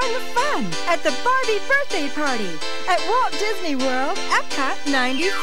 join 0.00 0.12
the 0.12 0.20
fun 0.20 0.64
at 0.86 1.02
the 1.02 1.10
Barbie 1.24 1.60
birthday 1.66 2.08
party 2.08 2.50
at 2.88 3.00
Walt 3.08 3.32
Disney 3.32 3.74
World, 3.76 4.16
Epcot 4.28 4.90
94. 4.90 5.38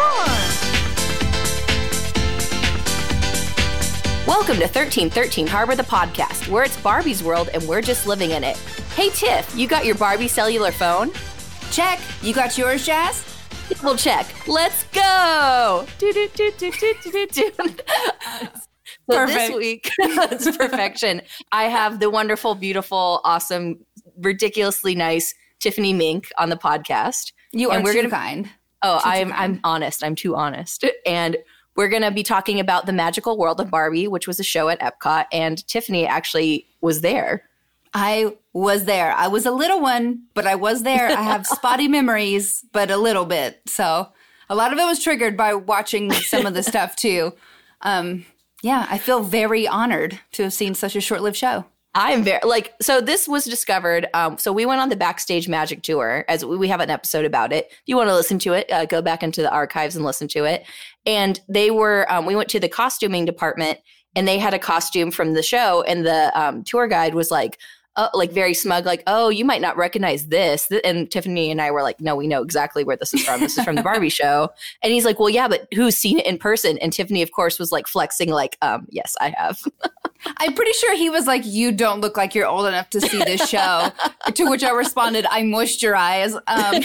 Welcome 4.27 4.55
to 4.55 4.67
1313 4.67 5.47
Harbor 5.47 5.75
the 5.75 5.83
podcast, 5.83 6.47
where 6.47 6.63
it's 6.63 6.79
Barbie's 6.81 7.23
world 7.23 7.49
and 7.53 7.63
we're 7.67 7.81
just 7.81 8.07
living 8.07 8.31
in 8.31 8.43
it. 8.43 8.57
Hey 8.95 9.09
Tiff, 9.09 9.53
you 9.55 9.67
got 9.67 9.85
your 9.85 9.95
Barbie 9.95 10.27
cellular 10.27 10.71
phone? 10.71 11.11
Check. 11.71 11.99
You 12.21 12.33
got 12.33 12.57
yours, 12.57 12.85
Jazz? 12.85 13.25
Double 13.69 13.95
check. 13.95 14.25
Let's 14.47 14.83
go. 14.85 15.85
Do, 15.97 16.13
do, 16.13 16.29
do, 16.33 16.51
do, 16.57 16.71
do, 16.71 16.93
do, 17.03 17.27
do. 17.27 17.51
So 19.09 19.17
Perfect. 19.17 19.37
this 19.37 19.55
week, 19.55 19.91
it's 19.99 20.57
perfection. 20.57 21.21
I 21.51 21.65
have 21.65 21.99
the 21.99 22.09
wonderful, 22.09 22.55
beautiful, 22.55 23.21
awesome, 23.23 23.85
ridiculously 24.17 24.95
nice 24.95 25.33
Tiffany 25.59 25.93
Mink 25.93 26.29
on 26.37 26.49
the 26.49 26.57
podcast. 26.57 27.31
You 27.51 27.69
are 27.71 27.75
And 27.77 27.83
we're 27.83 27.93
too 27.93 28.01
gonna- 28.03 28.09
kind. 28.15 28.49
Oh, 28.81 28.97
Too, 28.99 29.03
too 29.03 29.09
I'm 29.09 29.29
kind. 29.31 29.33
I'm 29.55 29.59
honest. 29.63 30.03
I'm 30.03 30.15
too 30.15 30.35
honest. 30.35 30.85
And 31.05 31.37
we're 31.75 31.87
going 31.89 32.03
to 32.03 32.11
be 32.11 32.21
talking 32.23 32.59
about 32.59 32.85
the 32.85 32.93
magical 32.93 33.37
world 33.37 33.59
of 33.59 33.71
Barbie, 33.71 34.07
which 34.07 34.27
was 34.27 34.39
a 34.39 34.43
show 34.43 34.69
at 34.69 34.79
Epcot, 34.79 35.25
and 35.31 35.65
Tiffany 35.67 36.05
actually 36.05 36.67
was 36.81 37.01
there. 37.01 37.49
I 37.93 38.35
was 38.53 38.83
there. 38.85 39.11
I 39.13 39.27
was 39.27 39.45
a 39.45 39.51
little 39.51 39.81
one, 39.81 40.23
but 40.35 40.45
I 40.45 40.55
was 40.55 40.83
there. 40.83 41.07
I 41.07 41.21
have 41.21 41.47
spotty 41.47 41.87
memories, 41.87 42.63
but 42.73 42.91
a 42.91 42.97
little 42.97 43.25
bit. 43.25 43.61
So 43.65 44.09
a 44.49 44.55
lot 44.55 44.71
of 44.71 44.77
it 44.79 44.83
was 44.85 45.01
triggered 45.03 45.35
by 45.35 45.53
watching 45.55 46.11
some 46.11 46.45
of 46.45 46.53
the 46.53 46.61
stuff 46.63 46.95
too. 46.95 47.33
Um, 47.81 48.25
yeah, 48.61 48.85
I 48.89 48.97
feel 48.97 49.23
very 49.23 49.67
honored 49.67 50.19
to 50.33 50.43
have 50.43 50.53
seen 50.53 50.75
such 50.75 50.95
a 50.95 51.01
short-lived 51.01 51.37
show. 51.37 51.65
I'm 51.95 52.23
very 52.23 52.41
like 52.43 52.73
so. 52.81 52.99
This 52.99 53.25
was 53.25 53.45
discovered. 53.45 54.07
Um, 54.13 54.37
so 54.37 54.51
we 54.51 54.65
went 54.65 54.81
on 54.81 54.89
the 54.89 54.97
backstage 54.97 55.47
magic 55.47 55.81
tour, 55.81 56.25
as 56.27 56.43
we 56.43 56.57
we 56.57 56.67
have 56.67 56.81
an 56.81 56.89
episode 56.89 57.23
about 57.23 57.53
it. 57.53 57.67
If 57.71 57.83
you 57.85 57.95
want 57.95 58.09
to 58.09 58.15
listen 58.15 58.37
to 58.39 58.53
it, 58.53 58.69
uh, 58.69 58.85
go 58.85 59.01
back 59.01 59.23
into 59.23 59.41
the 59.41 59.49
archives 59.49 59.95
and 59.95 60.03
listen 60.03 60.27
to 60.29 60.43
it. 60.43 60.65
And 61.05 61.39
they 61.47 61.71
were, 61.71 62.11
um, 62.11 62.25
we 62.25 62.35
went 62.35 62.49
to 62.49 62.59
the 62.59 62.67
costuming 62.67 63.23
department, 63.23 63.79
and 64.13 64.27
they 64.27 64.37
had 64.37 64.53
a 64.53 64.59
costume 64.59 65.09
from 65.09 65.35
the 65.35 65.41
show, 65.41 65.83
and 65.83 66.05
the 66.05 66.37
um, 66.37 66.65
tour 66.65 66.87
guide 66.87 67.15
was 67.15 67.31
like, 67.31 67.59
uh, 67.95 68.09
like 68.13 68.33
very 68.33 68.53
smug, 68.53 68.85
like, 68.85 69.01
"Oh, 69.07 69.29
you 69.29 69.45
might 69.45 69.61
not 69.61 69.77
recognize 69.77 70.27
this." 70.27 70.69
And 70.83 71.09
Tiffany 71.09 71.49
and 71.49 71.61
I 71.61 71.71
were 71.71 71.81
like, 71.81 72.01
"No, 72.01 72.13
we 72.13 72.27
know 72.27 72.43
exactly 72.43 72.83
where 72.83 72.97
this 72.97 73.13
is 73.13 73.23
from. 73.23 73.39
This 73.39 73.57
is 73.57 73.63
from 73.63 73.77
the 73.77 73.83
Barbie 73.83 74.09
show." 74.21 74.49
And 74.83 74.91
he's 74.91 75.05
like, 75.05 75.17
"Well, 75.17 75.29
yeah, 75.29 75.47
but 75.47 75.69
who's 75.73 75.95
seen 75.95 76.19
it 76.19 76.25
in 76.25 76.39
person?" 76.39 76.77
And 76.79 76.91
Tiffany, 76.91 77.21
of 77.21 77.31
course, 77.31 77.57
was 77.57 77.71
like 77.71 77.87
flexing, 77.87 78.31
like, 78.31 78.57
um, 78.61 78.85
"Yes, 78.89 79.15
I 79.21 79.33
have." 79.37 79.63
I'm 80.37 80.53
pretty 80.53 80.71
sure 80.73 80.95
he 80.95 81.09
was 81.09 81.27
like, 81.27 81.43
"You 81.45 81.71
don't 81.71 82.01
look 82.01 82.17
like 82.17 82.33
you're 82.35 82.47
old 82.47 82.65
enough 82.67 82.89
to 82.91 83.01
see 83.01 83.19
this 83.19 83.47
show." 83.49 83.89
to 84.33 84.49
which 84.49 84.63
I 84.63 84.71
responded, 84.71 85.25
"I 85.29 85.41
moisturize." 85.43 86.33
Um, 86.47 86.83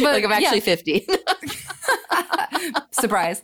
like 0.00 0.24
I'm 0.24 0.30
yeah. 0.30 0.36
actually 0.38 0.60
50. 0.60 1.06
surprise. 2.90 3.42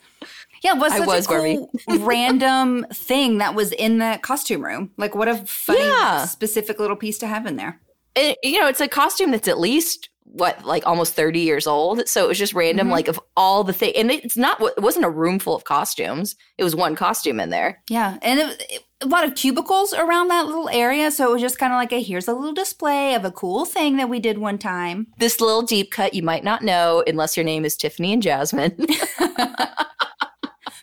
Yeah, 0.62 0.74
it 0.74 0.78
was 0.80 0.92
such 0.92 1.06
was 1.06 1.26
a 1.26 1.28
cool 1.28 1.70
random 2.00 2.84
thing 2.92 3.38
that 3.38 3.54
was 3.54 3.70
in 3.72 3.98
the 3.98 4.18
costume 4.22 4.64
room. 4.64 4.90
Like, 4.96 5.14
what 5.14 5.28
a 5.28 5.36
funny, 5.46 5.80
Yeah. 5.80 6.24
specific 6.26 6.80
little 6.80 6.96
piece 6.96 7.18
to 7.18 7.26
have 7.28 7.46
in 7.46 7.56
there. 7.56 7.80
it, 8.16 8.38
you 8.42 8.60
know, 8.60 8.66
it's 8.66 8.80
a 8.80 8.88
costume 8.88 9.30
that's 9.30 9.46
at 9.46 9.60
least 9.60 10.08
what, 10.32 10.64
like 10.64 10.86
almost 10.86 11.14
30 11.14 11.40
years 11.40 11.66
old. 11.66 12.06
So 12.08 12.24
it 12.24 12.28
was 12.28 12.38
just 12.38 12.54
random, 12.54 12.88
Mhm. 12.88 12.92
like 12.92 13.08
of 13.08 13.18
all 13.36 13.64
the 13.64 13.72
things. 13.72 13.94
And 13.96 14.10
it's 14.10 14.36
not, 14.36 14.60
it 14.60 14.82
wasn't 14.82 15.04
a 15.06 15.10
room 15.10 15.38
full 15.38 15.54
of 15.54 15.64
costumes. 15.64 16.36
It 16.58 16.64
was 16.64 16.76
one 16.76 16.94
costume 16.96 17.40
in 17.40 17.50
there. 17.50 17.82
Yeah, 17.88 18.18
and 18.22 18.38
it, 18.40 18.66
it- 18.70 18.82
a 19.00 19.06
lot 19.06 19.22
of 19.24 19.36
cubicles 19.36 19.94
around 19.94 20.26
that 20.26 20.46
little 20.46 20.68
area. 20.70 21.12
So 21.12 21.28
it 21.28 21.32
was 21.34 21.40
just 21.40 21.56
kind 21.56 21.72
of 21.72 21.76
like 21.76 21.92
a 21.92 22.02
here's 22.02 22.26
a 22.26 22.32
little 22.34 22.52
display 22.52 23.14
of 23.14 23.24
a 23.24 23.30
cool 23.30 23.64
thing 23.64 23.96
that 23.96 24.08
we 24.08 24.18
did 24.18 24.38
one 24.38 24.58
time. 24.58 25.06
This 25.20 25.40
little 25.40 25.62
deep 25.62 25.92
cut 25.92 26.14
you 26.14 26.22
might 26.24 26.42
not 26.42 26.62
know 26.62 27.04
unless 27.06 27.36
your 27.36 27.44
name 27.44 27.64
is 27.64 27.76
Tiffany 27.76 28.12
and 28.12 28.20
Jasmine. 28.22 28.74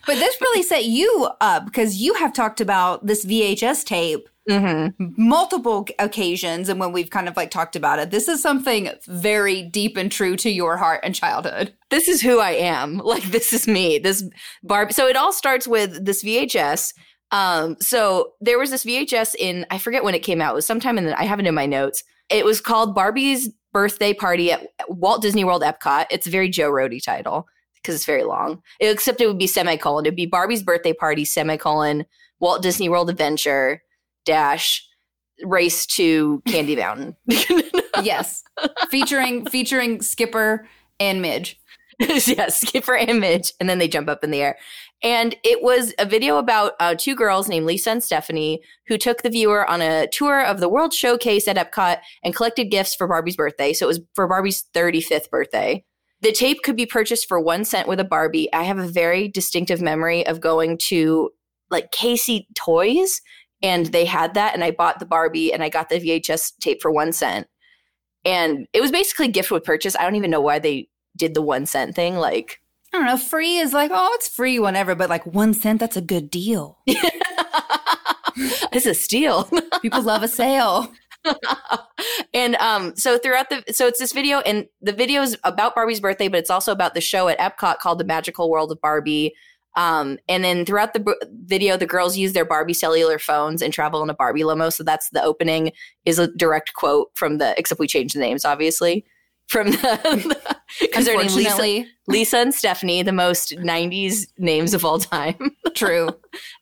But 0.06 0.14
this 0.20 0.40
really 0.40 0.62
set 0.62 0.84
you 0.84 1.28
up 1.40 1.64
because 1.64 1.96
you 1.96 2.14
have 2.14 2.32
talked 2.32 2.60
about 2.60 3.04
this 3.06 3.24
VHS 3.26 3.84
tape 3.84 4.28
hmm 4.48 4.86
multiple 5.16 5.86
occasions 5.98 6.68
and 6.68 6.78
when 6.78 6.92
we've 6.92 7.10
kind 7.10 7.28
of 7.28 7.36
like 7.36 7.50
talked 7.50 7.74
about 7.74 7.98
it 7.98 8.10
this 8.12 8.28
is 8.28 8.40
something 8.40 8.90
very 9.08 9.62
deep 9.64 9.96
and 9.96 10.12
true 10.12 10.36
to 10.36 10.50
your 10.50 10.76
heart 10.76 11.00
and 11.02 11.14
childhood 11.14 11.74
This 11.90 12.08
is 12.08 12.20
who 12.20 12.40
I 12.40 12.50
am. 12.52 12.98
Like, 13.04 13.22
this 13.24 13.52
is 13.52 13.68
me. 13.68 13.98
This 13.98 14.24
Barb. 14.64 14.92
So 14.92 15.06
it 15.06 15.16
all 15.16 15.32
starts 15.32 15.66
with 15.68 16.04
this 16.04 16.22
VHS. 16.24 16.92
Um, 17.30 17.76
so 17.80 18.32
there 18.40 18.58
was 18.58 18.70
this 18.70 18.84
VHS 18.84 19.34
in, 19.38 19.66
I 19.70 19.78
forget 19.78 20.04
when 20.04 20.14
it 20.14 20.20
came 20.24 20.40
out. 20.40 20.52
It 20.52 20.56
was 20.56 20.66
sometime 20.66 20.98
in 20.98 21.06
the, 21.06 21.18
I 21.18 21.24
have 21.24 21.38
it 21.40 21.46
in 21.46 21.54
my 21.54 21.66
notes. 21.66 22.02
It 22.28 22.44
was 22.44 22.60
called 22.60 22.94
Barbie's 22.94 23.48
Birthday 23.72 24.12
Party 24.14 24.52
at 24.52 24.66
Walt 24.88 25.22
Disney 25.22 25.44
World 25.44 25.62
Epcot. 25.62 26.06
It's 26.10 26.26
a 26.26 26.30
very 26.30 26.48
Joe 26.48 26.70
Rohde 26.70 27.02
title 27.04 27.46
because 27.76 27.94
it's 27.94 28.04
very 28.04 28.24
long. 28.24 28.62
Except 28.80 29.20
it 29.20 29.26
would 29.28 29.38
be 29.38 29.46
semicolon. 29.46 30.06
It'd 30.06 30.16
be 30.16 30.26
Barbie's 30.26 30.62
Birthday 30.62 30.92
Party, 30.92 31.24
semicolon, 31.24 32.04
Walt 32.40 32.62
Disney 32.62 32.88
World 32.88 33.10
Adventure, 33.10 33.82
dash, 34.26 34.86
race 35.42 35.86
to 35.86 36.42
Candy 36.46 36.76
Mountain. 36.76 37.16
yes 38.02 38.42
featuring 38.90 39.46
featuring 39.46 40.02
skipper 40.02 40.68
and 41.00 41.22
midge 41.22 41.58
yeah, 42.26 42.48
Skipper 42.48 42.94
and 42.94 43.20
Midge, 43.20 43.54
and 43.58 43.70
then 43.70 43.78
they 43.78 43.88
jump 43.88 44.08
up 44.08 44.22
in 44.22 44.30
the 44.30 44.42
air. 44.42 44.58
And 45.02 45.34
it 45.42 45.62
was 45.62 45.94
a 45.98 46.04
video 46.04 46.36
about 46.36 46.72
uh, 46.78 46.94
two 46.94 47.14
girls 47.14 47.48
named 47.48 47.64
Lisa 47.64 47.90
and 47.90 48.02
Stephanie 48.02 48.60
who 48.86 48.98
took 48.98 49.22
the 49.22 49.30
viewer 49.30 49.68
on 49.68 49.80
a 49.80 50.06
tour 50.08 50.44
of 50.44 50.60
the 50.60 50.68
World 50.68 50.92
Showcase 50.92 51.48
at 51.48 51.56
Epcot 51.56 52.00
and 52.22 52.34
collected 52.34 52.70
gifts 52.70 52.94
for 52.94 53.06
Barbie's 53.06 53.36
birthday. 53.36 53.72
So 53.72 53.86
it 53.86 53.88
was 53.88 54.00
for 54.14 54.26
Barbie's 54.26 54.64
35th 54.74 55.30
birthday. 55.30 55.84
The 56.20 56.32
tape 56.32 56.62
could 56.62 56.76
be 56.76 56.86
purchased 56.86 57.28
for 57.28 57.40
one 57.40 57.64
cent 57.64 57.88
with 57.88 58.00
a 58.00 58.04
Barbie. 58.04 58.52
I 58.52 58.64
have 58.64 58.78
a 58.78 58.88
very 58.88 59.28
distinctive 59.28 59.80
memory 59.80 60.26
of 60.26 60.40
going 60.40 60.78
to 60.88 61.30
like 61.70 61.92
KB 61.92 62.46
Toys, 62.54 63.20
and 63.66 63.86
they 63.86 64.04
had 64.04 64.34
that, 64.34 64.54
and 64.54 64.62
I 64.62 64.70
bought 64.70 65.00
the 65.00 65.06
Barbie 65.06 65.52
and 65.52 65.60
I 65.60 65.68
got 65.68 65.88
the 65.88 65.98
VHS 65.98 66.58
tape 66.60 66.80
for 66.80 66.92
one 66.92 67.12
cent. 67.12 67.48
And 68.24 68.68
it 68.72 68.80
was 68.80 68.92
basically 68.92 69.26
gift 69.26 69.50
with 69.50 69.64
purchase. 69.64 69.96
I 69.96 70.02
don't 70.02 70.14
even 70.14 70.30
know 70.30 70.40
why 70.40 70.60
they 70.60 70.88
did 71.16 71.34
the 71.34 71.42
one 71.42 71.66
cent 71.66 71.96
thing. 71.96 72.14
Like, 72.16 72.60
i 72.94 72.98
don't 72.98 73.06
know 73.06 73.16
free 73.16 73.58
is 73.58 73.72
like 73.72 73.90
oh 73.92 74.10
it's 74.14 74.28
free 74.28 74.60
whenever 74.60 74.94
but 74.94 75.10
like 75.10 75.26
one 75.26 75.52
cent 75.52 75.80
that's 75.80 75.96
a 75.96 76.00
good 76.00 76.30
deal 76.30 76.78
it's 78.36 78.86
a 78.86 78.94
steal. 78.94 79.50
people 79.82 80.02
love 80.02 80.22
a 80.22 80.28
sale 80.28 80.92
and 82.34 82.56
um, 82.56 82.94
so 82.96 83.18
throughout 83.18 83.48
the 83.50 83.64
so 83.72 83.86
it's 83.86 83.98
this 83.98 84.12
video, 84.12 84.40
and 84.40 84.66
the 84.80 84.92
video 84.92 85.22
is 85.22 85.36
about 85.44 85.74
Barbie's 85.74 86.00
birthday, 86.00 86.28
but 86.28 86.38
it's 86.38 86.50
also 86.50 86.72
about 86.72 86.94
the 86.94 87.00
show 87.00 87.28
at 87.28 87.38
Epcot 87.38 87.78
called 87.78 87.98
The 87.98 88.04
Magical 88.04 88.50
World 88.50 88.70
of 88.72 88.80
Barbie. 88.80 89.34
Um, 89.76 90.18
and 90.28 90.42
then 90.42 90.64
throughout 90.64 90.94
the 90.94 91.00
b- 91.00 91.14
video, 91.44 91.76
the 91.76 91.86
girls 91.86 92.16
use 92.16 92.32
their 92.32 92.44
Barbie 92.44 92.72
cellular 92.72 93.18
phones 93.18 93.60
and 93.62 93.72
travel 93.72 94.02
in 94.02 94.10
a 94.10 94.14
Barbie 94.14 94.44
limo. 94.44 94.70
So 94.70 94.82
that's 94.82 95.10
the 95.10 95.22
opening 95.22 95.72
is 96.04 96.18
a 96.18 96.28
direct 96.28 96.74
quote 96.74 97.10
from 97.14 97.38
the. 97.38 97.54
Except 97.58 97.78
we 97.78 97.86
changed 97.86 98.14
the 98.14 98.20
names, 98.20 98.44
obviously, 98.44 99.04
from 99.48 99.70
the 99.70 100.36
because 100.80 101.04
their 101.04 101.16
name 101.18 101.34
Lisa, 101.34 101.84
Lisa 102.08 102.38
and 102.38 102.54
Stephanie, 102.54 103.02
the 103.02 103.12
most 103.12 103.50
'90s 103.56 104.26
names 104.38 104.74
of 104.74 104.84
all 104.84 104.98
time. 104.98 105.56
true 105.74 106.08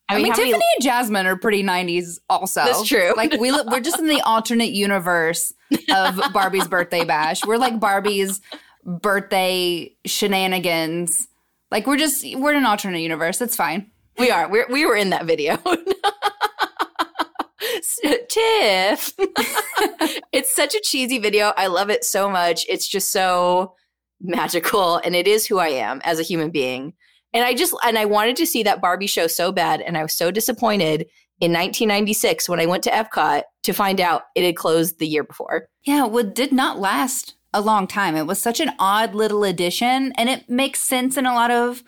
I 0.09 0.17
mean, 0.17 0.33
how 0.33 0.39
many- 0.39 0.51
Tiffany 0.51 0.65
and 0.77 0.85
Jasmine 0.85 1.27
are 1.27 1.37
pretty 1.37 1.63
90s 1.63 2.19
also. 2.29 2.65
That's 2.65 2.87
true. 2.87 3.15
Like 3.17 3.33
we 3.35 3.51
li- 3.51 3.65
we're 3.67 3.81
just 3.81 3.99
in 3.99 4.07
the 4.07 4.21
alternate 4.23 4.71
universe 4.73 5.53
of 5.91 6.21
Barbie's 6.33 6.69
birthday 6.69 7.05
bash. 7.05 7.45
We're 7.47 7.57
like 7.57 7.81
Barbie's 7.81 8.41
birthday 8.85 9.95
shenanigans. 10.05 11.29
Like 11.71 11.87
we're 11.87 11.97
just 11.97 12.25
we're 12.37 12.53
in 12.53 12.59
an 12.59 12.67
alternate 12.67 13.01
universe. 13.01 13.41
It's 13.41 13.57
fine. 13.57 13.91
We 14.19 14.31
are. 14.31 14.49
We're, 14.49 14.67
we 14.71 14.87
were 14.87 14.95
in 14.95 15.11
that 15.11 15.27
video. 15.27 15.57
Tiff. 18.29 19.13
it's 20.33 20.55
such 20.55 20.75
a 20.75 20.81
cheesy 20.83 21.19
video. 21.19 21.53
I 21.57 21.67
love 21.69 21.91
it 21.91 22.05
so 22.05 22.29
much. 22.29 22.67
It's 22.69 22.87
just 22.87 23.11
so 23.11 23.75
magical 24.21 24.97
and 24.99 25.15
it 25.15 25.27
is 25.27 25.47
who 25.47 25.59
I 25.59 25.69
am 25.69 26.01
as 26.05 26.19
a 26.19 26.25
human 26.25 26.51
being. 26.51 26.95
And 27.33 27.45
I 27.45 27.55
just 27.55 27.75
and 27.85 27.99
I 27.99 28.05
wanted 28.05 28.37
to 28.37 28.47
see 28.47 28.63
that 28.63 28.81
Barbie 28.81 29.07
show 29.07 29.27
so 29.27 29.53
bad 29.53 29.81
and 29.81 29.99
I 29.99 30.03
was 30.03 30.15
so 30.15 30.31
disappointed 30.31 31.03
in 31.41 31.53
1996 31.53 32.49
when 32.49 32.61
I 32.61 32.67
went 32.67 32.85
to 32.85 32.91
Epcot 32.91 33.43
to 33.65 33.73
find 33.73 34.01
out 34.01 34.23
it 34.35 34.45
had 34.45 34.57
closed 34.57 34.99
the 34.99 35.09
year 35.09 35.25
before. 35.25 35.69
Yeah, 35.85 36.07
well, 36.07 36.25
did 36.25 36.53
not 36.53 36.79
last 36.79 37.35
a 37.55 37.63
long 37.63 37.87
time. 37.87 38.17
It 38.17 38.27
was 38.27 38.39
such 38.39 38.61
an 38.61 38.73
odd 38.79 39.15
little 39.15 39.45
addition, 39.45 40.13
and 40.19 40.29
it 40.29 40.51
makes 40.51 40.81
sense 40.81 41.17
in 41.17 41.25
a 41.25 41.33
lot 41.33 41.51
of 41.51 41.83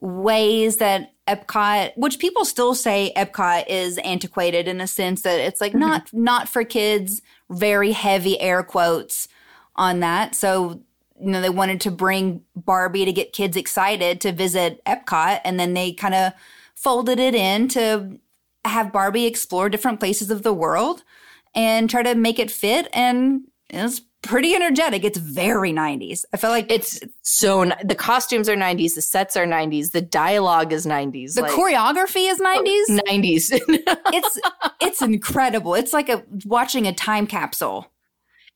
ways 0.00 0.78
that 0.78 1.12
Epcot, 1.28 1.92
which 1.96 2.18
people 2.18 2.44
still 2.44 2.74
say 2.74 3.12
Epcot 3.16 3.64
is 3.68 3.98
antiquated 3.98 4.66
in 4.66 4.80
a 4.80 4.86
sense 4.86 5.22
that 5.22 5.38
it's 5.38 5.60
like 5.60 5.72
mm-hmm. 5.72 5.80
not 5.80 6.12
not 6.12 6.48
for 6.48 6.64
kids, 6.64 7.20
very 7.50 7.92
heavy 7.92 8.40
air 8.40 8.62
quotes 8.62 9.28
on 9.76 10.00
that. 10.00 10.34
So, 10.34 10.80
you 11.20 11.30
know, 11.30 11.40
they 11.40 11.50
wanted 11.50 11.80
to 11.82 11.90
bring 11.90 12.42
Barbie 12.56 13.04
to 13.04 13.12
get 13.12 13.32
kids 13.32 13.56
excited 13.56 14.20
to 14.22 14.32
visit 14.32 14.82
Epcot 14.84 15.40
and 15.44 15.60
then 15.60 15.74
they 15.74 15.92
kind 15.92 16.14
of 16.14 16.32
folded 16.74 17.18
it 17.20 17.34
in 17.34 17.68
to 17.68 18.18
have 18.64 18.92
Barbie 18.92 19.26
explore 19.26 19.68
different 19.68 20.00
places 20.00 20.30
of 20.30 20.42
the 20.42 20.54
world. 20.54 21.04
and 21.54 21.90
try 21.90 22.02
to 22.02 22.14
make 22.14 22.38
it 22.38 22.50
fit. 22.50 22.88
And 22.92 23.42
it's 23.68 24.00
pretty 24.22 24.54
energetic. 24.54 25.04
It's 25.04 25.18
very 25.18 25.72
90s. 25.72 26.24
I 26.32 26.36
feel 26.36 26.50
like 26.50 26.70
It's 26.70 27.00
so 27.22 27.64
the 27.84 27.94
costumes 27.94 28.48
are 28.48 28.56
90s, 28.56 28.94
the 28.94 29.02
sets 29.02 29.36
are 29.36 29.46
90s, 29.46 29.90
the 29.90 30.00
dialogue 30.00 30.72
is 30.72 30.86
90s. 30.86 31.34
the 31.34 31.42
like, 31.42 31.52
choreography 31.52 32.30
is 32.30 32.38
90s. 32.40 33.00
90s. 33.08 33.50
it's 34.12 34.40
it's 34.80 35.02
incredible. 35.02 35.74
It's 35.74 35.92
like 35.92 36.08
a 36.08 36.22
watching 36.44 36.86
a 36.86 36.92
time 36.92 37.26
capsule. 37.26 37.86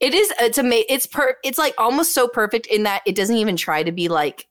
it 0.00 0.14
is 0.14 0.32
it's 0.40 0.58
ama- 0.58 0.84
it's 0.88 1.06
per 1.06 1.36
it's 1.42 1.58
like 1.58 1.74
almost 1.78 2.14
so 2.14 2.28
perfect 2.28 2.66
in 2.66 2.84
that 2.84 3.02
it 3.06 3.14
doesn't 3.14 3.36
even 3.36 3.56
try 3.56 3.82
to 3.82 3.92
be 3.92 4.08
like 4.08 4.46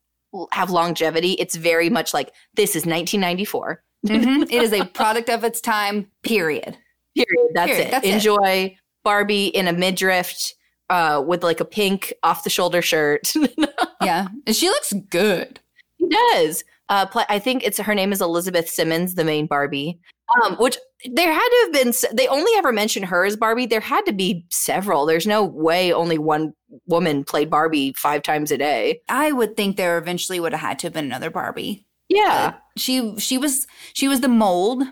have 0.51 0.69
longevity. 0.69 1.31
It's 1.33 1.55
very 1.55 1.89
much 1.89 2.13
like 2.13 2.31
this 2.55 2.71
is 2.71 2.85
1994. 2.85 3.81
Mhm. 4.05 4.43
it 4.51 4.61
is 4.63 4.73
a 4.73 4.83
product 4.85 5.29
of 5.29 5.43
its 5.45 5.61
time. 5.61 6.07
Period. 6.23 6.77
Period. 7.15 7.51
That's 7.53 7.71
Period. 7.71 7.87
it. 7.87 7.91
That's 7.91 8.05
it. 8.05 8.13
Enjoy 8.15 8.75
Barbie 9.05 9.47
in 9.47 9.67
a 9.69 9.73
midriff 9.73 10.51
uh, 10.89 11.23
with 11.25 11.43
like 11.43 11.59
a 11.59 11.65
pink 11.65 12.13
off 12.23 12.43
the 12.43 12.49
shoulder 12.49 12.81
shirt. 12.81 13.33
Yeah, 14.01 14.27
and 14.45 14.55
she 14.55 14.67
looks 14.69 14.93
good. 15.09 15.59
He 15.97 16.07
does. 16.07 16.63
Uh, 16.89 17.07
pla 17.07 17.23
I 17.27 17.39
think 17.39 17.63
it's 17.63 17.79
her 17.79 17.95
name 17.95 18.11
is 18.11 18.21
Elizabeth 18.21 18.69
Simmons, 18.69 19.15
the 19.15 19.23
main 19.23 19.47
Barbie. 19.47 19.99
Um, 20.43 20.55
which 20.57 20.77
there 21.11 21.31
had 21.33 21.47
to 21.47 21.61
have 21.63 21.73
been. 21.73 21.87
s- 21.89 22.05
They 22.13 22.27
only 22.27 22.51
ever 22.57 22.71
mentioned 22.71 23.05
her 23.05 23.25
as 23.25 23.35
Barbie. 23.35 23.65
There 23.65 23.79
had 23.79 24.05
to 24.05 24.13
be 24.13 24.45
several. 24.51 25.05
There's 25.07 25.25
no 25.25 25.43
way 25.43 25.91
only 25.91 26.19
one 26.19 26.53
woman 26.87 27.23
played 27.23 27.49
Barbie 27.49 27.93
five 27.97 28.21
times 28.21 28.51
a 28.51 28.57
day. 28.59 29.01
I 29.09 29.31
would 29.31 29.55
think 29.57 29.75
there 29.77 29.97
eventually 29.97 30.39
would 30.39 30.51
have 30.51 30.61
had 30.61 30.79
to 30.79 30.87
have 30.87 30.93
been 30.93 31.05
another 31.05 31.31
Barbie. 31.31 31.85
Yeah, 32.09 32.53
She 32.77 33.17
she 33.17 33.37
was 33.39 33.65
she 33.93 34.07
was 34.07 34.21
the 34.21 34.27
mold, 34.27 34.83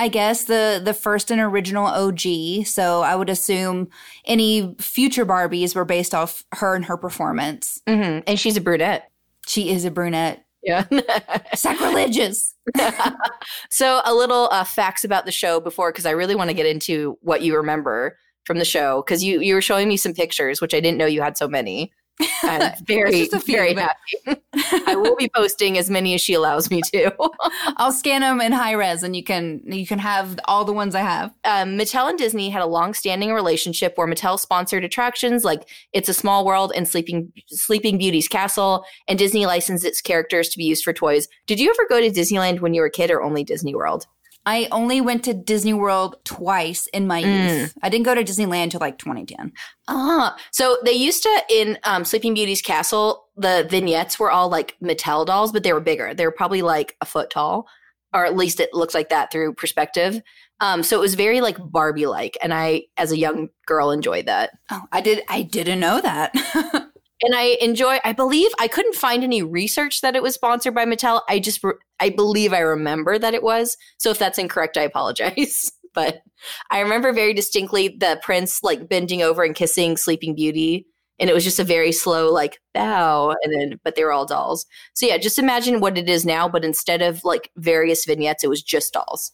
I 0.00 0.08
guess 0.08 0.44
the 0.44 0.80
the 0.82 0.94
first 0.94 1.30
and 1.30 1.42
original 1.42 1.86
OG. 1.86 2.64
So 2.64 3.02
I 3.02 3.14
would 3.14 3.28
assume 3.28 3.90
any 4.24 4.74
future 4.80 5.26
Barbies 5.26 5.76
were 5.76 5.84
based 5.84 6.14
off 6.14 6.42
her 6.52 6.74
and 6.74 6.86
her 6.86 6.96
performance. 6.96 7.78
hmm 7.86 8.20
and 8.26 8.40
she's 8.40 8.56
a 8.56 8.62
brunette. 8.62 9.10
She 9.46 9.68
is 9.70 9.84
a 9.84 9.90
brunette. 9.90 10.42
Yeah. 10.62 10.86
Sacrilegious. 11.54 12.54
so 13.70 14.00
a 14.06 14.14
little 14.14 14.48
uh, 14.50 14.64
facts 14.64 15.04
about 15.04 15.26
the 15.26 15.32
show 15.32 15.60
before, 15.60 15.92
because 15.92 16.06
I 16.06 16.12
really 16.12 16.34
want 16.34 16.48
to 16.48 16.54
get 16.54 16.66
into 16.66 17.18
what 17.20 17.42
you 17.42 17.54
remember 17.54 18.16
from 18.44 18.58
the 18.58 18.64
show, 18.64 19.02
because 19.04 19.22
you 19.22 19.40
you 19.40 19.54
were 19.54 19.62
showing 19.62 19.86
me 19.86 19.98
some 19.98 20.14
pictures, 20.14 20.62
which 20.62 20.72
I 20.72 20.80
didn't 20.80 20.96
know 20.96 21.04
you 21.06 21.20
had 21.20 21.36
so 21.36 21.46
many. 21.46 21.92
I'm 22.42 22.72
very 22.84 23.22
a 23.32 23.40
few, 23.40 23.54
very 23.54 23.74
but- 23.74 23.94
happy. 24.26 24.40
I 24.86 24.96
will 24.96 25.16
be 25.16 25.28
posting 25.34 25.78
as 25.78 25.88
many 25.90 26.14
as 26.14 26.20
she 26.20 26.34
allows 26.34 26.70
me 26.70 26.80
to. 26.92 27.12
I'll 27.76 27.92
scan 27.92 28.20
them 28.20 28.40
in 28.40 28.52
high 28.52 28.72
res, 28.72 29.02
and 29.02 29.14
you 29.16 29.22
can 29.24 29.62
you 29.64 29.86
can 29.86 29.98
have 29.98 30.38
all 30.46 30.64
the 30.64 30.72
ones 30.72 30.94
I 30.94 31.00
have. 31.00 31.30
um, 31.44 31.78
Mattel 31.78 32.08
and 32.08 32.18
Disney 32.18 32.50
had 32.50 32.62
a 32.62 32.66
long-standing 32.66 33.32
relationship 33.32 33.94
where 33.96 34.06
Mattel 34.06 34.38
sponsored 34.38 34.84
attractions 34.84 35.44
like 35.44 35.68
It's 35.92 36.08
a 36.08 36.14
Small 36.14 36.44
World 36.44 36.72
and 36.74 36.86
Sleeping 36.86 37.32
Sleeping 37.48 37.98
Beauty's 37.98 38.28
Castle, 38.28 38.84
and 39.08 39.18
Disney 39.18 39.46
licensed 39.46 39.84
its 39.84 40.00
characters 40.00 40.48
to 40.50 40.58
be 40.58 40.64
used 40.64 40.84
for 40.84 40.92
toys. 40.92 41.28
Did 41.46 41.60
you 41.60 41.70
ever 41.70 41.86
go 41.88 42.00
to 42.00 42.10
Disneyland 42.10 42.60
when 42.60 42.74
you 42.74 42.80
were 42.80 42.88
a 42.88 42.90
kid, 42.90 43.10
or 43.10 43.22
only 43.22 43.44
Disney 43.44 43.74
World? 43.74 44.06
I 44.46 44.68
only 44.72 45.00
went 45.00 45.24
to 45.24 45.34
Disney 45.34 45.74
World 45.74 46.16
twice 46.24 46.86
in 46.94 47.06
my 47.06 47.22
Mm. 47.22 47.58
youth. 47.60 47.74
I 47.82 47.88
didn't 47.90 48.06
go 48.06 48.14
to 48.14 48.24
Disneyland 48.24 48.64
until 48.64 48.80
like 48.80 48.98
2010. 48.98 49.52
Ah, 49.88 50.36
so 50.50 50.78
they 50.84 50.92
used 50.92 51.22
to 51.22 51.42
in 51.50 51.78
um, 51.84 52.04
Sleeping 52.04 52.34
Beauty's 52.34 52.62
castle. 52.62 53.26
The 53.36 53.66
vignettes 53.70 54.18
were 54.18 54.30
all 54.30 54.48
like 54.48 54.76
Mattel 54.82 55.26
dolls, 55.26 55.52
but 55.52 55.62
they 55.62 55.72
were 55.72 55.80
bigger. 55.80 56.14
They 56.14 56.24
were 56.24 56.32
probably 56.32 56.62
like 56.62 56.96
a 57.00 57.06
foot 57.06 57.30
tall, 57.30 57.66
or 58.14 58.24
at 58.24 58.36
least 58.36 58.60
it 58.60 58.70
looks 58.72 58.94
like 58.94 59.10
that 59.10 59.30
through 59.30 59.54
perspective. 59.54 60.22
Um, 60.62 60.82
so 60.82 60.96
it 60.96 61.00
was 61.00 61.14
very 61.14 61.40
like 61.40 61.56
Barbie 61.58 62.06
like, 62.06 62.36
and 62.42 62.52
I, 62.52 62.82
as 62.98 63.12
a 63.12 63.16
young 63.18 63.48
girl, 63.66 63.90
enjoyed 63.90 64.26
that. 64.26 64.50
Oh, 64.70 64.82
I 64.92 65.00
did. 65.00 65.22
I 65.28 65.42
didn't 65.42 65.80
know 65.80 66.00
that. 66.00 66.34
And 67.22 67.34
I 67.34 67.58
enjoy. 67.60 67.98
I 68.04 68.12
believe 68.12 68.50
I 68.58 68.68
couldn't 68.68 68.94
find 68.94 69.22
any 69.22 69.42
research 69.42 70.00
that 70.00 70.16
it 70.16 70.22
was 70.22 70.34
sponsored 70.34 70.74
by 70.74 70.86
Mattel. 70.86 71.20
I 71.28 71.38
just, 71.38 71.62
I 71.98 72.08
believe 72.08 72.52
I 72.52 72.60
remember 72.60 73.18
that 73.18 73.34
it 73.34 73.42
was. 73.42 73.76
So 73.98 74.10
if 74.10 74.18
that's 74.18 74.38
incorrect, 74.38 74.78
I 74.78 74.82
apologize. 74.82 75.70
but 75.94 76.22
I 76.70 76.80
remember 76.80 77.12
very 77.12 77.34
distinctly 77.34 77.88
the 77.88 78.20
prince 78.22 78.62
like 78.62 78.88
bending 78.88 79.22
over 79.22 79.42
and 79.42 79.54
kissing 79.54 79.96
Sleeping 79.96 80.34
Beauty, 80.34 80.86
and 81.18 81.28
it 81.28 81.34
was 81.34 81.44
just 81.44 81.58
a 81.58 81.64
very 81.64 81.92
slow 81.92 82.32
like 82.32 82.60
bow, 82.74 83.34
and 83.42 83.52
then 83.54 83.80
but 83.84 83.96
they 83.96 84.04
were 84.04 84.12
all 84.12 84.26
dolls. 84.26 84.66
So 84.94 85.06
yeah, 85.06 85.18
just 85.18 85.38
imagine 85.38 85.80
what 85.80 85.98
it 85.98 86.08
is 86.08 86.24
now, 86.24 86.48
but 86.48 86.64
instead 86.64 87.02
of 87.02 87.24
like 87.24 87.50
various 87.56 88.04
vignettes, 88.04 88.44
it 88.44 88.50
was 88.50 88.62
just 88.62 88.92
dolls. 88.92 89.32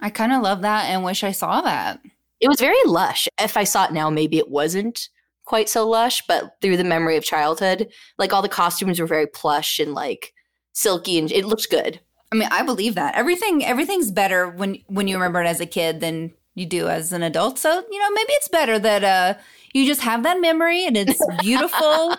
I 0.00 0.10
kind 0.10 0.32
of 0.32 0.42
love 0.42 0.62
that 0.62 0.86
and 0.86 1.04
wish 1.04 1.24
I 1.24 1.32
saw 1.32 1.60
that. 1.60 2.00
It 2.40 2.48
was 2.48 2.60
very 2.60 2.76
lush. 2.84 3.26
If 3.40 3.56
I 3.56 3.64
saw 3.64 3.86
it 3.86 3.92
now, 3.92 4.10
maybe 4.10 4.38
it 4.38 4.48
wasn't 4.48 5.08
quite 5.48 5.68
so 5.70 5.88
lush, 5.88 6.22
but 6.28 6.56
through 6.60 6.76
the 6.76 6.84
memory 6.84 7.16
of 7.16 7.24
childhood, 7.24 7.88
like 8.18 8.34
all 8.34 8.42
the 8.42 8.50
costumes 8.50 9.00
were 9.00 9.06
very 9.06 9.26
plush 9.26 9.78
and 9.78 9.94
like 9.94 10.34
silky, 10.74 11.18
and 11.18 11.32
it 11.32 11.46
looked 11.46 11.70
good. 11.70 12.00
I 12.30 12.36
mean, 12.36 12.48
I 12.52 12.62
believe 12.62 12.94
that 12.96 13.14
everything 13.14 13.64
everything's 13.64 14.10
better 14.12 14.46
when 14.50 14.76
when 14.88 15.08
you 15.08 15.16
remember 15.16 15.40
it 15.42 15.46
as 15.48 15.60
a 15.60 15.66
kid 15.66 16.00
than 16.00 16.34
you 16.54 16.66
do 16.66 16.86
as 16.88 17.12
an 17.12 17.22
adult. 17.22 17.58
So 17.58 17.70
you 17.90 17.98
know, 17.98 18.10
maybe 18.10 18.32
it's 18.34 18.48
better 18.48 18.78
that 18.78 19.02
uh 19.02 19.34
you 19.72 19.86
just 19.86 20.02
have 20.02 20.22
that 20.24 20.38
memory 20.40 20.84
and 20.86 20.96
it's 20.96 21.18
beautiful 21.40 22.14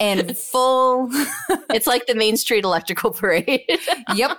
and 0.00 0.36
full. 0.36 1.08
It's 1.74 1.86
like 1.86 2.06
the 2.06 2.14
Main 2.14 2.36
Street 2.36 2.64
Electrical 2.64 3.10
Parade. 3.20 3.62
yep. 4.14 4.38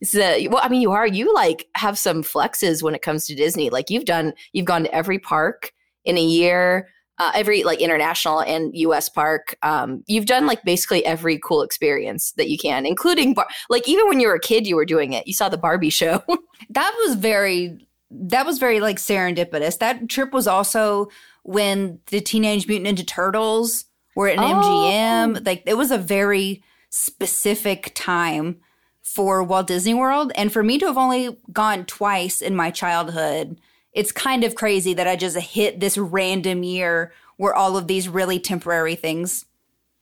The- 0.00 0.48
well, 0.50 0.60
I 0.62 0.68
mean, 0.68 0.80
you 0.80 0.92
are 0.92 1.06
you 1.06 1.32
like 1.34 1.68
have 1.74 1.98
some 1.98 2.22
flexes 2.22 2.82
when 2.82 2.94
it 2.94 3.02
comes 3.02 3.26
to 3.26 3.34
Disney. 3.34 3.68
Like 3.70 3.90
you've 3.90 4.04
done, 4.06 4.32
you've 4.52 4.66
gone 4.66 4.84
to 4.84 4.94
every 4.94 5.18
park 5.18 5.72
in 6.06 6.16
a 6.16 6.22
year. 6.22 6.88
Uh, 7.18 7.32
every 7.34 7.62
like 7.64 7.80
international 7.80 8.40
and 8.40 8.76
U.S. 8.76 9.08
park, 9.08 9.56
um, 9.62 10.04
you've 10.06 10.26
done 10.26 10.46
like 10.46 10.62
basically 10.64 11.02
every 11.06 11.38
cool 11.38 11.62
experience 11.62 12.32
that 12.32 12.50
you 12.50 12.58
can, 12.58 12.84
including 12.84 13.32
bar- 13.32 13.48
like 13.70 13.88
even 13.88 14.06
when 14.06 14.20
you 14.20 14.28
were 14.28 14.34
a 14.34 14.40
kid, 14.40 14.66
you 14.66 14.76
were 14.76 14.84
doing 14.84 15.14
it. 15.14 15.26
You 15.26 15.32
saw 15.32 15.48
the 15.48 15.56
Barbie 15.56 15.90
show. 15.90 16.22
That 16.70 16.92
was 17.06 17.14
very 17.14 17.86
that 18.10 18.44
was 18.46 18.58
very 18.58 18.80
like 18.80 18.96
serendipitous. 18.96 19.78
That 19.78 20.08
trip 20.08 20.32
was 20.32 20.46
also 20.46 21.08
when 21.42 22.00
the 22.06 22.20
Teenage 22.20 22.66
Mutant 22.66 22.98
Ninja 22.98 23.06
Turtles 23.06 23.84
were 24.14 24.28
at 24.28 24.38
an 24.38 24.44
Oh. 24.44 24.90
MGM. 24.90 25.46
Like 25.46 25.62
it 25.66 25.74
was 25.74 25.90
a 25.90 25.98
very 25.98 26.62
specific 26.90 27.92
time 27.94 28.56
for 29.02 29.42
Walt 29.42 29.68
Disney 29.68 29.94
World. 29.94 30.32
And 30.34 30.52
for 30.52 30.62
me 30.62 30.78
to 30.78 30.86
have 30.86 30.98
only 30.98 31.36
gone 31.52 31.84
twice 31.84 32.40
in 32.40 32.56
my 32.56 32.70
childhood, 32.70 33.58
it's 33.96 34.12
kind 34.12 34.44
of 34.44 34.54
crazy 34.54 34.92
that 34.92 35.08
I 35.08 35.16
just 35.16 35.38
hit 35.38 35.80
this 35.80 35.96
random 35.96 36.62
year 36.62 37.12
where 37.38 37.54
all 37.54 37.78
of 37.78 37.88
these 37.88 38.08
really 38.08 38.38
temporary 38.38 38.94
things 38.94 39.46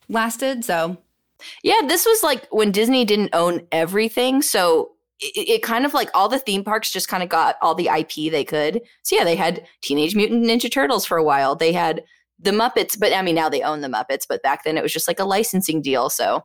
lasted. 0.09 0.65
So 0.65 0.99
Yeah, 1.63 1.81
this 1.87 2.05
was 2.05 2.23
like 2.23 2.47
when 2.51 2.73
Disney 2.73 3.05
didn't 3.05 3.35
own 3.35 3.67
everything. 3.71 4.43
So 4.43 4.91
it, 5.21 5.49
it 5.49 5.63
kind 5.63 5.87
of 5.87 5.95
like 5.95 6.11
all 6.13 6.29
the 6.29 6.41
theme 6.41 6.65
parks 6.65 6.91
just 6.91 7.09
kind 7.09 7.23
of 7.23 7.29
got 7.29 7.57
all 7.63 7.77
the 7.77 7.89
IP 7.89 8.33
they 8.33 8.45
could. 8.45 8.83
So 9.03 9.17
yeah, 9.17 9.25
they 9.25 9.37
had 9.37 9.65
Teenage 9.81 10.17
Mutant 10.17 10.45
Ninja 10.45 10.71
Turtles 10.71 11.07
for 11.07 11.17
a 11.17 11.25
while. 11.25 11.55
They 11.55 11.73
had 11.73 12.03
the 12.41 12.51
Muppets, 12.51 12.99
but 12.99 13.13
I 13.13 13.23
mean, 13.23 13.37
now 13.37 13.49
they 13.49 13.63
own 13.63 13.81
the 13.81 13.89
Muppets, 13.89 14.27
but 14.29 14.43
back 14.43 14.65
then 14.65 14.77
it 14.77 14.83
was 14.83 14.93
just 14.93 15.07
like 15.07 15.21
a 15.21 15.25
licensing 15.25 15.81
deal. 15.81 16.11
So, 16.11 16.45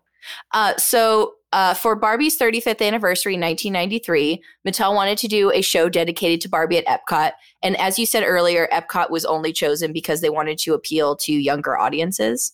uh, 0.51 0.77
so 0.77 1.33
uh, 1.51 1.73
for 1.73 1.95
Barbie's 1.95 2.37
35th 2.37 2.85
anniversary 2.85 3.33
in 3.33 3.41
1993, 3.41 4.41
Mattel 4.67 4.93
wanted 4.93 5.17
to 5.17 5.27
do 5.27 5.51
a 5.51 5.61
show 5.61 5.89
dedicated 5.89 6.41
to 6.41 6.49
Barbie 6.49 6.77
at 6.77 6.85
Epcot. 6.85 7.31
And 7.63 7.75
as 7.77 7.97
you 7.97 8.05
said 8.05 8.23
earlier, 8.23 8.69
Epcot 8.71 9.09
was 9.09 9.25
only 9.25 9.51
chosen 9.51 9.91
because 9.91 10.21
they 10.21 10.29
wanted 10.29 10.59
to 10.59 10.73
appeal 10.73 11.15
to 11.17 11.33
younger 11.33 11.77
audiences. 11.77 12.53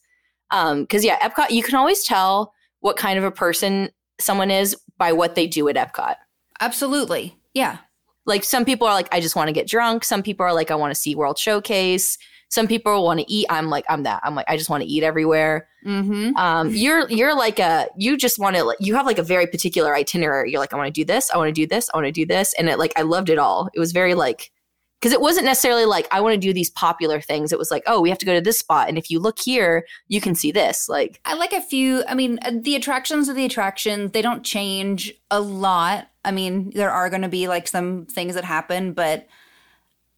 Because 0.50 1.04
yeah, 1.04 1.20
Epcot, 1.20 1.50
you 1.50 1.62
can 1.62 1.76
always 1.76 2.04
tell 2.06 2.54
what 2.80 2.96
kind 2.96 3.18
of 3.18 3.26
a 3.26 3.32
person 3.32 3.90
someone 4.20 4.52
is 4.52 4.78
by 4.98 5.12
what 5.12 5.36
they 5.36 5.48
do 5.48 5.68
at 5.68 5.76
Epcot. 5.76 6.16
absolutely. 6.62 7.38
Yeah. 7.54 7.80
Like 8.26 8.44
some 8.44 8.66
people 8.66 8.88
are 8.88 8.94
like, 8.94 9.14
I 9.14 9.20
just 9.20 9.36
want 9.36 9.50
to 9.50 9.54
get 9.54 9.68
drunk. 9.68 10.04
Some 10.04 10.24
people 10.24 10.46
are 10.46 10.54
like, 10.54 10.72
I 10.72 10.76
want 10.76 10.92
to 10.92 11.00
see 11.00 11.16
World 11.16 11.38
Showcase. 11.38 12.18
Some 12.56 12.68
people 12.68 13.04
want 13.04 13.20
to 13.20 13.30
eat. 13.30 13.48
I'm 13.50 13.70
like, 13.70 13.84
I'm 13.90 14.04
that. 14.04 14.22
I'm 14.24 14.34
like, 14.34 14.46
I 14.48 14.56
just 14.56 14.70
want 14.70 14.82
to 14.82 14.88
eat 14.88 15.04
everywhere. 15.04 15.68
Mm-hmm. 15.86 16.38
Um, 16.38 16.70
you're 16.74 17.10
you're 17.10 17.36
like 17.36 17.60
a 17.60 17.88
you 17.98 18.16
just 18.16 18.40
want 18.40 18.56
to 18.56 18.74
you 18.80 18.96
have 18.96 19.06
like 19.06 19.18
a 19.18 19.24
very 19.24 19.46
particular 19.46 19.94
itinerary. 19.94 20.52
You're 20.52 20.62
like, 20.62 20.74
I 20.74 20.78
want 20.78 20.88
to 20.88 21.02
do 21.02 21.04
this. 21.04 21.30
I 21.32 21.38
want 21.38 21.50
to 21.50 21.62
do 21.62 21.68
this. 21.68 21.90
I 21.94 21.98
want 21.98 22.08
to 22.08 22.14
do 22.14 22.26
this. 22.26 22.54
And 22.58 22.70
it 22.70 22.80
like 22.80 22.94
I 22.96 23.02
loved 23.02 23.30
it 23.30 23.38
all. 23.38 23.70
It 23.74 23.80
was 23.80 23.92
very 23.92 24.14
like 24.14 24.54
because 25.02 25.12
it 25.12 25.20
wasn't 25.20 25.46
necessarily 25.46 25.86
like 25.86 26.08
I 26.12 26.22
want 26.22 26.34
to 26.34 26.40
do 26.40 26.54
these 26.54 26.70
popular 26.70 27.20
things. 27.20 27.52
It 27.52 27.60
was 27.60 27.72
like, 27.72 27.84
oh, 27.88 28.00
we 28.00 28.08
have 28.08 28.18
to 28.20 28.26
go 28.26 28.34
to 28.34 28.42
this 28.42 28.58
spot, 28.58 28.88
and 28.88 28.98
if 28.98 29.12
you 29.12 29.20
look 29.20 29.38
here, 29.38 29.86
you 30.08 30.22
can 30.22 30.34
see 30.34 30.52
this. 30.52 30.88
Like, 30.88 31.20
I 31.26 31.36
like 31.36 31.54
a 31.54 31.62
few. 31.62 32.04
I 32.08 32.16
mean, 32.16 32.40
uh, 32.42 32.54
the 32.56 32.76
attractions 32.76 33.30
are 33.30 33.34
the 33.34 33.46
attractions. 33.46 34.12
They 34.12 34.22
don't 34.22 34.44
change 34.44 35.14
a 35.30 35.42
lot. 35.42 36.08
I 36.24 36.32
mean, 36.32 36.72
there 36.74 36.90
are 36.90 37.10
going 37.10 37.22
to 37.22 37.28
be 37.28 37.48
like 37.48 37.68
some 37.68 38.06
things 38.06 38.34
that 38.36 38.46
happen, 38.46 38.94
but 38.94 39.28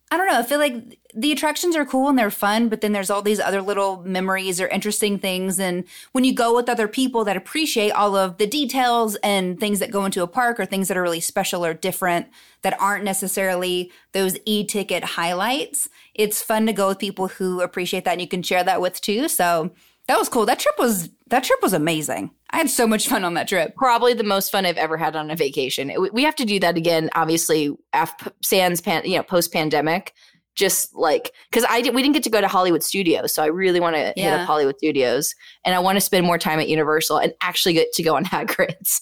I 0.09 0.15
don't 0.15 0.27
know. 0.27 0.39
I 0.39 0.43
feel 0.43 0.59
like 0.59 0.99
the 1.13 1.33
attractions 1.33 1.75
are 1.75 1.85
cool 1.85 2.07
and 2.07 2.17
they're 2.17 2.31
fun, 2.31 2.69
but 2.69 2.79
then 2.79 2.93
there's 2.93 3.09
all 3.09 3.21
these 3.21 3.41
other 3.41 3.61
little 3.61 4.03
memories 4.03 4.61
or 4.61 4.67
interesting 4.67 5.19
things. 5.19 5.59
And 5.59 5.83
when 6.13 6.23
you 6.23 6.33
go 6.33 6.55
with 6.55 6.69
other 6.69 6.87
people 6.87 7.25
that 7.25 7.35
appreciate 7.35 7.91
all 7.91 8.15
of 8.15 8.37
the 8.37 8.47
details 8.47 9.15
and 9.17 9.59
things 9.59 9.79
that 9.79 9.91
go 9.91 10.05
into 10.05 10.23
a 10.23 10.27
park 10.27 10.61
or 10.61 10.65
things 10.65 10.87
that 10.87 10.95
are 10.95 11.01
really 11.01 11.19
special 11.19 11.65
or 11.65 11.73
different 11.73 12.27
that 12.61 12.79
aren't 12.79 13.03
necessarily 13.03 13.91
those 14.13 14.37
e 14.45 14.63
ticket 14.63 15.03
highlights, 15.03 15.89
it's 16.13 16.41
fun 16.41 16.65
to 16.67 16.73
go 16.73 16.87
with 16.87 16.99
people 16.99 17.27
who 17.27 17.59
appreciate 17.59 18.05
that 18.05 18.13
and 18.13 18.21
you 18.21 18.27
can 18.29 18.43
share 18.43 18.63
that 18.63 18.79
with 18.79 19.01
too. 19.01 19.27
So 19.27 19.71
that 20.07 20.17
was 20.17 20.29
cool. 20.29 20.45
That 20.45 20.59
trip 20.59 20.75
was 20.79 21.09
that 21.27 21.43
trip 21.43 21.61
was 21.61 21.73
amazing. 21.73 22.31
I 22.51 22.57
had 22.57 22.69
so 22.69 22.87
much 22.87 23.07
fun 23.07 23.23
on 23.23 23.33
that 23.33 23.47
trip. 23.47 23.75
Probably 23.75 24.13
the 24.13 24.23
most 24.23 24.51
fun 24.51 24.65
I've 24.65 24.77
ever 24.77 24.95
had 24.97 25.15
on 25.15 25.29
a 25.29 25.35
vacation. 25.35 25.91
We 26.13 26.23
have 26.23 26.35
to 26.37 26.45
do 26.45 26.59
that 26.61 26.77
again, 26.77 27.09
obviously, 27.13 27.75
after 27.93 28.31
sans 28.41 28.79
pan, 28.81 29.03
you 29.05 29.17
know, 29.17 29.23
post 29.23 29.51
pandemic. 29.51 30.13
Just 30.55 30.95
like 30.95 31.33
because 31.51 31.67
I 31.69 31.81
did, 31.81 31.93
we 31.93 32.01
didn't 32.01 32.15
get 32.15 32.23
to 32.23 32.31
go 32.31 32.41
to 32.41 32.47
Hollywood 32.47 32.81
Studios, 32.81 33.31
so 33.31 33.43
I 33.43 33.45
really 33.45 33.79
want 33.79 33.95
to 33.95 34.01
hit 34.01 34.13
Yeah. 34.17 34.37
up 34.41 34.47
Hollywood 34.47 34.75
Studios, 34.79 35.35
and 35.63 35.75
I 35.75 35.79
want 35.79 35.97
to 35.97 36.01
spend 36.01 36.25
more 36.25 36.39
time 36.39 36.59
at 36.59 36.67
Universal 36.67 37.17
and 37.19 37.31
actually 37.41 37.73
get 37.73 37.93
to 37.93 38.01
go 38.01 38.15
on 38.15 38.25
Hagrid's. 38.25 39.01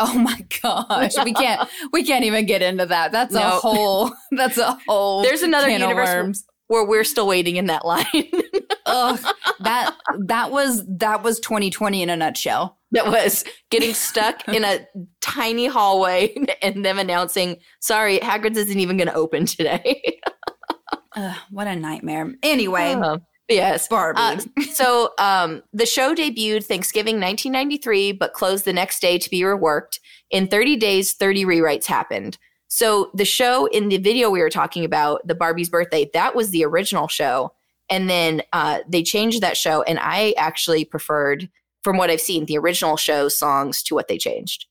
Oh 0.00 0.18
my 0.18 0.44
gosh, 0.60 1.12
we 1.24 1.32
can't 1.32 1.68
we 1.92 2.02
can't 2.02 2.24
even 2.24 2.44
get 2.44 2.60
into 2.60 2.86
that. 2.86 3.12
That's 3.12 3.36
a 3.36 3.50
whole 3.50 4.10
that's 4.32 4.58
a 4.58 4.76
whole. 4.88 5.22
There's 5.22 5.42
another 5.42 5.68
Universal. 5.68 6.42
Where 6.68 6.84
we're 6.84 7.04
still 7.04 7.26
waiting 7.26 7.56
in 7.56 7.66
that 7.66 7.84
line. 7.84 8.04
Ugh, 8.86 9.18
that 9.60 9.94
that 10.26 10.50
was 10.50 10.84
that 10.98 11.22
was 11.22 11.40
2020 11.40 12.02
in 12.02 12.10
a 12.10 12.16
nutshell. 12.16 12.78
that 12.92 13.06
was 13.06 13.44
getting 13.70 13.94
stuck 13.94 14.46
in 14.48 14.64
a 14.64 14.86
tiny 15.20 15.66
hallway 15.66 16.34
and 16.62 16.84
them 16.84 16.98
announcing, 16.98 17.56
"Sorry, 17.80 18.18
Hagrid's 18.18 18.58
isn't 18.58 18.78
even 18.80 18.96
going 18.96 19.08
to 19.08 19.14
open 19.14 19.46
today." 19.46 20.20
Ugh, 21.16 21.36
what 21.50 21.66
a 21.66 21.74
nightmare. 21.74 22.32
Anyway, 22.42 22.94
Oh, 22.94 23.18
yes. 23.48 23.88
Barbie. 23.88 24.20
Uh, 24.20 24.38
so 24.72 25.10
um, 25.18 25.62
the 25.72 25.86
show 25.86 26.14
debuted 26.14 26.64
Thanksgiving 26.64 27.14
1993, 27.16 28.12
but 28.12 28.34
closed 28.34 28.64
the 28.66 28.72
next 28.72 29.00
day 29.00 29.16
to 29.18 29.30
be 29.30 29.40
reworked. 29.40 29.98
In 30.30 30.46
30 30.46 30.76
days, 30.76 31.12
30 31.14 31.44
rewrites 31.44 31.86
happened. 31.86 32.36
So 32.76 33.10
the 33.14 33.24
show 33.24 33.64
in 33.64 33.88
the 33.88 33.96
video 33.96 34.28
we 34.28 34.42
were 34.42 34.50
talking 34.50 34.84
about, 34.84 35.26
the 35.26 35.34
Barbie's 35.34 35.70
birthday, 35.70 36.10
that 36.12 36.34
was 36.34 36.50
the 36.50 36.62
original 36.62 37.08
show, 37.08 37.54
and 37.88 38.10
then 38.10 38.42
uh, 38.52 38.80
they 38.86 39.02
changed 39.02 39.40
that 39.40 39.56
show, 39.56 39.80
and 39.84 39.98
I 39.98 40.34
actually 40.36 40.84
preferred, 40.84 41.48
from 41.82 41.96
what 41.96 42.10
I've 42.10 42.20
seen, 42.20 42.44
the 42.44 42.58
original 42.58 42.98
show 42.98 43.28
songs 43.28 43.82
to 43.84 43.94
what 43.94 44.08
they 44.08 44.18
changed. 44.18 44.66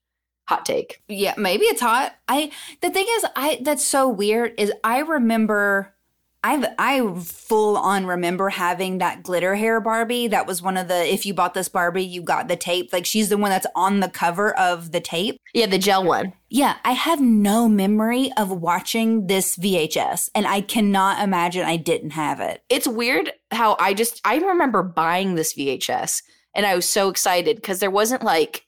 Hot 0.47 0.63
take. 0.65 1.01
yeah, 1.07 1.33
maybe 1.35 1.65
it's 1.65 1.81
hot. 1.81 2.13
I 2.27 2.51
the 2.81 2.91
thing 2.91 3.07
is, 3.09 3.25
I 3.35 3.57
that's 3.63 3.83
so 3.83 4.07
weird. 4.07 4.53
Is 4.59 4.71
I 4.83 4.99
remember. 4.99 5.94
I've 6.45 6.65
I 6.77 7.01
full 7.23 7.75
on 7.75 8.05
remember 8.05 8.49
having 8.49 8.99
that 8.99 9.23
glitter 9.23 9.55
hair 9.55 9.81
Barbie. 9.81 10.27
That 10.27 10.45
was 10.45 10.61
one 10.61 10.77
of 10.77 10.87
the 10.87 11.11
if 11.11 11.25
you 11.25 11.33
bought 11.33 11.55
this 11.55 11.69
Barbie, 11.69 12.03
you 12.03 12.21
got 12.21 12.47
the 12.49 12.55
tape. 12.55 12.93
Like 12.93 13.07
she's 13.07 13.29
the 13.29 13.37
one 13.37 13.49
that's 13.49 13.65
on 13.75 13.99
the 13.99 14.09
cover 14.09 14.55
of 14.55 14.91
the 14.91 14.99
tape. 14.99 15.41
Yeah, 15.55 15.65
the 15.65 15.79
gel 15.79 16.03
one. 16.03 16.33
Yeah, 16.51 16.75
I 16.85 16.91
have 16.91 17.19
no 17.19 17.67
memory 17.67 18.29
of 18.37 18.51
watching 18.51 19.25
this 19.25 19.57
VHS, 19.57 20.29
and 20.35 20.45
I 20.45 20.61
cannot 20.61 21.23
imagine 21.23 21.65
I 21.65 21.77
didn't 21.77 22.11
have 22.11 22.39
it. 22.39 22.61
it's 22.69 22.87
weird 22.87 23.33
how 23.49 23.75
I 23.79 23.95
just 23.95 24.21
I 24.23 24.37
remember 24.37 24.83
buying 24.83 25.33
this 25.33 25.55
VHS 25.55 26.21
and 26.53 26.67
I 26.67 26.75
was 26.75 26.87
so 26.87 27.09
excited 27.09 27.55
because 27.55 27.79
there 27.79 27.89
wasn't 27.89 28.21
like 28.21 28.65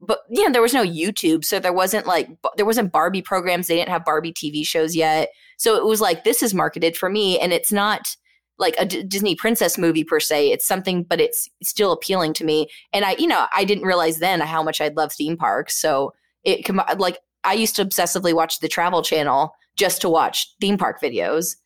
but 0.00 0.20
you 0.30 0.44
know 0.44 0.52
there 0.52 0.62
was 0.62 0.74
no 0.74 0.84
YouTube 0.84 1.44
so 1.44 1.58
there 1.58 1.72
wasn't 1.72 2.06
like 2.06 2.28
there 2.56 2.66
wasn't 2.66 2.92
Barbie 2.92 3.22
programs 3.22 3.66
they 3.66 3.76
didn't 3.76 3.90
have 3.90 4.04
Barbie 4.04 4.32
TV 4.32 4.64
shows 4.64 4.94
yet 4.94 5.30
so 5.60 5.76
it 5.76 5.84
was 5.84 6.00
like 6.00 6.24
this 6.24 6.42
is 6.42 6.54
marketed 6.54 6.96
for 6.96 7.10
me 7.10 7.38
and 7.38 7.52
it's 7.52 7.70
not 7.70 8.16
like 8.58 8.74
a 8.78 8.86
D- 8.86 9.02
Disney 9.04 9.34
princess 9.36 9.76
movie 9.78 10.04
per 10.04 10.18
se 10.20 10.50
it's 10.52 10.66
something 10.66 11.02
but 11.02 11.20
it's 11.20 11.48
still 11.62 11.92
appealing 11.92 12.32
to 12.34 12.44
me 12.44 12.66
and 12.92 13.04
I 13.04 13.12
you 13.18 13.26
know 13.26 13.46
I 13.54 13.64
didn't 13.64 13.84
realize 13.84 14.18
then 14.18 14.40
how 14.40 14.62
much 14.62 14.80
I'd 14.80 14.96
love 14.96 15.12
theme 15.12 15.36
parks 15.36 15.80
so 15.80 16.12
it 16.44 16.68
like 16.98 17.18
I 17.44 17.52
used 17.54 17.76
to 17.76 17.84
obsessively 17.84 18.34
watch 18.34 18.60
the 18.60 18.68
Travel 18.68 19.02
Channel 19.02 19.52
just 19.76 20.00
to 20.02 20.08
watch 20.08 20.54
theme 20.60 20.76
park 20.78 21.00
videos 21.00 21.56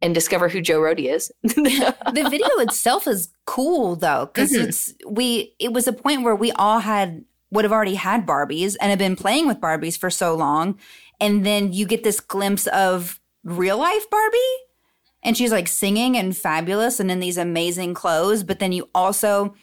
and 0.00 0.14
discover 0.14 0.48
who 0.48 0.60
Joe 0.60 0.78
Rohde 0.80 1.12
is. 1.12 1.32
the 1.42 2.26
video 2.30 2.46
itself 2.58 3.08
is 3.08 3.30
cool 3.46 3.96
though 3.96 4.30
because 4.32 4.52
Mhm. 4.52 4.68
it's 4.68 4.94
we 5.08 5.54
it 5.58 5.72
was 5.72 5.88
a 5.88 5.92
point 5.92 6.22
where 6.22 6.36
we 6.36 6.52
all 6.52 6.80
had 6.80 7.24
would 7.50 7.64
have 7.64 7.72
already 7.72 7.94
had 7.94 8.26
barbies 8.26 8.76
and 8.80 8.90
have 8.90 8.98
been 8.98 9.16
playing 9.16 9.46
with 9.48 9.58
barbies 9.60 9.98
for 9.98 10.10
so 10.10 10.34
long 10.34 10.78
and 11.20 11.44
then 11.44 11.72
you 11.72 11.86
get 11.86 12.04
this 12.04 12.20
glimpse 12.20 12.66
of 12.68 13.20
real 13.44 13.78
life 13.78 14.08
barbie 14.10 14.38
and 15.22 15.36
she's 15.36 15.52
like 15.52 15.68
singing 15.68 16.16
and 16.16 16.36
fabulous 16.36 17.00
and 17.00 17.10
in 17.10 17.20
these 17.20 17.38
amazing 17.38 17.94
clothes 17.94 18.42
but 18.42 18.58
then 18.58 18.72
you 18.72 18.88
also 18.94 19.54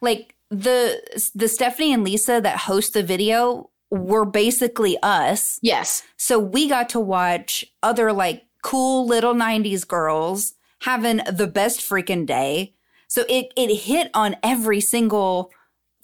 like 0.00 0.34
the 0.50 1.00
the 1.34 1.48
stephanie 1.48 1.92
and 1.92 2.04
lisa 2.04 2.40
that 2.40 2.58
host 2.58 2.94
the 2.94 3.02
video 3.02 3.70
were 3.90 4.24
basically 4.24 4.96
us 5.02 5.58
yes. 5.62 6.02
so 6.16 6.38
we 6.38 6.68
got 6.68 6.88
to 6.88 7.00
watch 7.00 7.64
other 7.82 8.12
like 8.12 8.44
cool 8.62 9.06
little 9.06 9.34
90s 9.34 9.86
girls 9.86 10.54
having 10.82 11.20
the 11.30 11.46
best 11.46 11.80
freaking 11.80 12.26
day. 12.26 12.74
So 13.08 13.24
it 13.28 13.52
it 13.56 13.74
hit 13.74 14.10
on 14.14 14.36
every 14.42 14.80
single 14.80 15.50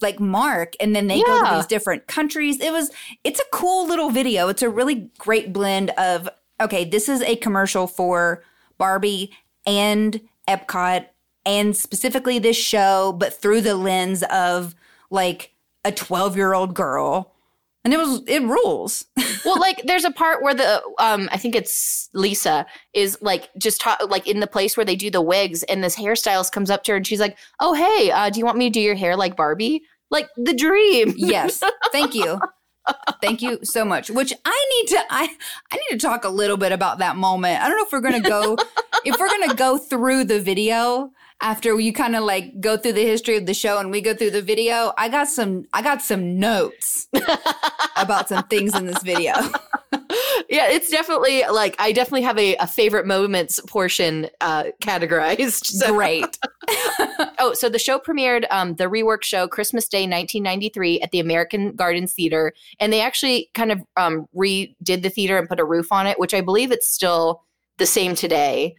like 0.01 0.19
mark 0.19 0.73
and 0.79 0.95
then 0.95 1.07
they 1.07 1.21
go 1.21 1.43
to 1.45 1.55
these 1.55 1.65
different 1.65 2.07
countries. 2.07 2.59
It 2.59 2.71
was 2.71 2.91
it's 3.23 3.39
a 3.39 3.45
cool 3.51 3.87
little 3.87 4.09
video. 4.09 4.47
It's 4.47 4.61
a 4.61 4.69
really 4.69 5.11
great 5.17 5.51
blend 5.53 5.91
of 5.91 6.29
okay, 6.61 6.85
this 6.85 7.09
is 7.09 7.21
a 7.21 7.35
commercial 7.37 7.87
for 7.87 8.43
Barbie 8.77 9.31
and 9.65 10.21
Epcot 10.47 11.07
and 11.45 11.75
specifically 11.75 12.39
this 12.39 12.57
show 12.57 13.13
but 13.13 13.33
through 13.33 13.61
the 13.61 13.75
lens 13.75 14.23
of 14.23 14.75
like 15.09 15.53
a 15.85 15.91
12-year-old 15.91 16.73
girl. 16.73 17.33
And 17.85 17.93
it 17.93 17.97
was 17.97 18.21
it 18.27 18.41
rules. 18.43 19.05
Well, 19.45 19.57
like 19.57 19.81
there's 19.85 20.03
a 20.03 20.11
part 20.11 20.43
where 20.43 20.53
the 20.53 20.81
um 20.99 21.29
I 21.31 21.37
think 21.37 21.55
it's 21.55 22.09
Lisa 22.13 22.65
is 22.93 23.17
like 23.21 23.49
just 23.57 23.79
ta- 23.79 24.05
like 24.09 24.27
in 24.27 24.41
the 24.41 24.47
place 24.47 24.75
where 24.75 24.85
they 24.85 24.97
do 24.97 25.09
the 25.09 25.21
wigs 25.21 25.63
and 25.63 25.81
this 25.81 25.95
hairstylist 25.95 26.51
comes 26.51 26.69
up 26.69 26.83
to 26.83 26.91
her 26.91 26.97
and 26.97 27.07
she's 27.07 27.21
like, 27.21 27.37
"Oh, 27.61 27.73
hey, 27.73 28.11
uh, 28.11 28.29
do 28.29 28.39
you 28.39 28.45
want 28.45 28.57
me 28.57 28.69
to 28.69 28.73
do 28.73 28.81
your 28.81 28.95
hair 28.95 29.15
like 29.15 29.37
Barbie?" 29.37 29.81
Like 30.11 30.27
the 30.35 30.53
dream. 30.53 31.13
Yes. 31.17 31.63
Thank 31.93 32.15
you. 32.15 32.39
Thank 33.21 33.41
you 33.41 33.59
so 33.63 33.85
much. 33.85 34.09
Which 34.09 34.33
I 34.43 34.65
need 34.73 34.87
to 34.89 35.03
I 35.09 35.29
I 35.71 35.75
need 35.77 35.99
to 35.99 36.05
talk 36.05 36.25
a 36.25 36.29
little 36.29 36.57
bit 36.57 36.71
about 36.73 36.97
that 36.99 37.15
moment. 37.15 37.61
I 37.61 37.69
don't 37.69 37.77
know 37.77 37.85
if 37.85 37.91
we're 37.91 38.01
going 38.01 38.21
to 38.21 38.29
go 38.29 38.57
if 39.05 39.19
we're 39.19 39.29
going 39.29 39.49
to 39.49 39.55
go 39.55 39.77
through 39.77 40.25
the 40.25 40.41
video 40.41 41.11
after 41.41 41.79
you 41.79 41.93
kind 41.93 42.15
of 42.15 42.23
like 42.23 42.59
go 42.59 42.77
through 42.77 42.93
the 42.93 43.05
history 43.05 43.37
of 43.37 43.45
the 43.45 43.53
show 43.53 43.79
and 43.79 43.91
we 43.91 44.01
go 44.01 44.13
through 44.13 44.31
the 44.31 44.41
video. 44.41 44.93
I 44.97 45.09
got 45.09 45.27
some 45.27 45.65
I 45.73 45.81
got 45.81 46.01
some 46.01 46.39
notes 46.39 47.07
about 47.95 48.29
some 48.29 48.43
things 48.47 48.75
in 48.75 48.85
this 48.85 49.01
video. 49.03 49.33
yeah, 50.49 50.67
it's 50.69 50.89
definitely 50.89 51.43
like 51.51 51.75
I 51.79 51.91
definitely 51.91 52.23
have 52.23 52.37
a, 52.37 52.55
a 52.57 52.67
favorite 52.67 53.05
moments 53.07 53.59
portion 53.67 54.27
uh 54.41 54.65
categorized. 54.81 55.65
So- 55.65 55.93
Great. 55.93 56.37
Oh, 57.41 57.53
so 57.53 57.69
the 57.69 57.79
show 57.79 57.99
premiered 57.99 58.45
um, 58.51 58.75
the 58.75 58.85
rework 58.85 59.23
show 59.23 59.47
Christmas 59.47 59.87
Day 59.87 60.01
1993 60.01 60.99
at 60.99 61.11
the 61.11 61.19
American 61.21 61.73
Gardens 61.73 62.13
Theater, 62.13 62.53
and 62.81 62.91
they 62.91 62.99
actually 63.01 63.49
kind 63.53 63.71
of 63.71 63.81
um, 63.95 64.27
redid 64.35 65.01
the 65.01 65.09
theater 65.09 65.37
and 65.37 65.47
put 65.47 65.59
a 65.59 65.65
roof 65.65 65.89
on 65.91 66.05
it, 66.05 66.19
which 66.19 66.33
I 66.33 66.41
believe 66.41 66.71
it's 66.71 66.89
still 66.89 67.43
the 67.77 67.85
same 67.85 68.13
today. 68.13 68.75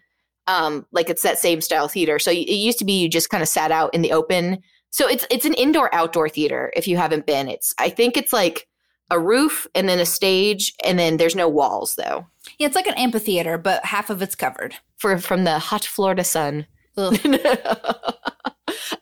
Um, 0.50 0.86
like 0.92 1.08
it's 1.08 1.22
that 1.22 1.38
same 1.38 1.60
style 1.60 1.88
theater. 1.88 2.18
So 2.18 2.30
it 2.30 2.48
used 2.48 2.78
to 2.80 2.84
be 2.84 3.00
you 3.00 3.08
just 3.08 3.30
kind 3.30 3.42
of 3.42 3.48
sat 3.48 3.70
out 3.70 3.94
in 3.94 4.02
the 4.02 4.12
open. 4.12 4.62
So 4.90 5.08
it's 5.08 5.26
it's 5.30 5.44
an 5.44 5.54
indoor 5.54 5.94
outdoor 5.94 6.28
theater. 6.28 6.72
If 6.74 6.88
you 6.88 6.96
haven't 6.96 7.26
been, 7.26 7.48
it's 7.48 7.74
I 7.78 7.88
think 7.88 8.16
it's 8.16 8.32
like 8.32 8.66
a 9.10 9.18
roof 9.18 9.66
and 9.74 9.88
then 9.88 9.98
a 9.98 10.06
stage, 10.06 10.72
and 10.84 10.98
then 10.98 11.16
there's 11.16 11.36
no 11.36 11.48
walls 11.48 11.94
though. 11.96 12.26
Yeah, 12.58 12.66
it's 12.66 12.76
like 12.76 12.86
an 12.86 12.94
amphitheater, 12.94 13.58
but 13.58 13.84
half 13.84 14.10
of 14.10 14.22
it's 14.22 14.34
covered. 14.34 14.74
For 14.96 15.18
from 15.18 15.44
the 15.44 15.58
hot 15.58 15.84
Florida 15.84 16.24
sun. 16.24 16.66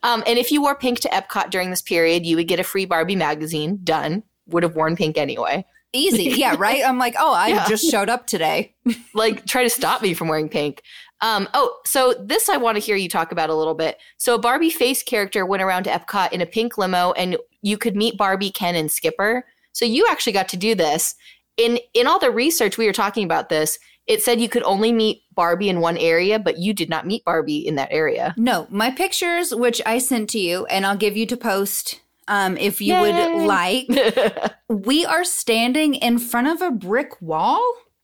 Um, 0.03 0.23
and 0.25 0.39
if 0.39 0.51
you 0.51 0.61
wore 0.61 0.75
pink 0.75 0.99
to 1.01 1.09
Epcot 1.09 1.49
during 1.49 1.69
this 1.69 1.81
period, 1.81 2.25
you 2.25 2.35
would 2.35 2.47
get 2.47 2.59
a 2.59 2.63
free 2.63 2.85
Barbie 2.85 3.15
magazine. 3.15 3.79
Done. 3.83 4.23
Would 4.47 4.63
have 4.63 4.75
worn 4.75 4.95
pink 4.95 5.17
anyway. 5.17 5.65
Easy. 5.93 6.23
Yeah, 6.39 6.55
right? 6.57 6.83
I'm 6.85 6.97
like, 6.97 7.15
"Oh, 7.19 7.33
I 7.33 7.49
Yeah. 7.49 7.67
just 7.67 7.89
showed 7.89 8.09
up 8.09 8.27
today." 8.27 8.73
Like, 9.13 9.45
try 9.45 9.63
to 9.63 9.69
stop 9.69 10.01
me 10.01 10.13
from 10.13 10.27
wearing 10.27 10.49
pink. 10.49 10.81
Um, 11.21 11.47
oh, 11.53 11.75
so 11.85 12.13
this 12.13 12.47
I 12.47 12.57
want 12.57 12.75
to 12.75 12.79
hear 12.79 12.95
you 12.95 13.09
talk 13.09 13.31
about 13.31 13.49
a 13.49 13.55
little 13.55 13.73
bit. 13.73 13.97
So, 14.17 14.35
a 14.35 14.39
Barbie 14.39 14.69
face 14.69 15.03
character 15.03 15.45
went 15.45 15.63
around 15.63 15.83
to 15.83 15.89
Epcot 15.89 16.31
in 16.31 16.41
a 16.41 16.45
pink 16.45 16.77
limo, 16.77 17.11
and 17.13 17.37
you 17.61 17.77
could 17.77 17.95
meet 17.95 18.17
Barbie, 18.17 18.51
Ken, 18.51 18.75
and 18.75 18.91
Skipper. 18.91 19.45
So, 19.73 19.83
you 19.85 20.07
actually 20.09 20.33
got 20.33 20.47
to 20.49 20.57
do 20.57 20.75
this. 20.75 21.15
In 21.57 21.79
in 21.93 22.07
all 22.07 22.19
the 22.19 22.31
research 22.31 22.77
we 22.77 22.85
were 22.85 22.93
talking 22.93 23.25
about 23.25 23.49
this, 23.49 23.77
it 24.07 24.21
said 24.23 24.39
you 24.39 24.47
could 24.49 24.63
only 24.63 24.91
meet 24.93 25.23
Barbie 25.35 25.69
in 25.69 25.81
one 25.81 25.97
area, 25.97 26.39
but 26.39 26.57
you 26.57 26.73
did 26.73 26.89
not 26.89 27.05
meet 27.05 27.25
Barbie 27.25 27.67
in 27.67 27.75
that 27.75 27.89
area. 27.91 28.33
No, 28.37 28.65
my 28.69 28.89
pictures, 28.91 29.53
which 29.53 29.81
I 29.85 29.97
sent 29.99 30.29
to 30.31 30.39
you, 30.39 30.65
and 30.67 30.85
I'll 30.85 30.97
give 30.97 31.17
you 31.17 31.25
to 31.27 31.37
post 31.37 31.99
um, 32.29 32.55
if 32.57 32.79
you 32.79 32.93
Yay. 32.93 33.01
would 33.01 33.45
like. 33.45 33.87
We 34.69 35.03
are 35.03 35.23
standing 35.23 35.95
in 35.95 36.19
front 36.19 36.47
of 36.47 36.61
a 36.61 36.69
brick 36.69 37.19
wall. 37.21 37.59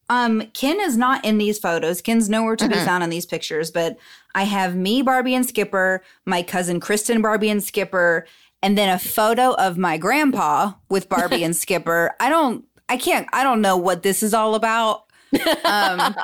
Um, 0.10 0.42
Ken 0.56 0.80
is 0.82 0.98
not 0.98 1.24
in 1.24 1.38
these 1.38 1.60
photos. 1.60 2.02
Ken's 2.02 2.28
nowhere 2.28 2.56
to 2.56 2.68
be 2.68 2.74
Mhm. 2.76 2.86
found 2.86 3.04
in 3.04 3.10
these 3.12 3.26
pictures, 3.28 3.70
but 3.72 3.98
I 4.34 4.44
have 4.44 4.76
me, 4.76 5.04
Barbie, 5.04 5.36
and 5.36 5.46
Skipper, 5.48 6.04
my 6.26 6.42
cousin 6.42 6.80
Kristen, 6.80 7.22
Barbie, 7.22 7.50
and 7.52 7.64
Skipper, 7.64 8.26
and 8.64 8.76
then 8.78 8.90
a 8.90 8.98
photo 8.98 9.54
of 9.54 9.78
my 9.78 9.98
grandpa 9.98 10.72
with 10.90 11.08
Barbie 11.08 11.44
and 11.44 11.56
Skipper. 11.64 12.16
I 12.20 12.30
don't, 12.30 12.66
I 12.90 12.98
can't, 12.98 13.28
I 13.32 13.44
don't 13.44 13.62
know 13.62 13.78
what 13.78 14.02
this 14.02 14.24
is 14.24 14.34
all 14.34 14.56
about. 14.56 15.04
Um, 15.66 16.16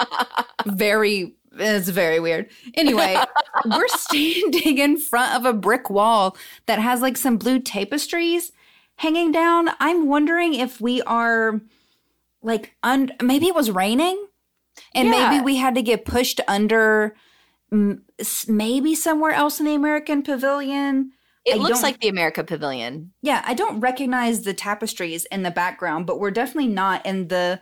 very, 0.67 1.35
it's 1.61 1.89
very 1.89 2.19
weird. 2.19 2.49
Anyway, 2.73 3.17
we're 3.65 3.87
standing 3.87 4.77
in 4.77 4.97
front 4.97 5.35
of 5.35 5.45
a 5.45 5.53
brick 5.57 5.89
wall 5.89 6.35
that 6.65 6.79
has 6.79 7.01
like 7.01 7.17
some 7.17 7.37
blue 7.37 7.59
tapestries 7.59 8.51
hanging 8.97 9.31
down. 9.31 9.69
I'm 9.79 10.07
wondering 10.07 10.53
if 10.53 10.81
we 10.81 11.01
are 11.03 11.61
like 12.41 12.75
un- 12.83 13.11
maybe 13.21 13.47
it 13.47 13.55
was 13.55 13.71
raining 13.71 14.27
and 14.95 15.07
Yeah. 15.09 15.29
maybe 15.29 15.43
we 15.43 15.55
had 15.57 15.75
to 15.75 15.81
get 15.81 16.05
pushed 16.05 16.41
under 16.47 17.15
maybe 18.47 18.95
somewhere 18.95 19.31
else 19.31 19.59
in 19.59 19.65
the 19.65 19.75
American 19.75 20.21
Pavilion. 20.23 21.11
It 21.45 21.55
I 21.55 21.57
looks 21.57 21.81
like 21.81 21.99
the 21.99 22.09
America 22.09 22.43
Pavilion. 22.43 23.13
Yeah, 23.21 23.41
I 23.45 23.53
don't 23.53 23.79
recognize 23.79 24.41
the 24.41 24.53
tapestries 24.53 25.25
in 25.25 25.43
the 25.43 25.51
background, 25.51 26.05
but 26.05 26.19
we're 26.19 26.31
definitely 26.31 26.67
not 26.71 27.05
in 27.05 27.29
the 27.29 27.59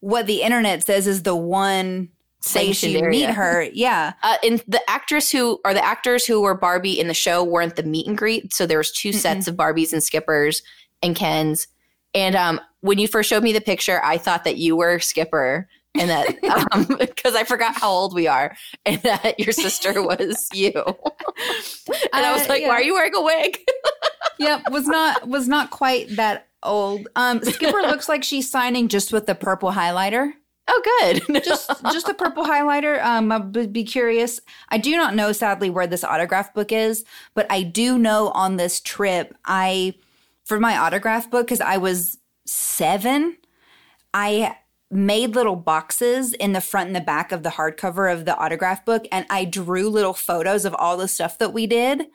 what 0.00 0.26
the 0.26 0.42
internet 0.42 0.84
says 0.84 1.06
is 1.06 1.22
the 1.22 1.36
one 1.36 2.08
Sanctioned 2.44 2.96
area. 2.96 3.10
meet 3.10 3.30
her. 3.30 3.62
Yeah. 3.72 4.12
Uh, 4.22 4.36
and 4.44 4.62
the 4.68 4.80
actress 4.90 5.30
who 5.30 5.60
or 5.64 5.74
the 5.74 5.84
actors 5.84 6.26
who 6.26 6.40
were 6.40 6.54
Barbie 6.54 6.98
in 6.98 7.08
the 7.08 7.14
show 7.14 7.42
weren't 7.44 7.76
the 7.76 7.82
meet 7.82 8.06
and 8.06 8.18
greet. 8.18 8.52
So 8.52 8.66
there 8.66 8.78
was 8.78 8.90
2 8.92 9.12
sets 9.12 9.46
of 9.48 9.56
Barbies 9.56 9.92
and 9.92 10.02
Skippers 10.02 10.62
and 11.02 11.14
Kens. 11.16 11.68
And 12.14 12.34
um, 12.36 12.60
when 12.80 12.98
you 12.98 13.08
first 13.08 13.30
showed 13.30 13.42
me 13.42 13.52
the 13.52 13.60
picture, 13.60 14.00
I 14.04 14.18
thought 14.18 14.44
that 14.44 14.56
you 14.58 14.76
were 14.76 14.98
Skipper, 14.98 15.66
and 15.98 16.10
that 16.10 16.26
um, 16.72 16.84
because 16.98 17.34
I 17.34 17.44
forgot 17.44 17.78
how 17.78 17.90
old 17.90 18.14
we 18.14 18.26
are, 18.26 18.54
and 18.84 19.00
that 19.02 19.38
your 19.40 19.52
sister 19.52 20.02
was 20.02 20.36
you. 20.52 20.72
and 20.76 22.26
I 22.26 22.32
was 22.32 22.42
Uh, 22.42 22.46
like, 22.48 22.62
yeah. 22.62 22.68
"Why 22.68 22.74
are 22.74 22.82
you 22.82 22.92
wearing 22.94 23.14
a 23.14 23.22
wig?" 23.22 23.58
yep 24.38 24.62
was 24.70 24.86
not 24.86 25.28
was 25.28 25.46
not 25.46 25.70
quite 25.70 26.08
that 26.16 26.48
old 26.62 27.06
um 27.16 27.40
skipper 27.42 27.82
looks 27.82 28.08
like 28.08 28.24
she's 28.24 28.50
signing 28.50 28.88
just 28.88 29.12
with 29.12 29.26
the 29.26 29.34
purple 29.34 29.70
highlighter 29.70 30.32
oh, 30.68 30.82
good. 31.00 31.44
just 31.44 31.70
just 31.92 32.08
a 32.08 32.14
purple 32.14 32.44
highlighter 32.44 33.02
um 33.04 33.32
i 33.32 33.38
would 33.38 33.72
be 33.72 33.84
curious 33.84 34.40
i 34.68 34.78
do 34.78 34.96
not 34.96 35.14
know 35.14 35.32
sadly 35.32 35.70
where 35.70 35.86
this 35.86 36.04
autograph 36.04 36.52
book 36.54 36.72
is 36.72 37.04
but 37.34 37.46
i 37.50 37.62
do 37.62 37.98
know 37.98 38.30
on 38.30 38.56
this 38.56 38.80
trip 38.80 39.34
i 39.44 39.94
for 40.44 40.58
my 40.58 40.76
autograph 40.76 41.30
book 41.30 41.46
because 41.46 41.60
i 41.60 41.76
was 41.76 42.18
seven 42.46 43.36
i 44.14 44.56
made 44.90 45.34
little 45.34 45.56
boxes 45.56 46.34
in 46.34 46.52
the 46.52 46.60
front 46.60 46.88
and 46.88 46.96
the 46.96 47.00
back 47.00 47.32
of 47.32 47.42
the 47.42 47.50
hardcover 47.50 48.12
of 48.12 48.24
the 48.24 48.36
autograph 48.36 48.84
book 48.84 49.06
and 49.10 49.26
i 49.30 49.44
drew 49.44 49.88
little 49.88 50.14
photos 50.14 50.64
of 50.64 50.74
all 50.74 50.96
the 50.96 51.08
stuff 51.08 51.38
that 51.38 51.52
we 51.52 51.66
did 51.66 52.06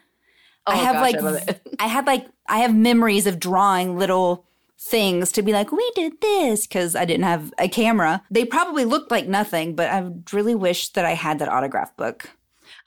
Oh, 0.67 0.73
I 0.73 0.75
have 0.75 0.95
gosh, 0.95 1.01
like 1.01 1.15
I 1.15 1.19
love 1.19 1.47
it. 1.47 1.61
I 1.79 1.87
had 1.87 2.05
like 2.05 2.27
I 2.47 2.57
have 2.59 2.75
memories 2.75 3.25
of 3.25 3.39
drawing 3.39 3.97
little 3.97 4.45
things 4.79 5.31
to 5.33 5.41
be 5.41 5.53
like 5.53 5.71
we 5.71 5.91
did 5.95 6.21
this 6.21 6.67
because 6.67 6.95
I 6.95 7.05
didn't 7.05 7.23
have 7.23 7.53
a 7.57 7.67
camera. 7.67 8.23
They 8.29 8.45
probably 8.45 8.85
looked 8.85 9.11
like 9.11 9.27
nothing, 9.27 9.75
but 9.75 9.89
I 9.89 10.09
really 10.31 10.55
wish 10.55 10.89
that 10.89 11.05
I 11.05 11.13
had 11.13 11.39
that 11.39 11.49
autograph 11.49 11.95
book. 11.97 12.29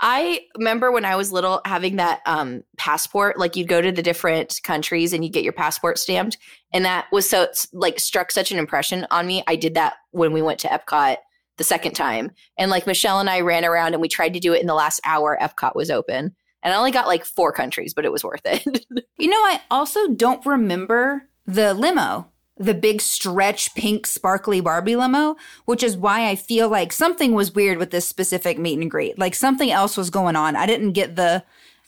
I 0.02 0.46
remember 0.56 0.90
when 0.90 1.04
I 1.04 1.16
was 1.16 1.32
little 1.32 1.60
having 1.64 1.96
that 1.96 2.20
um, 2.26 2.62
passport. 2.78 3.38
Like 3.38 3.56
you'd 3.56 3.68
go 3.68 3.80
to 3.80 3.92
the 3.92 4.02
different 4.02 4.60
countries 4.62 5.12
and 5.12 5.24
you 5.24 5.30
get 5.30 5.44
your 5.44 5.52
passport 5.52 5.98
stamped, 5.98 6.38
and 6.72 6.84
that 6.84 7.06
was 7.12 7.28
so 7.28 7.48
like 7.72 7.98
struck 8.00 8.30
such 8.30 8.50
an 8.50 8.58
impression 8.58 9.06
on 9.10 9.26
me. 9.26 9.42
I 9.46 9.56
did 9.56 9.74
that 9.74 9.94
when 10.12 10.32
we 10.32 10.42
went 10.42 10.60
to 10.60 10.68
Epcot 10.68 11.16
the 11.58 11.64
second 11.64 11.92
time, 11.92 12.30
and 12.58 12.70
like 12.70 12.86
Michelle 12.86 13.20
and 13.20 13.28
I 13.28 13.40
ran 13.40 13.64
around 13.64 13.92
and 13.92 14.00
we 14.00 14.08
tried 14.08 14.34
to 14.34 14.40
do 14.40 14.54
it 14.54 14.60
in 14.60 14.66
the 14.66 14.74
last 14.74 15.00
hour. 15.04 15.38
Epcot 15.40 15.74
was 15.74 15.90
open, 15.90 16.34
and 16.62 16.74
I 16.74 16.76
only 16.76 16.92
got 16.92 17.06
like 17.06 17.24
four 17.24 17.52
countries, 17.52 17.92
but 17.92 18.04
it 18.04 18.12
was 18.12 18.24
worth 18.24 18.42
it. 18.44 18.86
You 19.18 19.28
know, 19.28 19.36
I 19.36 19.60
also 19.70 20.08
don't 20.08 20.46
remember 20.46 21.28
the 21.46 21.74
limo, 21.74 22.28
the 22.56 22.74
big 22.74 23.00
stretch 23.00 23.74
pink 23.74 24.06
sparkly 24.06 24.60
Barbie 24.60 24.96
limo, 24.96 25.36
which 25.64 25.82
is 25.82 25.96
why 25.96 26.28
I 26.28 26.36
feel 26.36 26.68
like 26.68 26.92
something 26.92 27.32
was 27.32 27.54
weird 27.54 27.78
with 27.78 27.90
this 27.90 28.06
specific 28.06 28.58
meet 28.58 28.78
and 28.78 28.90
greet. 28.90 29.18
Like 29.18 29.34
something 29.34 29.70
else 29.70 29.96
was 29.96 30.10
going 30.10 30.36
on. 30.36 30.56
I 30.56 30.66
didn't 30.66 30.92
get 30.92 31.16
the 31.16 31.42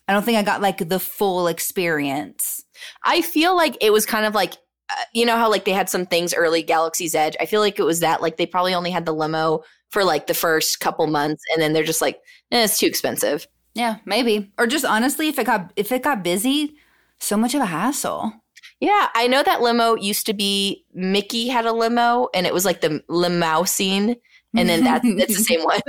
I 0.08 0.12
don't 0.12 0.24
think 0.24 0.38
I 0.38 0.42
got 0.42 0.60
like 0.60 0.88
the 0.88 0.98
full 0.98 1.46
experience. 1.46 2.64
I 3.04 3.22
feel 3.22 3.54
like 3.54 3.76
it 3.80 3.92
was 3.92 4.06
kind 4.06 4.26
of 4.26 4.34
like 4.34 4.54
uh, 4.90 5.04
you 5.12 5.24
know 5.24 5.36
how 5.36 5.50
like 5.50 5.64
they 5.64 5.72
had 5.72 5.88
some 5.88 6.06
things 6.06 6.34
early 6.34 6.62
Galaxy's 6.62 7.14
Edge. 7.14 7.36
I 7.40 7.46
feel 7.46 7.60
like 7.60 7.78
it 7.78 7.84
was 7.84 8.00
that 8.00 8.22
like 8.22 8.36
they 8.36 8.46
probably 8.46 8.74
only 8.74 8.90
had 8.90 9.06
the 9.06 9.14
limo 9.14 9.62
for 9.90 10.04
like 10.04 10.26
the 10.26 10.34
first 10.34 10.80
couple 10.80 11.06
months, 11.06 11.42
and 11.52 11.62
then 11.62 11.72
they're 11.72 11.84
just 11.84 12.02
like, 12.02 12.16
eh, 12.50 12.64
it's 12.64 12.78
too 12.78 12.86
expensive. 12.86 13.46
Yeah, 13.74 13.96
maybe. 14.04 14.52
Or 14.58 14.66
just 14.66 14.84
honestly, 14.84 15.28
if 15.28 15.38
it 15.38 15.44
got 15.46 15.72
if 15.76 15.92
it 15.92 16.02
got 16.02 16.24
busy, 16.24 16.76
so 17.20 17.36
much 17.36 17.54
of 17.54 17.60
a 17.60 17.66
hassle. 17.66 18.41
Yeah, 18.82 19.10
I 19.14 19.28
know 19.28 19.44
that 19.44 19.62
limo 19.62 19.94
used 19.94 20.26
to 20.26 20.34
be 20.34 20.84
Mickey 20.92 21.46
had 21.46 21.66
a 21.66 21.72
limo, 21.72 22.28
and 22.34 22.48
it 22.48 22.52
was 22.52 22.64
like 22.64 22.80
the 22.80 23.00
limousine, 23.08 24.16
and 24.56 24.68
then 24.68 24.82
that's 24.82 25.06
it's 25.06 25.36
the 25.36 25.44
same 25.44 25.62
one. 25.62 25.80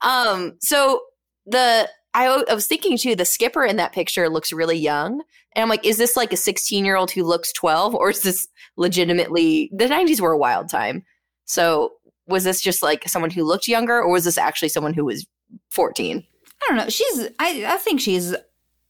um, 0.00 0.56
so 0.62 1.02
the 1.44 1.86
I, 2.14 2.42
I 2.48 2.54
was 2.54 2.66
thinking 2.66 2.96
too, 2.96 3.14
the 3.14 3.26
skipper 3.26 3.66
in 3.66 3.76
that 3.76 3.92
picture 3.92 4.30
looks 4.30 4.50
really 4.50 4.78
young, 4.78 5.20
and 5.54 5.62
I'm 5.62 5.68
like, 5.68 5.84
is 5.84 5.98
this 5.98 6.16
like 6.16 6.32
a 6.32 6.38
16 6.38 6.86
year 6.86 6.96
old 6.96 7.10
who 7.10 7.22
looks 7.22 7.52
12, 7.52 7.94
or 7.94 8.08
is 8.08 8.22
this 8.22 8.48
legitimately 8.78 9.70
the 9.74 9.88
90s 9.88 10.22
were 10.22 10.32
a 10.32 10.38
wild 10.38 10.70
time? 10.70 11.04
So 11.44 11.92
was 12.26 12.44
this 12.44 12.62
just 12.62 12.82
like 12.82 13.06
someone 13.06 13.30
who 13.30 13.44
looked 13.44 13.68
younger, 13.68 13.98
or 13.98 14.10
was 14.10 14.24
this 14.24 14.38
actually 14.38 14.70
someone 14.70 14.94
who 14.94 15.04
was 15.04 15.26
14? 15.70 16.24
I 16.62 16.66
don't 16.66 16.78
know. 16.78 16.88
She's 16.88 17.28
I 17.38 17.66
I 17.66 17.76
think 17.76 18.00
she's 18.00 18.34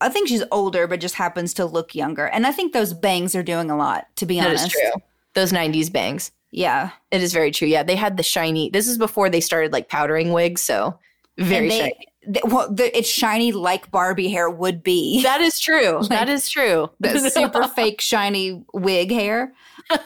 I 0.01 0.09
think 0.09 0.29
she's 0.29 0.45
older, 0.53 0.87
but 0.87 1.01
just 1.01 1.17
happens 1.17 1.53
to 1.55 1.65
look 1.67 1.95
younger. 1.95 2.27
And 2.27 2.47
I 2.47 2.53
think 2.53 2.73
those 2.73 2.93
bangs 2.95 3.35
are 3.35 3.43
doing 3.43 3.71
a 3.71 3.77
lot, 3.77 4.07
to 4.17 4.27
be 4.27 4.39
That 4.39 4.49
honest. 4.49 4.67
is 4.67 4.73
true. 4.73 5.03
Those 5.35 5.53
90s 5.53 5.93
bangs. 5.93 6.31
Yeah. 6.51 6.91
It 7.11 7.23
is 7.23 7.33
very 7.33 7.51
true. 7.51 7.69
Yeah, 7.69 7.83
they 7.83 7.97
had 7.97 8.17
the 8.17 8.23
shiny. 8.23 8.71
This 8.71 8.87
is 8.87 8.97
before 8.99 9.29
they 9.29 9.41
started 9.41 9.73
like 9.73 9.89
powdering 9.89 10.33
wigs, 10.33 10.61
so 10.63 10.99
very 11.37 11.69
they- 11.69 11.79
shiny. 11.81 12.07
they- 12.27 12.41
well, 12.45 12.73
the, 12.73 12.97
it's 12.97 13.09
shiny 13.09 13.53
like 13.53 13.91
Barbie 13.91 14.29
hair 14.29 14.49
would 14.49 14.83
be. 14.83 15.23
That 15.23 15.41
is 15.41 15.59
true. 15.61 16.03
that 16.09 16.29
is 16.29 16.49
true. 16.49 16.91
the 17.01 17.19
super 17.31 17.67
fake 17.77 18.01
shiny 18.01 18.65
wig 18.73 19.11
hair. 19.11 19.53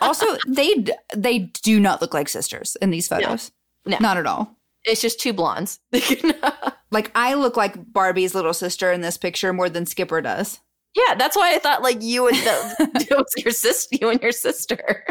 Also, 0.01 0.27
they 0.49 0.85
they 1.17 1.39
do 1.63 1.79
not 1.81 2.01
look 2.01 2.15
like 2.15 2.29
sisters 2.29 2.77
in 2.81 2.91
these 2.91 3.09
photos. 3.09 3.51
No. 3.85 3.99
Not 4.01 4.17
at 4.17 4.27
all. 4.27 4.57
It's 4.85 5.01
just 5.01 5.21
two 5.21 5.33
blondes. 5.33 5.81
Like 6.93 7.11
I 7.15 7.35
look 7.35 7.57
like 7.57 7.91
Barbie's 7.93 8.35
little 8.35 8.53
sister 8.53 8.93
in 8.93 9.01
this 9.01 9.17
picture 9.17 9.53
more 9.55 9.71
than 9.71 9.87
Skipper 9.87 10.21
does. 10.21 10.61
yeah, 10.95 11.15
that's 11.15 11.37
why 11.37 11.55
I 11.55 11.59
thought 11.59 11.83
like 11.83 12.03
you 12.03 12.29
and 12.29 12.37
the, 12.37 12.77
it 13.11 13.17
was 13.17 13.33
your 13.39 13.51
sister, 13.53 13.97
you 13.99 14.11
and 14.11 14.21
your 14.23 14.31
sister. 14.31 15.05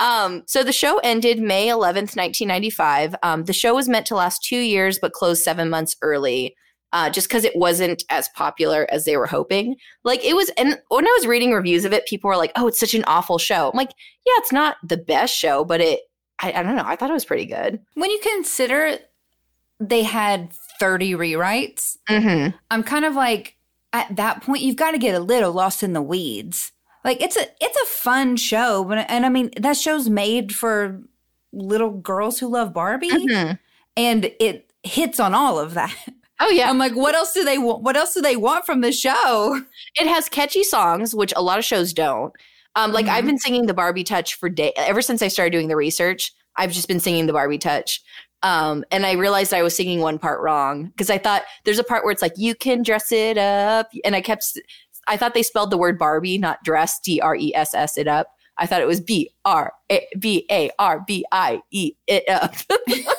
Um, 0.00 0.42
so 0.46 0.64
the 0.64 0.72
show 0.72 0.98
ended 0.98 1.38
May 1.40 1.68
11th, 1.68 2.16
1995. 2.16 3.14
Um, 3.22 3.44
the 3.44 3.52
show 3.52 3.74
was 3.74 3.88
meant 3.88 4.06
to 4.06 4.16
last 4.16 4.42
two 4.42 4.58
years, 4.58 4.98
but 4.98 5.12
closed 5.12 5.42
seven 5.42 5.70
months 5.70 5.96
early. 6.02 6.56
Uh, 6.92 7.10
just 7.10 7.28
because 7.28 7.44
it 7.44 7.56
wasn't 7.56 8.04
as 8.08 8.28
popular 8.36 8.86
as 8.92 9.04
they 9.04 9.16
were 9.16 9.26
hoping. 9.26 9.74
Like 10.04 10.24
it 10.24 10.36
was, 10.36 10.48
and 10.56 10.80
when 10.88 11.04
I 11.04 11.16
was 11.18 11.26
reading 11.26 11.50
reviews 11.50 11.84
of 11.84 11.92
it, 11.92 12.06
people 12.06 12.28
were 12.28 12.36
like, 12.36 12.52
"Oh, 12.54 12.68
it's 12.68 12.78
such 12.78 12.94
an 12.94 13.02
awful 13.08 13.36
show." 13.36 13.68
I'm 13.68 13.76
like, 13.76 13.90
"Yeah, 14.24 14.32
it's 14.36 14.52
not 14.52 14.76
the 14.84 14.96
best 14.96 15.36
show, 15.36 15.64
but 15.64 15.80
it, 15.80 16.00
I, 16.42 16.52
I 16.52 16.62
don't 16.62 16.76
know, 16.76 16.84
I 16.86 16.96
thought 16.96 17.10
it 17.10 17.14
was 17.14 17.24
pretty 17.24 17.46
good." 17.46 17.80
When 17.94 18.10
you 18.10 18.18
consider 18.22 18.98
they 19.80 20.02
had 20.02 20.52
30 20.80 21.12
rewrites, 21.14 21.96
Mm-hmm. 22.08 22.56
I'm 22.70 22.82
kind 22.82 23.04
of 23.04 23.14
like 23.14 23.56
at 23.92 24.14
that 24.16 24.42
point 24.42 24.62
you've 24.62 24.76
got 24.76 24.92
to 24.92 24.98
get 24.98 25.14
a 25.14 25.20
little 25.20 25.52
lost 25.52 25.82
in 25.82 25.92
the 25.92 26.02
weeds. 26.02 26.72
Like 27.04 27.20
it's 27.20 27.36
a 27.36 27.46
it's 27.60 27.76
a 27.82 27.86
fun 27.94 28.36
show, 28.36 28.84
but 28.84 29.06
and 29.10 29.26
I 29.26 29.28
mean 29.28 29.50
that 29.58 29.76
show's 29.76 30.08
made 30.08 30.54
for 30.54 31.00
little 31.52 31.90
girls 31.90 32.38
who 32.38 32.48
love 32.48 32.72
Barbie 32.72 33.10
Mhm. 33.10 33.58
and 33.96 34.24
it 34.40 34.70
hits 34.82 35.20
on 35.20 35.34
all 35.34 35.58
of 35.58 35.74
that. 35.74 35.94
Oh 36.40 36.48
yeah, 36.50 36.68
I'm 36.68 36.78
like 36.78 36.94
what 36.96 37.14
else 37.14 37.32
do 37.32 37.44
they 37.44 37.58
want 37.58 37.82
what 37.82 37.96
else 37.96 38.12
do 38.14 38.20
they 38.20 38.36
want 38.36 38.66
from 38.66 38.80
the 38.80 38.90
show? 38.92 39.60
It 40.00 40.06
has 40.08 40.28
catchy 40.28 40.64
songs, 40.64 41.14
which 41.14 41.32
a 41.36 41.42
lot 41.42 41.58
of 41.60 41.64
shows 41.64 41.92
don't. 41.92 42.32
Um, 42.76 42.92
like 42.92 43.06
I've 43.06 43.24
Mhm. 43.24 43.28
been 43.28 43.38
singing 43.38 43.66
the 43.66 43.74
Barbie 43.74 44.04
Touch 44.04 44.34
for 44.34 44.48
day 44.48 44.72
ever 44.76 45.00
since 45.02 45.22
I 45.22 45.28
started 45.28 45.50
doing 45.52 45.68
the 45.68 45.76
research. 45.76 46.32
I've 46.56 46.72
just 46.72 46.88
been 46.88 47.00
singing 47.00 47.26
the 47.26 47.32
Barbie 47.32 47.58
Touch. 47.58 48.00
Um, 48.42 48.84
and 48.90 49.06
I 49.06 49.12
realized 49.12 49.54
I 49.54 49.62
was 49.62 49.74
singing 49.76 50.00
one 50.00 50.18
part 50.18 50.40
wrong 50.42 50.86
because 50.88 51.08
I 51.08 51.18
thought 51.18 51.44
there's 51.64 51.78
a 51.78 51.84
part 51.84 52.04
where 52.04 52.12
it's 52.12 52.20
like 52.22 52.34
you 52.36 52.54
can 52.54 52.82
dress 52.82 53.10
it 53.10 53.38
up, 53.38 53.88
and 54.04 54.14
I 54.14 54.20
kept 54.20 54.44
I 55.08 55.16
thought 55.16 55.34
they 55.34 55.42
spelled 55.42 55.70
the 55.70 55.78
word 55.78 55.98
Barbie, 55.98 56.36
not 56.38 56.62
dress, 56.64 56.98
D 57.00 57.20
R 57.20 57.36
E 57.36 57.54
S 57.54 57.74
S 57.74 57.96
it 57.98 58.06
up. 58.08 58.28
I 58.58 58.66
thought 58.66 58.80
it 58.82 58.86
was 58.86 59.00
B 59.00 59.30
R 59.44 59.72
A 59.90 60.06
B 60.18 60.46
A 60.50 60.70
R 60.78 61.02
B 61.06 61.24
I 61.32 61.60
E 61.70 61.92
it 62.06 62.28
up. 62.28 62.54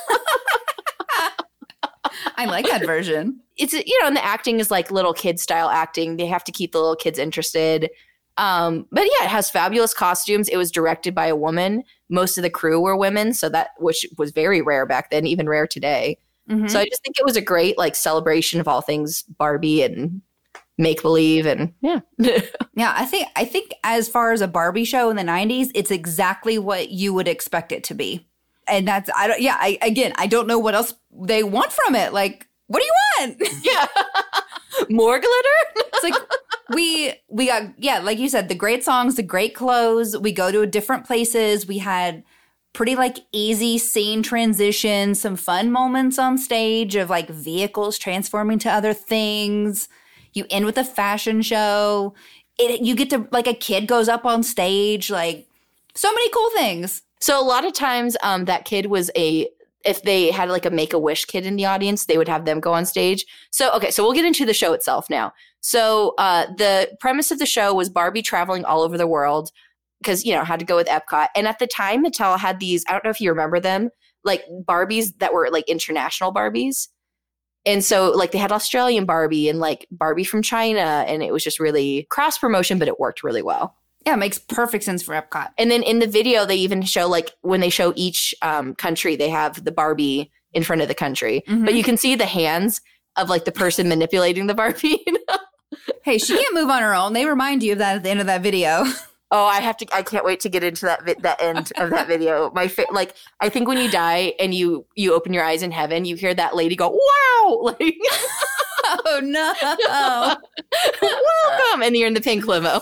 I 2.38 2.44
like 2.46 2.66
that 2.66 2.84
version. 2.84 3.40
it's 3.56 3.72
you 3.72 4.00
know, 4.00 4.06
and 4.08 4.16
the 4.16 4.24
acting 4.24 4.60
is 4.60 4.70
like 4.70 4.90
little 4.90 5.12
kid 5.12 5.40
style 5.40 5.68
acting. 5.68 6.16
They 6.16 6.26
have 6.26 6.44
to 6.44 6.52
keep 6.52 6.72
the 6.72 6.78
little 6.78 6.96
kids 6.96 7.18
interested. 7.18 7.90
Um, 8.38 8.86
but 8.92 9.04
yeah, 9.04 9.24
it 9.24 9.30
has 9.30 9.50
fabulous 9.50 9.94
costumes. 9.94 10.48
It 10.48 10.56
was 10.56 10.70
directed 10.70 11.14
by 11.14 11.26
a 11.26 11.36
woman. 11.36 11.82
Most 12.08 12.36
of 12.36 12.42
the 12.42 12.50
crew 12.50 12.80
were 12.80 12.96
women, 12.96 13.32
so 13.32 13.48
that 13.48 13.70
which 13.78 14.06
was 14.18 14.30
very 14.32 14.60
rare 14.60 14.86
back 14.86 15.10
then, 15.10 15.26
even 15.26 15.48
rare 15.48 15.66
today. 15.66 16.18
Mhm. 16.50 16.70
So 16.70 16.78
I 16.78 16.84
just 16.84 17.02
think 17.02 17.16
it 17.18 17.24
was 17.24 17.36
a 17.36 17.40
great 17.40 17.76
like 17.78 17.94
celebration 17.94 18.60
of 18.60 18.68
all 18.68 18.80
things 18.80 19.22
Barbie 19.22 19.82
and 19.82 20.20
make 20.78 21.02
believe 21.02 21.46
and 21.46 21.72
yeah. 21.80 22.00
Yeah, 22.74 22.92
I 22.94 23.06
think 23.06 23.28
I 23.36 23.44
think 23.46 23.72
as 23.82 24.08
far 24.08 24.32
as 24.32 24.42
a 24.42 24.48
Barbie 24.48 24.84
show 24.84 25.08
in 25.10 25.16
the 25.16 25.22
'90s, 25.22 25.70
it's 25.74 25.90
exactly 25.90 26.58
what 26.58 26.90
you 26.90 27.14
would 27.14 27.26
expect 27.26 27.72
it 27.72 27.82
to 27.84 27.94
be, 27.94 28.28
and 28.68 28.86
that's 28.86 29.08
I 29.16 29.26
don't. 29.26 29.40
Yeah, 29.40 29.56
I, 29.58 29.78
again, 29.80 30.12
I 30.16 30.26
don't 30.26 30.46
know 30.46 30.58
what 30.58 30.74
else 30.74 30.94
they 31.10 31.42
want 31.42 31.72
from 31.72 31.94
it. 31.94 32.12
Like, 32.12 32.46
what 32.66 32.80
do 32.80 32.84
you 32.84 32.92
want? 33.18 33.64
yeah. 33.64 33.86
More 34.90 35.18
glitter? 35.18 35.58
it's 35.76 36.02
like 36.04 36.14
we 36.70 37.14
we 37.28 37.46
got 37.46 37.72
yeah, 37.78 37.98
like 37.98 38.18
you 38.18 38.28
said, 38.28 38.48
the 38.48 38.54
great 38.54 38.84
songs, 38.84 39.14
the 39.14 39.22
great 39.22 39.54
clothes. 39.54 40.16
We 40.16 40.32
go 40.32 40.50
to 40.50 40.66
different 40.66 41.06
places. 41.06 41.66
We 41.66 41.78
had 41.78 42.24
pretty 42.72 42.96
like 42.96 43.18
easy 43.32 43.78
scene 43.78 44.22
transitions, 44.22 45.20
some 45.20 45.36
fun 45.36 45.70
moments 45.70 46.18
on 46.18 46.36
stage 46.38 46.94
of 46.96 47.08
like 47.08 47.28
vehicles 47.28 47.98
transforming 47.98 48.58
to 48.60 48.70
other 48.70 48.92
things. 48.92 49.88
You 50.34 50.44
end 50.50 50.66
with 50.66 50.76
a 50.76 50.84
fashion 50.84 51.40
show. 51.42 52.14
It 52.58 52.80
you 52.80 52.94
get 52.94 53.10
to 53.10 53.28
like 53.30 53.46
a 53.46 53.54
kid 53.54 53.86
goes 53.86 54.08
up 54.08 54.24
on 54.24 54.42
stage, 54.42 55.10
like 55.10 55.46
so 55.94 56.12
many 56.12 56.30
cool 56.30 56.50
things. 56.50 57.02
So 57.20 57.40
a 57.40 57.44
lot 57.44 57.64
of 57.64 57.72
times 57.72 58.16
um 58.22 58.44
that 58.46 58.64
kid 58.64 58.86
was 58.86 59.10
a 59.16 59.48
if 59.86 60.02
they 60.02 60.30
had 60.30 60.48
like 60.48 60.66
a 60.66 60.70
make 60.70 60.92
a 60.92 60.98
wish 60.98 61.24
kid 61.24 61.46
in 61.46 61.56
the 61.56 61.64
audience, 61.64 62.06
they 62.06 62.18
would 62.18 62.28
have 62.28 62.44
them 62.44 62.60
go 62.60 62.72
on 62.72 62.84
stage. 62.84 63.24
So 63.50 63.72
okay, 63.74 63.90
so 63.90 64.02
we'll 64.02 64.12
get 64.12 64.24
into 64.24 64.44
the 64.44 64.54
show 64.54 64.72
itself 64.72 65.08
now. 65.08 65.32
So 65.60 66.14
uh 66.18 66.46
the 66.56 66.90
premise 67.00 67.30
of 67.30 67.38
the 67.38 67.46
show 67.46 67.72
was 67.74 67.88
Barbie 67.88 68.22
traveling 68.22 68.64
all 68.64 68.82
over 68.82 68.98
the 68.98 69.06
world 69.06 69.50
because 70.00 70.24
you 70.24 70.34
know 70.34 70.44
had 70.44 70.58
to 70.58 70.66
go 70.66 70.76
with 70.76 70.88
Epcot. 70.88 71.28
And 71.34 71.46
at 71.48 71.58
the 71.58 71.66
time 71.66 72.04
Mattel 72.04 72.38
had 72.38 72.60
these, 72.60 72.84
I 72.88 72.92
don't 72.92 73.04
know 73.04 73.10
if 73.10 73.20
you 73.20 73.30
remember 73.30 73.60
them, 73.60 73.90
like 74.24 74.44
Barbies 74.50 75.18
that 75.18 75.32
were 75.32 75.48
like 75.50 75.68
international 75.68 76.34
Barbies. 76.34 76.88
And 77.64 77.84
so 77.84 78.10
like 78.10 78.30
they 78.30 78.38
had 78.38 78.52
Australian 78.52 79.06
Barbie 79.06 79.48
and 79.48 79.58
like 79.58 79.86
Barbie 79.90 80.24
from 80.24 80.42
China 80.42 81.04
and 81.08 81.22
it 81.22 81.32
was 81.32 81.42
just 81.42 81.58
really 81.58 82.06
cross 82.10 82.38
promotion 82.38 82.78
but 82.78 82.88
it 82.88 83.00
worked 83.00 83.22
really 83.22 83.42
well. 83.42 83.76
Yeah, 84.06 84.14
it 84.14 84.18
makes 84.18 84.38
perfect 84.38 84.84
sense 84.84 85.02
for 85.02 85.14
Epcot. 85.20 85.48
And 85.58 85.68
then 85.70 85.82
in 85.82 85.98
the 85.98 86.06
video, 86.06 86.46
they 86.46 86.54
even 86.56 86.80
show 86.82 87.08
like 87.08 87.32
when 87.42 87.60
they 87.60 87.70
show 87.70 87.92
each 87.96 88.34
um, 88.40 88.74
country, 88.76 89.16
they 89.16 89.28
have 89.28 89.64
the 89.64 89.72
Barbie 89.72 90.30
in 90.52 90.62
front 90.62 90.80
of 90.80 90.86
the 90.88 90.94
country, 90.94 91.42
Mhm. 91.48 91.64
but 91.64 91.74
you 91.74 91.82
can 91.82 91.96
see 91.96 92.14
the 92.14 92.24
hands 92.24 92.80
of 93.16 93.28
like 93.28 93.44
the 93.44 93.52
person 93.52 93.88
manipulating 93.88 94.46
the 94.46 94.54
Barbie. 94.54 95.02
you 95.06 95.12
know? 95.28 95.36
Hey, 96.04 96.18
she 96.18 96.36
can't 96.38 96.54
move 96.54 96.70
on 96.70 96.82
her 96.82 96.94
own. 96.94 97.12
They 97.14 97.26
remind 97.26 97.62
you 97.64 97.72
of 97.72 97.78
that 97.78 97.96
at 97.96 98.02
the 98.04 98.10
end 98.10 98.20
of 98.20 98.26
that 98.26 98.42
video. 98.42 98.84
oh, 99.32 99.44
I 99.44 99.60
have 99.60 99.76
to! 99.78 99.86
I 99.92 100.02
can't 100.02 100.24
wait 100.24 100.38
to 100.40 100.48
get 100.48 100.62
into 100.62 100.86
that 100.86 101.04
vi- 101.04 101.16
that 101.22 101.42
end 101.42 101.72
of 101.76 101.90
that 101.90 102.06
video. 102.06 102.52
My 102.54 102.68
fa- 102.68 102.86
like, 102.92 103.12
I 103.40 103.48
think 103.48 103.66
when 103.66 103.76
you 103.78 103.90
die 103.90 104.34
and 104.38 104.54
you 104.54 104.86
you 104.94 105.14
open 105.14 105.32
your 105.32 105.42
eyes 105.42 105.62
in 105.64 105.72
heaven, 105.72 106.04
you 106.04 106.14
hear 106.14 106.32
that 106.32 106.54
lady 106.54 106.76
go, 106.76 106.90
"Wow!" 106.90 107.74
Like, 107.80 107.96
oh 109.04 109.20
no. 109.20 110.36
welcome, 111.02 111.82
and 111.82 111.96
you're 111.96 112.06
in 112.06 112.14
the 112.14 112.20
pink 112.20 112.46
limo. 112.46 112.80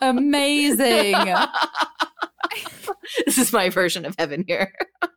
Amazing. 0.00 1.12
this 3.26 3.38
is 3.38 3.52
my 3.52 3.68
version 3.68 4.04
of 4.04 4.14
heaven 4.18 4.44
here. 4.46 4.72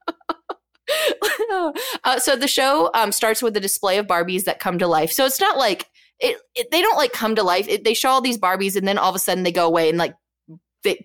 uh, 2.04 2.20
so 2.20 2.36
the 2.36 2.48
show 2.48 2.90
um, 2.94 3.12
starts 3.12 3.42
with 3.42 3.56
a 3.56 3.60
display 3.60 3.98
of 3.98 4.08
Barbies 4.08 4.46
that 4.46 4.60
come 4.60 4.80
to 4.80 4.88
life. 4.88 5.12
So 5.12 5.26
it's 5.26 5.40
not 5.40 5.58
like 5.58 5.88
it, 6.20 6.38
it 6.56 6.72
they 6.72 6.82
don't 6.82 6.98
like 6.98 7.14
come 7.14 7.36
to 7.36 7.44
life. 7.44 7.68
It, 7.68 7.84
they 7.84 7.94
show 7.94 8.10
all 8.10 8.22
these 8.22 8.38
Barbies 8.38 8.76
and 8.76 8.88
then 8.88 8.98
all 8.98 9.10
of 9.10 9.16
a 9.16 9.20
sudden 9.20 9.44
they 9.44 9.52
go 9.52 9.66
away 9.66 9.90
and 9.90 9.98
like 9.98 10.16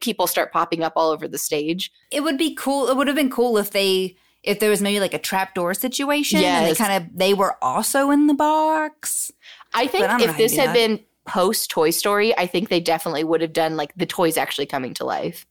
people 0.00 0.26
start 0.26 0.52
popping 0.52 0.82
up 0.82 0.94
all 0.96 1.10
over 1.10 1.28
the 1.28 1.38
stage. 1.38 1.90
It 2.10 2.22
would 2.22 2.38
be 2.38 2.54
cool. 2.54 2.88
It 2.88 2.96
would 2.96 3.06
have 3.06 3.16
been 3.16 3.30
cool 3.30 3.58
if 3.58 3.70
they 3.70 4.16
if 4.42 4.60
there 4.60 4.70
was 4.70 4.80
maybe 4.80 5.00
like 5.00 5.14
a 5.14 5.18
trapdoor 5.18 5.74
situation 5.74 6.42
and 6.42 6.66
they 6.66 6.74
kind 6.74 7.02
of 7.02 7.16
they 7.16 7.34
were 7.34 7.56
also 7.62 8.10
in 8.10 8.26
the 8.26 8.34
box. 8.34 9.32
I 9.74 9.86
think 9.86 10.04
I 10.04 10.22
if 10.22 10.36
this 10.36 10.56
had 10.56 10.70
that. 10.70 10.74
been 10.74 11.00
post 11.26 11.70
Toy 11.70 11.90
Story, 11.90 12.36
I 12.38 12.46
think 12.46 12.68
they 12.68 12.80
definitely 12.80 13.24
would 13.24 13.40
have 13.40 13.52
done 13.52 13.76
like 13.76 13.92
the 13.96 14.06
toys 14.06 14.36
actually 14.36 14.66
coming 14.66 14.94
to 14.94 15.04
life. 15.04 15.46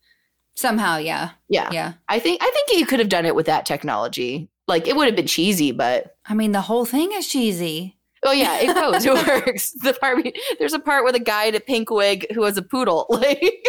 Somehow, 0.55 0.97
yeah. 0.97 1.31
Yeah. 1.49 1.69
Yeah. 1.71 1.93
I 2.07 2.19
think 2.19 2.41
I 2.41 2.49
think 2.49 2.79
you 2.79 2.85
could 2.85 2.99
have 2.99 3.09
done 3.09 3.25
it 3.25 3.35
with 3.35 3.45
that 3.47 3.65
technology. 3.65 4.49
Like 4.67 4.87
it 4.87 4.95
would 4.95 5.05
have 5.07 5.15
been 5.15 5.27
cheesy, 5.27 5.71
but 5.71 6.15
I 6.27 6.33
mean, 6.33 6.51
the 6.53 6.61
whole 6.61 6.85
thing 6.85 7.11
is 7.11 7.27
cheesy. 7.27 7.97
Oh 8.23 8.31
yeah, 8.31 8.57
it 8.59 8.67
goes. 8.73 9.05
It 9.05 9.13
works. 9.27 9.71
The 9.83 9.95
Barbie. 10.01 10.33
There's 10.57 10.73
a 10.73 10.79
part 10.79 11.03
with 11.03 11.13
a 11.15 11.19
guy 11.19 11.45
in 11.45 11.55
a 11.55 11.59
pink 11.59 11.91
wig 11.91 12.25
who 12.33 12.43
has 12.43 12.57
a 12.57 12.61
poodle, 12.63 13.05
like, 13.09 13.67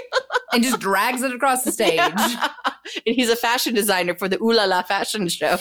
And 0.53 0.62
just 0.62 0.81
drags 0.81 1.23
it 1.23 1.33
across 1.35 1.64
the 1.64 1.73
stage. 1.79 1.99
and 2.01 3.14
he's 3.14 3.29
a 3.29 3.37
fashion 3.37 3.75
designer 3.75 4.14
for 4.16 4.29
the 4.29 4.38
Ooh 4.40 4.53
La 4.53 4.64
La 4.64 4.83
fashion 4.83 5.29
show. 5.29 5.59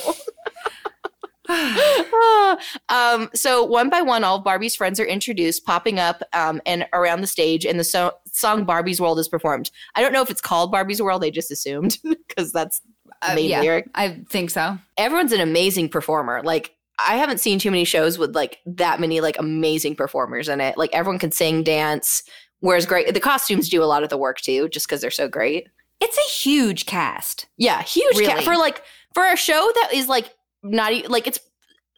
um, 2.90 3.30
so 3.34 3.64
one 3.64 3.90
by 3.90 4.02
one, 4.02 4.24
all 4.24 4.38
of 4.38 4.44
Barbie's 4.44 4.76
friends 4.76 5.00
are 5.00 5.06
introduced, 5.06 5.66
popping 5.66 6.00
up 6.00 6.22
um, 6.34 6.62
and 6.66 6.86
around 6.94 7.22
the 7.22 7.28
stage, 7.28 7.66
and 7.66 7.80
the 7.80 7.84
so- 7.84 8.14
song 8.32 8.64
"Barbie's 8.66 9.00
World" 9.02 9.20
is 9.20 9.28
performed. 9.28 9.72
I 9.96 10.02
don't 10.02 10.14
know 10.14 10.22
if 10.22 10.30
it's 10.30 10.42
called 10.42 10.72
Barbie's 10.72 11.02
World. 11.02 11.22
They 11.22 11.32
just 11.32 11.52
assumed 11.52 11.98
because 12.28 12.52
that's 12.52 12.82
the 13.22 13.32
Uh, 13.32 13.36
main 13.36 13.50
yeah, 13.50 13.62
lyric. 13.62 13.88
I 13.96 14.22
think 14.30 14.50
so. 14.50 14.78
Everyone's 14.98 15.32
an 15.32 15.42
amazing 15.42 15.90
performer. 15.90 16.42
Like 16.44 16.76
I 17.00 17.16
haven't 17.18 17.40
seen 17.40 17.60
too 17.60 17.72
many 17.72 17.84
shows 17.86 18.18
with 18.18 18.36
like 18.36 18.60
that 18.66 19.00
many 19.00 19.22
like 19.22 19.38
amazing 19.40 19.96
performers 19.96 20.48
in 20.50 20.62
it. 20.62 20.78
Like 20.78 20.94
everyone 20.94 21.20
can 21.20 21.32
sing, 21.32 21.64
dance. 21.64 22.24
Whereas 22.62 22.86
great, 22.86 23.14
the 23.14 23.20
costumes 23.20 23.70
do 23.70 23.84
a 23.84 23.86
lot 23.86 24.04
of 24.04 24.10
the 24.10 24.18
work 24.18 24.38
too, 24.40 24.70
just 24.70 24.88
because 24.88 25.02
they're 25.02 25.12
so 25.12 25.28
great. 25.28 25.68
It's 26.02 26.18
a 26.18 26.30
huge 26.32 26.86
cast. 26.86 27.46
Yeah, 27.58 27.82
huge 27.84 28.18
Really? 28.18 28.44
for 28.44 28.56
like 28.58 28.82
for 29.14 29.26
a 29.26 29.36
show 29.38 29.72
that 29.76 29.92
is 29.94 30.08
like 30.10 30.34
not 30.72 30.92
e- 30.94 31.08
like 31.08 31.28
it's 31.28 31.40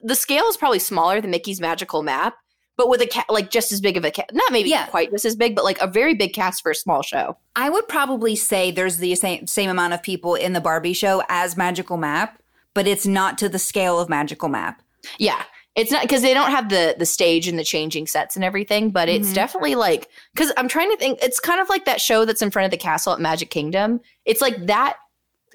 the 0.01 0.15
scale 0.15 0.45
is 0.45 0.58
probably 0.58 0.80
smaller 0.80 1.19
than 1.21 1.32
Mickey's 1.32 1.60
Magical 1.60 2.03
Map, 2.03 2.36
but 2.77 2.88
with 2.89 3.01
a 3.01 3.08
cat 3.08 3.25
like 3.30 3.49
just 3.49 3.71
as 3.71 3.82
big 3.82 3.97
of 3.97 4.06
a 4.06 4.12
cat, 4.12 4.30
not 4.34 4.51
maybe 4.51 4.69
Yeah. 4.69 4.86
quite 4.88 5.10
just 5.12 5.25
as 5.25 5.36
big, 5.36 5.56
but 5.56 5.63
like 5.65 5.80
a 5.82 5.88
very 5.88 6.13
big 6.13 6.34
cast 6.34 6.62
for 6.62 6.71
a 6.71 6.75
small 6.75 7.01
show. 7.01 7.38
I 7.56 7.69
would 7.69 7.88
probably 7.88 8.36
say 8.36 8.69
there's 8.71 8.97
the 8.97 9.15
same 9.15 9.47
same 9.47 9.69
amount 9.69 9.93
of 9.93 10.03
people 10.03 10.36
in 10.36 10.53
the 10.53 10.62
Barbie 10.62 10.93
show 10.93 11.23
as 11.30 11.58
Magical 11.58 11.97
Map, 11.97 12.39
but 12.75 12.86
it's 12.88 13.08
not 13.08 13.38
to 13.39 13.49
the 13.49 13.60
scale 13.60 13.99
of 13.99 14.10
Magical 14.10 14.49
Map. 14.49 14.82
Yeah. 15.17 15.41
It's 15.75 15.91
not 15.91 16.01
because 16.01 16.23
they 16.23 16.34
don't 16.34 16.49
have 16.51 16.69
the 16.69 16.95
the 16.97 17.06
stage 17.06 17.47
and 17.47 17.58
the 17.58 17.63
changing 17.63 18.08
sets 18.08 18.36
and 18.36 18.43
everything, 18.43 18.89
but 18.89 19.10
it's 19.10 19.30
Mhm. 19.30 19.34
definitely 19.36 19.75
like 19.75 20.08
because 20.34 20.51
I'm 20.58 20.67
trying 20.67 20.89
to 20.91 20.97
think. 20.97 21.19
It's 21.21 21.39
kind 21.39 21.60
of 21.62 21.69
like 21.69 21.86
that 21.86 22.01
show 22.01 22.25
that's 22.25 22.41
in 22.41 22.49
front 22.51 22.65
of 22.65 22.71
the 22.71 22.77
castle 22.77 23.13
at 23.13 23.19
Magic 23.19 23.49
Kingdom. 23.51 23.99
It's 24.25 24.41
like 24.41 24.65
that 24.67 24.97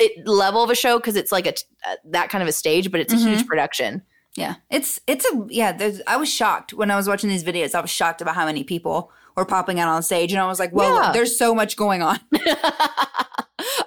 it, 0.03 0.27
level 0.27 0.63
of 0.63 0.71
a 0.71 0.75
show 0.75 0.99
because 0.99 1.17
it's 1.17 1.33
like 1.33 1.47
a 1.47 1.55
uh, 1.87 1.97
that 2.07 2.29
kind 2.31 2.43
of 2.43 2.49
a 2.49 2.53
stage, 2.53 2.91
but 2.91 3.01
it's 3.01 3.13
a 3.13 3.17
huge 3.17 3.47
production. 3.47 4.03
Yeah, 4.35 4.55
it's 4.71 5.01
it's 5.07 5.25
a 5.27 5.47
yeah. 5.49 5.73
There's, 5.73 6.01
I 6.07 6.17
was 6.17 6.33
shocked 6.33 6.73
when 6.73 6.91
I 6.91 6.97
was 6.97 7.07
watching 7.09 7.29
these 7.29 7.45
videos. 7.45 7.75
I 7.75 7.81
was 7.81 7.91
shocked 7.91 8.21
about 8.23 8.35
how 8.35 8.47
many 8.47 8.65
people 8.65 9.11
were 9.37 9.45
popping 9.45 9.79
out 9.81 9.89
on 9.89 10.03
stage, 10.03 10.33
and 10.33 10.41
I 10.41 10.47
was 10.47 10.59
like, 10.59 10.73
"Well, 10.73 10.95
Yeah. 11.03 11.13
there's 11.13 11.37
so 11.39 11.55
much 11.55 11.77
going 11.77 12.03
on." 12.03 12.19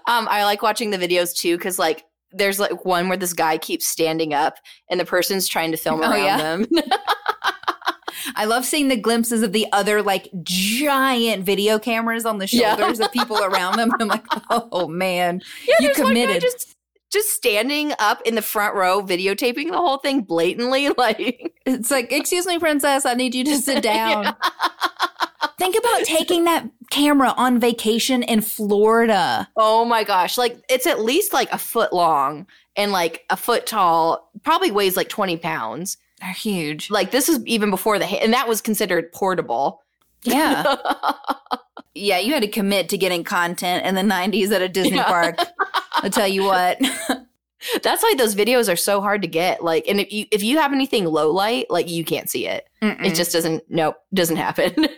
um, 0.08 0.28
I 0.30 0.44
like 0.44 0.62
watching 0.62 0.92
the 0.92 0.98
videos 0.98 1.36
too 1.36 1.58
because 1.58 1.80
like 1.80 2.06
there's 2.32 2.60
like 2.60 2.86
one 2.86 3.08
where 3.08 3.18
this 3.18 3.34
guy 3.34 3.58
keeps 3.58 3.88
standing 3.88 4.34
up 4.34 4.56
and 4.90 5.00
the 5.00 5.06
person's 5.06 5.48
trying 5.48 5.72
to 5.72 5.78
film 5.78 6.02
Oh, 6.04 6.10
around 6.12 6.26
yeah. 6.26 6.38
them. 6.38 6.66
I 8.36 8.46
love 8.46 8.66
seeing 8.66 8.88
the 8.90 8.98
glimpses 8.98 9.42
of 9.42 9.52
the 9.54 9.66
other 9.72 10.02
like 10.02 10.30
giant 10.44 11.44
video 11.44 11.80
cameras 11.80 12.26
on 12.26 12.38
the 12.38 12.48
Yeah. 12.52 12.76
shoulders 12.76 13.00
of 13.00 13.12
people 13.12 13.38
around 13.44 13.78
them. 13.78 13.92
I'm 14.00 14.08
like, 14.08 14.26
"Oh 14.50 14.88
man, 14.88 15.42
Yeah, 15.68 15.76
you 15.80 15.88
there's 15.88 15.98
one 16.00 16.14
guy 16.14 16.22
committed." 16.26 16.42
just 16.42 16.76
just 17.12 17.30
standing 17.32 17.94
up 18.00 18.22
in 18.26 18.36
the 18.36 18.42
front 18.42 18.76
row, 18.76 19.02
videotaping 19.02 19.70
the 19.72 19.78
whole 19.78 19.98
thing 20.00 20.22
blatantly. 20.22 20.90
Like, 20.98 21.54
It's 21.66 21.90
like, 21.92 22.12
"Excuse 22.12 22.46
me, 22.46 22.60
princess, 22.60 23.06
I 23.06 23.14
need 23.14 23.34
you 23.36 23.44
to 23.46 23.58
sit 23.58 23.82
down." 23.96 24.36
Think 25.58 25.78
about 25.78 26.04
taking 26.04 26.44
that 26.44 26.70
camera 26.92 27.34
on 27.38 27.60
vacation 27.60 28.24
in 28.24 28.42
Florida. 28.42 29.48
oh 29.56 29.86
my 29.86 30.04
gosh, 30.04 30.38
like 30.38 30.58
it's 30.70 30.86
at 30.86 31.00
least 31.00 31.32
like 31.32 31.50
a 31.54 31.58
foot 31.58 31.94
long 31.94 32.46
and 32.76 32.92
like 32.92 33.24
a 33.30 33.38
foot 33.38 33.66
tall. 33.66 34.30
Probably 34.44 34.72
weighs 34.72 34.98
like 34.98 35.08
twenty 35.08 35.38
pounds. 35.38 35.98
They're 36.26 36.34
huge. 36.34 36.90
Like 36.90 37.12
this 37.12 37.30
is 37.30 37.46
even 37.46 37.70
before 37.70 38.00
the 38.00 38.06
and 38.06 38.34
that 38.34 38.48
was 38.48 38.60
considered 38.62 39.12
portable. 39.14 39.82
Yeah. 40.24 40.76
Yeah, 41.98 42.20
you 42.20 42.34
had 42.34 42.44
to 42.44 42.50
commit 42.50 42.90
to 42.90 42.98
getting 42.98 43.24
content 43.24 43.86
in 43.86 43.96
the 43.96 44.02
90s 44.02 44.52
at 44.52 44.62
a 44.62 44.68
Disney 44.68 44.98
Yeah. 44.98 45.06
park. 45.06 45.38
I'll 45.94 46.10
tell 46.10 46.28
you 46.28 46.44
what. 46.44 46.78
That's 47.84 48.04
why 48.04 48.14
those 48.18 48.36
videos 48.36 48.72
are 48.72 48.76
so 48.76 49.00
hard 49.00 49.22
to 49.22 49.30
get. 49.30 49.64
Like, 49.64 49.88
and 49.88 50.02
if 50.02 50.12
you 50.12 50.26
if 50.30 50.44
you 50.44 50.58
have 50.58 50.74
anything 50.74 51.06
low 51.06 51.32
light, 51.32 51.68
like 51.70 51.90
you 51.90 52.04
can't 52.04 52.30
see 52.30 52.48
it. 52.48 52.68
Mm-mm. 52.82 53.04
It 53.04 53.16
just 53.16 53.32
doesn't. 53.32 53.64
Nope, 53.70 53.96
doesn't 54.14 54.36
happen. 54.36 54.90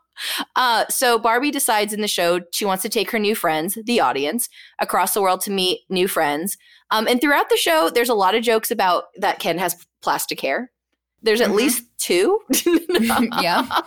uh, 0.56 0.84
so 0.88 1.18
Barbie 1.18 1.50
decides 1.50 1.92
in 1.92 2.00
the 2.00 2.08
show 2.08 2.40
she 2.52 2.64
wants 2.64 2.82
to 2.82 2.88
take 2.88 3.10
her 3.10 3.18
new 3.18 3.34
friends, 3.34 3.76
the 3.84 4.00
audience, 4.00 4.48
across 4.78 5.12
the 5.12 5.22
world 5.22 5.40
to 5.42 5.50
meet 5.50 5.80
new 5.88 6.06
friends. 6.06 6.56
Um, 6.92 7.08
and 7.08 7.20
throughout 7.20 7.48
the 7.48 7.56
show, 7.56 7.90
there's 7.90 8.08
a 8.08 8.14
lot 8.14 8.36
of 8.36 8.44
jokes 8.44 8.70
about 8.70 9.04
that 9.16 9.40
Ken 9.40 9.58
has 9.58 9.84
plastic 10.02 10.40
hair. 10.40 10.70
There's 11.24 11.40
at 11.40 11.50
Mhm. 11.50 11.54
least 11.56 11.84
two. 11.98 12.38
yeah. 13.42 13.66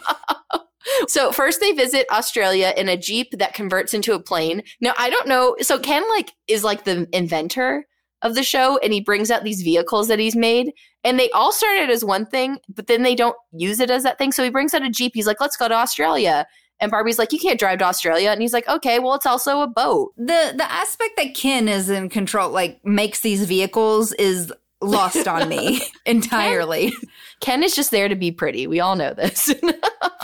So 1.10 1.34
first 1.34 1.60
they 1.60 1.74
visit 1.74 2.08
Australia 2.12 2.74
in 2.78 2.88
a 2.88 2.96
Jeep 2.96 3.32
that 3.38 3.54
converts 3.54 3.94
into 3.94 4.14
a 4.14 4.22
plane. 4.22 4.64
Now 4.80 4.94
I 4.98 5.10
don't 5.10 5.28
know. 5.28 5.56
So 5.60 5.78
Ken 5.78 6.02
like 6.12 6.32
is 6.48 6.64
like 6.64 6.86
the 6.86 7.10
inventor 7.12 7.86
of 8.22 8.36
the 8.36 8.44
show 8.44 8.78
and 8.78 8.94
he 8.94 9.02
brings 9.02 9.30
out 9.30 9.44
these 9.44 9.62
vehicles 9.64 10.08
that 10.08 10.18
he's 10.18 10.36
made 10.36 10.72
and 11.04 11.20
they 11.20 11.30
all 11.32 11.52
started 11.52 11.90
as 11.90 12.06
one 12.06 12.26
thing, 12.26 12.58
but 12.70 12.88
then 12.88 13.04
they 13.04 13.16
don't 13.16 13.36
use 13.52 13.82
it 13.82 13.90
as 13.92 14.04
that 14.04 14.18
thing. 14.18 14.32
So 14.32 14.44
he 14.46 14.50
brings 14.50 14.74
out 14.74 14.82
a 14.82 14.90
Jeep. 14.90 15.12
He's 15.14 15.28
like, 15.28 15.42
let's 15.42 15.58
go 15.58 15.68
to 15.68 15.76
Australia. 15.76 16.48
And 16.80 16.90
Barbie's 16.90 17.20
like, 17.20 17.34
you 17.34 17.40
can't 17.40 17.60
drive 17.60 17.80
to 17.80 17.86
Australia. 17.86 18.30
And 18.30 18.42
he's 18.42 18.54
like, 18.54 18.68
okay, 18.70 18.98
well, 19.00 19.16
it's 19.16 19.26
also 19.26 19.60
a 19.62 19.68
boat. 19.68 20.14
The 20.16 20.54
the 20.56 20.72
aspect 20.72 21.18
that 21.18 21.36
Ken 21.36 21.68
is 21.68 21.90
in 21.90 22.08
control, 22.08 22.50
like 22.50 22.80
makes 22.86 23.20
these 23.20 23.44
vehicles, 23.44 24.14
is 24.14 24.54
lost 24.82 25.28
on 25.28 25.48
me 25.50 25.82
entirely. 26.06 26.94
Ken 27.40 27.64
is 27.64 27.76
just 27.76 27.92
there 27.92 28.08
to 28.08 28.16
be 28.16 28.32
pretty. 28.32 28.68
We 28.68 28.80
all 28.80 28.96
know 28.96 29.14
this. 29.14 29.54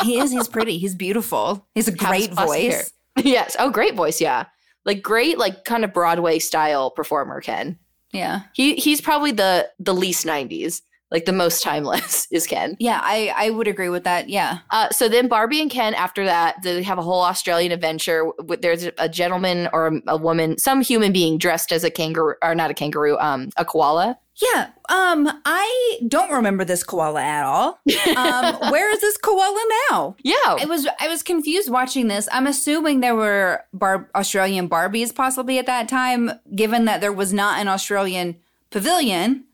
he 0.04 0.20
is. 0.20 0.32
He's 0.32 0.48
pretty. 0.50 0.78
He's 0.78 0.96
beautiful. 0.96 1.66
He's 1.76 1.88
a 1.88 1.92
great 1.96 2.32
voice. 2.34 2.92
yes. 3.18 3.56
Oh, 3.60 3.70
great 3.70 3.96
voice. 3.96 4.20
Yeah. 4.22 4.46
Like 4.86 5.02
great, 5.02 5.38
like 5.38 5.64
kind 5.66 5.84
of 5.84 5.94
Broadway 5.94 6.40
style 6.40 6.92
performer, 6.92 7.40
Ken. 7.42 7.80
Yeah. 8.12 8.42
He 8.54 8.76
he's 8.76 9.02
probably 9.02 9.32
the 9.32 9.70
the 9.80 9.94
least 9.94 10.26
90s. 10.26 10.82
Like 11.14 11.26
the 11.26 11.32
most 11.32 11.62
timeless 11.62 12.28
is 12.32 12.48
Ken. 12.48 12.76
Yeah, 12.80 13.00
I, 13.04 13.32
I 13.38 13.50
would 13.52 13.68
agree 13.68 13.90
with 13.90 14.04
that. 14.04 14.30
Yeah. 14.30 14.60
Uh, 14.72 14.90
so 14.90 15.08
then 15.08 15.28
Barbie 15.28 15.62
and 15.62 15.70
Ken, 15.70 15.94
after 15.94 16.26
that, 16.26 16.62
they 16.64 16.82
have 16.82 16.98
a 16.98 17.04
whole 17.04 17.22
Australian 17.22 17.72
adventure. 17.72 18.26
There's 18.60 18.90
a 18.98 19.08
gentleman 19.08 19.70
or 19.72 19.88
a, 19.88 20.02
a 20.08 20.18
woman, 20.18 20.58
some 20.58 20.82
human 20.82 21.14
being 21.14 21.38
dressed 21.38 21.72
as 21.72 21.84
a 21.84 21.92
kangaroo, 21.92 22.34
or 22.42 22.56
not 22.56 22.72
a 22.72 22.74
kangaroo, 22.74 23.18
um, 23.20 23.50
a 23.58 23.64
koala. 23.64 24.18
Yeah. 24.42 24.70
Um, 24.90 25.30
I 25.46 26.00
don't 26.08 26.32
remember 26.32 26.66
this 26.66 26.84
koala 26.84 27.22
at 27.22 27.46
all. 27.46 27.80
Um, 28.18 28.56
where 28.72 28.92
is 28.92 29.00
this 29.00 29.16
koala 29.18 29.64
now? 29.92 30.16
Yeah, 30.24 30.34
I 30.44 30.66
was 30.68 30.88
I 31.00 31.08
was 31.08 31.22
confused 31.22 31.70
watching 31.70 32.08
this. 32.08 32.28
I'm 32.32 32.48
assuming 32.48 33.02
there 33.02 33.16
were 33.16 33.64
bar- 33.74 34.10
Australian 34.16 34.68
Barbies 34.68 35.14
possibly 35.14 35.60
at 35.60 35.68
that 35.68 35.88
time, 35.88 36.32
given 36.56 36.86
that 36.86 37.00
there 37.00 37.14
was 37.14 37.32
not 37.32 37.60
an 37.60 37.68
Australian 37.68 38.38
pavilion 38.72 39.46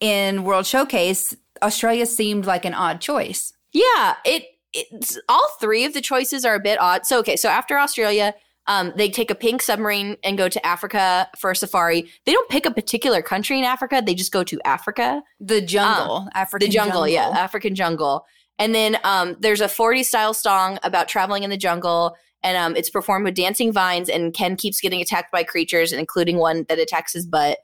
in 0.00 0.44
World 0.44 0.66
Showcase. 0.66 1.36
Australia 1.62 2.06
seemed 2.06 2.46
like 2.46 2.64
an 2.64 2.74
odd 2.74 3.00
choice. 3.00 3.52
yeah. 3.72 4.16
It 4.24 4.44
it's 4.72 5.18
all 5.28 5.48
three 5.60 5.84
of 5.84 5.94
the 5.94 6.00
choices 6.00 6.44
are 6.44 6.54
a 6.54 6.60
bit 6.60 6.80
odd. 6.80 7.04
So 7.04 7.18
okay, 7.20 7.36
so 7.36 7.48
after 7.48 7.78
Australia. 7.78 8.34
Um, 8.66 8.92
they 8.94 9.10
take 9.10 9.32
a 9.32 9.34
pink 9.34 9.62
submarine 9.62 10.16
and 10.22 10.38
go 10.38 10.48
to 10.48 10.64
Africa 10.64 11.28
for 11.36 11.50
a 11.50 11.56
safari. 11.56 12.08
They 12.24 12.30
don't 12.30 12.48
pick 12.50 12.66
a 12.66 12.70
particular 12.70 13.20
country 13.20 13.58
in 13.58 13.64
Africa. 13.64 14.00
They 14.04 14.14
just 14.14 14.30
go 14.30 14.44
to 14.44 14.60
Africa. 14.64 15.22
The 15.40 15.60
jungle, 15.60 16.28
African 16.34 16.68
the 16.68 16.72
jungle, 16.72 17.08
yeah, 17.08 17.30
African 17.30 17.74
jungle. 17.74 18.26
And 18.60 18.74
then 18.74 18.98
um, 19.02 19.36
there's 19.40 19.62
a 19.62 19.68
40 19.68 20.02
style 20.04 20.34
song 20.34 20.78
about 20.84 21.08
traveling 21.08 21.42
in 21.42 21.50
the 21.50 21.56
jungle, 21.56 22.14
and 22.44 22.56
um, 22.56 22.76
it's 22.76 22.90
performed 22.90 23.24
with 23.24 23.34
dancing 23.34 23.72
vines. 23.72 24.08
And 24.10 24.34
Ken 24.34 24.54
keeps 24.54 24.80
getting 24.80 25.00
attacked 25.00 25.32
by 25.32 25.42
creatures, 25.42 25.92
including 25.92 26.36
one 26.36 26.66
that 26.68 26.78
attacks 26.78 27.14
his 27.14 27.26
butt. 27.26 27.58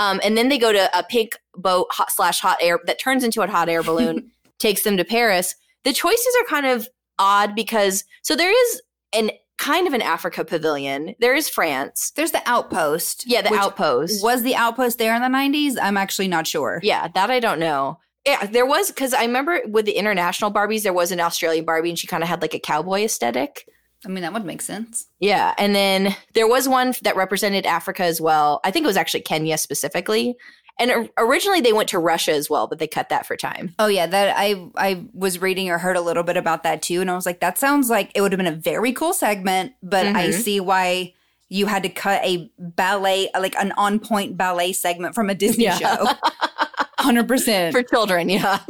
Um, 0.00 0.18
and 0.24 0.34
then 0.34 0.48
they 0.48 0.56
go 0.56 0.72
to 0.72 0.98
a 0.98 1.02
pink 1.02 1.38
boat 1.54 1.88
hot 1.90 2.10
slash 2.10 2.40
hot 2.40 2.56
air 2.62 2.80
that 2.86 2.98
turns 2.98 3.22
into 3.22 3.42
a 3.42 3.46
hot 3.46 3.68
air 3.68 3.82
balloon, 3.82 4.30
takes 4.58 4.82
them 4.82 4.96
to 4.96 5.04
Paris. 5.04 5.54
The 5.84 5.92
choices 5.92 6.36
are 6.40 6.46
kind 6.46 6.64
of 6.64 6.88
odd 7.18 7.54
because 7.54 8.04
so 8.22 8.34
there 8.34 8.50
is 8.50 8.82
an 9.12 9.30
kind 9.58 9.86
of 9.86 9.92
an 9.92 10.00
Africa 10.00 10.42
pavilion. 10.42 11.14
There 11.20 11.34
is 11.34 11.50
France. 11.50 12.12
There's 12.16 12.30
the 12.30 12.40
outpost. 12.46 13.24
Yeah, 13.26 13.42
the 13.42 13.52
outpost. 13.52 14.24
Was 14.24 14.42
the 14.42 14.56
outpost 14.56 14.96
there 14.96 15.14
in 15.14 15.20
the 15.20 15.28
90s? 15.28 15.76
I'm 15.80 15.98
actually 15.98 16.28
not 16.28 16.46
sure. 16.46 16.80
Yeah, 16.82 17.08
that 17.08 17.30
I 17.30 17.38
don't 17.38 17.60
know. 17.60 17.98
Yeah, 18.26 18.46
there 18.46 18.64
was 18.64 18.88
because 18.90 19.12
I 19.12 19.22
remember 19.26 19.60
with 19.66 19.84
the 19.84 19.92
international 19.92 20.50
Barbies, 20.50 20.82
there 20.82 20.94
was 20.94 21.12
an 21.12 21.20
Australian 21.20 21.66
Barbie, 21.66 21.90
and 21.90 21.98
she 21.98 22.06
kind 22.06 22.22
of 22.22 22.28
had 22.28 22.40
like 22.40 22.54
a 22.54 22.58
cowboy 22.58 23.02
aesthetic. 23.02 23.68
I 24.04 24.08
mean, 24.08 24.22
that 24.22 24.32
would 24.32 24.44
make 24.46 24.62
sense. 24.62 25.06
Yeah, 25.18 25.54
and 25.58 25.74
then 25.74 26.16
there 26.34 26.48
was 26.48 26.68
one 26.68 26.94
that 27.02 27.16
represented 27.16 27.66
Africa 27.66 28.02
as 28.04 28.20
well. 28.20 28.60
I 28.64 28.70
think 28.70 28.84
it 28.84 28.86
was 28.86 28.96
actually 28.96 29.20
Kenya 29.22 29.58
specifically. 29.58 30.36
And 30.78 31.10
originally 31.18 31.60
they 31.60 31.74
went 31.74 31.90
to 31.90 31.98
Russia 31.98 32.32
as 32.32 32.48
well, 32.48 32.66
but 32.66 32.78
they 32.78 32.86
cut 32.86 33.10
that 33.10 33.26
for 33.26 33.36
time. 33.36 33.74
Oh 33.78 33.88
yeah, 33.88 34.06
that 34.06 34.34
I 34.38 34.70
I 34.76 35.04
was 35.12 35.38
reading 35.42 35.68
or 35.68 35.76
heard 35.76 35.96
a 35.96 36.00
little 36.00 36.22
bit 36.22 36.38
about 36.38 36.62
that 36.62 36.80
too, 36.80 37.02
and 37.02 37.10
I 37.10 37.14
was 37.14 37.26
like, 37.26 37.40
that 37.40 37.58
sounds 37.58 37.90
like 37.90 38.10
it 38.14 38.22
would 38.22 38.32
have 38.32 38.38
been 38.38 38.46
a 38.46 38.52
very 38.52 38.92
cool 38.94 39.12
segment, 39.12 39.74
but 39.82 40.06
I 40.06 40.28
Mhm. 40.28 40.32
see 40.32 40.58
why 40.60 41.12
you 41.50 41.66
had 41.66 41.82
to 41.82 41.90
cut 41.90 42.24
a 42.24 42.50
ballet, 42.58 43.28
like 43.38 43.54
an 43.56 43.72
on 43.72 43.98
point 43.98 44.38
ballet 44.38 44.72
segment 44.72 45.14
from 45.14 45.28
a 45.28 45.34
Disney 45.34 45.64
Yeah. 45.64 45.76
show. 45.76 46.06
Hundred 46.98 47.28
percent. 47.28 47.72
for 47.74 47.82
children, 47.82 48.30
yeah. 48.30 48.60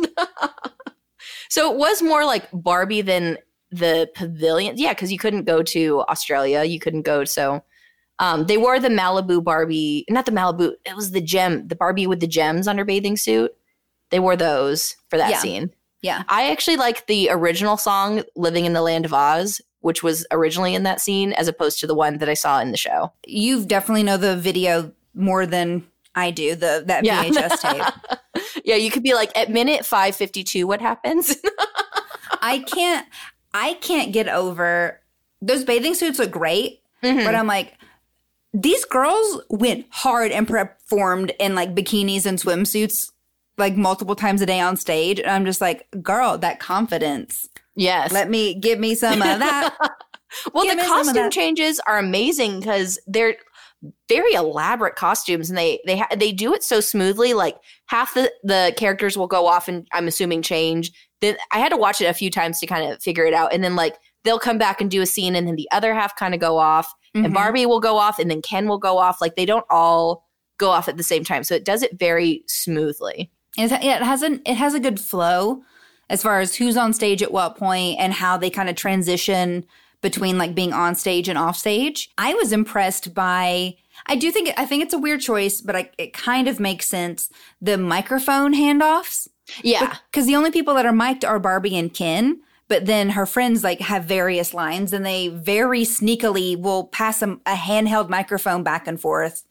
so 1.49 1.71
it 1.73 1.77
was 1.79 2.03
more 2.03 2.25
like 2.25 2.49
Barbie 2.53 3.03
than 3.03 3.39
the 3.71 4.11
pavilion. 4.15 4.77
Yeah, 4.79 4.93
because 4.95 5.13
you 5.13 5.19
couldn't 5.19 5.45
go 5.45 5.63
to 5.63 6.01
Australia. 6.09 6.65
You 6.65 6.79
couldn't 6.81 7.03
go. 7.03 7.25
So 7.25 7.63
um, 8.19 8.47
they 8.47 8.57
wore 8.59 8.79
the 8.81 8.89
Malibu 8.89 9.43
Barbie, 9.43 10.05
not 10.11 10.27
the 10.27 10.33
Malibu. 10.33 10.73
It 10.85 10.95
was 10.97 11.13
the 11.13 11.21
gem, 11.21 11.69
the 11.69 11.77
Barbie 11.77 12.07
with 12.07 12.21
the 12.21 12.27
gems 12.27 12.67
on 12.69 12.77
her 12.79 12.85
bathing 12.85 13.17
suit. 13.17 13.53
They 14.11 14.19
wore 14.21 14.37
those 14.37 14.97
for 15.09 15.17
that 15.17 15.31
Yeah. 15.31 15.39
scene. 15.39 15.71
Yeah. 16.03 16.25
I 16.29 16.51
actually 16.51 16.77
like 16.77 17.07
the 17.07 17.29
original 17.31 17.77
song 17.77 18.23
"Living 18.35 18.65
in 18.65 18.73
the 18.73 18.83
Land 18.83 19.05
of 19.05 19.13
Oz," 19.15 19.61
which 19.81 20.03
was 20.03 20.27
originally 20.33 20.75
in 20.75 20.83
that 20.83 21.01
scene, 21.01 21.33
as 21.35 21.47
opposed 21.47 21.79
to 21.81 21.87
the 21.87 21.95
one 21.95 22.19
that 22.19 22.29
I 22.29 22.35
saw 22.35 22.59
in 22.61 22.71
the 22.73 22.77
show. 22.77 23.13
You 23.27 23.65
definitely 23.65 24.03
know 24.03 24.17
the 24.17 24.37
video 24.37 24.93
more 25.15 25.47
than 25.47 25.87
I 26.15 26.31
do. 26.33 26.55
The 26.57 26.83
that 26.87 27.05
Yeah. 27.05 27.23
VHS 27.25 27.61
tape. 28.35 28.43
yeah, 28.65 28.77
you 28.77 28.91
could 28.91 29.03
be 29.03 29.15
like 29.15 29.31
at 29.39 29.51
minute 29.51 29.85
five 29.87 30.17
fifty 30.17 30.43
two. 30.43 30.67
What 30.67 30.81
happens? 30.81 31.37
I 32.43 32.61
can't. 32.61 33.07
I 33.55 33.75
can't 33.75 34.13
get 34.13 34.29
over 34.29 35.01
those 35.43 35.65
bathing 35.65 35.95
suits 35.95 36.19
look 36.19 36.31
great, 36.31 36.81
Mhm. 37.03 37.25
but 37.25 37.35
I'm 37.35 37.47
like, 37.47 37.75
these 38.53 38.85
girls 38.85 39.43
went 39.49 39.87
hard 39.91 40.33
and 40.33 40.47
performed 40.47 41.33
in 41.39 41.55
like 41.55 41.75
bikinis 41.75 42.27
and 42.27 42.39
swimsuits 42.39 42.97
like 43.59 43.77
multiple 43.77 44.15
times 44.15 44.41
a 44.43 44.47
day 44.47 44.61
on 44.61 44.77
stage. 44.77 45.19
And 45.21 45.31
I'm 45.31 45.45
just 45.45 45.61
like, 45.61 45.87
girl, 46.03 46.37
that 46.39 46.61
confidence. 46.61 47.47
yes. 47.77 48.13
Let 48.13 48.29
me 48.31 48.55
give 48.55 48.79
me 48.79 48.95
some 48.95 49.23
of 49.23 49.39
that. 49.39 49.77
Well, 50.55 50.63
Give 50.63 50.77
the 50.77 50.83
me 50.83 50.83
some 50.85 51.01
of 51.01 51.07
costume 51.07 51.31
changes 51.31 51.81
are 51.89 51.99
amazing 51.99 52.61
because 52.61 53.01
they're 53.09 53.35
very 54.09 54.33
elaborate 54.35 54.95
costumes, 54.95 55.49
and 55.51 55.59
they 55.59 55.81
they 55.87 55.97
ha- 55.99 56.15
they 56.17 56.31
do 56.31 56.55
it 56.55 56.63
so 56.63 56.79
smoothly. 56.81 57.35
Like 57.35 57.57
half 57.87 58.15
the 58.15 58.31
the 58.45 58.73
characters 58.77 59.19
will 59.19 59.27
go 59.27 59.49
off, 59.49 59.67
and 59.67 59.89
I'm 59.93 60.07
assuming 60.07 60.43
change. 60.43 60.93
Then 61.21 61.37
I 61.53 61.59
had 61.59 61.71
to 61.71 61.77
watch 61.77 62.01
it 62.01 62.07
a 62.07 62.15
few 62.15 62.31
times 62.31 62.61
to 62.61 62.67
kind 62.67 62.91
of 62.91 63.03
figure 63.03 63.25
it 63.25 63.35
out, 63.35 63.53
and 63.53 63.63
then 63.63 63.77
like 63.77 63.97
they'll 64.25 64.39
come 64.39 64.59
back 64.59 64.81
and 64.81 64.91
do 64.91 65.03
a 65.03 65.07
scene, 65.07 65.35
and 65.37 65.47
then 65.47 65.57
the 65.57 65.69
other 65.71 65.95
half 65.95 66.17
kind 66.17 66.35
of 66.35 66.41
go 66.41 66.59
off, 66.59 66.93
Mhm. 67.17 67.25
and 67.27 67.35
Barbie 67.35 67.67
will 67.67 67.81
go 67.81 67.97
off, 67.99 68.19
and 68.19 68.31
then 68.31 68.43
Ken 68.43 68.69
will 68.69 68.79
go 68.79 68.99
off. 68.99 69.21
Like 69.21 69.37
they 69.37 69.47
don't 69.47 69.67
all 69.71 70.27
go 70.59 70.71
off 70.71 70.89
at 70.89 70.97
the 70.97 71.03
same 71.03 71.25
time, 71.25 71.43
so 71.45 71.55
it 71.55 71.65
does 71.65 71.83
it 71.83 71.99
very 71.99 72.43
smoothly. 72.47 73.31
It, 73.59 73.73
it 73.73 74.03
has 74.03 74.23
an 74.23 74.43
it 74.47 74.55
has 74.57 74.75
a 74.75 74.81
good 74.81 75.01
flow 75.01 75.63
as 76.09 76.23
far 76.23 76.41
as 76.41 76.55
who's 76.57 76.77
on 76.77 76.93
stage 76.93 77.23
at 77.23 77.33
what 77.33 77.57
point 77.57 77.99
and 77.99 78.13
how 78.13 78.37
they 78.37 78.51
kind 78.51 78.69
of 78.69 78.77
transition 78.77 79.65
between 80.03 80.39
like 80.39 80.55
being 80.55 80.73
on 80.73 80.95
stage 80.95 81.29
and 81.29 81.39
off 81.39 81.57
stage. 81.57 82.11
I 82.17 82.35
was 82.35 82.53
impressed 82.53 83.13
by 83.15 83.75
I 84.07 84.17
do 84.17 84.31
think 84.31 84.51
I 84.57 84.65
think 84.67 84.83
it's 84.83 84.95
a 84.95 84.99
weird 84.99 85.21
choice, 85.21 85.61
but 85.61 85.77
I, 85.77 85.91
it 85.99 86.13
kind 86.13 86.49
of 86.49 86.59
makes 86.61 86.87
sense. 86.87 87.29
The 87.61 87.77
microphone 87.77 88.55
handoffs 88.55 89.29
Yeah, 89.63 89.97
because 90.11 90.27
the 90.27 90.37
only 90.37 90.51
people 90.51 90.75
that 90.75 90.87
are 90.87 90.93
mic'd 90.93 91.25
are 91.25 91.39
Barbie 91.39 91.77
and 91.77 91.93
Ken. 91.93 92.41
But 92.69 92.87
then 92.87 93.11
her 93.11 93.27
friends 93.27 93.65
like 93.65 93.81
have 93.81 94.05
various 94.05 94.55
lines, 94.55 94.93
and 94.93 95.05
they 95.05 95.27
very 95.27 95.83
sneakily 95.83 96.57
will 96.57 96.85
pass 96.85 97.21
a, 97.21 97.33
a 97.45 97.55
handheld 97.55 98.09
microphone 98.09 98.63
back 98.63 98.87
and 98.87 99.01
forth. 99.01 99.45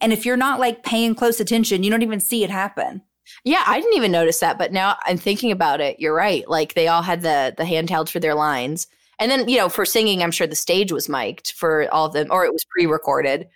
And 0.00 0.12
if 0.12 0.24
you're 0.24 0.36
not 0.36 0.60
like 0.60 0.82
paying 0.82 1.14
close 1.14 1.40
attention, 1.40 1.82
you 1.82 1.90
don't 1.90 2.02
even 2.02 2.20
see 2.20 2.42
it 2.42 2.50
happen. 2.50 3.02
Yeah, 3.44 3.62
I 3.66 3.80
didn't 3.80 3.96
even 3.96 4.12
notice 4.12 4.40
that, 4.40 4.58
but 4.58 4.72
now 4.72 4.96
I'm 5.04 5.18
thinking 5.18 5.50
about 5.50 5.80
it. 5.80 6.00
You're 6.00 6.14
right. 6.14 6.48
Like 6.48 6.74
they 6.74 6.88
all 6.88 7.02
had 7.02 7.22
the 7.22 7.54
the 7.56 7.64
handheld 7.64 8.08
for 8.08 8.20
their 8.20 8.34
lines, 8.34 8.86
and 9.18 9.30
then 9.30 9.48
you 9.48 9.58
know 9.58 9.68
for 9.68 9.84
singing, 9.84 10.22
I'm 10.22 10.30
sure 10.30 10.46
the 10.46 10.56
stage 10.56 10.92
was 10.92 11.08
mic'd 11.08 11.52
for 11.52 11.92
all 11.92 12.06
of 12.06 12.12
them, 12.12 12.28
or 12.30 12.44
it 12.44 12.52
was 12.52 12.64
pre-recorded 12.64 13.48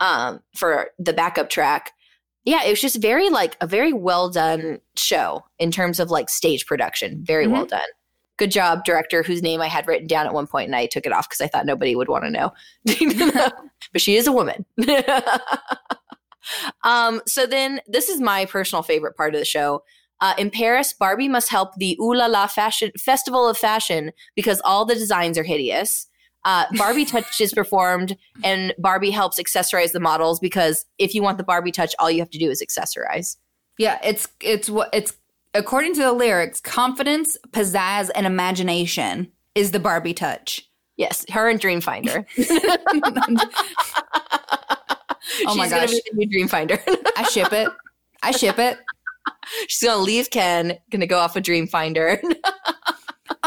um, 0.00 0.40
for 0.54 0.90
the 0.98 1.12
backup 1.12 1.50
track. 1.50 1.92
Yeah, 2.48 2.64
it 2.64 2.70
was 2.70 2.80
just 2.80 3.02
very 3.02 3.28
like 3.28 3.58
a 3.60 3.66
very 3.66 3.92
well 3.92 4.30
done 4.30 4.80
show 4.96 5.44
in 5.58 5.70
terms 5.70 6.00
of 6.00 6.10
like 6.10 6.30
stage 6.30 6.64
production. 6.64 7.22
Very 7.22 7.46
well 7.46 7.66
done. 7.66 7.86
Good 8.38 8.50
job, 8.50 8.86
director, 8.86 9.22
whose 9.22 9.42
name 9.42 9.60
I 9.60 9.66
had 9.66 9.86
written 9.86 10.06
down 10.06 10.24
at 10.24 10.32
one 10.32 10.46
point, 10.46 10.64
and 10.64 10.74
I 10.74 10.86
took 10.86 11.04
it 11.04 11.12
off 11.12 11.28
because 11.28 11.42
I 11.42 11.46
thought 11.46 11.66
nobody 11.66 11.94
would 11.94 12.08
want 12.08 12.24
to 12.24 12.30
know. 12.30 12.50
but 13.92 14.00
she 14.00 14.16
is 14.16 14.26
a 14.26 14.32
woman. 14.32 14.64
um, 16.84 17.20
so 17.26 17.44
then 17.44 17.82
this 17.86 18.08
is 18.08 18.18
my 18.18 18.46
personal 18.46 18.82
favorite 18.82 19.14
part 19.14 19.34
of 19.34 19.40
the 19.40 19.44
show. 19.44 19.82
Uh, 20.22 20.32
in 20.38 20.50
Paris, 20.50 20.94
Barbie 20.98 21.28
must 21.28 21.50
help 21.50 21.74
the 21.76 21.98
Ooh 22.00 22.14
La 22.14 22.26
La 22.26 22.46
Fashion 22.46 22.92
Festival 22.96 23.46
of 23.46 23.58
Fashion 23.58 24.10
because 24.34 24.62
all 24.64 24.86
the 24.86 24.94
designs 24.94 25.36
are 25.36 25.44
hideous. 25.44 26.07
Uh, 26.44 26.64
Barbie 26.76 27.04
Touch 27.04 27.40
is 27.40 27.52
performed, 27.52 28.16
and 28.44 28.74
Barbie 28.78 29.10
helps 29.10 29.40
accessorize 29.40 29.92
the 29.92 30.00
models 30.00 30.38
because 30.40 30.84
if 30.98 31.14
you 31.14 31.22
want 31.22 31.38
the 31.38 31.44
Barbie 31.44 31.72
Touch, 31.72 31.94
all 31.98 32.10
you 32.10 32.20
have 32.20 32.30
to 32.30 32.38
do 32.38 32.50
is 32.50 32.62
accessorize. 32.62 33.36
Yeah, 33.78 33.98
it's 34.02 34.28
it's 34.40 34.68
what 34.70 34.88
it's 34.92 35.12
according 35.54 35.94
to 35.94 36.00
the 36.02 36.12
lyrics, 36.12 36.60
confidence, 36.60 37.36
pizzazz, 37.50 38.10
and 38.14 38.26
imagination 38.26 39.30
is 39.54 39.70
the 39.72 39.80
Barbie 39.80 40.14
touch. 40.14 40.68
Yes, 40.96 41.24
her 41.30 41.48
and 41.48 41.60
Dreamfinder. 41.60 42.24
Oh 45.46 45.54
my 45.54 45.64
She's 45.64 45.72
gonna 45.72 45.86
gosh. 45.86 45.90
be 45.92 46.02
the 46.10 46.26
new 46.26 46.46
Dreamfinder. 46.46 46.80
I 47.16 47.22
ship 47.24 47.52
it. 47.52 47.68
I 48.22 48.30
ship 48.30 48.58
it. 48.58 48.78
She's 49.68 49.86
gonna 49.86 50.02
leave 50.02 50.30
Ken, 50.30 50.78
gonna 50.90 51.06
go 51.06 51.18
off 51.18 51.34
with 51.34 51.44
Dreamfinder. 51.44 52.20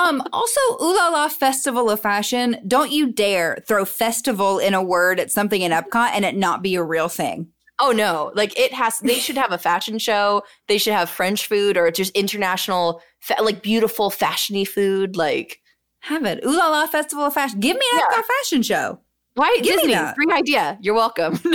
Um, 0.01 0.23
also, 0.33 0.59
Ooh 0.81 0.95
La 0.95 1.09
La 1.09 1.27
Festival 1.27 1.89
of 1.89 1.99
Fashion. 1.99 2.57
Don't 2.67 2.91
you 2.91 3.11
dare 3.11 3.57
throw 3.67 3.85
festival 3.85 4.59
in 4.59 4.73
a 4.73 4.81
word 4.83 5.19
at 5.19 5.31
something 5.31 5.61
in 5.61 5.71
Epcot 5.71 6.11
and 6.13 6.25
it 6.25 6.35
not 6.35 6.61
be 6.63 6.75
a 6.75 6.83
real 6.83 7.07
thing. 7.09 7.47
oh 7.79 7.91
no, 7.91 8.31
like 8.35 8.57
it 8.59 8.73
has. 8.73 8.99
They 8.99 9.15
should 9.15 9.37
have 9.37 9.51
a 9.51 9.57
fashion 9.57 9.97
show. 9.99 10.43
They 10.67 10.77
should 10.77 10.93
have 10.93 11.09
French 11.09 11.47
food 11.47 11.77
or 11.77 11.89
just 11.91 12.15
international, 12.15 13.01
fa- 13.19 13.41
like 13.41 13.61
beautiful 13.63 14.09
fashiony 14.11 14.67
food. 14.67 15.15
Like 15.15 15.59
Have 16.01 16.25
it. 16.25 16.43
Ooh 16.45 16.57
La 16.57 16.69
La 16.69 16.87
Festival 16.87 17.25
of 17.25 17.33
Fashion. 17.33 17.59
Give 17.59 17.75
me 17.75 17.85
an 17.93 17.99
Yeah. 17.99 18.05
Epcot 18.17 18.23
fashion 18.25 18.61
show. 18.63 18.99
why 19.35 19.55
Give 19.61 19.75
me 19.77 19.81
Disney? 19.83 19.93
that. 19.93 20.15
Great 20.15 20.31
idea. 20.37 20.77
You're 20.81 20.95
welcome. 20.95 21.39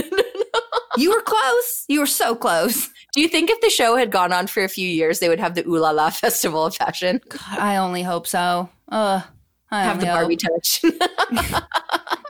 You 0.98 1.10
were 1.10 1.20
close. 1.20 1.84
You 1.88 2.00
were 2.00 2.06
so 2.06 2.34
close. 2.34 2.88
Do 3.16 3.22
you 3.22 3.28
think 3.28 3.48
if 3.50 3.60
the 3.62 3.70
show 3.70 3.96
had 3.96 4.10
gone 4.10 4.30
on 4.32 4.46
for 4.46 4.62
a 4.62 4.68
few 4.68 4.86
years, 4.88 5.20
they 5.20 5.28
would 5.30 5.40
have 5.40 5.54
the 5.54 5.64
Ooh 5.66 5.78
La 5.78 5.90
La 5.90 6.10
Festival 6.24 6.66
of 6.66 6.76
Fashion? 6.76 7.20
God, 7.28 7.58
I 7.58 7.76
only 7.78 8.02
hope 8.02 8.26
so. 8.26 8.68
Uh, 8.90 9.22
I 9.70 9.82
Have 9.82 10.00
the 10.00 10.06
Barbie 10.06 10.38
hope. 10.44 10.62
touch. 10.62 10.82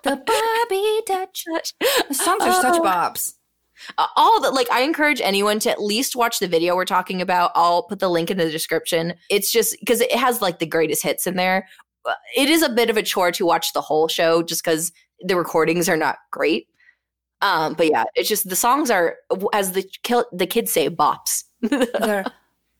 The 0.04 0.14
Barbie 0.24 1.02
touch. 1.08 1.44
The 2.08 2.14
songs 2.14 2.42
are 2.44 2.62
such 2.62 2.76
Oh. 2.76 2.82
bops. 2.82 3.34
Uh, 3.98 4.06
all 4.16 4.40
that 4.40 4.54
like 4.54 4.70
i 4.70 4.80
encourage 4.80 5.20
anyone 5.20 5.58
to 5.58 5.68
at 5.70 5.82
least 5.82 6.16
watch 6.16 6.38
the 6.38 6.48
video 6.48 6.74
we're 6.74 6.86
talking 6.86 7.20
about 7.20 7.50
i'll 7.54 7.82
put 7.82 7.98
the 7.98 8.08
link 8.08 8.30
in 8.30 8.38
the 8.38 8.50
description 8.50 9.12
it's 9.28 9.52
just 9.52 9.76
because 9.80 10.00
it 10.00 10.10
has 10.14 10.40
like 10.40 10.60
the 10.60 10.64
greatest 10.66 11.02
hits 11.02 11.26
in 11.26 11.36
there 11.36 11.68
Uh, 12.06 12.14
it 12.34 12.48
is 12.48 12.62
a 12.62 12.70
bit 12.70 12.88
of 12.88 12.96
a 12.96 13.02
chore 13.02 13.30
to 13.32 13.44
watch 13.44 13.74
the 13.74 13.82
whole 13.82 14.08
show 14.08 14.42
just 14.42 14.64
because 14.64 14.92
the 15.26 15.36
recordings 15.36 15.90
are 15.90 15.96
not 15.96 16.16
great 16.30 16.68
um 17.42 17.74
but 17.74 17.88
yeah 17.90 18.04
it's 18.14 18.28
just 18.28 18.48
the 18.48 18.56
songs 18.56 18.90
are 18.90 19.16
as 19.52 19.72
the 19.72 19.84
the 20.32 20.46
kids 20.46 20.72
say 20.72 20.88
bops 20.90 21.44
They're 21.62 22.24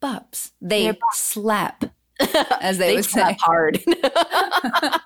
bops. 0.03 0.51
They 0.61 0.85
They're 0.85 0.97
slap, 1.13 1.85
as 2.61 2.79
they, 2.79 2.89
they 2.91 2.95
would 2.97 3.05
slap 3.05 3.33
say. 3.33 3.37
hard 3.41 3.81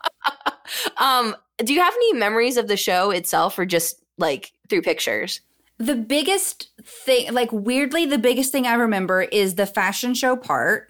um 0.98 1.34
do 1.58 1.72
you 1.74 1.80
have 1.80 1.94
any 1.94 2.12
memories 2.14 2.56
of 2.56 2.68
the 2.68 2.76
show 2.76 3.10
itself 3.10 3.58
or 3.58 3.66
just 3.66 4.02
like 4.18 4.52
through 4.68 4.82
pictures 4.82 5.40
The 5.78 5.94
biggest 5.96 6.70
thing, 6.84 7.32
like 7.32 7.50
weirdly, 7.52 8.04
the 8.06 8.18
biggest 8.18 8.52
thing 8.52 8.66
I 8.66 8.74
remember 8.74 9.22
is 9.22 9.54
the 9.54 9.64
fashion 9.66 10.12
show 10.14 10.36
part. 10.36 10.88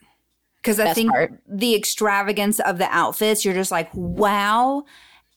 Because 0.57 0.81
I 0.81 0.85
Best 0.87 0.88
think 0.88 1.11
part. 1.12 1.40
the 1.46 1.75
extravagance 1.77 2.59
of 2.61 2.79
the 2.79 2.88
outfits, 2.90 3.44
you're 3.44 3.55
just 3.55 3.70
like, 3.70 3.88
wow. 3.94 4.83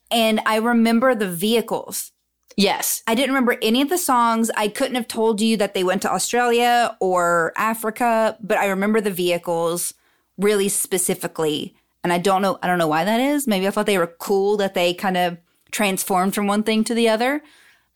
And 0.10 0.42
I 0.48 0.56
remember 0.58 1.14
the 1.16 1.30
vehicles. 1.30 2.12
Yes 2.58 3.04
I 3.08 3.16
didn't 3.16 3.32
remember 3.32 3.58
any 3.62 3.82
of 3.82 3.90
the 3.90 3.98
songs. 3.98 4.52
I 4.56 4.68
couldn't 4.68 4.96
have 4.96 5.08
told 5.08 5.42
you 5.42 5.58
that 5.58 5.74
they 5.74 5.84
went 5.84 6.02
to 6.04 6.12
Australia 6.12 6.96
or 7.00 7.54
Africa, 7.58 8.38
but 8.42 8.58
I 8.58 8.68
remember 8.68 9.02
the 9.02 9.12
vehicles 9.12 9.94
really 10.38 10.70
specifically. 10.70 11.76
And 12.04 12.12
I 12.12 12.18
don't 12.18 12.42
know 12.42 12.60
I 12.62 12.68
don't 12.68 12.80
know 12.80 12.88
why 12.88 13.06
that 13.06 13.20
is. 13.20 13.48
Maybe 13.48 13.68
I 13.68 13.72
thought 13.72 13.86
they 13.86 13.98
were 13.98 14.08
cool 14.08 14.58
that 14.58 14.74
they 14.74 14.94
kind 14.94 15.18
of 15.18 15.38
transformed 15.72 16.36
from 16.36 16.48
one 16.48 16.64
thing 16.64 16.84
to 16.86 16.94
the 16.94 17.10
other. 17.10 17.42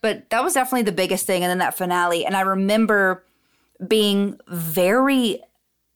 But 0.02 0.30
that 0.30 0.44
was 0.44 0.54
definitely 0.54 0.84
the 0.84 0.92
biggest 0.92 1.26
thing 1.26 1.44
and 1.44 1.50
then 1.50 1.58
that 1.60 1.78
finale. 1.78 2.26
And 2.26 2.36
I 2.36 2.42
remember 2.42 3.24
being 3.86 4.40
very 4.48 5.42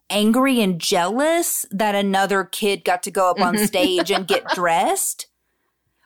angry 0.10 0.62
and 0.62 0.80
jealous 0.80 1.66
that 1.72 1.96
another 1.96 2.44
kid 2.44 2.84
got 2.84 3.04
to 3.04 3.12
go 3.12 3.30
up 3.30 3.40
on 3.40 3.58
stage 3.68 4.12
and 4.12 4.28
get 4.28 4.48
dressed 4.50 5.28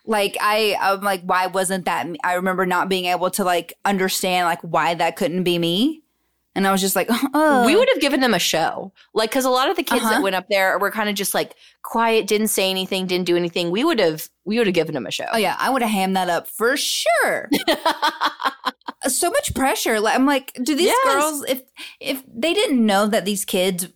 like 0.06 0.38
I, 0.40 0.78
I'm 0.80 1.02
like, 1.02 1.22
why 1.24 1.48
wasn't 1.48 1.86
that? 1.86 2.08
Me? 2.08 2.18
I 2.24 2.34
remember 2.36 2.66
not 2.66 2.90
being 2.90 3.06
able 3.06 3.30
to 3.32 3.44
like 3.44 3.74
understand 3.86 4.46
like 4.46 4.62
why 4.62 4.94
that 4.96 5.16
couldn't 5.16 5.44
be 5.44 5.58
me, 5.60 6.04
and 6.56 6.68
I 6.68 6.72
was 6.72 6.82
just 6.82 6.96
like, 6.96 7.08
oh, 7.34 7.66
we 7.66 7.76
would 7.76 7.90
have 7.94 8.02
given 8.02 8.20
them 8.22 8.34
a 8.34 8.40
show 8.40 8.94
like 9.14 9.32
because 9.32 9.46
a 9.46 9.50
lot 9.50 9.70
of 9.70 9.76
the 9.76 9.84
kids 9.84 10.02
Uh-huh. 10.04 10.14
that 10.16 10.22
went 10.24 10.36
up 10.36 10.48
there 10.50 10.78
were 10.80 10.92
kind 10.92 11.10
of 11.10 11.16
just 11.16 11.34
like 11.34 11.56
quiet 11.84 12.28
didn't 12.28 12.48
say 12.48 12.70
anything 12.70 13.06
didn't 13.08 13.26
do 13.26 13.36
anything 13.36 13.70
we 13.72 13.84
would 13.84 14.00
have 14.00 14.28
we 14.44 14.58
would 14.58 14.66
have 14.68 14.74
given 14.74 14.94
them 14.94 15.06
a 15.06 15.12
show 15.12 15.26
Oh 15.34 15.38
yeah, 15.38 15.56
I 15.60 15.70
would 15.70 15.82
have 15.82 15.92
hammed 15.92 16.16
that 16.16 16.30
up 16.30 16.48
for 16.48 16.76
sure. 16.78 17.50
so 19.08 19.30
much 19.30 19.54
pressure. 19.54 20.00
Like 20.00 20.16
I'm 20.16 20.26
like, 20.26 20.54
do 20.64 20.76
these 20.76 20.88
Yes. 20.88 21.04
girls 21.06 21.46
if 21.48 21.62
if 22.00 22.24
they 22.28 22.54
didn't 22.54 22.84
know 22.86 23.08
that 23.08 23.26
these 23.26 23.46
kids 23.46 23.88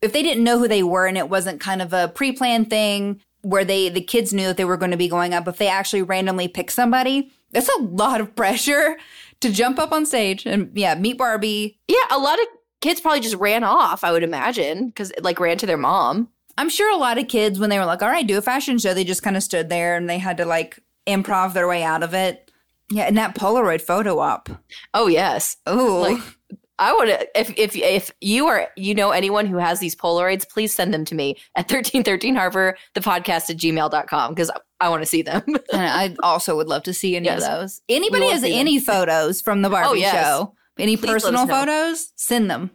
if 0.00 0.12
they 0.12 0.22
didn't 0.22 0.44
know 0.44 0.58
who 0.58 0.68
they 0.68 0.82
were 0.82 1.06
and 1.06 1.18
it 1.18 1.28
wasn't 1.28 1.60
kind 1.60 1.82
of 1.82 1.92
a 1.92 2.08
pre-planned 2.08 2.70
thing 2.70 3.20
where 3.42 3.64
they 3.64 3.88
the 3.88 4.00
kids 4.00 4.32
knew 4.32 4.46
that 4.48 4.56
they 4.56 4.64
were 4.64 4.76
going 4.76 4.90
to 4.90 4.96
be 4.96 5.08
going 5.08 5.34
up, 5.34 5.46
if 5.48 5.56
they 5.58 5.68
actually 5.68 6.02
randomly 6.02 6.48
pick 6.48 6.70
somebody, 6.70 7.32
that's 7.52 7.68
a 7.78 7.82
lot 7.82 8.20
of 8.20 8.34
pressure 8.34 8.96
to 9.40 9.52
jump 9.52 9.78
up 9.78 9.92
on 9.92 10.04
stage 10.04 10.46
and 10.46 10.70
yeah, 10.74 10.94
meet 10.94 11.18
Barbie. 11.18 11.78
yeah 11.88 11.96
a 12.10 12.18
lot 12.18 12.38
of 12.40 12.46
kids 12.80 13.00
probably 13.00 13.18
just 13.20 13.34
ran 13.36 13.64
off 13.64 14.04
i 14.04 14.12
would 14.12 14.22
imagine 14.22 14.86
because 14.86 15.12
like 15.20 15.40
ran 15.40 15.58
to 15.58 15.66
their 15.66 15.76
mom 15.76 16.28
I'm 16.58 16.68
sure 16.68 16.92
a 16.92 16.96
lot 16.98 17.18
of 17.18 17.28
kids 17.28 17.60
when 17.60 17.70
they 17.70 17.78
were 17.78 17.84
like, 17.84 18.02
all 18.02 18.08
right, 18.08 18.26
do 18.26 18.36
a 18.36 18.42
fashion 18.42 18.78
show, 18.78 18.92
they 18.92 19.04
just 19.04 19.22
kind 19.22 19.36
of 19.36 19.44
stood 19.44 19.68
there 19.68 19.96
and 19.96 20.10
they 20.10 20.18
had 20.18 20.36
to 20.38 20.44
like 20.44 20.80
improv 21.06 21.52
their 21.52 21.68
way 21.68 21.84
out 21.84 22.02
of 22.02 22.14
it. 22.14 22.50
Yeah, 22.90 23.04
and 23.04 23.16
that 23.16 23.36
Polaroid 23.36 23.80
photo 23.80 24.18
op. 24.18 24.48
oh 24.92 25.06
yes 25.06 25.56
Oh, 25.66 26.00
Like, 26.00 26.37
i 26.78 26.92
would 26.92 27.08
if 27.34 27.52
if 27.58 27.74
if 27.76 28.10
you 28.20 28.46
are 28.46 28.68
you 28.76 28.94
know 28.94 29.10
anyone 29.10 29.46
who 29.46 29.56
has 29.56 29.80
these 29.80 29.94
polaroids 29.96 30.48
please 30.48 30.74
send 30.74 30.92
them 30.94 31.04
to 31.04 31.14
me 31.14 31.36
at 31.56 31.62
1313 31.70 32.34
harbor 32.34 32.76
the 32.94 33.00
podcast 33.00 33.50
at 33.50 33.56
gmail.com 33.56 34.34
because 34.34 34.50
i 34.80 34.88
want 34.88 35.02
to 35.02 35.06
see 35.06 35.22
them 35.22 35.42
and 35.72 35.82
I 35.82 36.14
also 36.22 36.56
would 36.56 36.68
love 36.68 36.84
to 36.84 36.94
see 36.94 37.16
any 37.16 37.26
Yes. 37.26 37.42
of 37.44 37.50
those. 37.50 37.80
Anybody 37.88 38.28
has 38.30 38.44
any 38.44 38.78
photos 38.78 39.40
from 39.40 39.62
the 39.62 39.68
oh, 39.68 39.72
Barbie 39.72 39.88
Oh, 39.88 39.94
yes. 39.94 40.14
show? 40.14 40.54
Any 40.78 40.96
Please 40.96 41.10
personal 41.10 41.46
photos? 41.48 42.12
Send 42.14 42.48
them. 42.50 42.70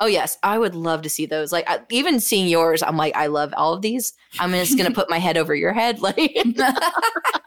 Oh 0.00 0.06
yes, 0.06 0.36
I 0.42 0.58
would 0.58 0.74
love 0.74 1.02
to 1.02 1.08
see 1.08 1.24
those. 1.24 1.52
Like 1.52 1.70
I, 1.70 1.78
even 1.90 2.18
seeing 2.20 2.48
yours, 2.48 2.82
I'm 2.82 2.96
like, 2.98 3.16
I 3.16 3.28
love 3.28 3.54
all 3.56 3.72
of 3.72 3.80
these. 3.80 4.12
I'm 4.40 4.50
just 4.50 4.76
gonna 4.76 4.90
put 4.94 5.08
my 5.08 5.18
head 5.18 5.38
over 5.38 5.54
your 5.54 5.72
head, 5.72 6.00
like. 6.02 6.36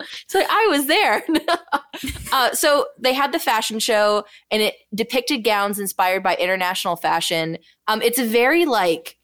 so 0.28 0.40
I 0.48 0.66
was 0.70 0.86
there. 0.86 1.22
uh, 2.32 2.52
so 2.52 2.86
they 2.98 3.12
had 3.12 3.32
the 3.32 3.38
fashion 3.38 3.78
show, 3.78 4.24
and 4.50 4.62
it 4.62 4.74
depicted 4.94 5.44
gowns 5.44 5.78
inspired 5.78 6.22
by 6.22 6.36
international 6.36 6.96
fashion. 6.96 7.58
Um, 7.88 8.02
it's 8.02 8.18
very 8.18 8.64
like 8.66 9.16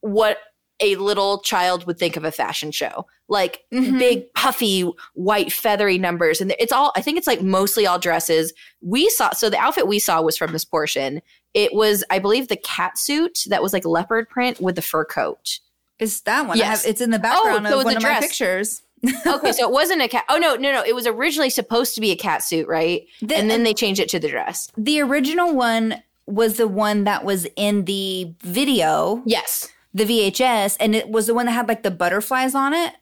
what 0.00 0.38
a 0.80 0.94
little 0.96 1.40
child 1.40 1.86
would 1.86 1.98
think 1.98 2.16
of 2.16 2.24
a 2.24 2.30
fashion 2.30 2.70
show, 2.70 3.04
like 3.28 3.64
Mhm. 3.72 3.98
big 3.98 4.32
puffy 4.34 4.88
white 5.14 5.52
feathery 5.52 5.98
numbers, 5.98 6.40
and 6.40 6.54
it's 6.58 6.72
all. 6.72 6.92
I 6.96 7.00
think 7.00 7.18
it's 7.18 7.26
like 7.26 7.42
mostly 7.42 7.86
all 7.86 7.98
dresses. 7.98 8.52
We 8.80 9.08
saw 9.10 9.32
so 9.32 9.50
the 9.50 9.58
outfit 9.58 9.88
we 9.88 9.98
saw 9.98 10.22
was 10.22 10.36
from 10.36 10.52
this 10.52 10.64
portion. 10.64 11.20
It 11.54 11.74
was, 11.74 12.04
I 12.10 12.18
believe, 12.20 12.46
the 12.48 12.56
cat 12.56 12.96
suit 12.98 13.40
that 13.48 13.62
was 13.62 13.72
like 13.72 13.84
leopard 13.84 14.28
print 14.28 14.60
with 14.60 14.76
the 14.76 14.82
fur 14.82 15.04
coat. 15.04 15.58
Is 15.98 16.20
that 16.22 16.46
one? 16.46 16.56
I 16.56 16.60
Yes. 16.60 16.82
have, 16.84 16.90
it's 16.90 17.00
in 17.00 17.10
the 17.10 17.18
background 17.18 17.66
so 17.66 17.80
of 17.80 17.84
one 17.84 17.96
of 17.96 18.02
my 18.02 18.20
pictures. 18.20 18.82
Okay, 19.26 19.52
so 19.52 19.68
it 19.68 19.72
wasn't 19.72 20.02
a 20.02 20.08
cat. 20.08 20.24
Oh 20.28 20.38
no, 20.38 20.54
no, 20.56 20.72
no! 20.72 20.82
It 20.84 20.94
was 20.94 21.06
originally 21.06 21.50
supposed 21.50 21.94
to 21.94 22.00
be 22.00 22.10
a 22.10 22.16
cat 22.16 22.42
suit, 22.42 22.66
right? 22.66 23.06
The- 23.22 23.36
and 23.36 23.50
then 23.50 23.62
they 23.62 23.74
changed 23.74 24.00
it 24.00 24.08
to 24.10 24.18
the 24.18 24.28
dress. 24.28 24.70
The 24.76 25.00
original 25.00 25.54
one 25.54 26.02
was 26.26 26.56
the 26.56 26.68
one 26.68 27.04
that 27.04 27.24
was 27.24 27.46
in 27.56 27.84
the 27.86 28.34
video, 28.42 29.22
Yes. 29.24 29.68
the 29.94 30.04
VHS, 30.04 30.76
and 30.80 30.94
it 30.94 31.08
was 31.08 31.26
the 31.26 31.34
one 31.34 31.46
that 31.46 31.52
had 31.52 31.68
like 31.68 31.82
the 31.82 31.90
butterflies 31.90 32.54
on 32.54 32.74
it. 32.74 32.94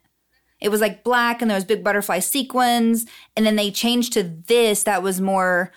It 0.61 0.69
was 0.71 0.81
like 0.81 1.03
black 1.05 1.43
and 1.43 1.51
there 1.51 1.57
was 1.57 1.65
big 1.65 1.83
butterfly 1.85 2.21
sequins. 2.21 3.05
And 3.37 3.45
then 3.45 3.57
they 3.57 3.71
changed 3.71 4.13
to 4.15 4.23
this 4.23 4.85
that 4.85 5.03
was 5.03 5.21
more 5.21 5.71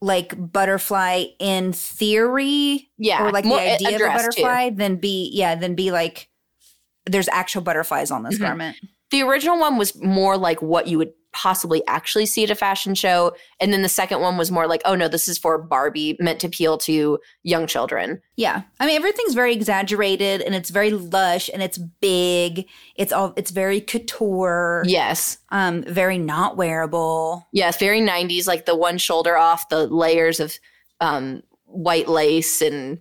like 0.00 0.34
butterfly 0.52 1.24
in 1.38 1.72
theory. 1.72 2.90
Yeah, 2.98 3.24
Or 3.26 3.30
like 3.32 3.44
more- 3.44 3.58
the 3.58 3.72
idea 3.74 3.88
of 3.88 3.94
a 3.94 3.98
dress, 3.98 4.20
too. 4.34 4.42
butterfly, 4.42 4.70
then 4.70 4.96
be 4.96 5.30
yeah, 5.34 5.54
then 5.54 5.74
be 5.74 5.90
like 5.92 6.28
there's 7.04 7.28
actual 7.28 7.62
butterflies 7.62 8.10
on 8.10 8.22
this 8.22 8.36
Mhm. 8.38 8.42
garment. 8.42 8.76
The 9.12 9.22
original 9.22 9.58
one 9.60 9.76
was 9.78 9.94
more 10.02 10.36
like 10.36 10.60
what 10.60 10.88
you 10.88 10.98
would 10.98 11.12
possibly 11.34 11.82
actually 11.86 12.26
see 12.26 12.44
at 12.44 12.50
a 12.50 12.54
fashion 12.54 12.94
show, 12.94 13.34
and 13.58 13.72
then 13.72 13.80
the 13.80 13.88
second 13.88 14.20
one 14.20 14.36
was 14.36 14.50
more 14.50 14.66
like, 14.66 14.82
oh 14.84 14.94
no, 14.94 15.08
this 15.08 15.28
is 15.28 15.38
for 15.38 15.56
Barbie, 15.56 16.14
meant 16.20 16.40
to 16.40 16.46
appeal 16.46 16.76
to 16.78 17.18
young 17.42 17.66
children. 17.66 18.20
Yeah. 18.36 18.62
I 18.80 18.86
mean 18.86 18.96
everything's 18.96 19.32
very 19.32 19.54
exaggerated 19.54 20.42
and 20.42 20.54
it's 20.54 20.68
very 20.68 20.90
lush 20.90 21.48
and 21.52 21.62
it's 21.62 21.78
big. 21.78 22.66
It's 22.96 23.12
all 23.12 23.32
it's 23.36 23.50
very 23.50 23.80
couture. 23.80 24.82
Yes, 24.86 25.38
Um, 25.50 25.84
very 25.84 26.18
not 26.18 26.56
wearable. 26.56 27.46
yes, 27.52 27.78
very 27.78 28.00
'90s, 28.00 28.46
like 28.46 28.66
the 28.66 28.76
one 28.76 28.98
shoulder 28.98 29.36
off, 29.36 29.68
the 29.70 29.86
layers 29.86 30.40
of 30.40 30.58
um, 31.00 31.42
white 31.64 32.08
lace 32.08 32.60
and 32.60 32.98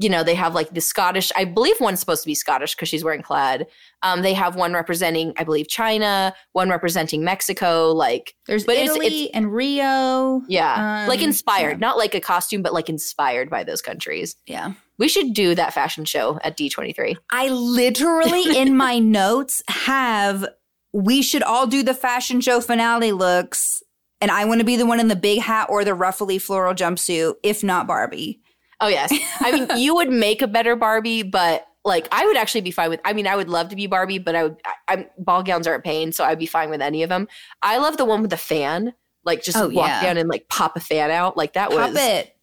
you 0.00 0.08
know, 0.08 0.22
they 0.22 0.34
have 0.34 0.54
like 0.54 0.74
the 0.74 0.80
Scottish, 0.80 1.30
I 1.36 1.44
believe 1.44 1.80
one's 1.80 2.00
supposed 2.00 2.22
to 2.22 2.26
be 2.26 2.34
Scottish 2.34 2.74
because 2.74 2.88
she's 2.88 3.04
wearing 3.04 3.22
plaid. 3.22 3.66
Um, 4.02 4.22
they 4.22 4.34
have 4.34 4.56
one 4.56 4.72
representing, 4.72 5.32
I 5.36 5.44
believe, 5.44 5.68
China, 5.68 6.34
one 6.52 6.68
representing 6.70 7.24
Mexico. 7.24 7.92
Like, 7.92 8.34
There's 8.46 8.64
But 8.64 8.76
it's- 8.76 8.90
Italy 8.90 9.06
it's- 9.06 9.30
and 9.34 9.52
Rio. 9.52 10.42
yeah, 10.48 11.06
like 11.08 11.18
Um, 11.20 11.24
inspired, 11.26 11.72
yeah. 11.80 11.86
not 11.86 11.96
like 11.98 12.14
a 12.14 12.20
costume, 12.20 12.62
but 12.62 12.72
like 12.72 12.88
inspired 12.88 13.48
by 13.50 13.64
those 13.64 13.82
countries. 13.82 14.36
Yeah. 14.46 14.72
We 14.98 15.08
should 15.08 15.34
do 15.34 15.54
that 15.54 15.74
fashion 15.74 16.04
show 16.04 16.38
at 16.42 16.56
D23. 16.56 17.16
I 17.30 17.48
literally 17.48 18.56
in 18.58 18.76
my 18.76 18.98
notes 18.98 19.62
have 19.68 20.46
we 20.92 21.20
should 21.22 21.42
all 21.42 21.66
do 21.66 21.82
the 21.82 21.92
fashion 21.94 22.40
show 22.40 22.60
finale 22.60 23.12
looks 23.12 23.82
and 24.22 24.30
I 24.30 24.46
want 24.46 24.60
to 24.60 24.64
be 24.64 24.76
the 24.76 24.86
one 24.86 24.98
in 24.98 25.08
the 25.08 25.16
big 25.16 25.40
hat 25.40 25.66
or 25.68 25.84
the 25.84 25.92
ruffly 25.92 26.38
floral 26.38 26.72
jumpsuit 26.74 27.34
if 27.42 27.62
not 27.62 27.86
Barbie. 27.86 28.40
Oh, 28.80 28.88
yes. 28.88 29.12
I 29.40 29.52
mean, 29.52 29.68
you 29.78 29.94
would 29.94 30.10
make 30.10 30.42
a 30.42 30.46
better 30.46 30.76
Barbie, 30.76 31.22
but 31.22 31.66
like 31.84 32.08
I 32.12 32.26
would 32.26 32.36
actually 32.36 32.60
be 32.62 32.70
fine 32.70 32.90
with. 32.90 33.00
I 33.04 33.12
mean, 33.12 33.26
I 33.26 33.36
would 33.36 33.48
love 33.48 33.68
to 33.70 33.76
be 33.76 33.86
Barbie, 33.86 34.18
but 34.18 34.34
I 34.34 34.42
would. 34.44 34.56
I, 34.64 34.72
I'm 34.88 35.06
ball 35.18 35.42
gowns 35.42 35.66
are 35.66 35.74
a 35.74 35.80
pain, 35.80 36.12
so 36.12 36.24
I'd 36.24 36.38
be 36.38 36.46
fine 36.46 36.68
with 36.70 36.82
any 36.82 37.02
of 37.02 37.08
them. 37.08 37.28
I 37.62 37.78
love 37.78 37.96
the 37.96 38.04
one 38.04 38.20
with 38.22 38.30
the 38.30 38.36
fan, 38.36 38.92
like 39.24 39.42
just 39.42 39.56
Oh, 39.56 39.68
walk 39.68 39.86
yeah. 39.88 40.02
down 40.02 40.16
and 40.16 40.28
like 40.28 40.48
pop 40.48 40.76
a 40.76 40.80
fan 40.80 41.10
out. 41.10 41.36
Like 41.36 41.52
that 41.54 41.70
Pop 41.70 41.78
was 41.92 41.96
it. 41.96 42.36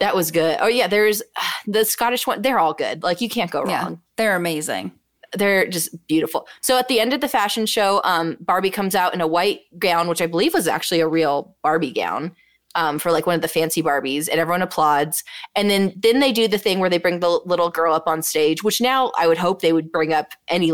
that 0.00 0.14
was 0.14 0.30
good. 0.30 0.58
Oh 0.60 0.68
yeah, 0.68 0.86
there's 0.86 1.22
the 1.66 1.84
Scottish 1.84 2.26
one. 2.26 2.40
They're 2.42 2.58
all 2.60 2.72
good. 2.74 3.02
Like 3.02 3.20
you 3.20 3.28
can't 3.28 3.50
go 3.50 3.64
Yeah. 3.66 3.82
wrong. 3.82 4.00
They're 4.16 4.36
amazing. 4.36 4.92
They're 5.36 5.68
just 5.68 6.06
beautiful. 6.06 6.48
So 6.62 6.78
at 6.78 6.88
the 6.88 7.00
end 7.00 7.12
of 7.12 7.20
the 7.20 7.28
fashion 7.28 7.66
show, 7.66 8.00
um, 8.04 8.38
Barbie 8.40 8.70
comes 8.70 8.94
out 8.94 9.12
in 9.12 9.20
a 9.20 9.26
white 9.26 9.60
gown, 9.78 10.08
which 10.08 10.22
I 10.22 10.26
believe 10.26 10.54
was 10.54 10.66
actually 10.66 11.00
a 11.00 11.08
real 11.08 11.54
Barbie 11.62 11.92
gown. 11.92 12.34
Um, 12.74 12.98
for 12.98 13.10
like 13.10 13.26
one 13.26 13.34
of 13.34 13.40
the 13.42 13.48
fancy 13.48 13.82
Barbies, 13.82 14.28
and 14.30 14.38
everyone 14.38 14.62
applauds. 14.62 15.24
And 15.56 15.68
then 15.70 15.92
then 15.96 16.20
they 16.20 16.32
do 16.32 16.46
the 16.46 16.58
thing 16.58 16.78
where 16.78 16.90
they 16.90 16.98
bring 16.98 17.20
the 17.20 17.40
little 17.44 17.70
girl 17.70 17.94
up 17.94 18.06
on 18.06 18.22
stage, 18.22 18.62
which 18.62 18.80
now 18.80 19.10
I 19.18 19.26
would 19.26 19.38
hope 19.38 19.62
they 19.62 19.72
would 19.72 19.90
bring 19.90 20.12
up 20.12 20.28
any 20.48 20.72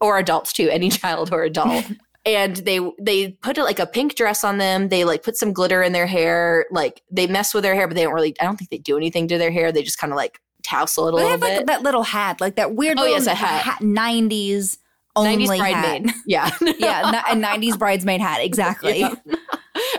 or 0.00 0.18
adults 0.18 0.52
too, 0.52 0.68
any 0.68 0.90
child 1.00 1.32
or 1.32 1.42
adult. 1.42 1.84
and 2.26 2.56
they 2.56 2.78
they 3.00 3.30
put 3.42 3.56
like 3.56 3.78
a 3.78 3.86
pink 3.86 4.14
dress 4.16 4.44
on 4.44 4.58
them. 4.58 4.90
They 4.90 5.04
like 5.04 5.22
put 5.22 5.36
some 5.36 5.52
glitter 5.52 5.82
in 5.82 5.92
their 5.92 6.06
hair. 6.06 6.66
Like 6.70 7.02
they 7.10 7.26
mess 7.26 7.54
with 7.54 7.64
their 7.64 7.74
hair, 7.74 7.88
but 7.88 7.94
they 7.96 8.02
don't 8.04 8.14
really. 8.14 8.34
I 8.38 8.44
don't 8.44 8.56
think 8.56 8.70
they 8.70 8.78
do 8.78 8.96
anything 8.98 9.26
to 9.28 9.38
their 9.38 9.50
hair. 9.50 9.72
They 9.72 9.82
just 9.82 9.98
kind 9.98 10.12
of 10.12 10.16
like 10.18 10.38
tousle 10.62 11.08
it 11.08 11.14
a 11.14 11.16
they 11.16 11.22
little 11.22 11.30
have 11.30 11.40
bit. 11.40 11.56
like 11.56 11.66
that 11.68 11.82
little 11.82 12.02
hat, 12.02 12.40
like 12.40 12.56
that 12.56 12.74
weird 12.74 12.98
Oh, 12.98 13.02
little 13.02 13.16
yes, 13.16 13.26
a 13.26 13.34
hat. 13.34 13.78
90s 13.80 14.76
only 15.16 15.46
90s 15.46 15.58
hat. 15.58 15.58
bridesmaid. 15.58 16.14
Yeah. 16.26 16.50
yeah, 16.78 17.22
n- 17.32 17.44
a 17.44 17.46
90s 17.48 17.78
bridesmaid 17.78 18.20
hat, 18.20 18.40
exactly. 18.44 19.00
Yeah. 19.00 19.14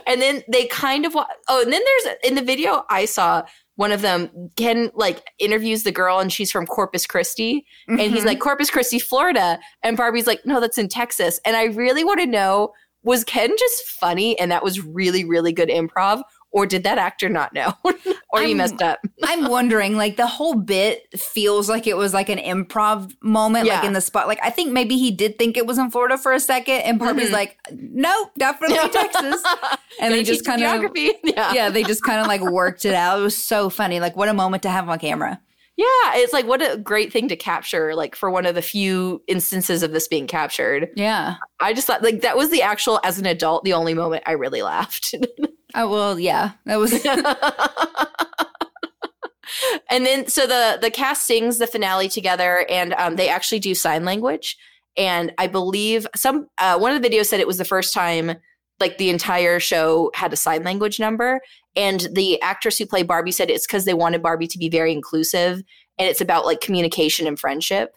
And 0.08 0.22
then 0.22 0.44
they 0.52 0.68
kind 0.68 1.06
of 1.06 1.14
wa- 1.16 1.28
oh, 1.50 1.62
and 1.62 1.72
then 1.72 1.82
there's 1.84 2.16
in 2.24 2.36
the 2.36 2.42
video 2.42 2.84
I 2.90 3.06
saw 3.06 3.44
one 3.76 3.92
of 3.92 4.02
them 4.02 4.30
Ken 4.58 4.92
like 4.94 5.24
interviews 5.40 5.84
the 5.84 5.92
girl 5.92 6.20
and 6.20 6.32
she's 6.32 6.52
from 6.52 6.66
Corpus 6.68 7.06
Christi 7.08 7.66
and 7.88 8.00
he's 8.00 8.24
Mhm. 8.24 8.28
like 8.28 8.40
Corpus 8.40 8.70
Christi, 8.70 9.00
Florida, 9.00 9.60
and 9.84 9.98
Barbie's 9.98 10.28
like 10.28 10.46
no, 10.46 10.60
that's 10.60 10.78
in 10.78 10.88
Texas. 10.88 11.40
And 11.46 11.56
I 11.56 11.66
really 11.66 12.04
want 12.04 12.20
to 12.20 12.26
know 12.28 12.74
was 13.04 13.24
Ken 13.24 13.50
just 13.58 13.84
funny 13.88 14.38
and 14.40 14.52
that 14.52 14.64
was 14.64 14.80
really 14.86 15.24
really 15.26 15.52
good 15.52 15.70
improv 15.70 16.22
or 16.52 16.66
did 16.66 16.84
that 16.84 16.98
actor 16.98 17.30
not 17.30 17.54
know 17.54 17.74
or 18.30 18.42
he 18.42 18.48
I'm- 18.50 18.58
messed 18.58 18.82
up? 18.82 19.00
I'm 19.24 19.50
wondering, 19.50 19.96
like 19.98 20.18
the 20.18 20.28
whole 20.28 20.56
bit 20.56 21.08
feels 21.20 21.70
like 21.70 21.88
it 21.88 21.96
was 21.98 22.14
like 22.14 22.30
an 22.30 22.38
improv 22.40 23.16
moment, 23.22 23.68
like 23.68 23.84
in 23.84 23.94
the 23.94 24.02
spot. 24.02 24.28
Like 24.28 24.40
I 24.44 24.50
think 24.50 24.72
maybe 24.72 24.98
he 24.98 25.12
did 25.12 25.38
think 25.38 25.58
it 25.58 25.66
was 25.66 25.78
in 25.78 25.92
Florida 25.92 26.18
for 26.18 26.34
a 26.34 26.40
second, 26.40 26.82
and 26.82 27.00
Barbie's 27.00 27.30
Mhm. 27.30 27.34
like, 27.34 27.58
"Nope, 27.72 28.32
definitely 28.38 28.78
Texas." 28.90 29.44
And 30.00 30.14
they 30.14 30.24
just 30.24 30.46
kind 30.46 30.62
of, 30.62 30.70
geography. 30.70 31.12
yeah. 31.24 31.54
yeah, 31.54 31.70
they 31.70 31.84
just 31.84 32.04
kind 32.04 32.20
of 32.20 32.28
like 32.28 32.42
worked 32.42 32.86
it 32.86 32.94
out. 32.94 33.20
It 33.20 33.24
was 33.24 33.38
so 33.38 33.70
funny. 33.70 34.00
Like 34.00 34.16
what 34.16 34.30
a 34.30 34.34
moment 34.34 34.64
to 34.64 34.70
have 34.70 34.88
on 34.90 35.00
camera. 35.00 35.40
Yeah, 35.78 35.86
it's 36.16 36.34
like 36.34 36.46
what 36.46 36.62
a 36.62 36.78
great 36.78 37.12
thing 37.14 37.28
to 37.30 37.36
capture, 37.36 37.96
like 37.96 38.16
for 38.16 38.30
one 38.30 38.46
of 38.46 38.54
the 38.56 38.62
few 38.62 39.24
instances 39.28 39.82
of 39.84 39.94
this 39.94 40.08
being 40.08 40.28
captured. 40.28 40.90
Yeah. 40.96 41.36
I 41.60 41.74
just 41.74 41.88
thought 41.88 42.04
like 42.04 42.22
that 42.22 42.38
was 42.38 42.50
the 42.52 42.62
actual 42.62 43.00
as 43.04 43.18
an 43.18 43.26
adult, 43.26 43.64
the 43.64 43.74
only 43.74 43.94
moment 43.94 44.24
I 44.28 44.34
really 44.34 44.62
laughed. 44.62 45.16
Oh 45.76 45.90
well, 45.90 46.20
yeah. 46.20 46.52
That 46.66 46.78
was 46.78 46.94
and 49.90 50.06
then 50.06 50.28
so 50.28 50.48
the 50.48 50.78
the 50.82 50.92
cast 50.92 51.26
sings 51.26 51.58
the 51.58 51.68
finale 51.68 52.10
together 52.10 52.66
and 52.70 52.94
um, 52.94 53.16
they 53.16 53.30
actually 53.30 53.60
do 53.60 53.76
sign 53.76 54.06
language. 54.06 54.58
And 54.98 55.32
I 55.38 55.48
believe 55.48 56.06
some 56.16 56.48
uh, 56.58 56.78
one 56.78 56.92
of 56.92 57.02
the 57.02 57.10
videos 57.10 57.28
said 57.28 57.40
it 57.40 57.48
was 57.48 57.58
the 57.58 57.66
first 57.66 57.94
time 57.94 58.34
like 58.80 58.98
the 58.98 59.10
entire 59.10 59.60
show 59.60 60.12
had 60.16 60.34
a 60.34 60.36
sign 60.38 60.64
language 60.64 61.00
number. 61.00 61.40
And 61.76 62.08
the 62.14 62.42
actress 62.42 62.78
who 62.78 62.86
played 62.86 63.08
Barbie 63.08 63.32
said 63.32 63.50
it's 63.50 63.66
because 63.68 63.86
they 63.86 63.94
wanted 63.94 64.22
Barbie 64.24 64.48
to 64.48 64.58
be 64.58 64.70
very 64.70 64.92
inclusive 64.92 65.62
and 65.98 66.10
it's 66.10 66.22
about 66.22 66.46
like 66.46 66.62
communication 66.62 67.28
and 67.28 67.40
friendship. 67.40 67.96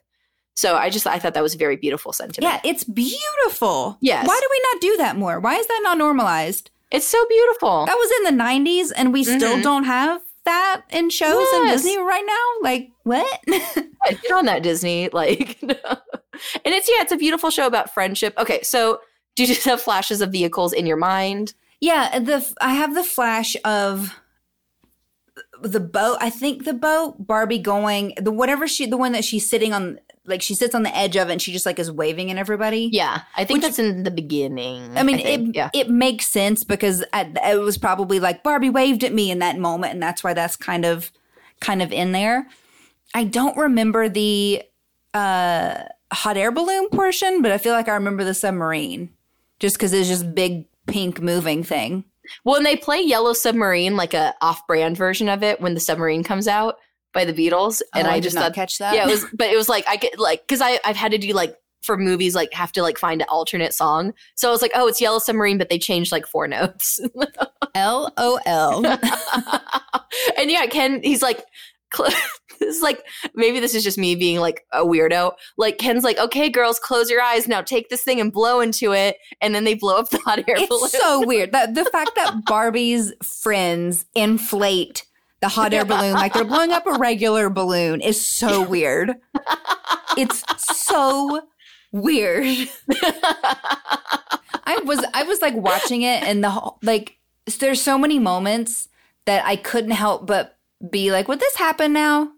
So 0.56 0.76
I 0.76 0.90
just 0.90 1.06
I 1.06 1.18
thought 1.18 1.34
that 1.34 1.42
was 1.42 1.54
a 1.54 1.58
very 1.58 1.76
beautiful 1.76 2.12
sentiment. 2.12 2.52
yeah. 2.52 2.70
It's 2.70 2.84
beautiful. 2.84 3.98
Yes. 4.00 4.26
Why 4.28 4.38
do 4.40 4.48
we 4.50 4.60
not 4.72 4.80
do 4.80 4.96
that 4.98 5.16
more? 5.16 5.40
Why 5.40 5.56
is 5.56 5.66
that 5.66 5.80
not 5.82 5.98
normalized? 5.98 6.70
It's 6.94 7.06
so 7.08 7.24
beautiful. 7.28 7.86
That 7.86 7.96
was 7.98 8.10
in 8.18 8.36
the 8.36 8.42
'90s, 8.44 8.90
and 8.92 9.12
we 9.12 9.24
still 9.24 9.56
Mhm. 9.56 9.62
don't 9.62 9.84
have 9.84 10.20
that 10.44 10.82
in 10.90 11.10
shows 11.10 11.46
in 11.54 11.66
Disney 11.68 11.98
right 11.98 12.24
now. 12.26 12.46
Like 12.62 12.90
what? 13.02 13.40
Get 13.46 14.30
on 14.32 14.44
that 14.46 14.62
Disney. 14.62 15.08
Like, 15.12 15.58
and 15.62 15.76
it's 16.64 16.88
yeah, 16.88 17.02
it's 17.02 17.12
a 17.12 17.16
beautiful 17.16 17.50
show 17.50 17.66
about 17.66 17.92
friendship. 17.92 18.34
Okay, 18.38 18.60
so 18.62 19.00
do 19.36 19.42
you 19.42 19.46
just 19.46 19.64
have 19.64 19.80
flashes 19.80 20.20
of 20.20 20.30
vehicles 20.30 20.72
in 20.72 20.86
your 20.86 20.96
mind? 20.98 21.54
Yeah, 21.80 22.18
the 22.18 22.46
I 22.60 22.74
have 22.74 22.94
the 22.94 23.04
flash 23.04 23.56
of 23.64 24.14
the 25.62 25.80
boat. 25.80 26.18
I 26.20 26.30
think 26.30 26.64
the 26.64 26.74
boat 26.74 27.26
Barbie 27.26 27.58
going 27.58 28.14
the 28.20 28.30
whatever 28.30 28.68
she 28.68 28.86
the 28.86 28.96
one 28.96 29.12
that 29.12 29.24
she's 29.24 29.48
sitting 29.48 29.72
on 29.72 29.98
like 30.26 30.40
she 30.42 30.54
sits 30.54 30.74
on 30.74 30.82
the 30.82 30.96
edge 30.96 31.16
of 31.16 31.28
it 31.28 31.32
and 31.32 31.42
she 31.42 31.52
just 31.52 31.66
like 31.66 31.78
is 31.78 31.90
waving 31.90 32.30
at 32.30 32.36
everybody. 32.38 32.88
Yeah, 32.92 33.22
I 33.36 33.44
think 33.44 33.58
Which- 33.58 33.62
that's 33.62 33.78
in 33.78 34.02
the 34.04 34.10
beginning. 34.10 34.96
I 34.96 35.02
mean, 35.02 35.18
think. 35.18 35.50
it 35.50 35.56
yeah, 35.56 35.70
it 35.74 35.90
makes 35.90 36.26
sense 36.26 36.64
because 36.64 37.04
at, 37.12 37.36
it 37.44 37.60
was 37.60 37.76
probably 37.78 38.20
like 38.20 38.42
Barbie 38.42 38.70
waved 38.70 39.04
at 39.04 39.12
me 39.12 39.30
in 39.30 39.38
that 39.40 39.58
moment, 39.58 39.92
and 39.94 40.02
that's 40.02 40.24
why 40.24 40.32
that's 40.34 40.56
kind 40.56 40.84
of 40.84 41.10
kind 41.60 41.82
of 41.82 41.92
in 41.92 42.12
there. 42.12 42.46
I 43.14 43.24
don't 43.24 43.56
remember 43.56 44.08
the 44.08 44.62
uh, 45.12 45.84
hot 46.12 46.36
air 46.36 46.50
balloon 46.50 46.88
portion, 46.90 47.42
but 47.42 47.52
I 47.52 47.58
feel 47.58 47.72
like 47.72 47.88
I 47.88 47.94
remember 47.94 48.24
the 48.24 48.34
submarine 48.34 49.10
just 49.60 49.76
because 49.76 49.92
it's 49.92 50.08
just 50.08 50.34
big 50.34 50.66
pink 50.86 51.20
moving 51.20 51.62
thing. 51.62 52.04
well, 52.44 52.56
and 52.56 52.66
they 52.66 52.76
play 52.76 53.00
Yellow 53.00 53.32
Submarine, 53.32 53.96
like 53.96 54.14
a 54.14 54.34
off-brand 54.40 54.96
version 54.96 55.28
of 55.28 55.42
it, 55.42 55.60
when 55.60 55.74
the 55.74 55.80
submarine 55.80 56.24
comes 56.24 56.48
out 56.48 56.76
by 57.14 57.24
the 57.24 57.32
Beatles, 57.32 57.80
and 57.94 58.06
Oh, 58.06 58.10
I, 58.10 58.14
did 58.16 58.24
just 58.24 58.34
not 58.34 58.42
thought, 58.46 58.54
catch 58.54 58.78
that. 58.78 58.94
yeah, 58.94 59.06
it 59.06 59.10
was, 59.10 59.24
but 59.34 59.48
it 59.48 59.56
was 59.56 59.68
like 59.68 59.86
I 59.88 59.96
get 59.96 60.18
like 60.18 60.42
because 60.46 60.60
I 60.60 60.78
I've 60.84 60.96
had 60.96 61.12
to 61.12 61.18
do 61.18 61.32
like 61.32 61.56
for 61.82 61.96
movies 61.96 62.34
like 62.34 62.52
have 62.54 62.72
to 62.72 62.82
like 62.82 62.98
find 62.98 63.20
an 63.22 63.28
alternate 63.30 63.72
song, 63.74 64.12
so 64.34 64.48
I 64.48 64.50
was 64.50 64.60
like, 64.62 64.72
oh, 64.74 64.86
it's 64.88 65.00
Yellow 65.00 65.18
Submarine, 65.18 65.58
but 65.58 65.68
they 65.70 65.78
changed 65.78 66.12
like 66.12 66.26
four 66.26 66.46
notes. 66.48 67.00
L 67.74 68.12
O 68.16 68.38
L. 68.46 68.84
and 70.38 70.50
yeah, 70.50 70.66
Ken, 70.66 71.00
he's 71.02 71.22
like, 71.22 71.44
this 72.58 72.76
is 72.76 72.82
like 72.82 73.04
maybe 73.34 73.60
this 73.60 73.74
is 73.74 73.84
just 73.84 73.98
me 73.98 74.14
being 74.16 74.40
like 74.40 74.64
a 74.72 74.84
weirdo. 74.84 75.32
Like 75.56 75.78
Ken's 75.78 76.04
like, 76.04 76.18
okay, 76.18 76.48
girls, 76.48 76.78
close 76.78 77.10
your 77.10 77.20
eyes 77.20 77.46
now. 77.46 77.62
Take 77.62 77.88
this 77.88 78.02
thing 78.02 78.20
and 78.20 78.32
blow 78.32 78.60
into 78.60 78.92
it, 78.92 79.16
and 79.40 79.54
then 79.54 79.64
they 79.64 79.74
blow 79.74 79.98
up 79.98 80.10
the 80.10 80.18
hot 80.18 80.38
air 80.48 80.56
balloon. 80.68 80.84
It's 80.84 80.98
so 80.98 81.24
weird. 81.26 81.52
That 81.52 81.74
the 81.74 81.84
fact 81.84 82.12
that 82.16 82.44
Barbie's 82.46 83.12
friends 83.22 84.06
inflate 84.14 85.04
the 85.44 85.48
hot 85.50 85.74
air 85.74 85.84
balloon 85.84 86.14
like 86.14 86.32
they're 86.32 86.44
blowing 86.44 86.72
up 86.72 86.86
a 86.86 86.94
regular 86.94 87.50
balloon 87.50 88.00
is 88.00 88.18
so 88.24 88.66
weird. 88.66 89.14
It's 90.16 90.42
so 90.86 91.42
weird. 91.92 92.46
I 94.66 94.80
was 94.84 95.04
I 95.12 95.24
was 95.24 95.42
like 95.42 95.54
watching 95.54 96.00
it 96.00 96.22
and 96.22 96.42
the 96.42 96.48
whole 96.50 96.78
like 96.82 97.18
there's 97.58 97.82
so 97.82 97.98
many 97.98 98.18
moments 98.18 98.88
that 99.26 99.44
I 99.44 99.56
couldn't 99.56 99.90
help 99.90 100.26
but 100.26 100.56
be 100.90 101.12
like, 101.12 101.28
would 101.28 101.40
this 101.40 101.56
happen 101.56 101.92
now? 101.92 102.30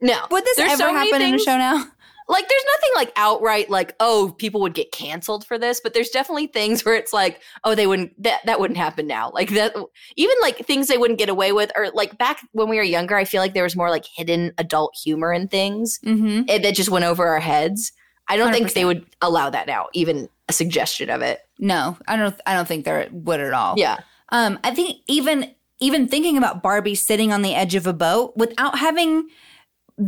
no, 0.00 0.18
Would 0.30 0.44
this 0.44 0.56
There's 0.56 0.72
ever 0.72 0.90
so 0.90 0.94
happen 0.94 1.20
in 1.20 1.34
a 1.34 1.38
show 1.38 1.56
now? 1.56 1.84
Like 2.28 2.48
there's 2.48 2.64
nothing 2.74 2.90
like 2.96 3.12
outright 3.16 3.68
like 3.70 3.94
oh 4.00 4.34
people 4.38 4.60
would 4.60 4.74
get 4.74 4.92
canceled 4.92 5.44
for 5.46 5.58
this 5.58 5.80
but 5.82 5.92
there's 5.94 6.08
definitely 6.10 6.46
things 6.46 6.84
where 6.84 6.94
it's 6.94 7.12
like 7.12 7.40
oh 7.64 7.74
they 7.74 7.86
wouldn't 7.86 8.20
that 8.22 8.40
that 8.46 8.60
wouldn't 8.60 8.78
happen 8.78 9.06
now. 9.06 9.30
Like 9.34 9.50
that 9.50 9.74
even 10.16 10.36
like 10.40 10.58
things 10.58 10.88
they 10.88 10.98
wouldn't 10.98 11.18
get 11.18 11.28
away 11.28 11.52
with 11.52 11.70
or 11.76 11.90
like 11.94 12.16
back 12.18 12.40
when 12.52 12.68
we 12.68 12.76
were 12.76 12.82
younger 12.82 13.16
i 13.16 13.24
feel 13.24 13.40
like 13.40 13.54
there 13.54 13.64
was 13.64 13.76
more 13.76 13.90
like 13.90 14.04
hidden 14.16 14.52
adult 14.58 14.94
humor 15.02 15.32
and 15.32 15.50
things 15.50 15.98
Mm-hmm. 16.04 16.46
that 16.62 16.74
just 16.74 16.90
went 16.90 17.04
over 17.04 17.26
our 17.26 17.40
heads. 17.40 17.92
I 18.28 18.36
don't 18.36 18.52
think 18.52 18.72
they 18.72 18.84
would 18.84 19.04
allow 19.20 19.50
that 19.50 19.66
now 19.66 19.88
even 19.92 20.28
a 20.48 20.52
suggestion 20.52 21.10
of 21.10 21.22
it. 21.22 21.40
No, 21.58 21.96
I 22.08 22.16
don't 22.16 22.34
I 22.46 22.54
don't 22.54 22.66
think 22.68 22.84
there 22.84 23.08
would 23.10 23.40
at 23.40 23.52
all. 23.52 23.74
yeah. 23.76 23.98
Um, 24.30 24.58
I 24.64 24.74
think 24.74 24.98
even 25.08 25.52
even 25.80 26.06
thinking 26.08 26.38
about 26.38 26.62
Barbie 26.62 26.94
sitting 26.94 27.32
on 27.32 27.42
the 27.42 27.54
edge 27.54 27.74
of 27.74 27.86
a 27.86 27.92
boat 27.92 28.34
without 28.36 28.78
having 28.78 29.28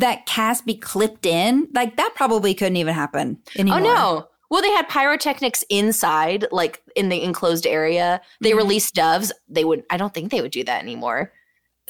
that 0.01 0.27
cast 0.27 0.67
be 0.67 0.75
clipped 0.75 1.27
in, 1.27 1.69
like 1.75 1.97
that 1.97 2.13
probably 2.15 2.55
couldn't 2.55 2.77
even 2.77 2.95
happen 2.95 3.39
anymore. 3.57 3.81
oh 3.81 3.83
no 3.83 4.29
well 4.51 4.61
they 4.63 4.71
had 4.73 4.89
pyrotechnics 4.89 5.65
inside 5.71 6.47
like 6.53 6.81
in 6.97 7.09
the 7.09 7.23
enclosed 7.23 7.67
area 7.67 8.21
they 8.41 8.53
Mhm. 8.53 8.57
released 8.57 8.95
doves 8.95 9.33
they 9.49 9.65
would 9.65 9.83
i 9.91 9.97
don't 9.97 10.13
think 10.15 10.31
they 10.31 10.41
would 10.43 10.51
do 10.53 10.65
that 10.65 10.83
anymore 10.83 11.33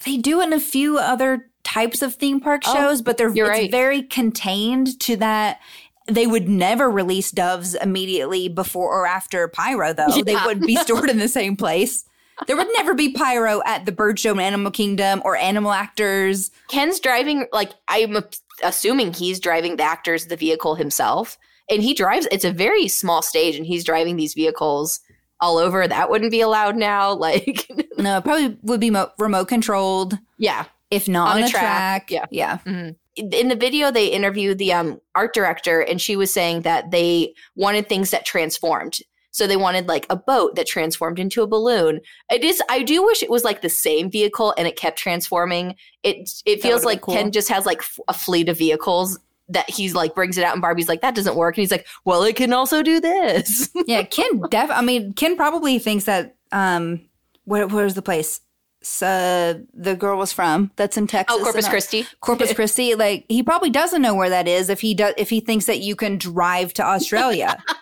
They 0.05 0.17
do 0.17 0.41
in 0.41 0.53
a 0.53 0.61
few 0.61 0.99
other 0.99 1.51
types 1.63 2.03
of 2.03 2.15
theme 2.15 2.41
park 2.41 2.63
Oh, 2.67 2.75
shows, 2.75 3.01
but 3.03 3.17
they're 3.17 3.29
right. 3.31 3.71
very 3.71 4.03
contained 4.03 4.99
to 5.01 5.17
that. 5.17 5.61
They 6.09 6.27
would 6.27 6.49
never 6.49 6.91
release 6.91 7.31
doves 7.31 7.75
immediately 7.75 8.49
before 8.49 8.91
or 8.93 9.07
after 9.07 9.47
Pyro, 9.49 9.93
though. 9.95 10.09
They 10.23 10.35
wouldn't 10.45 10.67
be 10.67 10.77
stored 10.77 11.09
in 11.09 11.19
the 11.19 11.29
same 11.41 11.57
place. 11.57 12.05
There 12.47 12.57
would 12.57 12.69
never 12.77 12.95
be 12.95 13.13
Pyro 13.13 13.63
at 13.65 13.87
the 13.87 13.93
Bird 13.93 14.19
Show 14.19 14.33
in 14.33 14.41
Animal 14.41 14.71
Kingdom 14.73 15.23
or 15.25 15.37
Animal 15.37 15.73
Actors. 15.73 16.51
Ken's 16.69 16.99
driving, 17.01 17.47
like, 17.53 17.71
I'm 17.89 18.17
assuming 18.63 19.13
he's 19.13 19.41
driving 19.41 19.77
the 19.77 19.85
actors 19.85 20.27
the 20.27 20.37
vehicle 20.37 20.75
himself. 20.75 21.39
And 21.71 21.83
he 21.83 21.95
drives, 21.95 22.27
it's 22.31 22.45
a 22.45 22.53
very 22.53 22.89
small 22.89 23.23
stage, 23.23 23.57
and 23.57 23.65
he's 23.65 23.85
driving 23.85 24.17
these 24.17 24.35
vehicles 24.35 25.01
all 25.41 25.57
over. 25.59 25.87
That 25.89 26.11
wouldn't 26.11 26.31
be 26.31 26.41
allowed 26.43 26.77
now. 26.77 27.13
Like, 27.19 27.67
No, 27.97 28.19
it 28.19 28.25
probably 28.25 28.59
would 28.63 28.81
be 28.81 28.91
mo- 28.91 29.11
remote 29.19 29.49
controlled, 29.49 30.19
yeah. 30.37 30.65
if 30.91 31.09
not 31.09 31.37
On 31.37 31.43
on, 31.43 31.49
a 31.49 31.51
track, 31.51 32.09
track. 32.09 32.31
yeah. 32.33 32.59
yeah. 32.67 32.91
in 33.17 33.49
the 33.49 33.57
video 33.57 33.91
they 33.91 34.09
interviewed 34.09 34.59
the 34.59 34.73
um, 34.73 35.01
art 35.15 35.33
director 35.33 35.81
and 35.81 36.01
she 36.03 36.17
was 36.17 36.35
saying 36.35 36.63
that 36.63 36.91
they 36.91 37.33
wanted 37.55 37.89
things 37.89 38.11
that 38.11 38.27
transformed 38.27 38.99
so 39.35 39.47
they 39.47 39.57
wanted 39.57 39.89
like 39.89 40.07
a 40.11 40.17
boat 40.17 40.55
that 40.55 40.67
transformed 40.67 41.19
into 41.19 41.43
a 41.43 41.47
balloon 41.47 42.01
it 42.31 42.45
is 42.45 42.63
i 42.71 42.83
do 42.83 43.03
wish 43.03 43.23
it 43.23 43.31
was 43.31 43.45
like 43.45 43.63
the 43.63 43.69
same 43.69 44.11
vehicle 44.11 44.55
and 44.57 44.69
it 44.69 44.77
kept 44.77 44.99
transforming 44.99 45.75
it 46.03 46.31
it 46.47 46.63
feels 46.63 46.85
like 46.85 47.01
cool. 47.01 47.15
ken 47.15 47.33
just 47.33 47.49
has 47.49 47.67
like 47.67 47.79
f- 47.79 47.99
a 48.09 48.13
fleet 48.13 48.49
of 48.49 48.57
vehicles 48.59 49.19
that 49.49 49.69
he's 49.69 49.95
like 49.95 50.15
brings 50.15 50.39
it 50.39 50.45
out 50.45 50.53
and 50.53 50.63
barbie's 50.63 50.89
like 50.89 51.03
that 51.03 51.15
doesn't 51.15 51.37
work 51.37 51.57
and 51.57 51.63
he's 51.63 51.71
like 51.71 51.87
well 52.05 52.23
it 52.23 52.37
can 52.37 52.53
also 52.53 52.83
do 52.83 53.01
this 53.01 53.71
yeah, 53.87 54.03
Ken 54.03 54.41
def 54.51 54.71
I 54.71 54.81
mean, 54.81 55.13
Ken 55.13 55.37
probably 55.37 55.79
thinks 55.79 56.05
that 56.05 56.37
um 56.53 57.03
where 57.45 57.67
where's 57.67 57.95
the 57.95 58.03
place? 58.03 58.41
So 58.83 59.65
the 59.73 59.97
girl 59.97 60.19
was 60.19 60.33
from 60.33 60.71
that's 60.77 60.97
in 60.97 61.07
Texas. 61.07 61.37
oh 61.39 61.43
corpus 61.43 61.67
uh, 61.67 61.71
christi 61.71 62.07
Corpus 62.21 62.53
Christi, 62.55 62.95
like 62.95 63.25
he 63.29 63.43
probably 63.43 63.71
doesn't 63.71 64.03
know 64.03 64.15
where 64.15 64.29
that 64.29 64.47
is 64.47 64.69
if 64.69 64.81
he 64.81 64.95
does 64.95 65.15
if 65.17 65.31
he 65.31 65.41
thinks 65.41 65.67
that 65.67 65.81
you 65.81 65.97
can 65.97 66.19
drive 66.19 66.75
to 66.75 66.83
Australia. 66.83 67.63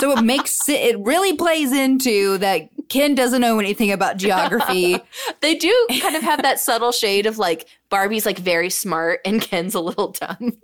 so 0.00 0.16
it 0.16 0.22
makes 0.22 0.68
it, 0.68 0.80
it 0.80 0.98
really 1.00 1.36
plays 1.36 1.72
into 1.72 2.38
that 2.38 2.68
Ken 2.88 3.14
doesn't 3.14 3.40
know 3.40 3.58
anything 3.58 3.92
about 3.92 4.16
geography. 4.16 4.98
they 5.40 5.54
do 5.54 5.86
kind 6.00 6.16
of 6.16 6.22
have 6.22 6.42
that 6.42 6.58
subtle 6.58 6.92
shade 6.92 7.26
of 7.26 7.38
like 7.38 7.68
barbie's 7.88 8.26
like 8.26 8.38
very 8.38 8.70
smart 8.70 9.20
and 9.24 9.40
ken's 9.40 9.74
a 9.74 9.80
little 9.80 10.12
dumb 10.12 10.56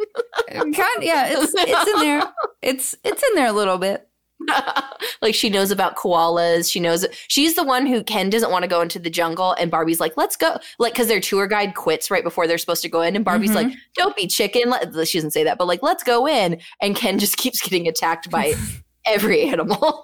kind 0.48 1.02
yeah, 1.02 1.26
it's 1.28 1.52
it's 1.56 1.90
in 1.90 2.00
there. 2.00 2.22
It's 2.62 2.94
it's 3.04 3.22
in 3.22 3.34
there 3.34 3.46
a 3.46 3.52
little 3.52 3.78
bit. 3.78 4.08
like 5.22 5.34
she 5.34 5.48
knows 5.48 5.70
about 5.70 5.96
koalas. 5.96 6.70
She 6.70 6.78
knows 6.78 7.06
she's 7.28 7.54
the 7.54 7.64
one 7.64 7.86
who 7.86 8.04
Ken 8.04 8.28
doesn't 8.28 8.50
want 8.50 8.64
to 8.64 8.68
go 8.68 8.80
into 8.80 8.98
the 8.98 9.10
jungle, 9.10 9.52
and 9.58 9.70
Barbie's 9.70 10.00
like, 10.00 10.16
"Let's 10.16 10.36
go!" 10.36 10.58
Like 10.78 10.92
because 10.92 11.08
their 11.08 11.20
tour 11.20 11.46
guide 11.46 11.74
quits 11.74 12.10
right 12.10 12.24
before 12.24 12.46
they're 12.46 12.58
supposed 12.58 12.82
to 12.82 12.88
go 12.88 13.02
in, 13.02 13.16
and 13.16 13.24
Barbie's 13.24 13.54
like, 13.54 13.68
mm-hmm. 13.68 13.78
"Don't 13.94 14.16
be 14.16 14.26
chicken." 14.26 14.72
She 15.04 15.18
doesn't 15.18 15.32
say 15.32 15.44
that, 15.44 15.58
but 15.58 15.66
like, 15.66 15.82
"Let's 15.82 16.02
go 16.02 16.26
in," 16.26 16.60
and 16.80 16.94
Ken 16.94 17.18
just 17.18 17.36
keeps 17.38 17.62
getting 17.62 17.88
attacked 17.88 18.30
by 18.30 18.54
every 19.06 19.42
animal. 19.48 20.02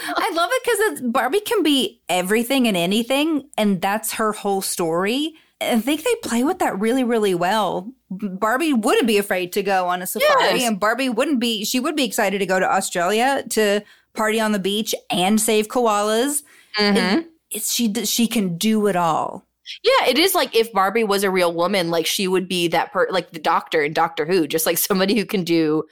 I 0.00 0.30
love 0.34 0.50
it 0.52 0.62
because 1.00 1.10
Barbie 1.10 1.40
can 1.40 1.62
be 1.62 2.00
everything 2.08 2.66
and 2.68 2.76
anything, 2.76 3.48
and 3.56 3.80
that's 3.80 4.12
her 4.14 4.32
whole 4.32 4.60
story. 4.62 5.34
I 5.60 5.80
think 5.80 6.04
they 6.04 6.14
play 6.22 6.44
with 6.44 6.60
that 6.60 6.78
really, 6.78 7.02
really 7.04 7.34
well. 7.34 7.92
Barbie 8.10 8.72
wouldn't 8.72 9.06
be 9.08 9.18
afraid 9.18 9.52
to 9.54 9.62
go 9.62 9.88
on 9.88 10.02
a 10.02 10.06
safari, 10.06 10.60
Yes. 10.60 10.68
and 10.68 10.78
Barbie 10.78 11.08
wouldn't 11.08 11.40
be. 11.40 11.64
She 11.64 11.80
would 11.80 11.96
be 11.96 12.04
excited 12.04 12.38
to 12.38 12.46
go 12.46 12.60
to 12.60 12.66
Australia 12.70 13.44
to 13.50 13.82
party 14.14 14.40
on 14.40 14.52
the 14.52 14.58
beach 14.60 14.94
and 15.10 15.40
save 15.40 15.68
koalas. 15.68 16.42
Mhm. 16.78 17.26
It's 17.50 17.72
she. 17.74 17.92
She 18.04 18.28
can 18.28 18.56
do 18.56 18.86
it 18.86 18.94
all. 18.96 19.44
Yeah, 19.82 20.08
it 20.08 20.18
is 20.18 20.34
like 20.34 20.54
if 20.54 20.72
Barbie 20.72 21.04
was 21.04 21.24
a 21.24 21.30
real 21.30 21.52
woman, 21.52 21.90
like 21.90 22.06
she 22.06 22.28
would 22.28 22.48
be 22.48 22.68
that 22.68 22.92
per 22.92 23.08
like 23.10 23.32
the 23.32 23.38
doctor 23.40 23.82
in 23.82 23.92
Doctor 23.92 24.24
Who, 24.26 24.46
just 24.46 24.64
like 24.64 24.78
somebody 24.78 25.16
who 25.18 25.24
can 25.26 25.44
do 25.44 25.84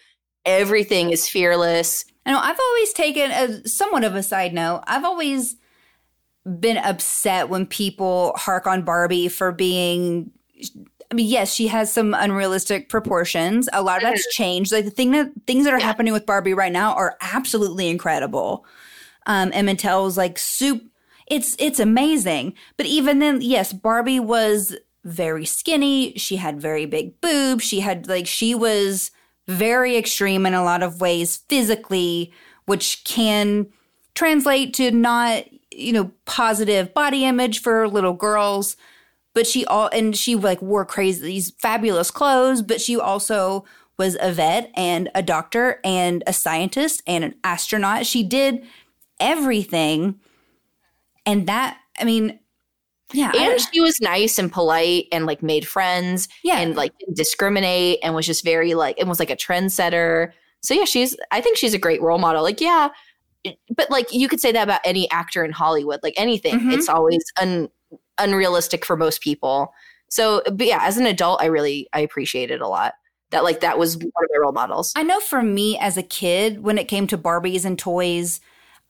everything 0.44 1.10
is 1.10 1.28
fearless. 1.28 2.04
I 2.26 2.32
know 2.32 2.38
I've 2.38 2.58
always 2.58 2.92
taken 2.92 3.30
a 3.30 3.66
somewhat 3.66 4.04
of 4.04 4.14
a 4.14 4.22
side 4.22 4.52
note. 4.52 4.82
I've 4.86 5.04
always 5.04 5.56
been 6.60 6.76
upset 6.76 7.48
when 7.48 7.66
people 7.66 8.32
hark 8.36 8.66
on 8.66 8.82
Barbie 8.82 9.28
for 9.28 9.52
being 9.52 10.30
I 11.10 11.14
mean, 11.14 11.28
yes, 11.28 11.54
she 11.54 11.68
has 11.68 11.92
some 11.92 12.14
unrealistic 12.14 12.88
proportions. 12.88 13.68
A 13.72 13.82
lot 13.82 13.98
of 13.98 14.02
that's 14.02 14.34
changed. 14.34 14.72
Like 14.72 14.84
the 14.84 14.90
thing 14.90 15.12
that 15.12 15.30
things 15.46 15.64
that 15.64 15.72
are 15.72 15.78
happening 15.78 16.12
with 16.12 16.26
Barbie 16.26 16.54
right 16.54 16.72
now 16.72 16.94
are 16.94 17.16
absolutely 17.20 17.88
incredible. 17.88 18.66
Um, 19.26 19.52
and 19.54 19.68
Mattel's 19.68 20.16
like 20.16 20.38
soup. 20.38 20.82
It's 21.28 21.54
it's 21.58 21.78
amazing. 21.78 22.54
But 22.76 22.86
even 22.86 23.20
then, 23.20 23.40
yes, 23.40 23.72
Barbie 23.72 24.20
was 24.20 24.76
very 25.04 25.44
skinny. 25.44 26.14
She 26.16 26.36
had 26.36 26.60
very 26.60 26.86
big 26.86 27.20
boobs. 27.20 27.64
She 27.64 27.80
had 27.80 28.08
like 28.08 28.26
she 28.26 28.54
was 28.54 29.12
very 29.48 29.96
extreme 29.96 30.46
in 30.46 30.54
a 30.54 30.64
lot 30.64 30.82
of 30.82 31.00
ways 31.00 31.38
physically, 31.48 32.32
which 32.64 33.04
can 33.04 33.66
translate 34.14 34.74
to 34.74 34.90
not 34.90 35.44
you 35.70 35.92
know 35.92 36.10
positive 36.24 36.92
body 36.94 37.24
image 37.24 37.60
for 37.60 37.88
little 37.88 38.14
girls. 38.14 38.76
But 39.34 39.46
she 39.46 39.64
all 39.66 39.88
and 39.92 40.16
she 40.16 40.34
like 40.34 40.62
wore 40.62 40.86
crazy 40.86 41.22
these 41.22 41.50
fabulous 41.58 42.10
clothes 42.10 42.62
but 42.62 42.80
she 42.80 42.98
also 42.98 43.66
was 43.98 44.16
a 44.20 44.32
vet 44.32 44.70
and 44.74 45.10
a 45.14 45.22
doctor 45.22 45.80
and 45.84 46.22
a 46.26 46.32
scientist 46.32 47.02
and 47.06 47.22
an 47.22 47.34
astronaut. 47.44 48.06
She 48.06 48.22
did 48.22 48.64
everything. 49.20 50.20
And 51.24 51.46
that 51.46 51.78
i 51.98 52.04
mean 52.04 52.38
yeah 53.12 53.30
I- 53.34 53.50
And 53.52 53.60
she 53.72 53.80
was 53.80 54.00
nice 54.00 54.38
and 54.38 54.50
polite 54.52 55.06
and 55.12 55.26
like 55.26 55.42
made 55.42 55.66
friends 55.66 56.28
Yeah. 56.42 56.58
and 56.58 56.74
like 56.76 56.92
didn't 56.98 57.16
discriminate 57.16 57.98
and 58.02 58.14
was 58.14 58.26
just 58.26 58.44
very 58.44 58.74
like 58.74 58.96
it 58.98 59.06
was 59.06 59.18
like 59.18 59.30
a 59.30 59.36
trendsetter. 59.36 60.32
So 60.62 60.74
yeah, 60.74 60.84
she's 60.84 61.16
I 61.30 61.40
think 61.40 61.56
she's 61.56 61.74
a 61.74 61.78
great 61.78 62.02
role 62.02 62.18
model. 62.18 62.42
Like 62.42 62.60
yeah, 62.60 62.88
but 63.76 63.90
like 63.90 64.12
you 64.12 64.28
could 64.28 64.40
say 64.40 64.50
that 64.52 64.62
about 64.64 64.80
any 64.84 65.08
actor 65.10 65.44
in 65.44 65.52
Hollywood, 65.52 66.00
like 66.02 66.14
anything. 66.16 66.58
Mhm. 66.58 66.72
It's 66.72 66.88
always 66.88 67.22
un, 67.40 67.68
unrealistic 68.18 68.84
for 68.84 68.96
most 68.96 69.20
people. 69.20 69.72
So 70.08 70.42
but 70.52 70.66
yeah, 70.66 70.80
as 70.82 70.96
an 70.96 71.06
adult, 71.06 71.40
I 71.40 71.46
really 71.46 71.88
I 71.92 72.00
appreciate 72.00 72.50
it 72.50 72.60
a 72.60 72.68
lot. 72.68 72.94
That 73.30 73.44
like 73.44 73.60
that 73.60 73.78
was 73.78 73.96
one 73.96 74.06
of 74.06 74.30
my 74.32 74.38
role 74.40 74.52
models. 74.52 74.92
I 74.96 75.02
know 75.02 75.20
for 75.20 75.42
me 75.42 75.76
as 75.78 75.96
a 75.96 76.02
kid, 76.02 76.62
when 76.62 76.78
it 76.78 76.88
came 76.88 77.06
to 77.08 77.18
Barbies 77.18 77.64
and 77.64 77.78
toys, 77.78 78.40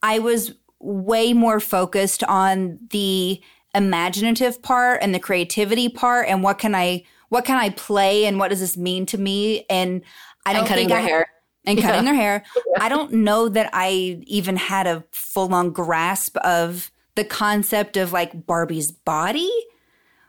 I 0.02 0.18
was 0.18 0.52
way 0.78 1.32
more 1.32 1.58
focused 1.58 2.22
on 2.24 2.78
the 2.90 3.40
imaginative 3.76 4.62
part 4.62 5.00
and 5.02 5.14
the 5.14 5.18
creativity 5.20 5.88
part 5.88 6.28
and 6.28 6.42
what 6.42 6.58
can 6.58 6.74
I 6.74 7.04
what 7.28 7.44
can 7.44 7.58
I 7.58 7.70
play 7.70 8.24
and 8.24 8.38
what 8.38 8.48
does 8.48 8.60
this 8.60 8.76
mean 8.76 9.04
to 9.06 9.18
me 9.18 9.66
and 9.68 10.02
I 10.46 10.52
don't 10.52 10.60
and 10.60 10.68
cutting 10.68 10.88
think 10.88 10.90
their 10.90 10.98
I- 10.98 11.08
hair. 11.08 11.26
and 11.64 11.78
cutting 11.80 12.04
Yeah. 12.06 12.12
their 12.12 12.14
hair. 12.14 12.44
I 12.80 12.88
don't 12.88 13.12
know 13.12 13.48
that 13.48 13.70
I 13.72 14.20
even 14.26 14.56
had 14.56 14.86
a 14.86 15.04
full 15.12 15.52
on 15.52 15.70
grasp 15.72 16.36
of 16.38 16.90
the 17.16 17.24
concept 17.24 17.96
of 17.96 18.12
like 18.12 18.46
Barbie's 18.46 18.92
body, 18.92 19.50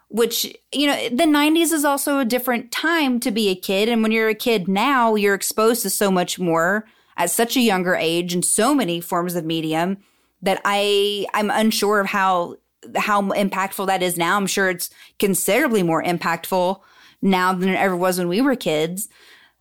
which, 0.10 0.46
you 0.72 0.88
know, 0.88 1.10
the 1.10 1.26
90s 1.26 1.72
is 1.74 1.86
also 1.86 2.20
a 2.20 2.26
different 2.26 2.72
time 2.72 3.20
to 3.20 3.30
be 3.30 3.50
a 3.50 3.56
kid. 3.56 3.90
And 3.90 4.02
when 4.02 4.12
you're 4.12 4.30
a 4.30 4.36
kid 4.36 4.68
now, 4.68 5.16
you're 5.16 5.36
exposed 5.36 5.82
to 5.84 5.90
so 5.90 6.10
much 6.10 6.40
more 6.40 6.86
at 7.18 7.30
such 7.30 7.56
a 7.58 7.62
younger 7.62 7.96
age 7.96 8.34
and 8.34 8.44
so 8.44 8.74
many 8.74 9.02
forms 9.02 9.36
of 9.36 9.44
medium 9.46 9.98
that 10.42 10.62
I 10.66 11.26
I'm 11.34 11.52
unsure 11.52 12.00
of 12.00 12.08
how 12.08 12.56
how 12.96 13.22
impactful 13.22 13.88
that 13.88 14.04
is 14.04 14.18
now. 14.18 14.38
I'm 14.38 14.48
sure 14.48 14.70
it's 14.70 14.90
considerably 15.20 15.84
more 15.84 16.04
impactful 16.04 16.80
now 17.22 17.54
than 17.54 17.70
it 17.70 17.76
ever 17.78 17.96
was 17.96 18.18
when 18.18 18.28
we 18.28 18.42
were 18.42 18.56
kids. 18.56 19.10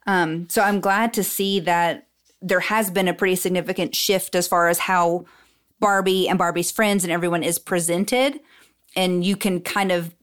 Um, 0.06 0.48
so 0.48 0.62
I'm 0.62 0.80
glad 0.80 1.12
to 1.14 1.24
see 1.24 1.60
that 1.60 2.06
there 2.40 2.60
has 2.60 2.90
been 2.90 3.08
a 3.08 3.14
pretty 3.14 3.36
significant 3.36 3.94
shift 3.94 4.34
as 4.34 4.46
far 4.46 4.68
as 4.68 4.78
how 4.78 5.24
Barbie 5.80 6.28
and 6.28 6.38
Barbie's 6.38 6.70
friends 6.70 7.02
and 7.04 7.12
everyone 7.12 7.42
is 7.42 7.58
presented. 7.58 8.40
And 8.94 9.24
you 9.24 9.36
can 9.36 9.60
kind 9.60 9.92
of 9.92 10.14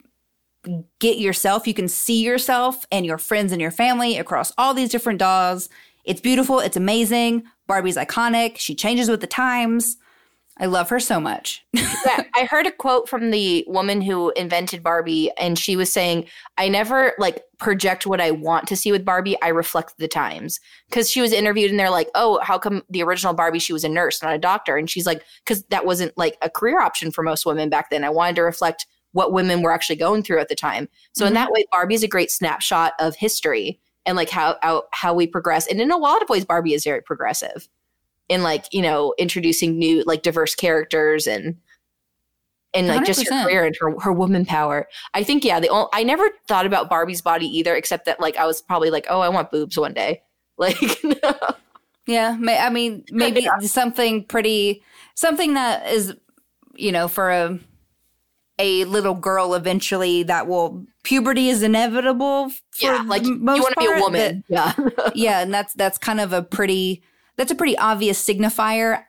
get 0.99 1.17
yourself, 1.17 1.67
you 1.67 1.73
can 1.73 1.87
see 1.87 2.23
yourself 2.23 2.85
and 2.91 3.05
your 3.05 3.17
friends 3.17 3.51
and 3.51 3.61
your 3.61 3.71
family 3.71 4.17
across 4.17 4.53
all 4.57 4.73
these 4.73 4.89
different 4.89 5.19
dolls. 5.19 5.69
It's 6.05 6.21
beautiful, 6.21 6.59
it's 6.59 6.77
amazing. 6.77 7.43
Barbie's 7.67 7.97
iconic. 7.97 8.57
She 8.57 8.75
changes 8.75 9.09
with 9.09 9.21
the 9.21 9.27
times. 9.27 9.97
I 10.59 10.67
love 10.67 10.89
her 10.89 10.99
so 10.99 11.19
much. 11.19 11.65
yeah, 11.73 12.23
I 12.35 12.45
heard 12.45 12.67
a 12.67 12.71
quote 12.71 13.09
from 13.09 13.31
the 13.31 13.65
woman 13.67 14.01
who 14.01 14.29
invented 14.35 14.83
Barbie, 14.83 15.31
and 15.37 15.57
she 15.57 15.75
was 15.75 15.91
saying, 15.91 16.27
"I 16.59 16.69
never 16.69 17.13
like 17.17 17.43
project 17.57 18.05
what 18.05 18.21
I 18.21 18.29
want 18.31 18.67
to 18.67 18.75
see 18.75 18.91
with 18.91 19.03
Barbie. 19.03 19.35
I 19.41 19.47
reflect 19.47 19.97
the 19.97 20.07
times." 20.07 20.59
Because 20.89 21.09
she 21.09 21.21
was 21.21 21.33
interviewed, 21.33 21.71
and 21.71 21.79
they're 21.79 21.89
like, 21.89 22.09
"Oh, 22.13 22.39
how 22.43 22.59
come 22.59 22.83
the 22.89 23.01
original 23.01 23.33
Barbie 23.33 23.57
she 23.59 23.73
was 23.73 23.83
a 23.83 23.89
nurse, 23.89 24.21
not 24.21 24.35
a 24.35 24.37
doctor?" 24.37 24.77
And 24.77 24.87
she's 24.89 25.07
like, 25.07 25.23
"Because 25.43 25.63
that 25.69 25.87
wasn't 25.87 26.15
like 26.17 26.37
a 26.43 26.49
career 26.51 26.79
option 26.79 27.09
for 27.11 27.23
most 27.23 27.45
women 27.47 27.69
back 27.69 27.89
then. 27.89 28.03
I 28.03 28.09
wanted 28.09 28.35
to 28.35 28.43
reflect 28.43 28.85
what 29.13 29.33
women 29.33 29.63
were 29.63 29.71
actually 29.71 29.95
going 29.95 30.21
through 30.23 30.39
at 30.39 30.49
the 30.49 30.55
time. 30.55 30.87
So 31.13 31.25
in 31.25 31.31
Mhm. 31.33 31.35
that 31.35 31.51
way, 31.51 31.65
Barbie's 31.71 32.03
a 32.03 32.07
great 32.07 32.29
snapshot 32.31 32.93
of 32.99 33.15
history 33.15 33.79
and 34.05 34.15
like 34.15 34.29
how 34.29 34.57
how 34.61 34.83
how 34.91 35.15
we 35.15 35.25
progress. 35.25 35.65
And 35.65 35.81
in 35.81 35.89
a 35.91 35.97
lot 35.97 36.21
of 36.21 36.29
ways, 36.29 36.45
Barbie 36.45 36.75
is 36.75 36.83
very 36.83 37.01
progressive." 37.01 37.67
In 38.33 38.41
like 38.43 38.65
you 38.71 38.81
know 38.81 39.13
introducing 39.17 39.77
new 39.77 40.03
like 40.05 40.23
diverse 40.23 40.55
characters 40.55 41.27
and 41.27 41.55
and 42.73 42.87
like 42.87 43.05
just 43.05 43.29
her 43.29 43.43
career 43.43 43.65
and 43.65 43.75
her 43.79 43.99
her 43.99 44.11
woman 44.11 44.45
power. 44.45 44.87
I 45.13 45.23
think 45.23 45.43
yeah, 45.45 45.59
the 45.59 45.69
only, 45.69 45.89
I 45.93 46.03
never 46.03 46.27
thought 46.47 46.65
about 46.65 46.89
Barbie's 46.89 47.21
body 47.21 47.45
either, 47.45 47.75
except 47.75 48.05
that 48.05 48.19
like 48.19 48.35
I 48.37 48.45
was 48.47 48.61
probably 48.61 48.89
like, 48.89 49.05
oh, 49.09 49.19
I 49.19 49.29
want 49.29 49.51
boobs 49.51 49.77
one 49.77 49.93
day. 49.93 50.23
Like 50.55 50.77
Yeah, 52.05 52.37
may, 52.39 52.59
I 52.59 52.69
mean, 52.69 53.05
maybe 53.11 53.41
Yeah. 53.41 53.57
something 53.59 54.23
pretty, 54.25 54.83
something 55.15 55.55
that 55.55 55.91
is, 55.91 56.13
you 56.75 56.91
know, 56.91 57.07
for 57.07 57.31
a 57.31 57.59
a 58.59 58.85
little 58.85 59.15
girl 59.15 59.55
eventually 59.55 60.21
that 60.23 60.45
will 60.47 60.85
puberty 61.03 61.49
is 61.49 61.63
inevitable. 61.63 62.49
For 62.49 62.85
yeah, 62.85 63.03
like 63.07 63.25
you 63.25 63.39
want 63.43 63.73
to 63.73 63.79
be 63.79 63.85
a 63.87 63.99
woman. 63.99 64.43
yeah. 64.47 64.73
yeah, 65.15 65.41
and 65.41 65.51
that's 65.51 65.73
that's 65.73 65.97
kind 65.97 66.19
of 66.19 66.33
a 66.33 66.43
pretty 66.43 67.01
that's 67.37 67.51
a 67.51 67.55
pretty 67.55 67.77
obvious 67.77 68.23
signifier 68.23 69.03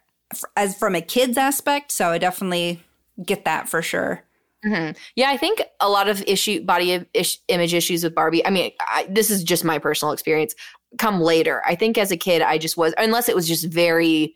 as 0.56 0.76
from 0.76 0.94
a 0.94 1.00
kid's 1.00 1.38
aspect. 1.38 1.92
So 1.92 2.08
I 2.08 2.18
definitely 2.18 2.82
get 3.24 3.44
that 3.44 3.68
for 3.68 3.82
sure. 3.82 4.24
Mhm. 4.64 4.96
Yeah, 5.14 5.30
I 5.30 5.36
think 5.36 5.62
a 5.80 5.88
lot 5.90 6.08
of 6.08 6.22
issue 6.26 6.64
body 6.64 7.04
ish, 7.12 7.38
image 7.48 7.74
issues 7.74 8.02
with 8.02 8.14
Barbie. 8.14 8.44
I 8.46 8.50
mean, 8.50 8.72
I, 8.80 9.06
this 9.10 9.30
is 9.30 9.44
just 9.44 9.64
my 9.64 9.78
personal 9.78 10.12
experience. 10.12 10.54
Come 10.98 11.20
later. 11.20 11.62
I 11.66 11.74
think 11.74 11.98
as 11.98 12.10
a 12.10 12.16
kid, 12.16 12.40
I 12.40 12.56
just 12.56 12.76
was, 12.76 12.94
unless 12.96 13.28
it 13.28 13.34
was 13.34 13.46
just 13.46 13.66
very 13.66 14.34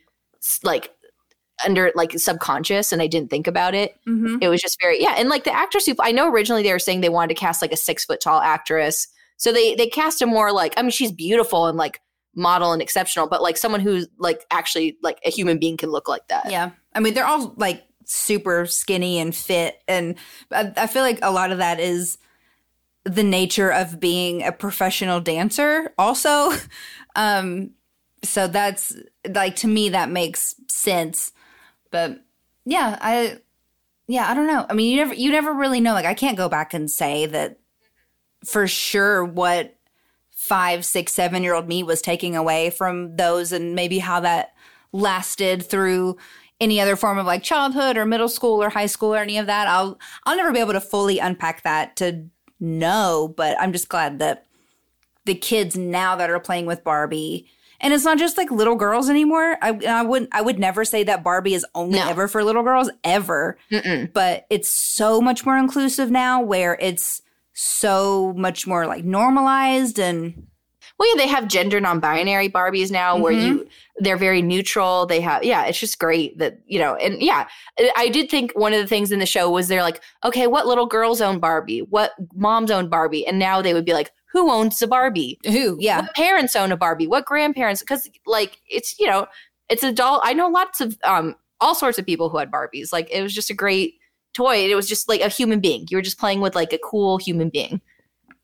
like 0.63 0.93
under 1.65 1.91
like 1.95 2.13
subconscious, 2.19 2.93
and 2.93 3.01
I 3.01 3.07
didn't 3.07 3.31
think 3.31 3.47
about 3.47 3.75
it. 3.75 3.97
Mm-hmm. 4.07 4.39
It 4.43 4.49
was 4.49 4.61
just 4.61 4.79
very 4.81 5.01
yeah. 5.03 5.15
And 5.17 5.29
like 5.29 5.45
the 5.45 5.55
actress 5.55 5.87
who 5.87 5.95
I 6.01 6.13
know 6.13 6.31
originally 6.31 6.63
they 6.63 6.73
were 6.73 6.79
saying 6.79 7.01
they 7.01 7.09
wanted 7.09 7.35
to 7.35 7.41
cast 7.41 7.63
like 7.63 7.73
a 7.73 7.77
six 7.77 8.05
foot 8.05 8.21
tall 8.21 8.41
actress, 8.41 9.09
so 9.39 9.53
they 9.53 9.75
they 9.75 9.87
cast 9.87 10.21
a 10.23 10.27
more 10.27 10.53
like 10.53 10.75
I 10.77 10.83
mean 10.83 10.91
she's 10.91 11.13
beautiful 11.13 11.67
and 11.67 11.79
like 11.79 12.01
model 12.39 12.73
and 12.73 12.81
exceptional, 12.81 13.27
but 13.27 13.43
like 13.43 13.57
someone 13.57 13.81
who's 13.81 14.09
like 14.19 14.47
actually 14.51 14.97
like 15.03 15.19
a 15.25 15.31
human 15.31 15.59
being 15.59 15.77
can 15.77 15.91
look 15.91 16.09
like 16.09 16.27
that. 16.29 16.51
Yeah. 16.51 16.71
I 16.95 17.01
mean, 17.01 17.15
they're 17.15 17.27
all 17.27 17.55
like 17.57 17.85
super 18.05 18.65
skinny 18.67 19.19
and 19.19 19.35
fit. 19.35 19.83
And 19.87 20.17
I, 20.51 20.73
I 20.77 20.87
feel 20.87 21.03
like 21.03 21.19
a 21.23 21.31
lot 21.31 21.53
of 21.53 21.59
that 21.59 21.81
is 21.81 22.19
the 23.05 23.23
nature 23.23 23.71
of 23.71 24.01
being 24.01 24.43
a 24.43 24.53
professional 24.53 25.21
dancer, 25.21 25.93
also. 25.99 26.53
um, 27.17 27.71
so 28.23 28.47
that's 28.49 28.97
like, 29.29 29.57
to 29.57 29.69
me, 29.69 29.91
that 29.91 30.11
makes 30.11 30.55
sense. 30.69 31.33
But 31.91 32.21
yeah, 32.65 32.99
I, 33.01 33.39
yeah, 34.07 34.31
I 34.31 34.35
don't 34.35 34.47
know. 34.47 34.67
I 34.69 34.75
mean, 34.75 34.91
you 34.91 34.97
never, 34.97 35.15
you 35.15 35.31
never 35.31 35.53
really 35.53 35.81
know. 35.81 35.93
Like, 35.93 36.07
I 36.07 36.15
can't 36.15 36.37
go 36.37 36.49
back 36.49 36.75
and 36.75 36.91
say 36.91 37.27
that 37.27 37.59
for 38.45 38.67
sure 38.67 39.25
what 39.25 39.78
five, 40.41 40.85
six, 40.85 41.13
seven 41.13 41.43
year 41.43 41.53
old 41.53 41.67
me 41.67 41.83
was 41.83 42.01
taking 42.01 42.37
away 42.37 42.71
from 42.71 43.17
those 43.17 43.51
and 43.51 43.75
maybe 43.75 43.99
how 43.99 44.21
that 44.21 44.55
lasted 44.93 45.65
through 45.69 46.17
any 46.61 46.81
other 46.81 46.95
form 46.95 47.19
of 47.19 47.27
like 47.27 47.43
childhood 47.43 47.97
or 47.97 48.07
middle 48.07 48.29
school 48.29 48.63
or 48.63 48.69
high 48.71 48.87
school 48.87 49.15
or 49.15 49.19
any 49.19 49.37
of 49.37 49.47
that. 49.47 49.67
I'll 49.67 49.99
I'll 50.25 50.37
never 50.37 50.53
be 50.53 50.61
able 50.61 50.73
to 50.75 50.81
fully 50.81 51.19
unpack 51.19 51.63
that 51.65 51.97
to 51.97 52.25
know, 52.61 53.35
but 53.37 53.61
I'm 53.61 53.73
just 53.73 53.89
glad 53.89 54.21
that 54.21 54.47
the 55.25 55.35
kids 55.35 55.77
now 55.77 56.15
that 56.17 56.31
are 56.31 56.41
playing 56.41 56.67
with 56.67 56.85
Barbie 56.85 57.47
and 57.81 57.93
it's 57.93 58.05
not 58.05 58.19
just 58.19 58.37
like 58.39 58.51
little 58.51 58.75
girls 58.77 59.11
anymore. 59.11 59.57
I 59.61 59.79
I 59.89 60.03
wouldn't 60.03 60.33
I 60.33 60.41
would 60.41 60.59
never 60.61 60.85
say 60.85 61.03
that 61.05 61.23
Barbie 61.25 61.55
is 61.55 61.67
only 61.75 61.99
No. 61.99 62.09
ever 62.09 62.29
for 62.29 62.43
little 62.45 62.63
girls 62.63 62.91
ever, 63.03 63.59
Mm-mm. 63.73 64.13
but 64.13 64.47
it's 64.51 64.69
so 64.71 65.21
much 65.21 65.45
more 65.45 65.59
inclusive 65.59 66.11
now 66.13 66.41
where 66.41 66.77
it's 66.81 67.23
so 67.61 68.33
much 68.37 68.67
more 68.69 68.87
like 68.87 69.05
normalized 69.05 69.99
and 69.99 70.47
Well, 70.99 71.09
yeah, 71.11 71.23
they 71.23 71.29
have 71.29 71.47
gender 71.49 71.81
non-binary 71.81 72.49
Barbies 72.49 72.91
now, 72.91 73.17
where 73.17 73.33
Mhm. 73.33 73.47
you 73.47 73.69
they're 74.01 74.17
very 74.17 74.43
neutral. 74.43 75.07
They 75.07 75.21
have 75.21 75.43
yeah, 75.45 75.65
it's 75.65 75.79
just 75.79 75.99
great 75.99 76.39
that 76.39 76.59
you 76.67 76.79
know, 76.79 76.95
and 76.97 77.21
yeah, 77.21 77.47
I- 77.79 77.93
I 77.97 78.09
did 78.09 78.31
think 78.31 78.53
one 78.55 78.73
of 78.73 78.81
the 78.81 78.87
things 78.87 79.11
in 79.13 79.19
the 79.19 79.27
show 79.27 79.51
was 79.51 79.67
they're 79.69 79.83
like, 79.83 80.01
okay, 80.25 80.47
what 80.47 80.67
little 80.69 80.87
girls 80.87 81.21
own 81.21 81.39
Barbie? 81.41 81.81
What 81.83 82.13
moms 82.35 82.71
own 82.71 82.89
Barbie? 82.89 83.27
And 83.27 83.39
now 83.39 83.61
they 83.63 83.75
would 83.75 83.85
be 83.85 83.93
like, 83.93 84.13
who 84.33 84.51
owns 84.51 84.81
a 84.83 84.87
Barbie? 84.87 85.39
who 85.47 85.77
yeah 85.81 86.03
What 86.03 86.15
parents 86.15 86.55
own 86.57 86.71
a 86.73 86.77
Barbie? 86.77 87.07
What 87.09 87.27
grandparents? 87.27 87.81
Because 87.81 88.09
like 88.27 88.59
it's 88.69 88.99
you 89.01 89.07
know, 89.07 89.27
it's 89.69 89.83
adult. 89.83 90.21
I 90.25 90.33
know 90.33 90.49
lots 90.49 90.81
of 90.81 90.97
um 91.05 91.35
all 91.61 91.75
sorts 91.75 91.99
of 91.99 92.07
people 92.07 92.29
who 92.29 92.39
had 92.39 92.51
Barbies. 92.53 92.93
Like 92.93 93.09
it 93.11 93.21
was 93.23 93.35
just 93.35 93.51
a 93.51 93.55
great 93.55 93.95
toy. 94.35 94.71
It 94.71 94.75
was 94.75 94.89
just 94.89 95.09
like 95.09 95.21
a 95.21 95.29
human 95.29 95.61
being. 95.61 95.87
You 95.91 95.97
were 95.97 96.03
just 96.03 96.19
playing 96.19 96.41
with 96.41 96.55
like 96.55 96.73
a 96.73 96.79
cool 96.79 97.19
human 97.19 97.49
being 97.49 97.81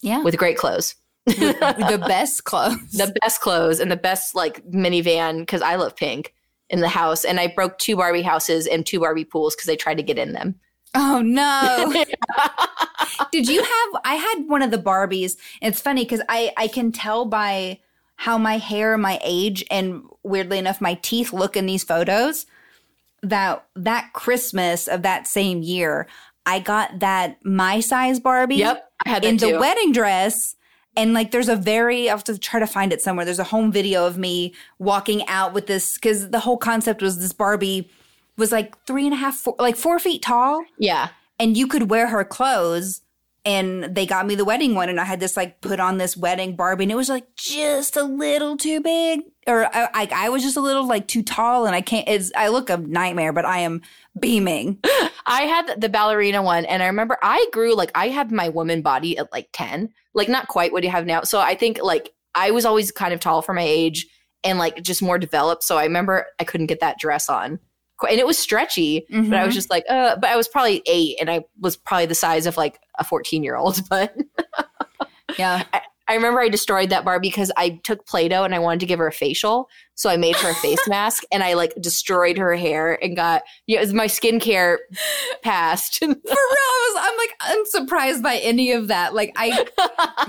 yeah 0.05 0.23
with 0.23 0.37
great 0.37 0.57
clothes. 0.57 0.95
the 1.27 2.05
best 2.07 2.45
clothes 2.51 2.91
the 2.93 3.17
best 3.23 3.41
clothes 3.41 3.81
and 3.81 3.91
the 3.91 3.97
best 3.97 4.35
like 4.35 4.63
minivan 4.67 5.39
because 5.39 5.63
I 5.63 5.77
love 5.77 5.97
pink 5.97 6.35
in 6.71 6.81
the 6.81 6.89
house. 6.89 7.25
And 7.25 7.41
I 7.41 7.49
broke 7.49 7.79
two 7.79 7.97
Barbie 7.97 8.23
houses 8.23 8.67
and 8.67 8.85
two 8.85 9.01
Barbie 9.01 9.25
pools 9.25 9.55
because 9.55 9.69
I 9.69 9.77
tried 9.77 9.97
to 9.97 10.03
get 10.03 10.19
in 10.19 10.33
them. 10.33 10.55
Oh 10.95 11.23
no. 11.23 11.93
Did 13.33 13.49
you 13.49 13.63
have 13.63 14.03
I 14.05 14.15
had 14.15 14.49
one 14.49 14.63
of 14.63 14.71
the 14.71 14.79
Barbies. 14.79 15.37
It's 15.63 15.81
funny 15.81 16.05
cuz 16.05 16.21
I 16.29 16.53
I 16.57 16.69
can 16.69 16.93
tell 16.93 17.25
by 17.25 17.81
how 18.17 18.39
my 18.39 18.59
hair, 18.59 18.97
my 18.97 19.19
age 19.25 19.65
and 19.71 20.03
weirdly 20.23 20.59
enough 20.59 20.81
my 20.81 20.95
teeth 21.03 21.33
look 21.33 21.57
in 21.57 21.67
these 21.67 21.83
photos 21.85 22.47
that 23.29 23.67
that 23.75 24.13
Christmas 24.13 24.89
of 24.89 25.03
that 25.03 25.27
same 25.27 25.63
year 25.63 26.07
I 26.47 26.59
got 26.61 27.01
that 27.01 27.45
my 27.45 27.81
size 27.81 28.21
Barbie 28.21 28.57
Yep, 28.57 28.91
I 29.05 29.09
had 29.09 29.25
in 29.25 29.37
the 29.37 29.59
wedding 29.59 29.93
dress. 29.93 30.57
And 30.97 31.13
like, 31.13 31.33
there's 31.33 31.49
a 31.49 31.57
very, 31.57 32.09
I 32.09 32.13
have 32.13 32.23
to 32.25 32.39
try 32.39 32.61
to 32.61 32.69
find 32.69 32.93
it 32.93 33.03
somewhere. 33.03 33.25
There's 33.25 33.41
a 33.41 33.45
home 33.45 33.73
video 33.73 34.07
of 34.07 34.17
me 34.17 34.55
walking 34.79 35.27
out 35.27 35.53
with 35.53 35.67
this 35.67 35.95
because 35.95 36.31
the 36.31 36.39
whole 36.39 36.57
concept 36.57 37.03
was 37.03 37.19
this 37.19 37.33
Barbie 37.33 37.91
was 38.37 38.53
like 38.53 38.77
three 38.87 39.05
and 39.05 39.13
a 39.13 39.17
half, 39.17 39.35
four, 39.35 39.57
like 39.59 39.77
four 39.77 39.99
feet 39.99 40.23
tall, 40.23 40.65
yeah, 40.79 41.09
and 41.39 41.57
you 41.57 41.67
could 41.67 41.91
wear 41.91 42.09
her 42.09 42.25
clothes. 42.25 43.01
And 43.47 43.95
they 43.95 44.07
got 44.07 44.27
me 44.27 44.37
the 44.37 44.45
wedding 44.45 44.75
one, 44.75 44.89
and 44.89 44.99
I 44.99 45.05
had 45.05 45.21
this 45.21 45.37
like 45.37 45.61
put 45.61 45.79
on 45.79 45.99
this 45.99 46.17
wedding 46.17 46.57
Barbie, 46.57 46.85
and 46.85 46.93
it 46.93 46.97
was 46.97 47.11
like 47.11 47.27
just 47.37 47.97
a 47.97 48.03
little 48.03 48.57
too 48.57 48.81
big, 48.81 49.21
or 49.47 49.67
I, 49.67 49.89
I, 49.93 50.09
I 50.15 50.29
was 50.31 50.43
just 50.43 50.57
a 50.57 50.63
little 50.63 50.87
like 50.87 51.07
too 51.09 51.23
tall, 51.23 51.67
and 51.67 51.75
I 51.75 51.83
can't. 51.83 52.09
It's 52.09 52.33
I 52.35 52.49
look 52.49 52.71
a 52.71 52.79
nightmare, 52.79 53.35
but 53.35 53.45
I 53.45 53.59
am 53.59 53.83
beaming. 54.19 54.79
I 55.27 55.43
had 55.43 55.79
the 55.79 55.91
ballerina 55.91 56.43
one, 56.43 56.65
and 56.65 56.83
I 56.83 56.87
remember 56.87 57.19
I 57.23 57.47
grew 57.53 57.75
like 57.75 57.91
I 57.95 58.09
had 58.09 58.33
my 58.33 58.49
woman 58.49 58.81
body 58.81 59.19
at 59.19 59.31
like 59.31 59.51
ten, 59.53 59.91
like 60.15 60.29
not 60.29 60.49
quite 60.49 60.73
what 60.73 60.83
you 60.83 60.91
have 60.91 61.05
now. 61.05 61.23
So 61.23 61.39
I 61.39 61.55
think 61.55 61.81
like 61.83 62.15
I 62.35 62.51
was 62.51 62.65
always 62.65 62.91
kind 62.91 63.13
of 63.13 63.21
tall 63.21 63.43
for 63.43 63.53
my 63.53 63.63
age 63.63 64.07
and 64.43 64.59
like 64.59 64.83
just 64.83 65.03
more 65.03 65.19
developed. 65.19 65.65
So 65.65 65.77
I 65.77 65.85
remember 65.85 66.27
I 66.39 66.45
couldn't 66.45 66.67
get 66.67 66.81
that 66.81 66.99
dress 66.99 67.29
on, 67.29 67.59
and 68.09 68.19
it 68.19 68.27
was 68.27 68.39
stretchy. 68.39 69.07
But 69.11 69.35
I 69.35 69.45
was 69.45 69.53
Mhm. 69.53 69.57
just 69.57 69.71
like, 69.71 69.85
uh, 69.89 70.17
but 70.17 70.31
I 70.31 70.37
was 70.37 70.49
probably 70.49 70.83
eight, 70.87 71.17
and 71.21 71.31
I 71.31 71.45
was 71.61 71.77
probably 71.77 72.07
the 72.07 72.15
size 72.15 72.47
of 72.47 72.57
like 72.57 72.81
a 72.99 73.05
fourteen-year-old. 73.05 73.81
But 73.89 74.15
yeah, 75.39 75.65
I 76.07 76.15
remember 76.15 76.41
I 76.41 76.49
destroyed 76.49 76.91
that 76.91 77.05
Barbie 77.05 77.29
because 77.29 77.51
I 77.57 77.81
took 77.83 78.07
Play-Doh 78.07 78.45
and 78.45 78.55
I 78.55 78.59
wanted 78.59 78.81
to 78.81 78.87
give 78.87 78.99
her 78.99 79.07
a 79.07 79.13
facial. 79.13 79.69
So 79.97 80.11
I 80.11 80.17
made 80.17 80.37
her 80.37 80.51
a 80.51 80.55
face 80.55 80.81
mask 80.89 81.25
and 81.31 81.43
I 81.43 81.55
like 81.55 81.75
destroyed 81.81 82.39
her 82.39 82.55
hair 82.57 83.03
and 83.03 83.17
got 83.17 83.43
yeah, 83.67 83.79
it 83.79 83.83
was 83.83 83.95
my 83.95 84.07
skincare 84.07 84.79
passed. 85.43 85.99
For 85.99 86.07
real, 86.07 86.17
I 86.27 86.95
was, 86.95 87.01
I'm 87.01 87.17
like 87.17 87.59
unsurprised 87.59 88.23
by 88.23 88.37
any 88.37 88.73
of 88.73 88.89
that. 88.89 89.15
Like 89.15 89.33
I, 89.37 89.67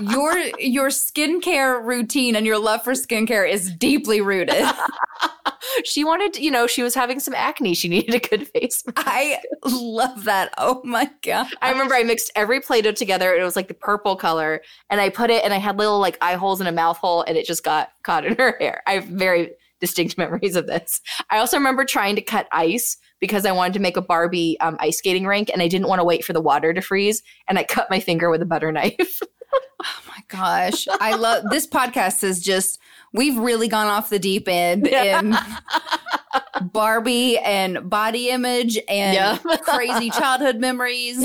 your 0.00 0.38
your 0.58 0.88
skincare 0.88 1.84
routine 1.84 2.36
and 2.36 2.46
your 2.46 2.58
love 2.58 2.82
for 2.82 2.92
skincare 2.92 3.48
is 3.48 3.72
deeply 3.72 4.20
rooted. 4.20 4.64
she 5.84 6.04
wanted, 6.04 6.36
you 6.36 6.50
know, 6.50 6.66
she 6.66 6.82
was 6.82 6.94
having 6.94 7.20
some 7.20 7.34
acne. 7.34 7.74
She 7.74 7.88
needed 7.88 8.14
a 8.14 8.28
good 8.28 8.48
face 8.48 8.84
mask. 8.86 9.08
I 9.08 9.38
love 9.64 10.24
that. 10.24 10.54
Oh 10.58 10.80
my 10.84 11.10
god! 11.22 11.48
I 11.62 11.70
remember 11.70 11.94
I 11.94 12.02
mixed 12.02 12.30
every 12.36 12.60
Play-Doh 12.60 12.92
together 12.92 13.32
and 13.32 13.40
it 13.40 13.44
was 13.44 13.56
like 13.56 13.68
the 13.68 13.74
purple 13.74 14.16
color 14.16 14.62
and 14.90 15.00
I 15.00 15.08
put 15.08 15.30
it 15.30 15.44
and 15.44 15.52
I 15.52 15.58
had 15.58 15.78
little 15.78 15.98
like 15.98 16.18
eye 16.20 16.34
holes 16.34 16.60
and 16.60 16.68
a 16.68 16.72
mouth 16.72 16.98
hole 16.98 17.22
and 17.22 17.36
it 17.36 17.46
just 17.46 17.64
got 17.64 17.90
caught 18.02 18.24
in 18.24 18.36
her 18.36 18.56
hair. 18.60 18.82
I 18.86 19.00
very 19.00 19.50
distinct 19.80 20.16
memories 20.18 20.56
of 20.56 20.66
this. 20.66 21.00
I 21.30 21.38
also 21.38 21.56
remember 21.56 21.84
trying 21.84 22.16
to 22.16 22.22
cut 22.22 22.48
ice 22.52 22.96
because 23.20 23.46
I 23.46 23.52
wanted 23.52 23.74
to 23.74 23.80
make 23.80 23.96
a 23.96 24.02
Barbie 24.02 24.58
um, 24.60 24.76
ice 24.80 24.98
skating 24.98 25.26
rink 25.26 25.50
and 25.52 25.62
I 25.62 25.68
didn't 25.68 25.88
want 25.88 26.00
to 26.00 26.04
wait 26.04 26.24
for 26.24 26.32
the 26.32 26.40
water 26.40 26.72
to 26.74 26.80
freeze 26.80 27.22
and 27.48 27.58
I 27.58 27.64
cut 27.64 27.88
my 27.90 28.00
finger 28.00 28.30
with 28.30 28.42
a 28.42 28.46
butter 28.46 28.70
knife. 28.72 29.20
Oh 29.52 30.00
my 30.08 30.22
gosh! 30.28 30.88
I 31.00 31.14
love 31.14 31.44
this 31.50 31.66
podcast. 31.66 32.24
Is 32.24 32.40
just 32.42 32.78
we've 33.12 33.36
really 33.36 33.68
gone 33.68 33.86
off 33.86 34.10
the 34.10 34.18
deep 34.18 34.48
end 34.48 34.86
in 34.88 35.36
Barbie 36.72 37.38
and 37.38 37.88
body 37.88 38.30
image 38.30 38.78
and 38.88 39.14
Yeah. 39.14 39.38
crazy 39.62 40.10
childhood 40.10 40.56
memories. 40.56 41.18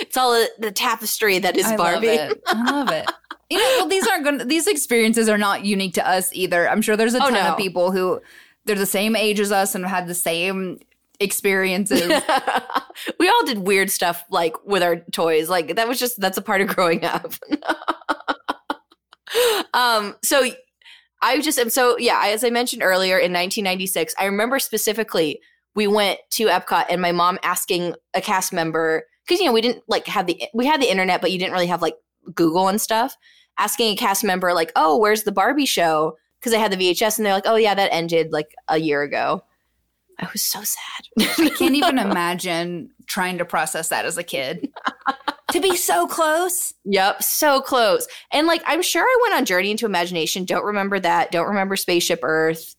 it's 0.00 0.16
all 0.16 0.32
the, 0.58 0.70
tapestry 0.70 1.38
that 1.38 1.56
is 1.56 1.66
I 1.66 1.76
Barbie. 1.76 2.16
love 2.16 2.30
it. 2.30 2.42
I 2.46 2.70
love 2.70 2.90
it. 2.92 3.10
You 3.50 3.58
know, 3.58 3.74
well, 3.78 3.88
these 3.88 4.06
aren't 4.06 4.24
going. 4.24 4.38
to 4.40 4.44
These 4.44 4.66
experiences 4.66 5.28
are 5.28 5.38
not 5.38 5.64
unique 5.64 5.94
to 5.94 6.06
us 6.06 6.30
either. 6.34 6.68
I'm 6.68 6.82
sure 6.82 6.96
there's 6.96 7.14
a 7.14 7.18
Oh, 7.18 7.30
ton 7.30 7.34
no. 7.34 7.52
of 7.52 7.56
people 7.58 7.92
who 7.92 8.20
they're 8.66 8.76
the 8.76 8.84
same 8.86 9.16
age 9.16 9.40
as 9.40 9.52
us 9.52 9.74
and 9.74 9.84
have 9.86 10.00
had 10.00 10.06
the 10.06 10.14
same 10.14 10.80
experiences. 11.20 12.02
we 13.18 13.28
all 13.28 13.44
did 13.46 13.58
weird 13.58 13.90
stuff 13.90 14.22
like 14.30 14.54
with 14.66 14.82
our 14.82 14.96
toys. 15.12 15.48
Like 15.48 15.76
that 15.76 15.88
was 15.88 15.98
just 15.98 16.20
that's 16.20 16.36
a 16.38 16.42
part 16.42 16.60
of 16.60 16.68
growing 16.68 17.04
up. 17.04 17.32
um 19.74 20.16
so 20.24 20.44
I 21.20 21.40
just 21.40 21.58
am 21.58 21.70
so 21.70 21.98
yeah, 21.98 22.22
as 22.26 22.44
I 22.44 22.50
mentioned 22.50 22.82
earlier 22.82 23.16
in 23.16 23.32
1996, 23.32 24.14
I 24.18 24.26
remember 24.26 24.58
specifically 24.58 25.40
we 25.74 25.86
went 25.86 26.18
to 26.30 26.46
Epcot 26.46 26.86
and 26.90 27.02
my 27.02 27.12
mom 27.12 27.38
asking 27.42 27.94
a 28.14 28.20
cast 28.20 28.52
member 28.52 29.04
because 29.26 29.40
you 29.40 29.46
know 29.46 29.52
we 29.52 29.60
didn't 29.60 29.82
like 29.88 30.06
have 30.06 30.26
the 30.26 30.42
we 30.54 30.66
had 30.66 30.80
the 30.80 30.90
internet, 30.90 31.20
but 31.20 31.32
you 31.32 31.38
didn't 31.38 31.52
really 31.52 31.66
have 31.66 31.82
like 31.82 31.96
Google 32.34 32.68
and 32.68 32.80
stuff. 32.80 33.16
Asking 33.58 33.92
a 33.92 33.96
cast 33.96 34.24
member 34.24 34.52
like, 34.54 34.72
"Oh, 34.76 34.96
where's 34.98 35.24
the 35.24 35.32
Barbie 35.32 35.66
show?" 35.66 36.16
Because 36.40 36.54
I 36.54 36.58
had 36.58 36.72
the 36.72 36.76
VHS, 36.76 37.18
and 37.18 37.26
they're 37.26 37.34
like, 37.34 37.46
"Oh 37.46 37.56
yeah, 37.56 37.74
that 37.74 37.92
ended 37.92 38.32
like 38.32 38.54
a 38.68 38.78
year 38.78 39.02
ago." 39.02 39.42
I 40.20 40.28
was 40.32 40.42
so 40.42 40.60
sad. 40.62 41.28
I 41.40 41.50
can't 41.50 41.74
even 41.76 41.98
imagine 41.98 42.90
trying 43.06 43.38
to 43.38 43.44
process 43.44 43.88
that 43.90 44.04
as 44.04 44.18
a 44.18 44.22
kid. 44.24 44.68
to 45.52 45.60
be 45.60 45.76
so 45.76 46.06
close. 46.08 46.74
Yep, 46.84 47.22
so 47.22 47.60
close. 47.60 48.06
And 48.32 48.46
like 48.46 48.62
I'm 48.66 48.82
sure 48.82 49.02
I 49.02 49.18
went 49.22 49.34
on 49.34 49.44
Journey 49.44 49.70
into 49.70 49.86
Imagination. 49.86 50.44
Don't 50.44 50.64
remember 50.64 50.98
that. 51.00 51.30
Don't 51.30 51.46
remember 51.48 51.76
Spaceship 51.76 52.20
Earth. 52.22 52.74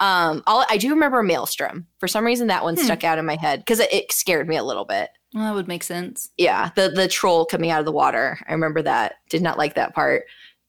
Um, 0.00 0.42
all 0.46 0.64
I 0.68 0.76
do 0.76 0.90
remember 0.90 1.22
Maelstrom. 1.22 1.86
For 1.98 2.08
some 2.08 2.24
reason, 2.26 2.48
that 2.48 2.64
one 2.64 2.76
Hmm. 2.76 2.82
stuck 2.82 3.04
out 3.04 3.18
in 3.18 3.24
my 3.26 3.36
head 3.36 3.60
because 3.60 3.80
it, 3.80 3.92
it 3.92 4.12
scared 4.12 4.48
me 4.48 4.56
a 4.56 4.64
little 4.64 4.84
bit. 4.84 5.08
Well, 5.34 5.44
that 5.44 5.54
would 5.54 5.68
make 5.68 5.82
sense. 5.82 6.30
Yeah, 6.38 6.70
the 6.76 6.88
the 6.88 7.08
troll 7.08 7.44
coming 7.44 7.70
out 7.70 7.80
of 7.80 7.84
the 7.84 7.92
water. 7.92 8.38
I 8.48 8.52
remember 8.52 8.82
that. 8.82 9.16
Did 9.28 9.42
not 9.42 9.58
like 9.58 9.74
that 9.74 9.94
part. 9.94 10.24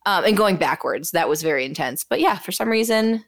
Um, 0.08 0.26
and 0.26 0.36
going 0.36 0.58
backwards, 0.58 1.12
that 1.12 1.30
was 1.30 1.44
very 1.44 1.66
intense. 1.66 2.04
But 2.04 2.20
yeah, 2.20 2.38
for 2.38 2.52
some 2.52 2.70
reason, 2.70 3.24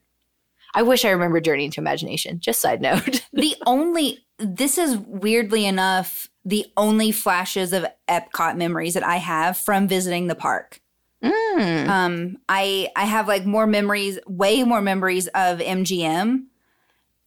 I 0.74 0.82
wish 0.82 1.06
I 1.06 1.10
remember 1.10 1.40
Journey 1.40 1.66
into 1.66 1.80
Imagination. 1.80 2.40
Just 2.40 2.62
side 2.62 2.82
note. 2.82 3.26
The 3.34 3.56
only 3.68 4.26
this 4.40 4.78
is 4.80 4.98
weirdly 4.98 5.66
enough 5.66 6.28
the 6.44 6.66
only 6.78 7.12
flashes 7.12 7.74
of 7.74 7.86
Epcot 8.08 8.56
memories 8.56 8.94
that 8.94 9.06
I 9.06 9.18
have 9.18 9.58
from 9.58 9.88
visiting 9.88 10.28
the 10.28 10.36
park. 10.36 10.80
Mm. 11.24 11.90
Um, 11.90 12.38
I 12.48 12.90
I 12.96 13.06
have 13.06 13.28
like 13.28 13.46
more 13.46 13.68
memories, 13.68 14.18
way 14.28 14.64
more 14.64 14.82
memories 14.82 15.28
of 15.28 15.60
MGM, 15.60 16.46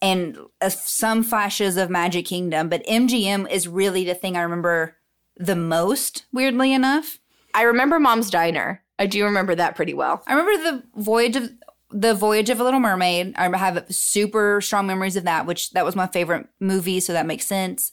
and 0.02 0.38
uh, 0.60 0.68
some 0.68 1.22
flashes 1.22 1.76
of 1.76 1.90
Magic 1.90 2.26
Kingdom. 2.26 2.68
But 2.68 2.86
MGM 2.86 3.50
is 3.50 3.68
really 3.68 4.04
the 4.04 4.14
thing 4.14 4.36
I 4.36 4.42
remember 4.42 4.96
the 5.36 5.56
most. 5.56 6.26
Weirdly 6.32 6.72
enough, 6.72 7.18
I 7.54 7.62
remember 7.62 7.98
Mom's 7.98 8.30
Diner. 8.30 8.82
I 8.98 9.06
do 9.06 9.24
remember 9.24 9.54
that 9.54 9.76
pretty 9.76 9.94
well. 9.94 10.22
I 10.26 10.34
remember 10.34 10.70
the 10.70 11.02
voyage 11.02 11.36
of 11.36 11.50
the 11.90 12.14
voyage 12.14 12.50
of 12.50 12.60
a 12.60 12.64
Little 12.64 12.80
Mermaid. 12.80 13.34
I 13.36 13.56
have 13.56 13.86
super 13.90 14.60
strong 14.60 14.86
memories 14.86 15.16
of 15.16 15.24
that, 15.24 15.46
which 15.46 15.70
that 15.70 15.84
was 15.84 15.96
my 15.96 16.06
favorite 16.06 16.46
movie, 16.60 17.00
so 17.00 17.12
that 17.12 17.26
makes 17.26 17.46
sense. 17.46 17.92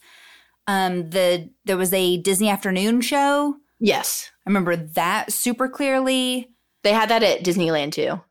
Um, 0.67 1.09
the 1.09 1.49
there 1.65 1.77
was 1.77 1.93
a 1.93 2.17
Disney 2.17 2.49
afternoon 2.49 3.01
show. 3.01 3.55
Yes, 3.79 4.29
I 4.45 4.49
remember 4.49 4.75
that 4.75 5.31
super 5.31 5.69
clearly. 5.69 6.49
they 6.83 6.93
had 6.93 7.09
that 7.09 7.23
at 7.23 7.43
Disneyland 7.43 7.93
too. 7.93 8.21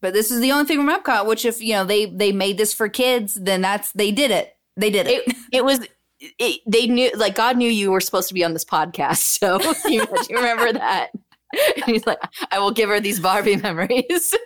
But 0.00 0.14
this 0.14 0.30
is 0.30 0.40
the 0.40 0.52
only 0.52 0.64
thing 0.64 0.78
from 0.78 0.88
Epcot, 0.88 1.26
which 1.26 1.44
if 1.44 1.60
you 1.60 1.74
know 1.74 1.84
they 1.84 2.06
they 2.06 2.32
made 2.32 2.58
this 2.58 2.72
for 2.72 2.88
kids, 2.88 3.34
then 3.34 3.60
that's 3.60 3.92
they 3.92 4.10
did 4.12 4.30
it. 4.30 4.56
They 4.76 4.90
did 4.90 5.06
it. 5.06 5.28
it, 5.28 5.36
it 5.52 5.64
was 5.64 5.80
it, 6.20 6.60
they 6.66 6.86
knew 6.86 7.10
like 7.16 7.34
god 7.34 7.56
knew 7.56 7.68
you 7.68 7.90
were 7.90 8.00
supposed 8.00 8.28
to 8.28 8.34
be 8.34 8.44
on 8.44 8.52
this 8.52 8.64
podcast 8.64 9.16
so 9.38 9.58
you, 9.88 10.06
you 10.28 10.36
remember 10.36 10.72
that. 10.72 11.10
And 11.52 11.84
he's 11.86 12.06
like 12.06 12.18
i 12.52 12.58
will 12.58 12.70
give 12.70 12.88
her 12.88 13.00
these 13.00 13.20
barbie 13.20 13.56
memories. 13.56 14.34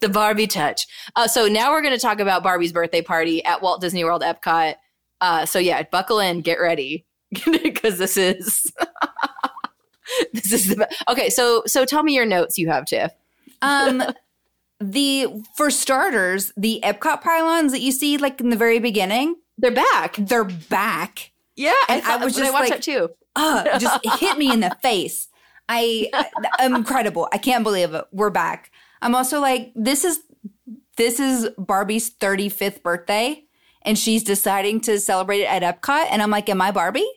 The 0.00 0.08
barbie 0.08 0.46
touch. 0.46 0.86
Uh, 1.14 1.28
so 1.28 1.46
now 1.46 1.70
we're 1.70 1.82
going 1.82 1.94
to 1.94 2.00
talk 2.00 2.18
about 2.18 2.42
barbie's 2.42 2.72
birthday 2.72 3.02
party 3.02 3.44
at 3.44 3.60
walt 3.60 3.82
disney 3.82 4.02
world 4.02 4.22
epcot. 4.22 4.76
Uh, 5.20 5.44
so 5.44 5.58
yeah 5.58 5.82
buckle 5.82 6.20
in 6.20 6.40
get 6.40 6.58
ready 6.58 7.04
because 7.30 7.98
this 7.98 8.16
is 8.16 8.72
this 10.32 10.52
is 10.52 10.68
the 10.68 10.88
okay 11.08 11.28
so 11.28 11.62
so 11.66 11.84
tell 11.84 12.02
me 12.02 12.14
your 12.14 12.24
notes 12.24 12.56
you 12.56 12.68
have 12.68 12.86
tiff. 12.86 13.12
Um, 13.60 14.02
the 14.80 15.42
for 15.56 15.70
starters, 15.70 16.52
the 16.56 16.80
Epcot 16.82 17.20
pylons 17.22 17.72
that 17.72 17.80
you 17.80 17.92
see 17.92 18.16
like 18.18 18.40
in 18.40 18.50
the 18.50 18.56
very 18.56 18.78
beginning, 18.78 19.36
they're 19.58 19.70
back 19.70 20.16
they're 20.18 20.44
back. 20.44 21.30
yeah 21.56 21.70
i, 21.88 21.94
And 21.94 22.02
I 22.02 22.04
thought, 22.04 22.24
was 22.24 22.34
but 22.34 22.40
I 22.40 22.44
just 22.44 22.52
watched 22.52 22.70
like- 22.70 22.78
that 22.80 22.82
too 22.82 23.10
uh, 23.36 23.78
just 23.78 24.00
hit 24.20 24.38
me 24.38 24.52
in 24.52 24.60
the 24.60 24.76
face. 24.82 25.28
I, 25.68 26.10
I 26.12 26.66
incredible. 26.66 27.26
I 27.32 27.38
can't 27.38 27.64
believe 27.64 27.94
it. 27.94 28.04
We're 28.12 28.30
back. 28.30 28.70
I'm 29.00 29.14
also 29.14 29.40
like, 29.40 29.72
this 29.74 30.04
is 30.04 30.20
this 30.96 31.18
is 31.18 31.48
Barbie's 31.58 32.10
35th 32.14 32.82
birthday, 32.82 33.42
and 33.82 33.98
she's 33.98 34.22
deciding 34.22 34.80
to 34.82 35.00
celebrate 35.00 35.40
it 35.40 35.46
at 35.46 35.62
Epcot. 35.62 36.06
And 36.10 36.22
I'm 36.22 36.30
like, 36.30 36.48
am 36.48 36.60
I 36.60 36.70
Barbie? 36.70 37.08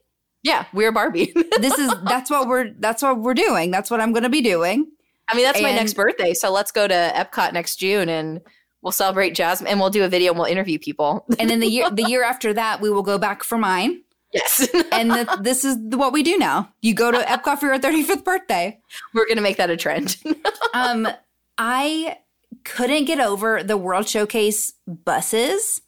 yeah 0.44 0.66
we're 0.72 0.92
barbie 0.92 1.34
This 1.60 1.78
is 1.80 1.92
that's 2.08 2.30
what 2.30 2.48
we're 2.48 2.72
that's 2.80 3.02
what 3.02 3.20
we're 3.20 3.34
doing. 3.34 3.70
That's 3.72 3.90
what 3.92 4.00
I'm 4.00 4.14
going 4.14 4.24
to 4.24 4.30
be 4.30 4.42
doing. 4.42 4.88
I 5.30 5.36
mean, 5.36 5.44
that's 5.46 5.62
my 5.62 5.72
next 5.74 5.94
birthday. 5.94 6.34
So 6.34 6.52
let's 6.52 6.72
go 6.72 6.88
to 6.88 6.94
Epcot 7.16 7.54
next 7.54 7.78
June 7.78 8.08
and 8.10 8.42
we'll 8.82 8.92
celebrate 8.92 9.36
Jasmine 9.36 9.70
and 9.70 9.80
we'll 9.80 9.90
do 9.90 10.04
a 10.04 10.08
video 10.08 10.32
and 10.32 10.40
we'll 10.40 10.48
interview 10.48 10.80
people. 10.80 11.26
And 11.40 11.50
then 11.50 11.60
the 11.60 11.68
year 11.68 11.90
the 11.90 12.04
year 12.04 12.24
after 12.24 12.54
that, 12.54 12.82
we 12.82 12.90
will 12.90 13.04
go 13.04 13.18
back 13.18 13.44
for 13.44 13.58
mine. 13.58 14.02
yes. 14.34 14.68
And 14.92 15.12
th- 15.14 15.28
this 15.42 15.64
is 15.66 15.78
what 15.90 16.14
we 16.14 16.24
do 16.24 16.38
now. 16.38 16.74
You 16.82 16.94
go 16.94 17.12
to 17.12 17.18
Epcot 17.20 17.60
for 17.60 17.66
your 17.68 17.80
35th 17.80 18.24
birthday. 18.24 18.80
We're 19.14 19.26
going 19.26 19.38
to 19.38 19.44
make 19.44 19.58
that 19.58 19.70
a 19.70 19.78
trend. 19.78 20.18
Um, 20.74 21.08
I 21.58 22.18
couldn't 22.66 23.06
get 23.06 23.20
over 23.20 23.64
the 23.64 23.78
World 23.78 24.08
Showcase 24.08 24.74
buses. 24.86 25.82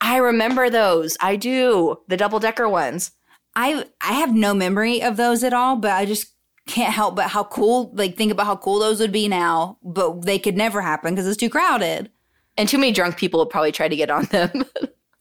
I 0.00 0.16
remember 0.18 0.70
those. 0.70 1.16
I 1.20 1.36
do. 1.36 1.96
The 2.08 2.16
double 2.16 2.38
decker 2.38 2.68
ones. 2.68 3.10
I 3.54 3.84
I 4.00 4.12
have 4.14 4.34
no 4.34 4.54
memory 4.54 5.02
of 5.02 5.16
those 5.16 5.44
at 5.44 5.52
all, 5.52 5.76
but 5.76 5.92
I 5.92 6.06
just 6.06 6.33
can't 6.66 6.92
help 6.92 7.14
but 7.16 7.28
how 7.28 7.44
cool. 7.44 7.90
Like 7.94 8.16
think 8.16 8.32
about 8.32 8.46
how 8.46 8.56
cool 8.56 8.78
those 8.78 9.00
would 9.00 9.12
be 9.12 9.28
now, 9.28 9.78
but 9.82 10.22
they 10.22 10.38
could 10.38 10.56
never 10.56 10.80
happen 10.80 11.14
because 11.14 11.26
it's 11.26 11.36
too 11.36 11.50
crowded. 11.50 12.10
And 12.56 12.68
too 12.68 12.78
many 12.78 12.92
drunk 12.92 13.16
people 13.16 13.40
would 13.40 13.50
probably 13.50 13.72
try 13.72 13.88
to 13.88 13.96
get 13.96 14.10
on 14.10 14.24
them. 14.26 14.64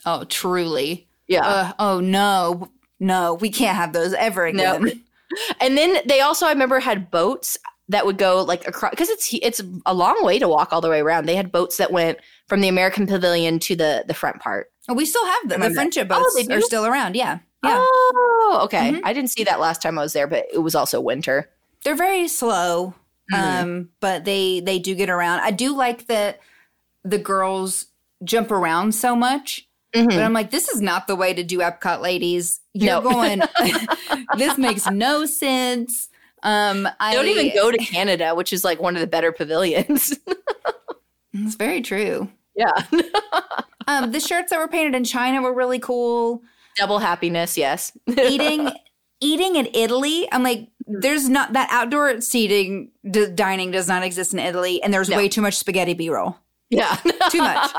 Oh, 0.05 0.25
truly. 0.25 1.07
yeah. 1.27 1.47
Uh, 1.47 1.71
oh 1.79 1.99
no, 2.01 2.69
no, 2.99 3.35
we 3.35 3.49
can't 3.49 3.77
have 3.77 3.93
those 3.93 4.11
ever 4.13 4.51
No. 4.51 4.75
again. 4.75 5.01
and 5.61 5.77
then 5.77 5.99
they 6.05 6.19
also, 6.19 6.45
I 6.45 6.49
remember, 6.49 6.81
had 6.81 7.09
boats 7.09 7.57
that 7.87 8.05
would 8.05 8.17
go 8.17 8.43
like 8.43 8.67
across 8.67 8.89
because 8.91 9.07
it's 9.09 9.33
it's 9.41 9.61
a 9.85 9.93
long 9.93 10.21
way 10.25 10.39
to 10.39 10.49
walk 10.49 10.73
all 10.73 10.81
the 10.81 10.89
way 10.89 10.99
around. 10.99 11.25
They 11.25 11.37
had 11.37 11.53
boats 11.53 11.77
that 11.77 11.91
went 11.93 12.17
from 12.49 12.59
the 12.59 12.67
American 12.67 13.07
Pavilion 13.07 13.59
to 13.59 13.77
the 13.77 14.03
the 14.05 14.13
front 14.13 14.41
part. 14.41 14.73
Oh, 14.89 14.93
we 14.93 15.05
still 15.05 15.25
have 15.25 15.47
them. 15.47 15.61
The 15.61 15.69
friendship 15.71 16.07
Oh, 16.11 16.19
boats 16.21 16.47
they 16.47 16.53
are 16.53 16.59
still 16.61 16.85
around. 16.85 17.15
Yeah, 17.15 17.39
yeah. 17.63 17.77
Oh, 17.79 18.61
okay. 18.65 18.91
Mhm. 18.93 19.01
I 19.03 19.13
didn't 19.13 19.31
see 19.31 19.43
that 19.45 19.59
last 19.59 19.81
time 19.81 19.97
I 19.97 20.01
was 20.01 20.13
there, 20.13 20.27
but 20.27 20.45
it 20.53 20.59
was 20.59 20.75
also 20.75 20.99
winter. 21.01 21.49
they're 21.83 21.95
very 21.95 22.27
slow 22.29 22.93
Mhm. 23.33 23.37
um 23.39 23.89
but 24.01 24.25
they 24.25 24.59
they 24.61 24.79
do 24.79 24.95
get 24.95 25.09
around 25.09 25.39
i 25.41 25.49
do 25.51 25.73
like 25.75 26.07
that 26.07 26.39
the 27.05 27.17
girls 27.17 27.85
jump 28.25 28.51
around 28.51 28.93
so 28.95 29.15
much 29.15 29.67
Mhm. 29.95 30.07
but 30.09 30.19
i'm 30.19 30.33
like 30.33 30.51
this 30.51 30.67
is 30.69 30.81
not 30.81 31.07
the 31.07 31.15
way 31.15 31.33
to 31.33 31.41
do 31.43 31.59
epcot 31.59 32.01
ladies 32.01 32.59
you're 32.73 33.01
No. 33.01 33.09
going 33.09 33.41
this 34.37 34.57
makes 34.57 34.89
no 34.89 35.25
sense 35.25 36.09
um 36.43 36.87
i 36.99 37.13
don't 37.13 37.27
even 37.27 37.53
go 37.53 37.71
to 37.71 37.77
Canada, 37.77 38.33
which 38.35 38.51
is 38.53 38.63
like 38.65 38.81
one 38.81 38.95
of 38.95 38.99
the 39.01 39.07
better 39.07 39.31
pavilions. 39.31 40.17
it's 41.33 41.55
very 41.55 41.81
true 41.81 42.29
yeah. 42.55 42.73
um 43.87 44.11
the 44.11 44.19
shirts 44.19 44.49
that 44.51 44.59
were 44.59 44.67
painted 44.67 44.95
in 44.95 45.03
china 45.03 45.41
were 45.41 45.53
really 45.53 45.79
cool 45.79 46.41
Double 46.77 46.99
happiness, 46.99 47.57
yes. 47.57 47.91
eating 48.07 48.69
eating 49.21 49.55
in 49.55 49.67
italy 49.73 50.27
i'm 50.33 50.43
like 50.43 50.67
hmm. 50.85 50.99
there's 50.99 51.29
not 51.29 51.53
that 51.53 51.69
outdoor 51.71 52.19
seating 52.19 52.91
d- 53.09 53.27
dining 53.33 53.71
does 53.71 53.87
not 53.87 54.03
exist 54.03 54.33
in 54.33 54.39
italy 54.39 54.83
and 54.83 54.93
there's 54.93 55.07
No. 55.07 55.15
way 55.15 55.29
too 55.29 55.41
much 55.41 55.55
spaghetti 55.55 55.93
b-roll 55.93 56.35
yeah. 56.69 56.95
Too 57.29 57.37
much. 57.37 57.71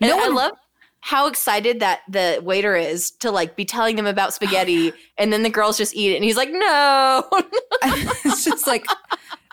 And 0.00 0.10
No 0.10 0.18
I 0.18 0.28
love 0.28 0.52
how 1.00 1.26
excited 1.26 1.80
that 1.80 2.02
the 2.08 2.40
waiter 2.44 2.76
is 2.76 3.10
to 3.10 3.32
like 3.32 3.56
be 3.56 3.64
telling 3.64 3.96
them 3.96 4.06
about 4.06 4.32
spaghetti 4.32 4.92
and 5.18 5.32
then 5.32 5.42
the 5.42 5.50
girls 5.50 5.76
just 5.76 5.94
eat 5.96 6.12
it 6.12 6.16
and 6.16 6.24
he's 6.24 6.36
like, 6.36 6.50
No. 6.52 7.24
it's 7.82 8.44
just 8.44 8.66
like 8.66 8.86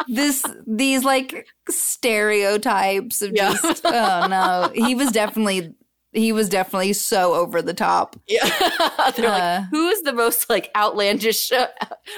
this 0.07 0.45
these 0.67 1.03
like 1.03 1.47
stereotypes 1.69 3.21
of 3.21 3.31
Yeah. 3.33 3.55
just 3.61 3.81
oh 3.85 4.27
no 4.29 4.71
he 4.73 4.95
was 4.95 5.11
definitely 5.11 5.73
he 6.11 6.31
was 6.31 6.49
definitely 6.49 6.93
so 6.93 7.33
over 7.35 7.61
the 7.61 7.73
top 7.73 8.15
yeah. 8.27 8.43
They're 9.15 9.27
Uh. 9.29 9.59
like, 9.59 9.63
Who 9.71 9.87
is 9.89 10.01
the 10.01 10.13
most 10.13 10.49
like 10.49 10.71
outlandish 10.75 11.51
uh, 11.51 11.67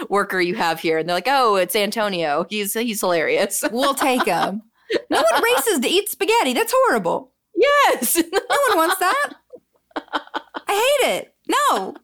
worker 0.10 0.40
you 0.40 0.56
have 0.56 0.80
here? 0.80 0.98
And 0.98 1.08
they're 1.10 1.16
like, 1.18 1.28
Oh, 1.28 1.56
it's 1.56 1.76
Antonio. 1.76 2.46
He's 2.50 2.74
he's 2.74 3.02
hilarious. 3.02 3.64
we'll 3.72 3.94
take 3.94 4.26
him 4.26 4.62
no 5.10 5.24
one 5.32 5.44
races 5.44 5.80
to 5.80 5.88
eat 5.88 6.10
spaghetti 6.10 6.52
that's 6.54 6.74
horrible 6.76 7.32
yes. 7.56 8.18
no 8.32 8.58
one 8.70 8.78
wants 8.78 8.98
that 9.00 9.34
i 9.96 10.98
hate 11.02 11.10
it 11.16 11.34
no 11.48 11.96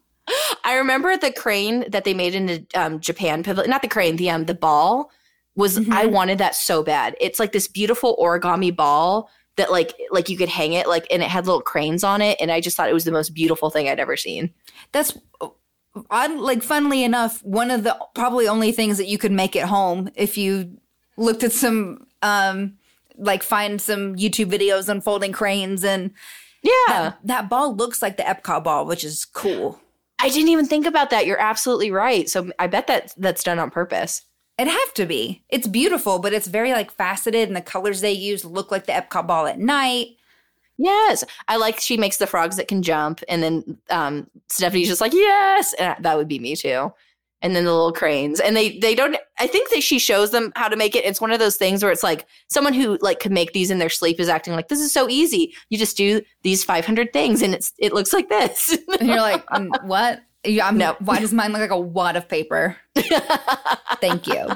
I 0.66 0.76
remember 0.76 1.16
the 1.16 1.32
crane 1.32 1.90
that 1.90 2.04
they 2.04 2.14
made 2.14 2.36
in 2.36 2.48
the 2.48 2.68
um, 2.76 3.00
Japan 3.00 3.44
pavilion. 3.44 3.70
Not 3.70 3.82
the 3.82 3.88
crane, 3.88 4.18
the 4.18 4.30
um, 4.30 4.44
the 4.44 4.54
ball 4.54 5.10
was. 5.56 5.80
Mhm. 5.80 5.94
I 5.94 6.06
wanted 6.06 6.38
that 6.40 6.54
so 6.54 6.84
bad. 6.84 7.16
It's 7.22 7.40
like 7.40 7.54
this 7.54 7.70
beautiful 7.70 8.18
origami 8.22 8.76
ball 8.76 9.30
that 9.58 9.72
like 9.72 9.94
like 10.12 10.30
you 10.30 10.38
could 10.38 10.50
hang 10.50 10.74
it 10.74 10.88
like, 10.88 11.06
and 11.12 11.22
it 11.22 11.30
had 11.30 11.46
little 11.46 11.62
cranes 11.62 12.04
on 12.04 12.22
it. 12.22 12.38
And 12.40 12.52
I 12.52 12.62
just 12.62 12.78
thought 12.78 12.90
it 12.90 12.94
was 12.94 13.06
the 13.06 13.12
most 13.12 13.34
beautiful 13.34 13.70
thing 13.70 13.90
I'd 13.90 14.00
ever 14.00 14.16
seen. 14.18 14.54
that's 14.92 15.18
I 16.12 16.28
like 16.28 16.64
funnily 16.64 17.04
enough 17.04 17.44
one 17.44 17.72
of 17.72 17.84
the 17.84 17.98
probably 18.14 18.48
only 18.48 18.72
things 18.72 18.98
that 18.98 19.08
you 19.08 19.18
could 19.18 19.32
make 19.32 19.56
at 19.56 19.68
home 19.68 20.10
if 20.16 20.38
you 20.38 20.78
looked 21.18 21.44
at 21.44 21.52
some 21.52 22.06
um 22.22 22.78
like 23.18 23.42
find 23.42 23.82
some 23.82 24.16
YouTube 24.16 24.52
videos 24.52 24.90
on 24.90 25.02
folding 25.02 25.32
cranes 25.32 25.84
and 25.84 26.12
Yeah. 26.62 26.72
That, 26.88 27.20
that 27.24 27.50
ball 27.50 27.76
looks 27.76 28.02
like 28.02 28.18
the 28.18 28.24
Epcot 28.24 28.64
ball, 28.64 28.86
which 28.86 29.04
is 29.04 29.26
cool. 29.26 29.80
I 30.20 30.30
didn't 30.30 30.50
even 30.50 30.66
think 30.66 30.86
about 30.86 31.10
that. 31.12 31.26
You're 31.26 31.40
absolutely 31.40 31.92
right. 31.92 32.30
So 32.30 32.52
I 32.60 32.68
bet 32.68 32.88
that 32.88 33.14
that's 33.18 33.44
done 33.44 33.60
on 33.60 33.72
purpose. 33.72 34.24
It'd 34.58 34.72
have 34.72 34.94
to 34.96 35.06
be. 35.06 35.44
It's 35.50 35.68
beautiful, 35.68 36.20
but 36.20 36.34
it's 36.34 36.48
very 36.48 36.72
like 36.72 36.92
faceted, 36.92 37.48
and 37.48 37.56
the 37.56 37.62
colors 37.62 38.02
they 38.02 38.12
use 38.12 38.44
look 38.44 38.72
like 38.72 38.86
the 38.86 38.94
Epcot 38.94 39.28
ball 39.28 39.46
at 39.46 39.60
night. 39.60 40.18
Yes. 40.78 41.24
I 41.48 41.58
like 41.58 41.80
she 41.80 41.98
makes 41.98 42.18
the 42.18 42.28
frogs 42.28 42.56
that 42.58 42.68
can 42.68 42.84
jump 42.84 43.22
and 43.28 43.42
then 43.44 43.78
um 43.90 44.30
Stephanie's 44.48 44.88
just 44.88 45.02
like, 45.02 45.14
"Yes." 45.14 45.74
And 45.74 45.96
that 46.04 46.18
would 46.18 46.28
be 46.28 46.40
me 46.40 46.56
too. 46.56 46.94
And 47.42 47.56
then 47.56 47.66
the 47.66 47.72
little 47.74 47.94
cranes. 47.94 48.40
And 48.40 48.56
they 48.56 48.78
they 48.80 48.94
don't 48.96 49.18
I 49.40 49.48
think 49.48 49.70
that 49.72 49.82
she 49.84 50.00
shows 50.00 50.32
them 50.32 50.52
how 50.56 50.68
to 50.68 50.76
make 50.76 50.96
it. 50.96 51.06
It's 51.06 51.22
one 51.22 51.32
of 51.32 51.40
those 51.40 51.58
things 51.58 51.84
where 51.84 51.92
it's 51.92 52.04
like 52.04 52.26
someone 52.48 52.74
who 52.74 52.98
like 53.02 53.20
could 53.20 53.32
make 53.32 53.54
these 53.54 53.72
in 53.72 53.80
their 53.80 53.90
sleep 53.90 54.20
is 54.20 54.30
acting 54.30 54.54
like, 54.54 54.68
"This 54.70 54.80
is 54.80 54.94
so 54.94 55.10
easy. 55.10 55.54
You 55.70 55.78
just 55.78 55.98
do 55.98 56.22
these 56.44 56.64
500 56.64 57.12
things 57.14 57.42
and 57.42 57.54
it's 57.56 57.74
it 57.80 57.94
looks 57.94 58.14
like 58.14 58.30
this." 58.30 58.78
And 59.00 59.10
you're 59.10 59.18
like, 59.18 59.46
"Mm, 59.50 59.84
what? 59.86 60.22
Yeah, 60.48 60.68
I'm, 60.68 60.78
No. 60.78 60.96
Why 61.00 61.20
does 61.20 61.34
mine 61.34 61.52
look 61.52 61.62
like 61.62 61.72
a 61.72 61.80
wad 61.80 62.16
of 62.16 62.28
paper? 62.28 62.78
Thank 64.02 64.28
you. 64.28 64.48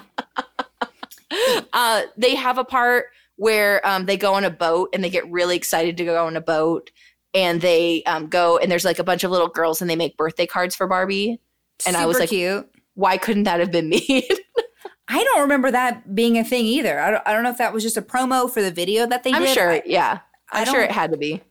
uh, 1.74 2.04
they 2.18 2.36
have 2.36 2.58
a 2.58 2.64
part 2.64 3.08
where 3.36 3.86
um, 3.88 4.06
they 4.06 4.18
go 4.18 4.34
on 4.34 4.44
a 4.44 4.50
boat 4.50 4.90
and 4.94 5.04
they 5.04 5.10
get 5.10 5.30
really 5.32 5.56
excited 5.56 5.98
to 5.98 6.06
go 6.06 6.26
on 6.26 6.36
a 6.36 6.42
boat 6.42 6.92
and 7.34 7.62
they 7.62 8.04
um, 8.04 8.28
go 8.28 8.58
and 8.58 8.72
there's 8.72 8.86
like 8.86 9.00
a 9.00 9.04
bunch 9.04 9.24
of 9.24 9.32
little 9.32 9.48
girls 9.48 9.82
and 9.82 9.90
they 9.90 9.96
make 9.96 10.18
birthday 10.18 10.46
cards 10.46 10.76
for 10.76 10.88
Barbie. 10.88 11.40
And 11.86 11.96
I 11.98 12.06
was 12.06 12.18
Super 12.18 12.24
like, 12.24 12.30
cute. 12.30 12.70
Why 12.94 13.18
couldn't 13.18 13.44
that 13.44 13.60
have 13.60 13.72
been 13.72 13.90
me? 13.90 14.28
I 15.08 15.24
don't 15.24 15.42
remember 15.42 15.72
that 15.72 16.14
being 16.14 16.38
a 16.38 16.44
thing 16.44 16.66
either. 16.66 17.00
I 17.00 17.12
don't, 17.12 17.24
I 17.26 17.34
don't 17.34 17.44
know 17.44 17.50
if 17.50 17.58
that 17.58 17.74
was 17.74 17.84
just 17.84 17.98
a 17.98 18.02
promo 18.02 18.50
for 18.50 18.62
the 18.62 18.72
video 18.72 19.06
that 19.08 19.24
they 19.24 19.34
I'm 19.34 19.44
did. 19.44 19.54
sure. 19.54 19.82
Yeah. 19.86 20.20
I 20.52 20.62
I'm 20.62 20.68
sure 20.68 20.82
it 20.82 20.92
had 20.92 21.12
to 21.12 21.18
be. 21.18 21.42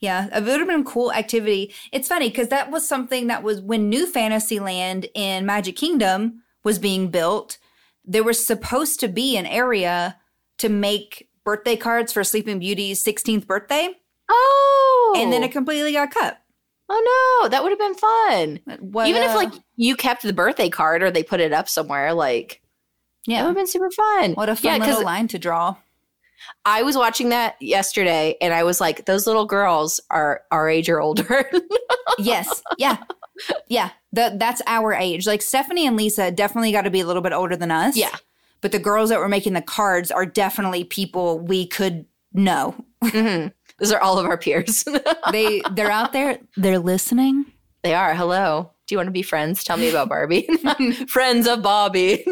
Yeah, 0.00 0.26
it 0.34 0.42
would 0.44 0.58
have 0.60 0.66
been 0.68 0.80
a 0.80 0.84
cool 0.84 1.12
activity. 1.12 1.74
It's 1.92 2.08
funny 2.08 2.30
because 2.30 2.48
that 2.48 2.70
was 2.70 2.88
something 2.88 3.26
that 3.26 3.42
was 3.42 3.60
when 3.60 3.90
New 3.90 4.06
Fantasyland 4.06 5.06
in 5.14 5.44
Magic 5.44 5.76
Kingdom 5.76 6.42
was 6.64 6.78
being 6.78 7.08
built. 7.10 7.58
There 8.04 8.24
was 8.24 8.44
supposed 8.44 8.98
to 9.00 9.08
be 9.08 9.36
an 9.36 9.44
area 9.46 10.16
to 10.58 10.68
make 10.70 11.28
birthday 11.44 11.76
cards 11.76 12.12
for 12.12 12.24
Sleeping 12.24 12.58
Beauty's 12.58 13.04
16th 13.04 13.46
birthday, 13.46 13.90
Oh. 14.30 15.14
and 15.18 15.32
then 15.32 15.42
it 15.42 15.52
completely 15.52 15.92
got 15.92 16.10
cut. 16.12 16.38
oh 16.88 17.40
no, 17.42 17.48
that 17.48 17.62
would 17.62 17.70
have 17.70 17.78
been 17.78 17.94
fun. 17.94 18.60
What, 18.80 19.06
Even 19.08 19.22
if 19.22 19.30
uh, 19.32 19.36
like 19.36 19.52
you 19.76 19.96
kept 19.96 20.22
the 20.22 20.32
birthday 20.32 20.68
card 20.70 21.02
or 21.02 21.10
they 21.10 21.22
put 21.22 21.40
it 21.40 21.52
up 21.52 21.68
somewhere, 21.68 22.12
like 22.14 22.62
yeah, 23.26 23.36
that 23.36 23.42
would 23.42 23.48
have 23.50 23.56
been 23.56 23.66
super 23.66 23.90
fun. 23.90 24.32
what 24.32 24.48
a 24.48 24.56
fun 24.56 24.80
yeah, 24.80 24.86
little 24.86 25.04
line 25.04 25.28
to 25.28 25.38
draw. 25.38 25.76
I 26.64 26.82
was 26.82 26.96
watching 26.96 27.28
that 27.30 27.56
yesterday 27.60 28.36
and 28.40 28.52
I 28.54 28.62
was 28.64 28.80
like, 28.80 29.04
those 29.06 29.26
little 29.26 29.44
girls 29.46 30.00
are 30.10 30.42
our 30.50 30.68
age 30.68 30.88
or 30.88 31.00
older. 31.00 31.50
yes, 32.18 32.62
yeah, 32.78 32.98
yeah. 33.68 33.90
That 34.12 34.38
that's 34.38 34.60
our 34.66 34.92
age. 34.92 35.26
Like 35.26 35.42
Stephanie 35.42 35.86
and 35.86 35.96
Lisa 35.96 36.30
definitely 36.30 36.72
got 36.72 36.82
to 36.82 36.90
be 36.90 37.00
a 37.00 37.06
little 37.06 37.22
bit 37.22 37.32
older 37.32 37.56
than 37.56 37.70
us. 37.70 37.96
yeah. 37.96 38.16
but 38.60 38.72
the 38.72 38.78
girls 38.78 39.10
that 39.10 39.18
were 39.18 39.28
making 39.28 39.52
the 39.52 39.62
cards 39.62 40.10
are 40.10 40.26
definitely 40.26 40.84
people 40.84 41.38
we 41.38 41.66
could 41.66 42.06
know. 42.32 42.74
hmm 43.02 43.46
Those 43.78 43.92
are 43.92 44.00
all 44.00 44.18
of 44.18 44.26
our 44.26 44.36
peers. 44.38 44.84
They 45.32 45.62
they're 45.72 45.90
out 45.90 46.12
there. 46.12 46.38
They're 46.56 46.78
listening. 46.80 47.46
they 47.82 47.94
are. 47.94 48.14
Hello. 48.14 48.72
Do 48.86 48.94
you 48.94 48.98
want 48.98 49.06
to 49.06 49.12
be 49.12 49.22
friends? 49.22 49.62
Tell 49.62 49.76
me 49.76 49.88
about 49.88 50.08
Barbie. 50.08 50.48
friends 51.08 51.46
of 51.46 51.62
Bobby. 51.62 52.26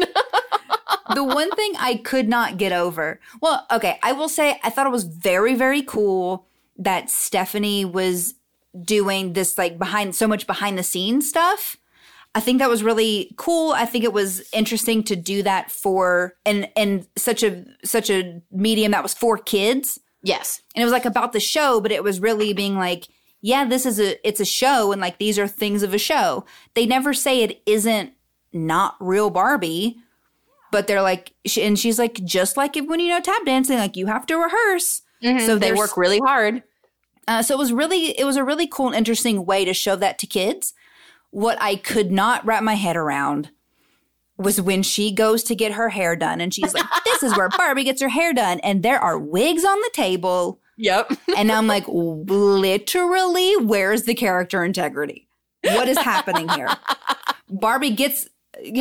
The 1.19 1.23
one 1.39 1.51
thing 1.51 1.73
I 1.77 1.95
could 1.95 2.29
not 2.29 2.57
get 2.57 2.71
over. 2.71 3.19
Well, 3.41 3.65
okay, 3.71 3.99
I 4.01 4.13
will 4.13 4.29
say 4.29 4.59
I 4.63 4.69
thought 4.69 4.87
it 4.87 4.91
was 4.91 5.03
very 5.03 5.55
very 5.55 5.81
cool 5.81 6.47
that 6.77 7.09
Stephanie 7.09 7.85
was 7.85 8.35
doing 8.81 9.33
this 9.33 9.57
like 9.57 9.77
behind 9.77 10.15
so 10.15 10.27
much 10.27 10.47
behind 10.47 10.77
the 10.77 10.83
scenes 10.83 11.27
stuff. 11.27 11.75
I 12.35 12.39
think 12.39 12.59
that 12.59 12.69
was 12.69 12.83
really 12.83 13.33
cool. 13.37 13.71
I 13.71 13.85
think 13.85 14.03
it 14.03 14.13
was 14.13 14.47
interesting 14.53 15.03
to 15.05 15.15
do 15.15 15.43
that 15.43 15.71
for 15.71 16.35
and 16.45 16.69
and 16.75 17.07
such 17.17 17.43
a 17.43 17.65
such 17.83 18.09
a 18.09 18.41
medium 18.51 18.91
that 18.91 19.03
was 19.03 19.13
for 19.13 19.37
kids. 19.37 19.99
yes. 20.21 20.61
and 20.75 20.81
it 20.81 20.85
was 20.85 20.93
like 20.93 21.05
about 21.05 21.33
the 21.33 21.39
show 21.39 21.81
but 21.81 21.91
it 21.91 22.03
was 22.03 22.19
really 22.19 22.53
being 22.53 22.75
like 22.75 23.07
yeah 23.41 23.63
this 23.65 23.85
is 23.85 23.99
a 23.99 24.27
it's 24.27 24.41
a 24.41 24.45
show 24.45 24.91
and 24.91 25.01
like 25.01 25.17
these 25.17 25.39
are 25.39 25.47
things 25.47 25.81
of 25.81 25.93
a 25.93 25.97
show 25.97 26.45
they 26.73 26.85
never 26.85 27.13
say 27.13 27.41
it 27.41 27.61
isn't 27.65 28.11
not 28.51 28.95
real 28.99 29.29
barbie 29.29 29.97
but 30.71 30.87
they're 30.87 31.01
like 31.01 31.33
she, 31.45 31.63
and 31.63 31.77
she's 31.79 31.97
like 31.99 32.15
just 32.23 32.57
like 32.57 32.75
if 32.77 32.85
when 32.85 32.99
you 32.99 33.09
know 33.09 33.19
tap 33.21 33.45
dancing 33.45 33.77
like 33.77 33.95
you 33.97 34.07
have 34.07 34.25
to 34.27 34.35
rehearse 34.35 35.01
So 35.21 35.37
So 35.39 35.57
they 35.57 35.73
work 35.73 35.97
really 35.97 36.19
hard. 36.19 36.63
uh, 37.27 37.41
so 37.41 37.53
it 37.55 37.57
was 37.57 37.71
really 37.73 38.17
it 38.19 38.25
was 38.25 38.37
a 38.37 38.43
really 38.43 38.67
cool 38.67 38.87
and 38.87 38.95
interesting 38.95 39.45
way 39.45 39.65
to 39.65 39.73
show 39.73 39.95
that 39.95 40.17
to 40.19 40.27
kids 40.27 40.73
what 41.31 41.57
i 41.61 41.75
could 41.75 42.11
not 42.11 42.45
wrap 42.45 42.63
my 42.63 42.73
head 42.75 42.95
around 42.97 43.51
was 44.37 44.59
when 44.61 44.81
she 44.81 45.11
goes 45.11 45.43
to 45.43 45.53
get 45.55 45.73
her 45.73 45.89
hair 45.89 46.15
done 46.15 46.39
and 46.41 46.53
she's 46.53 46.73
like 46.73 46.85
this 47.05 47.21
is 47.23 47.35
where 47.37 47.49
barbie 47.49 47.83
gets 47.83 48.01
her 48.01 48.09
hair 48.09 48.33
done 48.33 48.59
and 48.61 48.81
there 48.83 48.99
are 48.99 49.19
wigs 49.19 49.63
on 49.65 49.77
the 49.81 49.91
table 49.93 50.59
Yep. 50.81 51.11
And 51.35 51.51
I'm 51.51 51.67
like, 51.67 51.83
literally, 51.89 53.57
where's 53.57 54.03
the 54.03 54.13
character 54.15 54.63
integrity? 54.63 55.27
What 55.63 55.89
is 55.89 55.97
happening 55.97 56.47
here? 56.49 56.69
Barbie 57.49 57.91
gets 57.91 58.29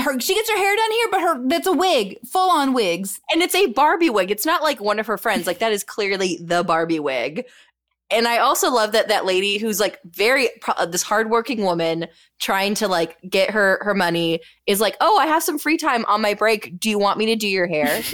her 0.02 0.20
she 0.20 0.34
gets 0.34 0.50
her 0.50 0.56
hair 0.56 0.76
done 0.76 0.92
here, 0.92 1.08
but 1.10 1.20
her 1.20 1.48
that's 1.48 1.66
a 1.66 1.72
wig, 1.72 2.18
full 2.26 2.50
on 2.50 2.72
wigs. 2.72 3.20
And 3.32 3.42
it's 3.42 3.54
a 3.54 3.66
Barbie 3.66 4.10
wig. 4.10 4.30
It's 4.30 4.46
not 4.46 4.62
like 4.62 4.80
one 4.80 4.98
of 4.98 5.06
her 5.06 5.18
friends. 5.18 5.46
Like 5.46 5.58
that 5.58 5.72
is 5.72 5.84
clearly 5.84 6.38
the 6.40 6.62
Barbie 6.62 7.00
wig. 7.00 7.44
And 8.10 8.26
I 8.26 8.38
also 8.38 8.70
love 8.70 8.92
that 8.92 9.08
that 9.08 9.26
lady 9.26 9.58
who's 9.58 9.80
like 9.80 9.98
very 10.04 10.48
uh, 10.66 10.86
this 10.86 11.02
hardworking 11.02 11.62
woman 11.62 12.06
trying 12.38 12.74
to 12.76 12.88
like 12.88 13.18
get 13.28 13.50
her 13.50 13.80
her 13.82 13.94
money 13.94 14.40
is 14.66 14.80
like, 14.80 14.96
"Oh, 15.00 15.18
I 15.18 15.26
have 15.26 15.42
some 15.42 15.58
free 15.58 15.76
time 15.76 16.04
on 16.06 16.22
my 16.22 16.34
break. 16.34 16.80
Do 16.80 16.88
you 16.88 16.98
want 16.98 17.18
me 17.18 17.26
to 17.26 17.36
do 17.36 17.48
your 17.48 17.66
hair?" 17.66 18.02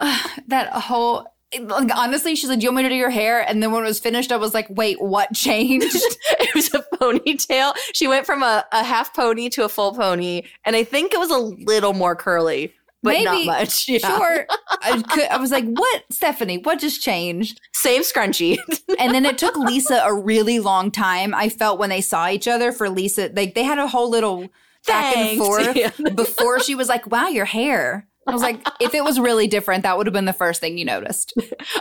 That 0.48 0.72
whole 0.72 1.26
like, 1.60 1.90
honestly, 1.96 2.34
she 2.34 2.46
said, 2.46 2.58
Do 2.60 2.64
you 2.64 2.68
want 2.70 2.78
me 2.78 2.82
to 2.84 2.88
do 2.90 2.94
your 2.94 3.10
hair? 3.10 3.40
And 3.48 3.62
then 3.62 3.72
when 3.72 3.82
it 3.82 3.86
was 3.86 4.00
finished, 4.00 4.32
I 4.32 4.36
was 4.36 4.54
like, 4.54 4.66
wait, 4.70 5.00
what 5.00 5.32
changed? 5.32 5.86
it 6.40 6.54
was 6.54 6.72
a 6.74 6.84
ponytail. 6.96 7.74
She 7.94 8.06
went 8.06 8.26
from 8.26 8.42
a, 8.42 8.64
a 8.72 8.84
half 8.84 9.14
pony 9.14 9.48
to 9.50 9.64
a 9.64 9.68
full 9.68 9.94
pony, 9.94 10.42
and 10.64 10.76
I 10.76 10.84
think 10.84 11.14
it 11.14 11.18
was 11.18 11.30
a 11.30 11.38
little 11.38 11.94
more 11.94 12.14
curly, 12.14 12.74
but 13.02 13.22
not 13.22 13.46
much. 13.46 13.88
Yeah. 13.88 13.98
Sure. 13.98 14.46
I, 14.82 15.02
could, 15.02 15.28
I 15.28 15.38
was 15.38 15.50
like, 15.50 15.64
what, 15.64 16.04
Stephanie, 16.10 16.58
what 16.58 16.80
just 16.80 17.02
changed? 17.02 17.60
Same 17.72 18.02
scrunchie. 18.02 18.58
And 18.98 19.14
then 19.14 19.24
it 19.24 19.38
took 19.38 19.56
Lisa 19.56 20.02
a 20.04 20.12
really 20.12 20.58
long 20.58 20.90
time. 20.90 21.32
I 21.34 21.48
felt 21.48 21.78
when 21.78 21.90
they 21.90 22.00
saw 22.00 22.28
each 22.28 22.48
other 22.48 22.72
for 22.72 22.90
Lisa, 22.90 23.30
like 23.34 23.54
they 23.54 23.62
had 23.62 23.78
a 23.78 23.86
whole 23.86 24.10
little 24.10 24.48
back 24.86 25.16
and 25.16 25.38
forth 25.38 25.76
Yeah. 25.76 25.90
before 26.14 26.60
she 26.60 26.74
was 26.74 26.88
like, 26.88 27.06
wow, 27.06 27.28
your 27.28 27.44
hair. 27.44 28.07
I 28.28 28.32
was 28.32 28.42
like, 28.42 28.60
if 28.80 28.94
it 28.94 29.02
was 29.02 29.18
really 29.18 29.46
different, 29.46 29.82
that 29.84 29.96
would 29.96 30.06
have 30.06 30.12
been 30.12 30.26
the 30.26 30.32
first 30.32 30.60
thing 30.60 30.76
you 30.78 30.84
noticed. 30.84 31.32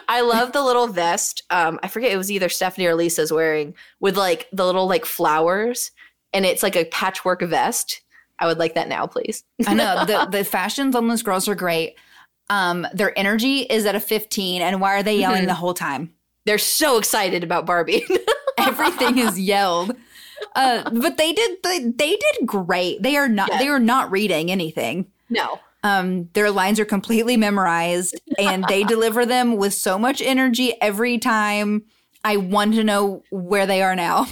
I 0.07 0.21
love 0.21 0.53
the 0.53 0.63
little 0.63 0.87
vest. 0.87 1.43
Um, 1.49 1.79
I 1.83 1.87
forget 1.87 2.11
it 2.11 2.17
was 2.17 2.31
either 2.31 2.49
Stephanie 2.49 2.87
or 2.87 2.95
Lisa's 2.95 3.31
wearing 3.31 3.75
with 3.99 4.17
like 4.17 4.47
the 4.53 4.65
little 4.65 4.87
like 4.87 5.05
flowers, 5.05 5.91
and 6.33 6.45
it's 6.45 6.63
like 6.63 6.75
a 6.75 6.85
patchwork 6.85 7.41
vest. 7.41 8.01
I 8.39 8.45
would 8.47 8.59
like 8.59 8.75
that 8.75 8.87
now, 8.87 9.07
please. 9.07 9.43
I 9.67 9.73
know 9.73 10.05
the 10.07 10.27
the 10.31 10.43
fashions 10.43 10.95
on 10.95 11.07
those 11.07 11.23
girls 11.23 11.47
are 11.47 11.55
great. 11.55 11.95
Um, 12.49 12.87
their 12.93 13.17
energy 13.19 13.59
is 13.61 13.85
at 13.85 13.95
a 13.95 13.99
15, 13.99 14.61
and 14.61 14.79
why 14.79 14.95
are 14.95 15.03
they 15.03 15.17
yelling 15.19 15.43
Mhm. 15.43 15.47
the 15.47 15.53
whole 15.53 15.73
time? 15.73 16.13
They're 16.45 16.57
so 16.57 16.97
excited 16.97 17.43
about 17.43 17.65
Barbie. 17.65 18.05
Everything 18.57 19.17
is 19.17 19.37
yelled. 19.39 19.95
Uh, 20.55 20.89
but 20.91 21.17
they 21.17 21.33
did 21.33 21.57
they, 21.63 21.79
they 21.79 22.15
did 22.15 22.45
great. 22.45 23.01
They 23.03 23.17
are 23.17 23.27
not 23.27 23.49
Yeah. 23.51 23.57
they 23.59 23.67
are 23.67 23.79
not 23.79 24.11
reading 24.11 24.49
anything. 24.51 25.07
no, 25.29 25.59
Um, 25.83 26.29
their 26.33 26.51
lines 26.51 26.79
are 26.79 26.85
completely 26.85 27.37
memorized, 27.37 28.19
and 28.37 28.65
they 28.67 28.83
deliver 28.85 29.25
them 29.25 29.57
with 29.57 29.73
so 29.73 29.97
much 29.97 30.21
energy 30.21 30.73
every 30.81 31.17
time. 31.17 31.83
I 32.23 32.37
want 32.37 32.73
to 32.73 32.83
know 32.83 33.23
where 33.29 33.65
they 33.65 33.81
are 33.81 33.95
now. 33.95 34.27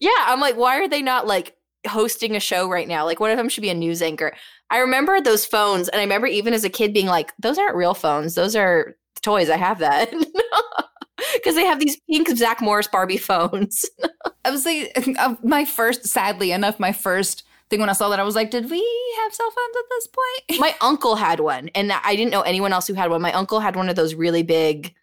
yeah, 0.00 0.10
I'm 0.18 0.40
like, 0.40 0.56
why 0.56 0.78
are 0.78 0.88
they 0.88 1.02
not 1.02 1.26
like 1.26 1.56
hosting 1.86 2.36
a 2.36 2.40
show 2.40 2.68
right 2.68 2.88
now? 2.88 3.04
Like, 3.04 3.20
one 3.20 3.30
of 3.30 3.36
them 3.36 3.48
should 3.48 3.62
be 3.62 3.70
a 3.70 3.74
news 3.74 4.00
anchor. 4.02 4.34
I 4.70 4.78
remember 4.78 5.20
those 5.20 5.44
phones, 5.44 5.88
and 5.88 6.00
I 6.00 6.04
remember 6.04 6.26
even 6.26 6.54
as 6.54 6.64
a 6.64 6.70
kid 6.70 6.94
being 6.94 7.06
like, 7.06 7.32
those 7.38 7.58
aren't 7.58 7.76
real 7.76 7.94
phones; 7.94 8.34
those 8.34 8.54
are 8.54 8.96
toys. 9.20 9.50
I 9.50 9.56
have 9.56 9.78
that 9.78 10.10
because 11.34 11.54
they 11.54 11.64
have 11.64 11.80
these 11.80 11.98
pink 12.08 12.28
Zach 12.28 12.60
Morris 12.60 12.88
Barbie 12.88 13.16
phones. 13.16 13.84
I 14.44 14.50
was 14.50 14.64
like, 14.64 14.92
uh, 15.18 15.34
my 15.42 15.64
first, 15.64 16.06
sadly 16.06 16.52
enough, 16.52 16.78
my 16.78 16.92
first 16.92 17.44
thing 17.70 17.80
when 17.80 17.88
I 17.90 17.92
saw 17.92 18.08
that, 18.08 18.18
I 18.20 18.22
was 18.24 18.34
like, 18.34 18.50
did 18.50 18.70
we 18.70 18.78
have 19.22 19.34
cell 19.34 19.50
phones 19.50 19.76
at 19.76 19.84
this 19.90 20.06
point? 20.06 20.60
my 20.60 20.74
uncle 20.80 21.16
had 21.16 21.40
one 21.40 21.68
and 21.74 21.92
i 21.92 22.16
didn't 22.16 22.30
know 22.30 22.40
anyone 22.42 22.72
else 22.72 22.86
who 22.86 22.94
had 22.94 23.10
one 23.10 23.20
my 23.20 23.32
uncle 23.32 23.60
had 23.60 23.76
one 23.76 23.88
of 23.88 23.96
those 23.96 24.14
really 24.14 24.42
big 24.42 24.94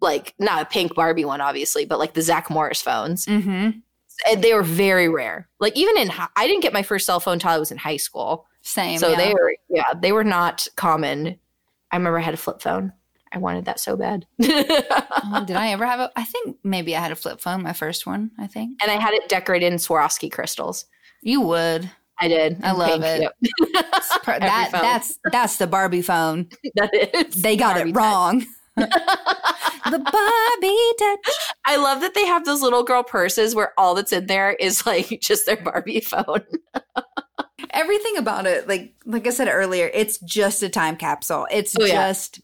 like 0.00 0.34
not 0.38 0.62
a 0.62 0.64
pink 0.64 0.94
barbie 0.94 1.24
one 1.24 1.40
obviously 1.40 1.84
but 1.84 1.98
like 1.98 2.14
the 2.14 2.22
zach 2.22 2.50
morris 2.50 2.82
phones 2.82 3.26
Mm-hmm. 3.26 3.70
and 4.28 4.42
they 4.42 4.52
were 4.54 4.62
very 4.62 5.08
rare 5.08 5.48
like 5.60 5.76
even 5.76 5.96
in 5.98 6.10
i 6.36 6.46
didn't 6.46 6.62
get 6.62 6.72
my 6.72 6.82
first 6.82 7.06
cell 7.06 7.20
phone 7.20 7.34
until 7.34 7.50
i 7.50 7.58
was 7.58 7.70
in 7.70 7.78
high 7.78 7.96
school 7.98 8.46
Same. 8.62 8.98
so 8.98 9.10
yeah. 9.10 9.16
they 9.16 9.32
were 9.34 9.54
yeah 9.68 9.92
they 9.94 10.10
were 10.12 10.24
not 10.24 10.66
common 10.76 11.38
i 11.92 11.96
remember 11.96 12.18
i 12.18 12.22
had 12.22 12.34
a 12.34 12.38
flip 12.38 12.60
phone 12.60 12.92
I 13.32 13.38
wanted 13.38 13.66
that 13.66 13.78
so 13.78 13.96
bad. 13.96 14.26
Oh, 14.42 15.44
did 15.46 15.54
I 15.56 15.68
ever 15.70 15.86
have 15.86 16.00
a? 16.00 16.10
I 16.16 16.24
think 16.24 16.56
maybe 16.64 16.96
I 16.96 17.00
had 17.00 17.12
a 17.12 17.16
flip 17.16 17.40
phone, 17.40 17.62
my 17.62 17.72
first 17.72 18.04
one. 18.04 18.32
I 18.40 18.48
think 18.48 18.82
and 18.82 18.90
I 18.90 18.94
had 18.96 19.14
it 19.14 19.28
decorated 19.28 19.66
in 19.72 19.74
Swarovski 19.78 20.32
crystals. 20.32 20.86
you 21.22 21.40
would. 21.42 21.88
I 22.20 22.28
did. 22.28 22.58
I 22.62 22.72
love 22.72 23.02
it. 23.02 23.22
yep. 23.22 23.36
Pro- 24.22 24.34
Every 24.34 24.46
that 24.48 24.68
phone. 24.72 24.82
that's 24.82 25.18
that's 25.32 25.56
the 25.56 25.66
Barbie 25.66 26.02
phone. 26.02 26.48
that 26.74 26.90
is. 27.14 27.40
They 27.42 27.56
got 27.56 27.76
Barbie 27.76 27.90
it 27.90 27.96
wrong. 27.96 28.46
the 28.76 29.98
Barbie 29.98 30.92
touch. 30.98 31.34
I 31.64 31.76
love 31.76 32.00
that 32.02 32.14
they 32.14 32.26
have 32.26 32.44
those 32.44 32.62
little 32.62 32.82
girl 32.82 33.02
purses 33.02 33.54
where 33.54 33.72
all 33.78 33.94
that's 33.94 34.12
in 34.12 34.26
there 34.26 34.52
is 34.52 34.84
like 34.86 35.18
just 35.20 35.46
their 35.46 35.56
Barbie 35.56 36.00
phone. 36.00 36.42
Everything 37.72 38.16
about 38.16 38.46
it, 38.46 38.66
like 38.68 38.94
like 39.06 39.26
I 39.26 39.30
said 39.30 39.48
earlier, 39.48 39.90
it's 39.94 40.18
just 40.18 40.62
a 40.62 40.68
time 40.68 40.96
capsule. 40.96 41.46
It's 41.50 41.76
Oh, 41.78 41.84
yeah. 41.84 42.08
just 42.08 42.40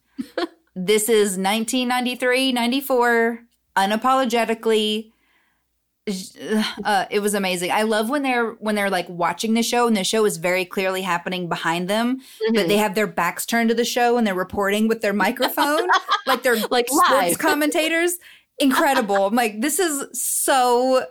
this 0.74 1.08
is 1.08 1.30
1993, 1.38 2.52
94, 2.52 3.40
unapologetically. 3.76 5.10
Uh, 6.84 7.04
it 7.10 7.18
was 7.20 7.34
amazing. 7.34 7.72
I 7.72 7.82
love 7.82 8.08
when 8.10 8.22
they're 8.22 8.50
when 8.52 8.74
they're 8.76 8.90
like 8.90 9.08
watching 9.08 9.54
the 9.54 9.62
show 9.62 9.88
and 9.88 9.96
the 9.96 10.04
show 10.04 10.24
is 10.24 10.36
very 10.36 10.64
clearly 10.64 11.02
happening 11.02 11.48
behind 11.48 11.88
them, 11.88 12.20
but 12.54 12.68
they 12.68 12.76
have 12.76 12.94
their 12.94 13.08
backs 13.08 13.44
turned 13.44 13.70
to 13.70 13.74
the 13.74 13.84
show 13.84 14.16
and 14.16 14.24
they're 14.26 14.34
reporting 14.34 14.86
with 14.86 15.00
their 15.00 15.12
microphone, 15.12 15.88
like 16.26 16.42
they're 16.44 16.56
Like 16.70 16.86
sports 16.88 17.10
live. 17.10 17.38
commentators. 17.40 18.18
Incredible! 18.58 19.26
I'm 19.26 19.34
like, 19.34 19.60
this 19.60 19.80
is 19.80 20.04
so 20.12 21.06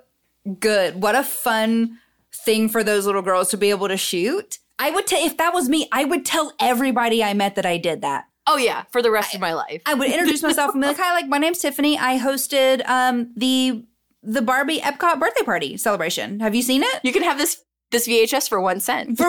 good. 0.59 1.01
What 1.01 1.15
a 1.15 1.23
fun 1.23 1.97
thing 2.33 2.69
for 2.69 2.83
those 2.83 3.05
little 3.05 3.21
girls 3.21 3.49
to 3.49 3.57
be 3.57 3.71
able 3.71 3.89
to 3.89 3.97
shoot. 3.97 4.59
I 4.79 4.91
would 4.91 5.07
tell 5.07 5.23
if 5.25 5.35
that 5.37 5.53
was 5.53 5.67
me, 5.67 5.87
I 5.91 6.05
would 6.05 6.25
tell 6.25 6.53
everybody 6.59 7.23
I 7.23 7.33
met 7.33 7.55
that 7.55 7.65
I 7.65 7.77
did 7.77 8.01
that. 8.01 8.25
Oh 8.47 8.57
yeah, 8.57 8.83
for 8.91 9.01
the 9.01 9.11
rest 9.11 9.33
of 9.35 9.41
my 9.41 9.53
life. 9.53 9.81
I 9.85 9.93
would 9.93 10.09
introduce 10.09 10.41
myself 10.41 10.71
and 10.73 10.81
be 10.81 10.87
like, 10.87 10.97
"Hi, 10.97 11.13
like 11.13 11.27
my 11.27 11.37
name's 11.37 11.59
Tiffany. 11.59 11.97
I 11.97 12.17
hosted 12.17 12.87
um 12.87 13.31
the 13.35 13.83
the 14.25 14.41
Barbie 14.41 14.79
Epcot 14.79 15.19
birthday 15.19 15.43
party 15.43 15.77
celebration. 15.77 16.39
Have 16.39 16.55
you 16.55 16.61
seen 16.61 16.83
it?" 16.83 16.99
You 17.03 17.13
can 17.13 17.23
have 17.23 17.37
this 17.37 17.61
this 17.91 18.07
VHS 18.07 18.49
for 18.49 18.59
one 18.59 18.79
cent. 18.79 19.19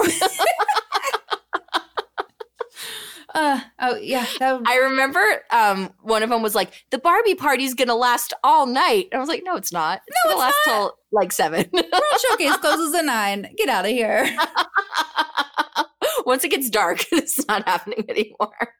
uh, 3.34 3.60
oh 3.80 3.96
yeah, 3.96 4.24
would, 4.40 4.66
I 4.66 4.76
remember 4.76 5.20
um, 5.50 5.90
one 6.02 6.22
of 6.22 6.30
them 6.30 6.42
was 6.42 6.54
like, 6.54 6.72
"The 6.90 6.98
Barbie 6.98 7.34
party's 7.34 7.74
gonna 7.74 7.94
last 7.94 8.32
all 8.42 8.66
night." 8.66 9.08
And 9.12 9.18
I 9.18 9.20
was 9.20 9.28
like, 9.28 9.42
"No, 9.44 9.56
it's 9.56 9.72
not. 9.72 10.00
It's 10.06 10.16
No, 10.24 10.32
gonna 10.32 10.48
it's 10.48 10.56
last 10.56 10.64
till 10.64 10.98
like 11.12 11.32
seven. 11.32 11.68
World 11.72 11.84
Showcase 12.30 12.56
closes 12.56 12.94
at 12.94 13.04
nine. 13.04 13.48
Get 13.56 13.68
out 13.68 13.84
of 13.84 13.90
here. 13.90 14.28
Once 16.26 16.44
it 16.44 16.48
gets 16.48 16.70
dark, 16.70 17.04
it's 17.12 17.46
not 17.46 17.68
happening 17.68 18.04
anymore." 18.08 18.72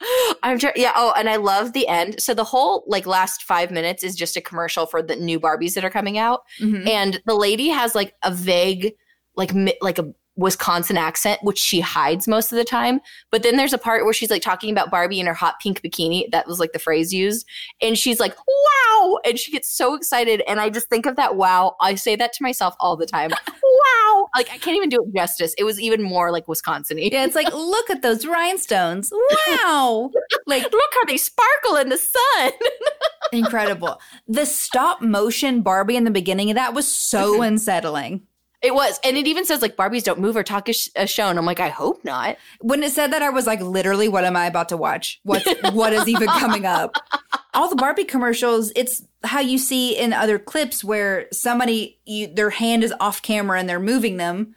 I'm 0.42 0.58
trying, 0.58 0.74
yeah. 0.76 0.92
Oh, 0.94 1.12
and 1.16 1.28
I 1.28 1.36
love 1.36 1.72
the 1.72 1.88
end. 1.88 2.20
So 2.22 2.34
the 2.34 2.44
whole 2.44 2.84
like 2.86 3.06
last 3.06 3.42
five 3.42 3.70
minutes 3.70 4.02
is 4.04 4.14
just 4.14 4.36
a 4.36 4.40
commercial 4.40 4.86
for 4.86 5.02
the 5.02 5.16
new 5.16 5.40
Barbies 5.40 5.74
that 5.74 5.84
are 5.84 5.90
coming 5.90 6.18
out, 6.18 6.42
Mhm. 6.60 6.88
and 6.88 7.20
the 7.26 7.34
lady 7.34 7.68
has 7.68 7.94
like 7.94 8.14
a 8.22 8.30
vague, 8.32 8.94
like 9.36 9.54
mi- 9.54 9.78
like 9.80 9.98
a 9.98 10.06
Wisconsin 10.36 10.96
accent, 10.96 11.40
which 11.42 11.58
she 11.58 11.80
hides 11.80 12.28
most 12.28 12.52
of 12.52 12.58
the 12.58 12.64
time. 12.64 13.00
But 13.32 13.42
then 13.42 13.56
there's 13.56 13.72
a 13.72 13.78
part 13.78 14.04
where 14.04 14.12
she's 14.12 14.30
like 14.30 14.40
talking 14.40 14.70
about 14.70 14.88
Barbie 14.88 15.18
in 15.18 15.26
her 15.26 15.34
hot 15.34 15.56
pink 15.60 15.82
bikini. 15.82 16.30
That 16.30 16.46
was 16.46 16.60
like 16.60 16.70
the 16.72 16.78
phrase 16.78 17.12
used, 17.12 17.44
and 17.82 17.98
she's 17.98 18.20
like, 18.20 18.36
"Wow!" 18.46 19.18
and 19.24 19.36
she 19.36 19.50
gets 19.50 19.68
so 19.68 19.94
excited, 19.94 20.42
and 20.46 20.60
I 20.60 20.70
just 20.70 20.88
think 20.88 21.06
of 21.06 21.16
that. 21.16 21.34
Wow! 21.34 21.74
I 21.80 21.96
say 21.96 22.14
that 22.14 22.32
to 22.34 22.42
myself 22.44 22.76
all 22.78 22.96
the 22.96 23.04
time. 23.06 23.32
wow! 23.78 24.28
Like 24.34 24.50
I 24.50 24.58
can't 24.58 24.76
even 24.76 24.88
do 24.88 24.98
it 25.02 25.14
justice. 25.16 25.54
It 25.58 25.64
was 25.64 25.80
even 25.80 26.02
more 26.02 26.30
like 26.30 26.48
Wisconsin-y. 26.48 27.10
Yeah, 27.12 27.24
it's 27.24 27.34
like, 27.34 27.52
look 27.52 27.90
at 27.90 28.02
those 28.02 28.26
rhinestones. 28.26 29.12
Wow. 29.48 30.10
Like 30.46 30.62
Look 30.72 30.92
how 30.94 31.04
they 31.06 31.16
sparkle 31.16 31.76
in 31.76 31.88
the 31.88 31.98
sun. 31.98 32.52
incredible. 33.32 34.00
The 34.26 34.46
stop 34.46 35.02
motion 35.02 35.62
Barbie 35.62 35.96
in 35.96 36.04
the 36.04 36.10
beginning 36.10 36.50
of 36.50 36.54
that 36.54 36.74
was 36.74 36.90
so 36.90 37.42
unsettling. 37.42 38.22
It 38.60 38.74
was, 38.74 38.98
and 39.04 39.16
it 39.16 39.28
even 39.28 39.44
says 39.44 39.62
like 39.62 39.76
Barbies 39.76 40.02
don't 40.02 40.18
move 40.18 40.36
or 40.36 40.42
talk 40.42 40.68
as, 40.68 40.88
as 40.96 41.08
shown. 41.08 41.38
I'm 41.38 41.46
like, 41.46 41.60
I 41.60 41.68
hope 41.68 42.04
not. 42.04 42.36
When 42.60 42.82
it 42.82 42.90
said 42.90 43.12
that, 43.12 43.22
I 43.22 43.30
was 43.30 43.46
like, 43.46 43.60
literally, 43.60 44.08
what 44.08 44.24
am 44.24 44.36
I 44.36 44.46
about 44.46 44.68
to 44.70 44.76
watch? 44.76 45.20
What's 45.22 45.46
what 45.72 45.92
is 45.92 46.08
even 46.08 46.26
coming 46.26 46.66
up? 46.66 46.96
All 47.54 47.68
the 47.68 47.76
Barbie 47.76 48.04
commercials, 48.04 48.72
it's 48.74 49.04
how 49.22 49.40
you 49.40 49.58
see 49.58 49.96
in 49.96 50.12
other 50.12 50.38
clips 50.38 50.82
where 50.82 51.28
somebody 51.32 51.98
you, 52.04 52.26
their 52.26 52.50
hand 52.50 52.82
is 52.82 52.92
off 52.98 53.22
camera 53.22 53.60
and 53.60 53.68
they're 53.68 53.78
moving 53.78 54.16
them. 54.16 54.56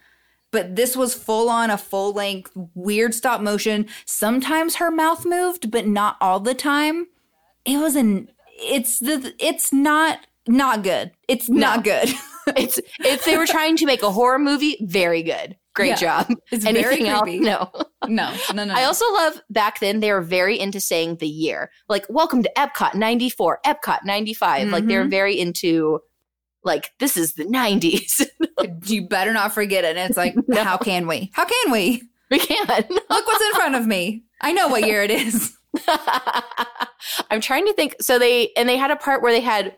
But 0.50 0.76
this 0.76 0.96
was 0.96 1.14
full 1.14 1.48
on 1.48 1.70
a 1.70 1.78
full 1.78 2.12
length 2.12 2.50
weird 2.74 3.14
stop 3.14 3.40
motion. 3.40 3.86
Sometimes 4.04 4.76
her 4.76 4.90
mouth 4.90 5.24
moved, 5.24 5.70
but 5.70 5.86
not 5.86 6.16
all 6.20 6.40
the 6.40 6.54
time. 6.54 7.06
It 7.64 7.78
was 7.78 7.94
an 7.94 8.28
it's 8.58 8.98
the 8.98 9.32
it's 9.38 9.72
not 9.72 10.26
not 10.48 10.82
good. 10.82 11.12
It's 11.28 11.48
not 11.48 11.84
good. 11.84 12.08
It's 12.56 12.80
if 13.00 13.24
they 13.24 13.36
were 13.36 13.46
trying 13.46 13.76
to 13.76 13.86
make 13.86 14.02
a 14.02 14.10
horror 14.10 14.38
movie 14.38 14.76
very 14.82 15.22
good. 15.22 15.56
Great 15.74 15.88
Yeah. 16.00 16.22
job. 16.24 16.34
It's 16.50 16.64
very 16.64 17.00
Anything 17.00 17.06
else? 17.08 17.28
No. 17.40 17.70
no, 18.06 18.34
no, 18.52 18.64
no. 18.64 18.74
I 18.76 18.84
also 18.84 19.04
love 19.14 19.40
back 19.48 19.80
then 19.80 20.00
they 20.00 20.12
were 20.12 20.20
very 20.22 20.58
into 20.60 20.80
saying 20.80 21.16
the 21.16 21.26
year. 21.28 21.70
Like 21.88 22.04
welcome 22.10 22.42
to 22.42 22.52
Epcot 22.56 22.94
94, 22.94 23.60
Epcot 23.64 24.00
95. 24.04 24.68
Like 24.68 24.86
they 24.86 24.96
were 24.98 25.04
Mhm. 25.04 25.10
very 25.10 25.38
into 25.38 26.00
like 26.64 26.90
this 26.98 27.16
is 27.16 27.34
the 27.34 27.44
90s. 27.44 28.26
you 28.86 29.08
better 29.08 29.32
not 29.32 29.52
forget 29.54 29.84
it. 29.84 29.96
And 29.96 30.08
it's 30.10 30.16
like, 30.18 30.34
No. 30.48 30.62
how 30.62 30.76
can 30.76 31.06
we? 31.06 31.30
How 31.32 31.44
can 31.46 31.72
we? 31.72 32.02
we 32.30 32.38
can. 32.38 32.66
Look 32.88 33.08
what's 33.26 33.44
in 33.44 33.52
front 33.54 33.74
of 33.74 33.86
me. 33.86 34.24
I 34.40 34.52
know 34.52 34.68
what 34.68 34.86
year 34.86 35.02
it 35.02 35.10
is. 35.10 35.56
I'm 37.30 37.40
trying 37.40 37.66
to 37.66 37.72
think. 37.72 37.96
So 38.00 38.18
they 38.18 38.50
and 38.56 38.68
they 38.68 38.76
had 38.76 38.90
a 38.90 38.96
part 38.96 39.22
where 39.22 39.32
they 39.32 39.40
had 39.40 39.76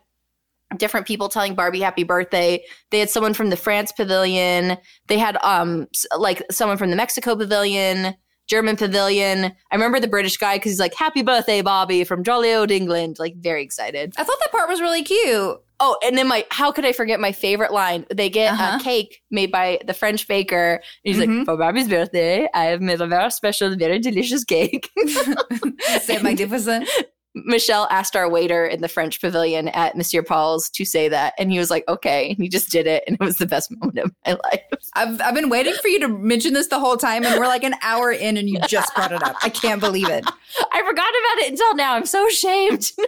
different 0.76 1.06
people 1.06 1.28
telling 1.28 1.54
Barbie 1.54 1.80
happy 1.80 2.02
birthday. 2.04 2.62
They 2.90 2.98
had 2.98 3.10
someone 3.10 3.34
from 3.34 3.50
the 3.50 3.56
France 3.56 3.92
pavilion. 3.92 4.76
They 5.08 5.18
had 5.18 5.36
um 5.42 5.86
like 6.18 6.42
someone 6.50 6.76
from 6.78 6.90
the 6.90 6.96
Mexico 6.96 7.36
pavilion, 7.36 8.14
German 8.46 8.76
pavilion. 8.76 9.44
I 9.70 9.74
remember 9.74 10.00
the 10.00 10.08
British 10.08 10.36
guy 10.36 10.56
because 10.56 10.72
he's 10.72 10.80
like 10.80 10.94
happy 10.94 11.22
birthday 11.22 11.62
Bobby 11.62 12.04
from 12.04 12.22
jolly 12.24 12.52
old 12.52 12.70
England. 12.70 13.16
Like 13.18 13.34
very 13.36 13.62
excited. 13.62 14.14
I 14.16 14.24
thought 14.24 14.38
that 14.40 14.52
part 14.52 14.68
was 14.68 14.80
really 14.80 15.02
cute. 15.02 15.60
Oh, 15.80 15.96
and 16.04 16.16
then 16.16 16.28
my 16.28 16.46
how 16.52 16.70
could 16.70 16.84
I 16.84 16.92
forget 16.92 17.18
my 17.18 17.32
favorite 17.32 17.72
line? 17.72 18.06
They 18.14 18.30
get 18.30 18.52
Uh-huh. 18.52 18.78
a 18.80 18.82
cake 18.82 19.22
made 19.32 19.50
by 19.50 19.80
the 19.84 19.92
French 19.92 20.28
baker. 20.28 20.80
He's 21.02 21.16
Mhm. 21.16 21.38
like, 21.38 21.46
for 21.46 21.56
Barbie's 21.56 21.88
birthday, 21.88 22.48
I 22.54 22.66
have 22.66 22.80
made 22.80 23.00
a 23.00 23.08
very 23.08 23.28
special, 23.32 23.74
very 23.76 23.98
delicious 23.98 24.44
cake. 24.44 24.88
Say 26.02 26.18
magnificent. 26.22 26.88
Michelle 27.34 27.88
asked 27.90 28.14
our 28.14 28.28
waiter 28.28 28.64
in 28.64 28.80
the 28.80 28.88
French 28.88 29.20
pavilion 29.20 29.68
at 29.68 29.96
Monsieur 29.96 30.22
Paul's 30.22 30.70
to 30.70 30.84
say 30.84 31.08
that, 31.08 31.34
and 31.38 31.50
he 31.50 31.58
was 31.58 31.70
like, 31.70 31.86
"Okay," 31.88 32.30
and 32.30 32.38
he 32.38 32.48
just 32.48 32.70
did 32.70 32.86
it, 32.86 33.02
and 33.06 33.16
it 33.20 33.24
was 33.24 33.38
the 33.38 33.46
best 33.46 33.70
moment 33.70 33.98
of 33.98 34.12
my 34.26 34.38
life. 34.44 34.62
I've, 34.94 35.20
I've 35.20 35.34
been 35.34 35.48
waiting 35.48 35.74
for 35.74 35.88
you 35.88 35.98
to 36.00 36.08
mention 36.08 36.52
this 36.52 36.68
the 36.68 36.78
whole 36.78 36.96
time, 36.96 37.24
and 37.24 37.38
we're 37.38 37.46
like 37.46 37.64
an 37.64 37.74
hour 37.82 38.12
in, 38.12 38.36
and 38.36 38.48
you 38.48 38.58
just 38.68 38.94
brought 38.94 39.12
it 39.12 39.22
up. 39.22 39.36
I 39.42 39.48
can't 39.48 39.80
believe 39.80 40.08
it. 40.08 40.24
I 40.72 40.82
forgot 40.82 41.08
about 41.08 41.46
it 41.46 41.50
until 41.50 41.74
now. 41.74 41.94
I'm 41.94 42.06
so 42.06 42.26
ashamed. 42.26 42.92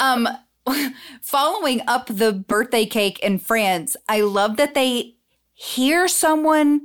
Um, 0.00 0.26
following 1.20 1.82
up 1.86 2.06
the 2.06 2.32
birthday 2.32 2.86
cake 2.86 3.18
in 3.18 3.38
France, 3.38 3.96
I 4.08 4.22
love 4.22 4.56
that 4.56 4.72
they 4.72 5.14
hear 5.52 6.08
someone 6.08 6.80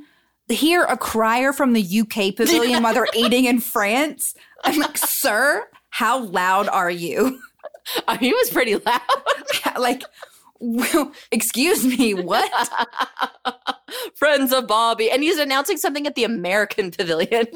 hear 0.54 0.84
a 0.84 0.98
crier 0.98 1.54
from 1.54 1.74
the 1.74 2.02
UK 2.02 2.36
pavilion 2.36 2.84
while 2.84 2.94
they're 2.94 3.08
eating 3.16 3.46
in 3.46 3.60
France. 3.60 4.36
I'm 4.64 4.80
like, 4.80 4.98
sir, 4.98 5.66
how 5.96 6.20
loud 6.20 6.68
are 6.68 6.92
you? 6.92 7.40
I 8.08 8.20
mean, 8.20 8.32
it 8.32 8.36
was 8.36 8.50
pretty 8.50 8.76
loud. 8.76 9.00
like, 9.80 10.04
well, 10.60 11.14
excuse 11.32 11.86
me, 11.86 12.14
what? 12.14 12.52
Friends 14.16 14.52
of 14.52 14.68
Bobby, 14.68 15.10
and 15.10 15.24
he's 15.24 15.38
announcing 15.38 15.78
something 15.78 16.06
at 16.06 16.16
the 16.16 16.26
American 16.26 16.92
Pavilion. 16.92 17.48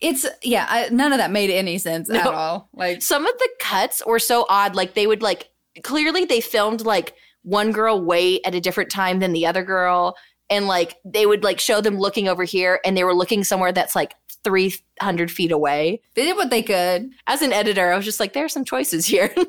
It's 0.00 0.26
yeah, 0.42 0.66
I, 0.68 0.88
none 0.88 1.12
of 1.12 1.18
that 1.18 1.30
made 1.30 1.48
any 1.48 1.78
sense 1.78 2.10
at 2.10 2.26
all. 2.26 2.70
Like, 2.72 3.02
Some 3.02 3.24
of 3.24 3.38
the 3.38 3.48
cuts 3.60 4.02
were 4.04 4.18
so 4.18 4.46
odd. 4.48 4.74
Like 4.74 4.94
they 4.94 5.06
would 5.06 5.22
like 5.22 5.48
clearly 5.84 6.24
they 6.24 6.40
filmed 6.40 6.80
like 6.84 7.14
one 7.42 7.70
girl 7.70 8.04
way 8.04 8.42
at 8.42 8.56
a 8.56 8.60
different 8.60 8.90
time 8.90 9.20
than 9.20 9.32
the 9.32 9.46
other 9.46 9.62
girl. 9.62 10.16
And 10.50 10.66
like 10.66 10.96
they 11.04 11.24
would 11.24 11.44
like 11.44 11.60
show 11.60 11.80
them 11.80 11.98
looking 11.98 12.26
over 12.26 12.42
here 12.42 12.80
and 12.84 12.96
they 12.96 13.04
were 13.04 13.14
looking 13.14 13.44
somewhere 13.44 13.70
that's 13.70 13.94
like 13.94 14.14
300 14.44 15.30
feet 15.30 15.50
away. 15.50 16.00
they 16.14 16.24
did 16.24 16.36
what 16.36 16.50
they 16.50 16.62
could. 16.62 17.10
As 17.26 17.42
an 17.42 17.52
editor, 17.52 17.92
I 17.92 17.96
was 17.96 18.04
just 18.04 18.20
like, 18.20 18.32
there 18.32 18.44
are 18.44 18.48
some 18.48 18.64
choices 18.64 19.06
here. 19.06 19.34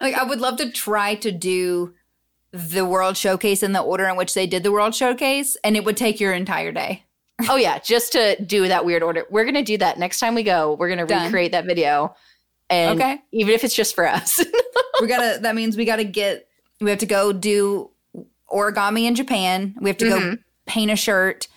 Like, 0.00 0.14
I 0.14 0.22
would 0.22 0.40
love 0.40 0.58
to 0.58 0.70
try 0.70 1.16
to 1.16 1.32
do 1.32 1.92
the 2.52 2.84
World 2.84 3.16
Showcase 3.16 3.64
in 3.64 3.72
the 3.72 3.80
order 3.80 4.06
in 4.06 4.16
which 4.16 4.32
they 4.32 4.46
did 4.46 4.62
the 4.62 4.70
World 4.70 4.94
Showcase, 4.94 5.56
and 5.64 5.76
it 5.76 5.84
would 5.84 5.96
take 5.96 6.20
your 6.20 6.32
entire 6.32 6.70
day. 6.70 7.02
oh, 7.48 7.56
yeah, 7.56 7.80
just 7.80 8.12
to 8.12 8.40
do 8.44 8.68
that 8.68 8.84
weird 8.84 9.02
order. 9.02 9.24
We're 9.28 9.42
going 9.42 9.54
to 9.56 9.64
do 9.64 9.76
that 9.78 9.98
next 9.98 10.20
time 10.20 10.36
we 10.36 10.44
go. 10.44 10.76
We're 10.78 10.94
going 10.94 11.04
to 11.04 11.14
recreate 11.14 11.50
that 11.50 11.66
video. 11.66 12.14
And 12.70 13.00
Okay. 13.00 13.18
even 13.32 13.54
if 13.54 13.64
it's 13.64 13.74
just 13.74 13.94
for 13.94 14.06
us. 14.06 14.38
we 15.00 15.06
gotta. 15.06 15.38
That 15.40 15.54
means 15.54 15.76
we 15.76 15.84
gotta 15.84 16.04
get. 16.04 16.46
We 16.80 16.90
have 16.90 16.98
to 16.98 17.06
go 17.06 17.32
do 17.32 17.90
origami 18.52 19.04
in 19.04 19.14
Japan. 19.14 19.74
We 19.80 19.88
have 19.88 19.96
to 19.98 20.08
go 20.08 20.18
mm-hmm. 20.20 20.34
paint 20.66 20.90
a 20.90 20.96
shirt. 20.96 21.48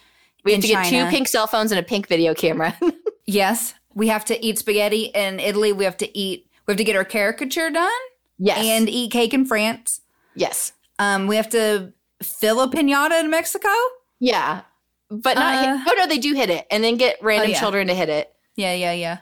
We 0.44 0.54
have 0.54 0.62
to 0.62 0.68
get 0.68 0.86
China. 0.86 1.06
two 1.06 1.10
pink 1.16 1.28
cell 1.28 1.48
phones 1.48 1.72
and 1.72 1.80
a 1.80 1.84
pink 1.84 2.08
video 2.08 2.34
camera. 2.34 2.78
Yes, 3.28 3.76
we 3.94 4.08
have 4.10 4.26
to 4.26 4.44
eat 4.46 4.58
spaghetti 4.60 5.04
in 5.14 5.39
Italy. 5.39 5.72
We 5.72 5.86
have 5.86 5.96
to 5.98 6.18
eat. 6.18 6.48
We 6.66 6.72
have 6.74 6.78
to 6.78 6.84
get 6.84 6.96
our 6.98 7.06
caricature 7.06 7.70
done 7.70 7.89
Yes. 8.39 8.58
and 8.66 8.89
eat 8.89 9.12
cake 9.12 9.34
in 9.34 9.46
France. 9.46 10.02
yes. 10.36 10.74
Um, 11.00 11.28
we 11.28 11.36
have 11.38 11.48
to 11.50 11.94
fill 12.22 12.60
a 12.62 12.68
pinata 12.70 13.20
in 13.22 13.30
Mexico. 13.30 13.70
Yeah. 14.20 14.62
But 15.10 15.36
not 15.38 15.56
Uh, 15.56 15.78
hit. 15.78 15.88
Oh 15.88 15.94
no, 15.98 16.08
they 16.08 16.18
do 16.18 16.34
hit 16.34 16.50
it 16.50 16.66
and 16.72 16.84
then 16.84 16.98
get 16.98 17.18
random 17.22 17.52
yeah. 17.52 17.60
children 17.60 17.88
to 17.88 17.94
hit 17.94 18.10
it. 18.10 18.34
Yeah, 18.56 18.74
yeah, 18.74 18.92
yeah. 18.94 19.18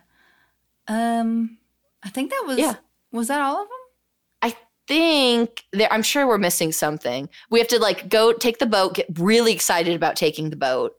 Um, 0.88 1.57
I 2.03 2.09
think 2.09 2.32
that 2.32 2.43
was. 2.47 2.57
Yeah. 2.57 2.76
Was 3.11 3.28
that 3.28 3.41
all 3.41 3.61
of 3.61 3.67
them? 3.67 3.78
I 4.41 4.55
think 4.88 5.65
there 5.72 5.91
I'm 5.91 6.03
sure 6.03 6.26
we're 6.28 6.38
missing 6.38 6.72
something. 6.72 7.30
We 7.49 7.59
have 7.59 7.67
to 7.70 7.80
like 7.80 8.09
go 8.09 8.34
take 8.34 8.57
the 8.59 8.65
boat, 8.65 8.95
get 8.95 9.07
really 9.20 9.51
excited 9.53 9.95
about 9.95 10.15
taking 10.15 10.49
the 10.49 10.55
boat, 10.55 10.95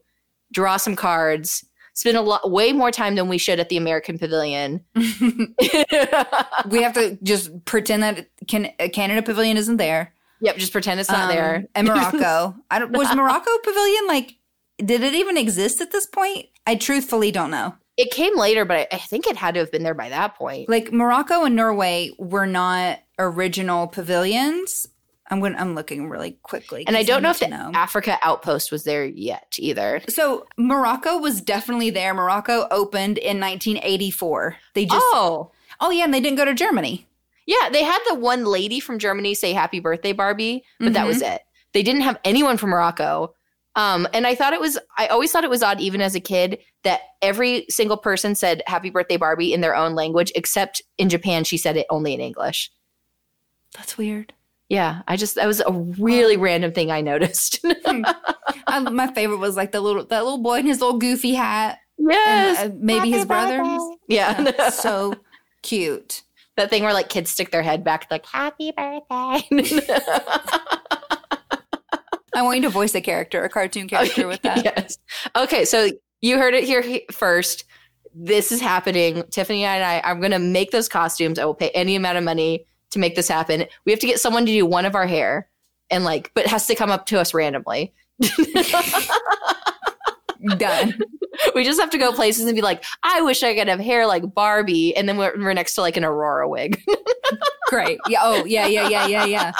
draw 0.51 0.77
some 0.77 0.95
cards, 0.95 1.65
spend 1.93 2.17
a 2.17 2.21
lot 2.21 2.49
way 2.51 2.73
more 2.73 2.91
time 2.91 3.15
than 3.15 3.27
we 3.27 3.37
should 3.37 3.59
at 3.59 3.69
the 3.69 3.77
American 3.77 4.17
Pavilion. 4.17 4.83
we 4.95 6.81
have 6.81 6.93
to 6.93 7.17
just 7.23 7.65
pretend 7.65 8.03
that 8.03 8.27
can, 8.47 8.71
uh, 8.79 8.87
Canada 8.93 9.21
Pavilion 9.21 9.57
isn't 9.57 9.77
there. 9.77 10.13
Yep, 10.41 10.57
just 10.57 10.71
pretend 10.71 10.99
it's 10.99 11.09
not 11.09 11.29
Um, 11.29 11.35
there. 11.35 11.65
And 11.75 11.87
Morocco. 11.87 12.55
I 12.71 12.79
don't, 12.79 12.91
was 12.91 13.13
Morocco 13.15 13.51
Pavilion 13.63 14.07
like? 14.07 14.35
Did 14.77 15.03
it 15.03 15.13
even 15.13 15.37
exist 15.37 15.79
at 15.81 15.91
this 15.91 16.07
point? 16.07 16.47
I 16.65 16.75
truthfully 16.75 17.31
don't 17.31 17.51
know. 17.51 17.75
It 17.97 18.09
came 18.09 18.35
later, 18.35 18.65
but 18.65 18.77
I, 18.77 18.87
I 18.93 18.97
think 18.97 19.27
it 19.27 19.35
had 19.37 19.53
to 19.53 19.59
have 19.59 19.71
been 19.71 19.83
there 19.83 19.93
by 19.93 20.09
that 20.09 20.35
point. 20.35 20.67
Like 20.69 20.91
Morocco 20.91 21.43
and 21.43 21.55
Norway 21.55 22.09
were 22.17 22.47
not 22.47 22.99
original 23.19 23.85
pavilions. 23.87 24.87
I'm 25.31 25.39
going. 25.39 25.55
I'm 25.55 25.73
looking 25.75 26.09
really 26.09 26.31
quickly, 26.43 26.83
And 26.85 26.97
I 26.97 27.03
don't 27.03 27.23
know 27.23 27.29
if 27.31 27.39
the 27.39 27.47
know. 27.47 27.71
Africa 27.73 28.19
outpost 28.21 28.71
was 28.71 28.83
there 28.83 29.05
yet 29.05 29.55
either. 29.57 30.01
So 30.09 30.45
Morocco 30.57 31.17
was 31.17 31.39
definitely 31.41 31.89
there. 31.89 32.13
Morocco 32.13 32.67
opened 32.69 33.17
in 33.17 33.39
1984. 33.39 34.57
They 34.73 34.85
just. 34.85 34.97
oh, 34.99 35.51
oh 35.79 35.89
yeah, 35.89 36.03
and 36.03 36.13
they 36.13 36.19
didn't 36.19 36.37
go 36.37 36.45
to 36.45 36.53
Germany. 36.53 37.07
yeah, 37.47 37.69
they 37.71 37.83
had 37.83 37.99
the 38.09 38.15
one 38.15 38.45
lady 38.45 38.79
from 38.79 38.99
Germany 38.99 39.33
say 39.33 39.53
"Happy 39.53 39.79
Birthday, 39.79 40.11
Barbie," 40.11 40.63
but 40.79 40.93
that 40.93 41.05
Mhm. 41.05 41.07
was 41.07 41.21
it. 41.21 41.41
They 41.73 41.81
didn't 41.81 42.01
have 42.01 42.19
anyone 42.25 42.57
from 42.57 42.69
Morocco. 42.71 43.33
Um, 43.77 44.05
and 44.13 44.27
I 44.27 44.35
thought 44.35 44.51
it 44.51 44.59
was. 44.59 44.77
I 44.97 45.07
always 45.07 45.31
thought 45.31 45.45
it 45.45 45.49
was 45.49 45.63
odd, 45.63 45.79
even 45.79 46.01
as 46.01 46.13
a 46.13 46.19
kid, 46.19 46.59
that 46.83 46.99
every 47.21 47.65
single 47.69 47.95
person 47.95 48.35
said 48.35 48.61
"Happy 48.67 48.89
Birthday, 48.89 49.15
Barbie" 49.15 49.53
in 49.53 49.61
their 49.61 49.77
own 49.77 49.95
language, 49.95 50.33
except 50.35 50.81
in 50.97 51.07
Japan, 51.07 51.45
she 51.45 51.55
said 51.57 51.77
it 51.77 51.85
only 51.89 52.13
in 52.13 52.19
English. 52.19 52.69
That's 53.77 53.97
weird. 53.97 54.33
Yeah, 54.71 55.01
I 55.05 55.17
just 55.17 55.35
that 55.35 55.47
was 55.47 55.59
a 55.59 55.69
really 55.99 56.37
random 56.37 56.71
thing 56.71 56.91
I 56.91 57.01
noticed. 57.01 57.59
I, 58.67 58.79
my 58.79 59.11
favorite 59.13 59.39
was 59.39 59.57
like 59.57 59.73
the 59.73 59.81
little 59.81 60.05
that 60.05 60.23
little 60.23 60.37
boy 60.41 60.59
in 60.59 60.65
his 60.65 60.79
little 60.79 60.97
goofy 60.97 61.33
hat. 61.33 61.79
yes, 61.97 62.57
And, 62.57 62.71
uh, 62.71 62.75
maybe 62.79 63.11
his 63.11 63.25
brother. 63.25 63.61
yeah. 64.07 64.39
Yeah, 64.41 64.69
so 64.69 65.13
cute. 65.61 66.21
that 66.55 66.69
thing 66.69 66.83
where 66.83 66.93
like 66.93 67.09
kids 67.09 67.29
stick 67.31 67.51
their 67.51 67.63
head 67.63 67.83
back 67.83 68.07
like 68.09 68.25
happy 68.25 68.71
birthday 68.71 69.43
I 72.33 72.41
want 72.43 72.55
you 72.57 72.63
to 72.63 72.69
voice 72.69 72.95
a 72.95 73.01
character, 73.01 73.43
a 73.43 73.49
cartoon 73.49 73.89
character 73.89 74.25
with 74.25 74.41
that. 74.43 74.63
yes 74.63 74.97
okay 75.35 75.65
so 75.65 75.89
you 76.21 76.37
heard 76.37 76.53
it 76.53 76.63
here 76.63 76.81
first 77.11 77.65
this 78.15 78.51
is 78.53 78.61
happening 78.61 79.23
tiffany 79.31 79.63
and 79.65 79.83
i 79.83 80.01
i'm 80.09 80.19
going 80.19 80.31
to 80.31 80.39
make 80.39 80.71
those 80.71 80.87
costumes 80.89 81.37
i 81.39 81.45
will 81.45 81.53
pay 81.55 81.69
any 81.69 81.95
amount 81.95 82.17
of 82.17 82.23
money 82.23 82.65
to 82.91 82.99
make 82.99 83.15
this 83.15 83.27
happen 83.27 83.65
we 83.85 83.91
have 83.91 83.99
to 83.99 84.07
get 84.07 84.19
someone 84.19 84.45
to 84.45 84.51
do 84.51 84.65
one 84.65 84.85
of 84.85 84.95
our 84.95 85.07
hair 85.07 85.49
and 85.89 86.03
like 86.03 86.31
but 86.33 86.45
it 86.45 86.49
has 86.49 86.67
to 86.67 86.75
come 86.75 86.91
up 86.91 87.05
to 87.05 87.19
us 87.19 87.33
randomly 87.33 87.93
Done. 90.57 90.99
we 91.55 91.63
just 91.63 91.79
have 91.79 91.91
to 91.91 91.97
go 91.99 92.11
places 92.11 92.45
and 92.45 92.55
be 92.55 92.61
like 92.61 92.83
i 93.03 93.21
wish 93.21 93.43
i 93.43 93.53
could 93.53 93.67
have 93.67 93.79
hair 93.79 94.07
like 94.07 94.33
barbie 94.33 94.95
and 94.95 95.07
then 95.07 95.17
we're, 95.17 95.37
we're 95.37 95.53
next 95.53 95.75
to 95.75 95.81
like 95.81 95.97
an 95.97 96.03
aurora 96.03 96.47
wig 96.49 96.81
Great. 97.67 97.99
Yeah. 98.09 98.19
Oh, 98.21 98.43
yeah, 98.43 98.67
yeah, 98.67 98.89
yeah, 98.89 99.07
yeah, 99.07 99.25
yeah. 99.25 99.51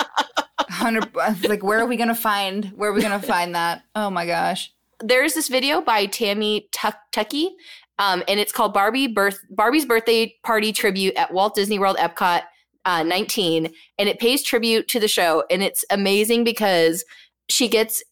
Hundred. 0.69 1.15
Like, 1.47 1.63
where 1.63 1.79
are 1.79 1.85
we 1.85 1.95
gonna 1.95 2.13
find? 2.13 2.65
Where 2.75 2.89
are 2.89 2.93
we 2.93 3.01
gonna 3.01 3.21
find 3.21 3.55
that? 3.55 3.83
Oh 3.95 4.09
my 4.09 4.25
gosh. 4.25 4.73
there's 4.99 5.33
this 5.33 5.47
video 5.47 5.79
by 5.79 6.07
Tammy 6.07 6.67
Tuck 6.73 6.97
Tucky, 7.13 7.55
um, 7.99 8.21
and 8.27 8.37
it's 8.37 8.51
called 8.51 8.73
Barbie 8.73 9.07
Birth 9.07 9.39
Barbie's 9.49 9.85
Birthday 9.85 10.35
Party 10.43 10.73
Tribute 10.73 11.15
at 11.15 11.33
Walt 11.33 11.55
Disney 11.55 11.79
World 11.79 11.95
Epcot 11.97 12.41
uh, 12.85 13.03
19, 13.03 13.71
and 13.97 14.09
it 14.09 14.19
pays 14.19 14.43
tribute 14.43 14.87
to 14.89 14.99
the 14.99 15.07
show, 15.07 15.43
and 15.49 15.63
it's 15.63 15.85
amazing 15.89 16.43
because 16.43 17.03
she 17.49 17.67
gets 17.67 18.03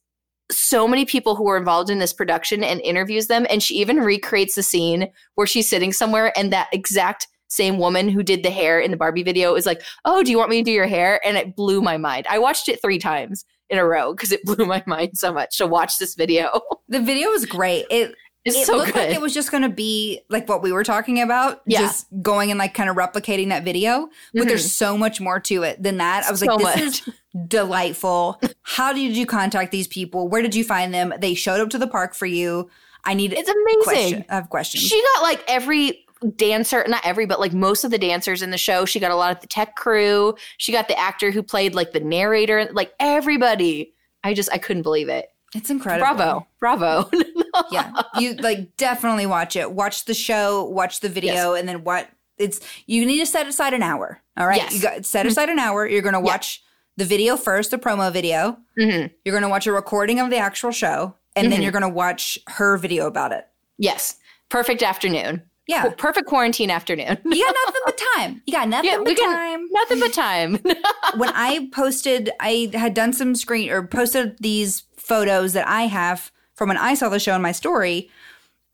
so 0.52 0.88
many 0.88 1.06
people 1.06 1.36
who 1.36 1.44
were 1.44 1.58
involved 1.58 1.90
in 1.90 2.00
this 2.00 2.14
production 2.14 2.64
and 2.64 2.82
interviews 2.82 3.28
them, 3.28 3.46
and 3.50 3.62
she 3.62 3.76
even 3.76 3.98
recreates 3.98 4.56
the 4.56 4.64
scene 4.64 5.08
where 5.36 5.48
she's 5.48 5.70
sitting 5.70 5.94
somewhere, 5.94 6.38
and 6.38 6.52
that 6.52 6.70
exact 6.72 7.28
same 7.48 7.80
woman 7.80 8.10
who 8.10 8.22
did 8.22 8.44
the 8.44 8.52
hair 8.52 8.80
in 8.80 8.92
the 8.92 8.98
Barbie 8.98 9.24
video 9.24 9.56
is 9.56 9.66
like, 9.66 9.82
"Oh, 10.06 10.24
do 10.24 10.32
you 10.32 10.38
want 10.38 10.52
me 10.52 10.58
to 10.58 10.64
do 10.64 10.72
your 10.72 10.88
hair?" 10.88 11.20
And 11.26 11.36
it 11.36 11.56
blew 11.56 11.82
my 11.82 11.98
mind. 11.98 12.28
I 12.30 12.38
watched 12.40 12.70
it 12.70 12.82
three 12.82 13.00
times 13.00 13.44
in 13.70 13.78
a 13.78 13.86
row 13.86 14.14
because 14.14 14.32
it 14.32 14.44
blew 14.46 14.66
my 14.66 14.84
mind 14.86 15.18
so 15.18 15.34
much 15.34 15.58
to 15.58 15.68
watch 15.68 15.98
this 15.98 16.16
video. 16.16 16.62
The 16.88 17.02
video 17.02 17.30
was 17.30 17.46
great. 17.46 17.86
It 17.92 18.16
It's 18.46 18.56
it 18.56 18.66
so 18.66 18.78
looked 18.78 18.94
good. 18.94 19.08
like 19.08 19.10
it 19.16 19.22
was 19.22 19.34
just 19.34 19.52
going 19.52 19.64
to 19.64 19.70
be 19.70 20.22
like 20.30 20.48
what 20.48 20.62
we 20.64 20.72
were 20.72 20.84
talking 20.86 21.22
about, 21.22 21.62
Yeah. 21.66 21.82
just 21.82 22.08
going 22.22 22.52
and 22.52 22.58
like 22.58 22.74
kind 22.74 22.90
of 22.90 22.96
replicating 22.96 23.50
that 23.50 23.64
video. 23.66 24.10
But 24.34 24.44
Mhm. 24.44 24.48
there's 24.48 24.74
so 24.76 24.98
much 24.98 25.20
more 25.20 25.40
to 25.42 25.64
it 25.64 25.84
than 25.84 25.98
that. 25.98 26.24
I 26.26 26.32
was 26.32 26.40
So 26.40 26.46
like, 26.56 26.76
this 26.78 27.06
much. 27.06 27.08
is 27.08 27.14
delightful. 27.48 28.40
How 28.62 28.94
did 28.94 29.16
you 29.18 29.26
contact 29.26 29.72
these 29.72 29.88
people? 29.88 30.28
Where 30.30 30.42
did 30.42 30.56
you 30.56 30.64
find 30.64 30.94
them? 30.94 31.14
They 31.20 31.34
showed 31.34 31.60
up 31.60 31.70
to 31.72 31.78
the 31.78 31.88
park 31.88 32.16
for 32.16 32.26
you. 32.26 32.70
I 33.06 33.14
need 33.14 33.34
It's 33.34 33.50
amazing. 33.50 33.82
question. 33.84 34.26
I 34.30 34.36
have 34.36 34.50
questions. 34.50 34.84
She 34.84 35.02
got 35.16 35.24
like 35.24 35.44
every 35.48 36.06
dancer, 36.36 36.84
not 36.88 37.06
every, 37.06 37.26
but 37.26 37.40
like 37.40 37.54
most 37.54 37.84
of 37.84 37.92
the 37.92 37.98
dancers 37.98 38.42
in 38.42 38.52
the 38.52 38.58
show. 38.58 38.86
She 38.86 39.00
got 39.00 39.12
a 39.12 39.16
lot 39.16 39.32
of 39.34 39.40
the 39.42 39.48
tech 39.48 39.76
crew. 39.76 40.36
She 40.58 40.72
got 40.72 40.88
the 40.88 40.98
actor 41.00 41.32
who 41.32 41.42
played 41.44 41.76
like 41.76 41.92
the 41.94 42.00
narrator, 42.02 42.70
like 42.74 42.94
everybody. 43.00 43.94
I 44.24 44.34
just, 44.34 44.50
I 44.52 44.58
couldn't 44.58 44.84
believe 44.84 45.08
it. 45.10 45.30
It's 45.56 45.70
incredible. 45.70 46.48
Bravo. 46.60 47.06
Bravo. 47.08 47.10
yeah 47.72 47.92
you 48.18 48.34
like 48.36 48.76
definitely 48.78 49.26
watch 49.26 49.56
it 49.56 49.72
watch 49.72 50.06
the 50.06 50.14
show 50.14 50.64
watch 50.66 51.00
the 51.00 51.10
video 51.10 51.54
and 51.56 51.68
then 51.68 51.84
what 51.84 52.08
it's 52.38 52.60
you 52.86 53.06
need 53.06 53.20
to 53.20 53.26
set 53.26 53.48
aside 53.48 53.74
an 53.74 53.82
hour 53.84 54.22
all 54.38 54.48
right 54.48 54.58
Yes. 54.58 54.76
you 54.76 54.82
got 54.82 55.06
set 55.06 55.26
aside 55.26 55.50
an 55.50 55.60
hour 55.60 55.88
you're 55.88 56.02
gonna 56.04 56.20
watch 56.22 56.64
the 56.98 57.06
video 57.06 57.36
first 57.38 57.72
the 57.72 57.78
promo 57.78 58.12
video 58.14 58.58
Mhm. 58.80 59.12
you're 59.26 59.34
gonna 59.34 59.50
watch 59.50 59.66
a 59.68 59.72
recording 59.72 60.20
of 60.20 60.30
the 60.30 60.38
actual 60.38 60.72
show 60.72 61.16
and 61.36 61.52
then 61.52 61.60
Mhm. 61.60 61.64
you're 61.64 61.72
gonna 61.72 61.90
watch 61.90 62.38
her 62.48 62.78
video 62.78 63.08
about 63.08 63.32
it 63.32 63.48
Yes. 63.78 64.18
Perfect 64.50 64.84
afternoon. 64.84 65.42
yeah 65.68 65.90
Perfect 65.98 66.28
quarantine 66.28 66.70
afternoon. 66.72 67.18
you 67.26 67.46
got 67.46 67.56
nothing 67.66 67.82
but 67.86 68.02
time 68.16 68.42
you 68.46 68.54
got 68.54 68.68
nothing 68.70 68.90
Yeah, 68.92 68.98
but 69.04 69.18
time 69.18 69.68
Nothing 69.72 70.00
but 70.00 70.14
time. 70.14 70.60
when 71.18 71.30
I 71.30 71.70
posted, 71.72 72.32
I 72.40 72.72
had 72.74 72.94
done 72.96 73.14
some 73.14 73.36
screen 73.36 73.70
or 73.70 73.86
posted 73.86 74.38
these 74.40 74.84
photos 75.10 75.52
that 75.54 75.68
I 75.68 75.84
have 75.84 76.32
from 76.54 76.70
when 76.70 76.78
I 76.78 76.94
saw 76.94 77.10
the 77.10 77.20
show 77.20 77.36
in 77.36 77.42
my 77.42 77.52
story, 77.52 78.10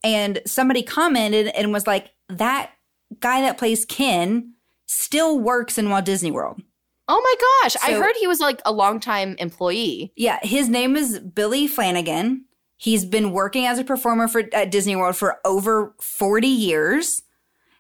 and 0.04 0.42
somebody 0.46 0.84
commented 0.84 1.48
and 1.48 1.74
was 1.74 1.88
like, 1.88 2.12
"That 2.30 2.72
guy 3.20 3.42
that 3.42 3.58
plays 3.58 3.86
Ken 3.86 4.54
still 4.86 5.40
works 5.40 5.80
in 5.80 5.90
Walt 5.90 6.06
Disney 6.06 6.30
World." 6.30 6.62
oh 7.08 7.22
my 7.22 7.64
gosh. 7.64 7.76
I 7.84 7.94
heard 8.00 8.16
he 8.20 8.28
was 8.28 8.40
like 8.40 8.62
a 8.66 8.72
longtime 8.72 9.36
employee. 9.40 10.12
Yeah, 10.16 10.40
his 10.42 10.70
name 10.70 10.96
is 10.96 11.20
Billy 11.20 11.68
Flanigan. 11.68 12.42
He's 12.78 13.06
been 13.06 13.32
working 13.32 13.66
as 13.66 13.80
a 13.80 13.84
performer 13.84 14.28
for 14.28 14.44
at 14.54 14.72
Disney 14.72 14.96
World 14.96 15.16
for 15.16 15.40
over 15.46 15.94
40 16.00 16.48
years. 16.48 17.22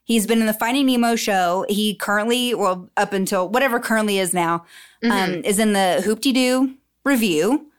He's 0.03 0.27
been 0.27 0.39
in 0.39 0.45
the 0.45 0.53
Finding 0.53 0.85
Nemo 0.85 1.15
show. 1.15 1.65
He 1.67 1.95
currently, 1.95 2.53
well, 2.53 2.89
up 2.95 3.11
until 3.11 3.49
whatever 3.49 3.79
currently 3.79 4.19
is 4.19 4.33
now, 4.33 4.65
um, 5.03 5.43
is 5.43 5.57
in 5.57 5.73
the 5.73 6.03
Hoopty 6.05 6.33
Doo 6.33 6.75
review. 7.03 7.71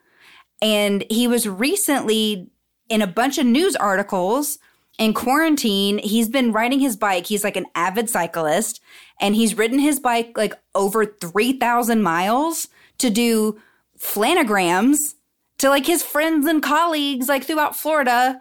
And 0.62 1.04
he 1.10 1.28
was 1.28 1.48
recently 1.48 2.50
in 2.88 3.02
a 3.02 3.06
bunch 3.06 3.38
of 3.38 3.46
news 3.46 3.76
articles 3.76 4.58
in 4.98 5.12
quarantine. 5.12 5.98
He's 5.98 6.28
been 6.28 6.52
riding 6.52 6.80
his 6.80 6.96
bike. 6.96 7.26
He's 7.26 7.44
like 7.44 7.56
an 7.56 7.66
avid 7.74 8.08
cyclist 8.08 8.80
and 9.20 9.34
he's 9.34 9.56
ridden 9.56 9.78
his 9.78 10.00
bike 10.00 10.32
like 10.36 10.54
over 10.74 11.06
3,000 11.06 12.02
miles 12.02 12.68
to 12.98 13.10
do 13.10 13.60
Flanigrams 13.98 15.14
to 15.58 15.68
like 15.68 15.86
his 15.86 16.02
friends 16.02 16.46
and 16.46 16.62
colleagues 16.62 17.28
like 17.28 17.44
throughout 17.44 17.76
Florida 17.76 18.40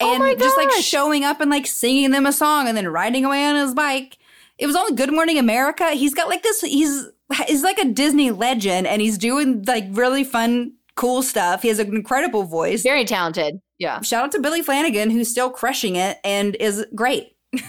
oh 0.00 0.12
and 0.12 0.22
my 0.22 0.34
just 0.34 0.56
like 0.56 0.70
showing 0.72 1.24
up 1.24 1.40
and 1.40 1.50
like 1.50 1.66
singing 1.66 2.10
them 2.10 2.26
a 2.26 2.32
song 2.32 2.68
and 2.68 2.76
then 2.76 2.88
riding 2.88 3.24
away 3.24 3.44
on 3.44 3.56
his 3.56 3.74
bike. 3.74 4.18
It 4.58 4.66
was 4.66 4.76
on 4.76 4.94
Good 4.94 5.12
Morning 5.12 5.38
America. 5.38 5.90
He's 5.90 6.14
got 6.14 6.28
like 6.28 6.42
this, 6.42 6.62
he's, 6.62 7.06
he's 7.46 7.62
like 7.62 7.78
a 7.78 7.84
Disney 7.84 8.30
legend 8.30 8.86
and 8.86 9.02
he's 9.02 9.18
doing 9.18 9.62
like 9.64 9.84
really 9.90 10.24
fun, 10.24 10.72
cool 10.96 11.22
stuff. 11.22 11.62
He 11.62 11.68
has 11.68 11.78
an 11.78 11.94
incredible 11.94 12.44
voice. 12.44 12.82
Very 12.82 13.04
talented. 13.04 13.60
Yeah. 13.78 14.00
Shout 14.00 14.24
out 14.24 14.32
to 14.32 14.40
Billy 14.40 14.62
Flanigan, 14.62 15.12
who's 15.12 15.28
still 15.30 15.50
crushing 15.50 15.96
it 15.96 16.18
and 16.24 16.56
is 16.56 16.84
great. 16.94 17.36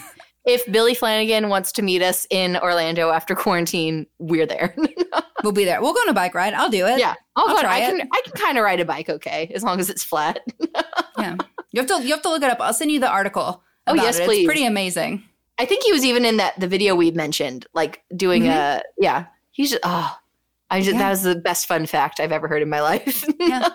If 0.50 0.66
Billy 0.72 0.96
Flanigan 0.96 1.50
wants 1.50 1.74
to 1.74 1.82
meet 1.82 2.02
us 2.02 2.26
in 2.30 2.56
Orlando 2.56 3.10
after 3.10 3.36
quarantine, 3.36 4.08
we're 4.18 4.46
there. 4.46 4.74
We'll 5.44 5.52
be 5.52 5.66
there. 5.66 5.82
We'll 5.82 5.94
go 5.94 6.00
on 6.00 6.08
a 6.10 6.14
bike 6.14 6.34
ride. 6.34 6.54
I'll 6.54 6.70
do 6.70 6.86
it. 6.88 6.98
yeah. 7.00 7.14
I'll, 7.36 7.50
I'll 7.50 7.56
go. 7.58 7.62
try 7.62 7.76
I 7.76 7.80
it. 7.82 7.98
can 7.98 8.10
I 8.14 8.22
can 8.24 8.32
kind 8.34 8.58
of 8.58 8.64
ride 8.64 8.80
a 8.80 8.86
bike 8.86 9.08
okay, 9.10 9.52
as 9.54 9.62
long 9.62 9.80
as 9.82 9.90
it's 9.90 10.04
flat. 10.06 10.40
Yeah. 11.20 11.36
You 11.74 11.82
have 11.82 11.88
to 11.88 12.02
you 12.02 12.14
have 12.14 12.22
to 12.24 12.30
look 12.30 12.42
it 12.44 12.50
up. 12.50 12.62
I'll 12.62 12.74
send 12.74 12.92
you 12.92 13.00
the 13.02 13.10
article 13.10 13.62
Oh, 13.88 13.94
yes, 13.94 14.20
it. 14.20 14.26
please. 14.26 14.40
It's 14.40 14.46
pretty 14.48 14.66
amazing. 14.66 15.22
I 15.60 15.66
think 15.66 15.84
he 15.84 15.92
was 15.92 16.06
even 16.06 16.24
in 16.26 16.38
that 16.38 16.58
the 16.60 16.68
video 16.68 16.96
we 16.96 17.12
mentioned, 17.12 17.68
like 17.74 18.04
doing 18.16 18.44
Mhm. 18.44 18.56
a 18.80 18.84
yeah. 18.98 19.26
He's 19.52 19.72
just 19.72 19.82
oh, 19.84 20.18
I 20.70 20.80
just 20.82 20.94
Yeah. 20.94 21.00
that 21.00 21.10
was 21.12 21.24
the 21.24 21.36
best 21.36 21.66
fun 21.66 21.86
fact 21.86 22.20
I've 22.20 22.32
ever 22.32 22.48
heard 22.48 22.62
in 22.62 22.70
my 22.70 22.82
life. 22.82 23.24
Yeah. 23.40 23.70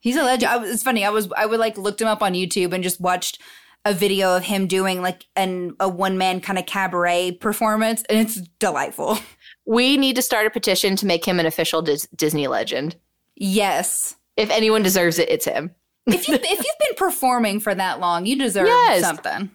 He's 0.00 0.16
a 0.16 0.22
legend. 0.22 0.62
Was- 0.62 0.70
it's 0.70 0.82
funny. 0.82 1.04
I 1.04 1.10
was 1.10 1.28
I 1.36 1.44
would 1.46 1.58
like 1.58 1.76
looked 1.76 2.00
him 2.00 2.06
up 2.08 2.22
on 2.22 2.34
YouTube 2.34 2.72
and 2.72 2.84
just 2.84 3.00
watched 3.00 3.40
a 3.84 3.92
video 3.92 4.36
of 4.36 4.44
him 4.44 4.66
doing 4.66 5.02
like 5.02 5.24
an 5.34 5.74
a 5.80 5.88
one 5.88 6.18
man 6.18 6.40
kind 6.40 6.58
of 6.58 6.66
cabaret 6.66 7.32
performance, 7.40 8.02
and 8.08 8.18
it's 8.18 8.36
delightful. 8.60 9.18
we 9.66 9.96
need 9.96 10.14
to 10.16 10.22
start 10.22 10.46
a 10.46 10.50
petition 10.50 10.94
to 10.96 11.06
make 11.06 11.24
him 11.24 11.40
an 11.40 11.46
official 11.46 11.82
Dis- 11.82 12.06
Disney 12.14 12.46
legend. 12.46 12.94
Yes. 13.34 14.16
If 14.36 14.50
anyone 14.50 14.82
deserves 14.82 15.18
it, 15.18 15.28
it's 15.28 15.44
him. 15.44 15.74
If 16.06 16.28
you 16.28 16.34
if 16.36 16.42
you've 16.58 16.78
been 16.80 16.94
performing 16.96 17.58
for 17.60 17.74
that 17.74 17.98
long, 18.00 18.24
you 18.24 18.36
deserve 18.36 18.66
Yes. 18.68 19.02
something. 19.02 19.50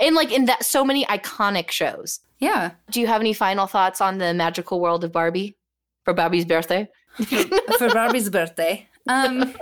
And 0.00 0.16
like 0.16 0.32
in 0.32 0.46
that 0.46 0.64
so 0.64 0.84
many 0.84 1.04
iconic 1.06 1.70
shows. 1.70 2.20
Yeah. 2.38 2.72
Do 2.90 3.00
you 3.00 3.06
have 3.06 3.20
any 3.20 3.32
final 3.32 3.66
thoughts 3.66 4.00
on 4.00 4.18
the 4.18 4.32
magical 4.34 4.80
world 4.80 5.04
of 5.04 5.12
Barbie 5.12 5.56
for 6.04 6.14
Bobby's 6.14 6.44
birthday? 6.44 6.88
for 7.78 7.88
Bobby's 7.92 8.30
birthday. 8.30 8.88
Um, 9.08 9.54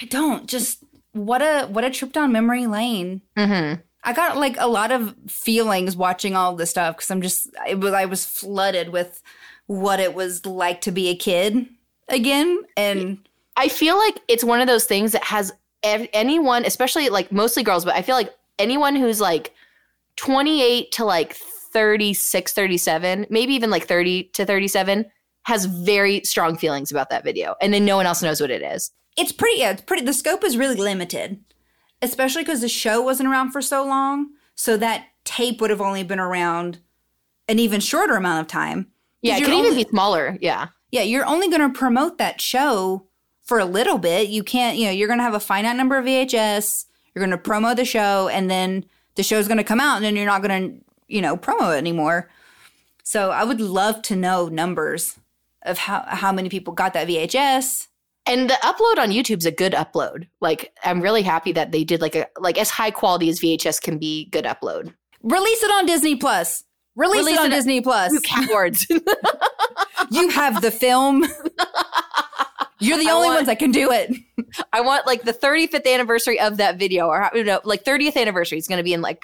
I 0.00 0.04
don't. 0.06 0.46
Just 0.46 0.84
what 1.12 1.42
a 1.42 1.66
what 1.66 1.84
a 1.84 1.90
trip 1.90 2.12
down 2.12 2.32
memory 2.32 2.66
lane. 2.66 3.22
Mm-hmm. 3.36 3.80
I 4.02 4.12
got 4.12 4.36
like 4.36 4.56
a 4.58 4.68
lot 4.68 4.92
of 4.92 5.14
feelings 5.28 5.96
watching 5.96 6.34
all 6.34 6.54
this 6.56 6.70
stuff 6.70 6.96
because 6.96 7.10
I'm 7.10 7.22
just 7.22 7.48
it 7.68 7.78
was 7.78 7.92
I 7.92 8.06
was 8.06 8.24
flooded 8.24 8.90
with 8.90 9.22
what 9.66 10.00
it 10.00 10.14
was 10.14 10.46
like 10.46 10.80
to 10.82 10.92
be 10.92 11.08
a 11.08 11.16
kid 11.16 11.66
again, 12.08 12.60
and 12.76 13.18
I 13.56 13.68
feel 13.68 13.96
like 13.96 14.20
it's 14.28 14.44
one 14.44 14.60
of 14.60 14.66
those 14.66 14.84
things 14.86 15.12
that 15.12 15.24
has 15.24 15.52
ev- 15.82 16.08
anyone, 16.12 16.64
especially 16.64 17.08
like 17.08 17.30
mostly 17.30 17.62
girls, 17.62 17.84
but 17.84 17.94
I 17.94 18.02
feel 18.02 18.16
like 18.16 18.34
anyone 18.58 18.96
who's 18.96 19.20
like 19.20 19.52
28 20.16 20.92
to 20.92 21.04
like 21.04 21.34
36, 21.34 22.52
37, 22.52 23.26
maybe 23.30 23.54
even 23.54 23.70
like 23.70 23.86
30 23.86 24.24
to 24.24 24.44
37 24.46 25.06
has 25.50 25.64
very 25.64 26.22
strong 26.24 26.56
feelings 26.56 26.92
about 26.92 27.10
that 27.10 27.24
video. 27.24 27.56
And 27.60 27.74
then 27.74 27.84
no 27.84 27.96
one 27.96 28.06
else 28.06 28.22
knows 28.22 28.40
what 28.40 28.52
it 28.52 28.62
is. 28.62 28.92
it's 29.16 29.32
pretty. 29.32 29.58
Yeah, 29.58 29.72
it's 29.72 29.82
pretty. 29.82 30.04
The 30.04 30.12
scope 30.12 30.44
is 30.44 30.56
really 30.56 30.76
limited, 30.76 31.40
especially 32.00 32.42
because 32.42 32.60
the 32.60 32.68
show 32.68 33.02
wasn't 33.02 33.28
around 33.28 33.50
for 33.50 33.60
so 33.60 33.84
long. 33.84 34.30
So 34.54 34.76
that 34.76 35.06
tape 35.24 35.60
would 35.60 35.70
have 35.70 35.80
only 35.80 36.04
been 36.04 36.20
around 36.20 36.78
an 37.48 37.58
even 37.58 37.80
shorter 37.80 38.14
amount 38.14 38.42
of 38.42 38.46
time. 38.46 38.92
Yeah, 39.22 39.38
it 39.38 39.44
could 39.44 39.54
even 39.54 39.74
be 39.74 39.84
smaller. 39.90 40.38
Yeah. 40.40 40.68
Yeah, 40.92 41.02
you're 41.02 41.26
only 41.26 41.48
going 41.48 41.60
to 41.60 41.76
promote 41.76 42.18
that 42.18 42.40
show 42.40 43.06
for 43.42 43.58
a 43.58 43.64
little 43.64 43.98
bit. 43.98 44.28
You 44.28 44.44
can't, 44.44 44.76
you 44.78 44.86
know, 44.86 44.92
you're 44.92 45.08
going 45.08 45.18
to 45.18 45.24
have 45.24 45.34
a 45.34 45.40
finite 45.40 45.76
number 45.76 45.98
of 45.98 46.04
VHS. 46.04 46.86
You're 47.12 47.26
going 47.26 47.36
to 47.36 47.50
promo 47.50 47.74
the 47.74 47.84
show, 47.84 48.28
and 48.28 48.48
then 48.48 48.84
the 49.16 49.24
show's 49.24 49.48
going 49.48 49.58
to 49.58 49.64
come 49.64 49.80
out, 49.80 49.96
and 49.96 50.04
then 50.04 50.14
you're 50.14 50.26
not 50.26 50.42
going 50.42 50.70
to, 50.70 50.84
you 51.08 51.20
know, 51.20 51.36
promo 51.36 51.74
it 51.74 51.78
anymore. 51.78 52.30
So 53.02 53.30
I 53.32 53.42
would 53.42 53.60
love 53.60 54.02
to 54.02 54.16
know 54.16 54.48
numbers 54.48 55.16
of 55.62 55.78
how 55.78 56.04
how 56.08 56.32
many 56.32 56.48
people 56.48 56.72
got 56.74 56.94
that 56.94 57.08
VHS. 57.08 57.86
And 58.26 58.48
the 58.50 58.54
upload 58.62 58.98
on 59.02 59.10
YouTube's 59.10 59.46
a 59.46 59.50
good 59.50 59.72
upload. 59.72 60.28
Like 60.40 60.72
I'm 60.84 61.00
really 61.00 61.22
happy 61.22 61.52
that 61.52 61.72
they 61.72 61.84
did 61.84 62.00
like 62.00 62.14
a 62.14 62.26
like 62.38 62.58
as 62.58 62.70
high 62.70 62.90
quality 62.90 63.28
as 63.28 63.40
VHS 63.40 63.80
can 63.80 63.98
be 63.98 64.26
good 64.26 64.44
upload. 64.44 64.94
Release 65.22 65.62
it 65.62 65.70
on 65.72 65.86
Disney 65.86 66.16
Plus. 66.16 66.64
Release, 66.96 67.20
Release 67.20 67.38
it 67.38 67.40
on 67.40 67.46
it- 67.52 67.54
Disney 67.54 67.80
Plus. 67.80 68.12
You 68.12 68.20
cowards. 68.20 68.86
you 70.10 70.28
have 70.30 70.60
the 70.62 70.70
film. 70.70 71.24
You're 72.82 72.98
the 72.98 73.08
I 73.08 73.12
only 73.12 73.26
want- 73.28 73.36
ones 73.38 73.46
that 73.48 73.58
can 73.58 73.72
do 73.72 73.90
it. 73.90 74.10
I 74.72 74.80
want 74.80 75.06
like 75.06 75.22
the 75.22 75.34
35th 75.34 75.86
anniversary 75.86 76.40
of 76.40 76.56
that 76.56 76.78
video, 76.78 77.06
or 77.08 77.30
you 77.34 77.44
know, 77.44 77.60
like 77.64 77.84
30th 77.84 78.16
anniversary. 78.16 78.58
It's 78.58 78.68
going 78.68 78.78
to 78.78 78.84
be 78.84 78.94
in 78.94 79.02
like 79.02 79.22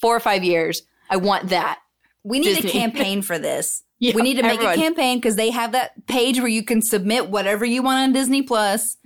four 0.00 0.16
or 0.16 0.20
five 0.20 0.42
years. 0.42 0.82
I 1.10 1.16
want 1.18 1.50
that. 1.50 1.80
We 2.24 2.38
need 2.40 2.54
Disney. 2.56 2.70
a 2.70 2.72
campaign 2.72 3.22
for 3.22 3.38
this. 3.38 3.82
Yeah, 4.00 4.14
we 4.16 4.22
need 4.22 4.36
to 4.36 4.42
make 4.42 4.54
everyone. 4.54 4.74
a 4.74 4.76
campaign 4.76 5.18
because 5.18 5.36
they 5.36 5.50
have 5.50 5.72
that 5.72 6.06
page 6.06 6.38
where 6.38 6.48
you 6.48 6.62
can 6.62 6.82
submit 6.82 7.30
whatever 7.30 7.64
you 7.64 7.82
want 7.82 8.00
on 8.02 8.12
Disney 8.12 8.42
Plus. 8.42 8.98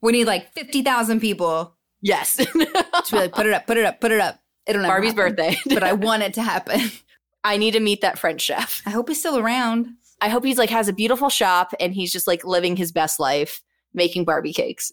We 0.00 0.10
need 0.12 0.24
like 0.24 0.52
fifty 0.52 0.82
thousand 0.82 1.20
people 1.20 1.76
Yes, 2.00 2.36
to 2.44 2.46
be 2.54 3.16
like, 3.16 3.32
put 3.32 3.46
it 3.46 3.52
up, 3.52 3.66
put 3.66 3.76
it 3.76 3.84
up, 3.84 4.00
put 4.00 4.10
it 4.12 4.20
up. 4.20 4.40
It'll 4.66 4.82
never 4.82 4.94
Barbie's 4.94 5.12
happen, 5.12 5.34
birthday. 5.36 5.56
but 5.68 5.82
I 5.84 5.92
want 6.06 6.22
it 6.22 6.34
to 6.34 6.42
happen. 6.42 6.80
I 7.44 7.56
need 7.56 7.72
to 7.72 7.80
meet 7.80 8.00
that 8.00 8.18
French 8.18 8.40
chef. 8.40 8.82
I 8.86 8.90
hope 8.90 9.08
he's 9.08 9.18
still 9.20 9.38
around. 9.38 9.88
I 10.20 10.28
hope 10.28 10.44
he's 10.44 10.58
like 10.58 10.70
has 10.70 10.88
a 10.88 10.92
beautiful 10.92 11.28
shop 11.28 11.72
and 11.78 11.92
he's 11.92 12.10
just 12.10 12.26
like 12.26 12.44
living 12.44 12.74
his 12.76 12.90
best 12.90 13.20
life 13.20 13.60
making 13.94 14.24
Barbie 14.24 14.52
cakes. 14.54 14.90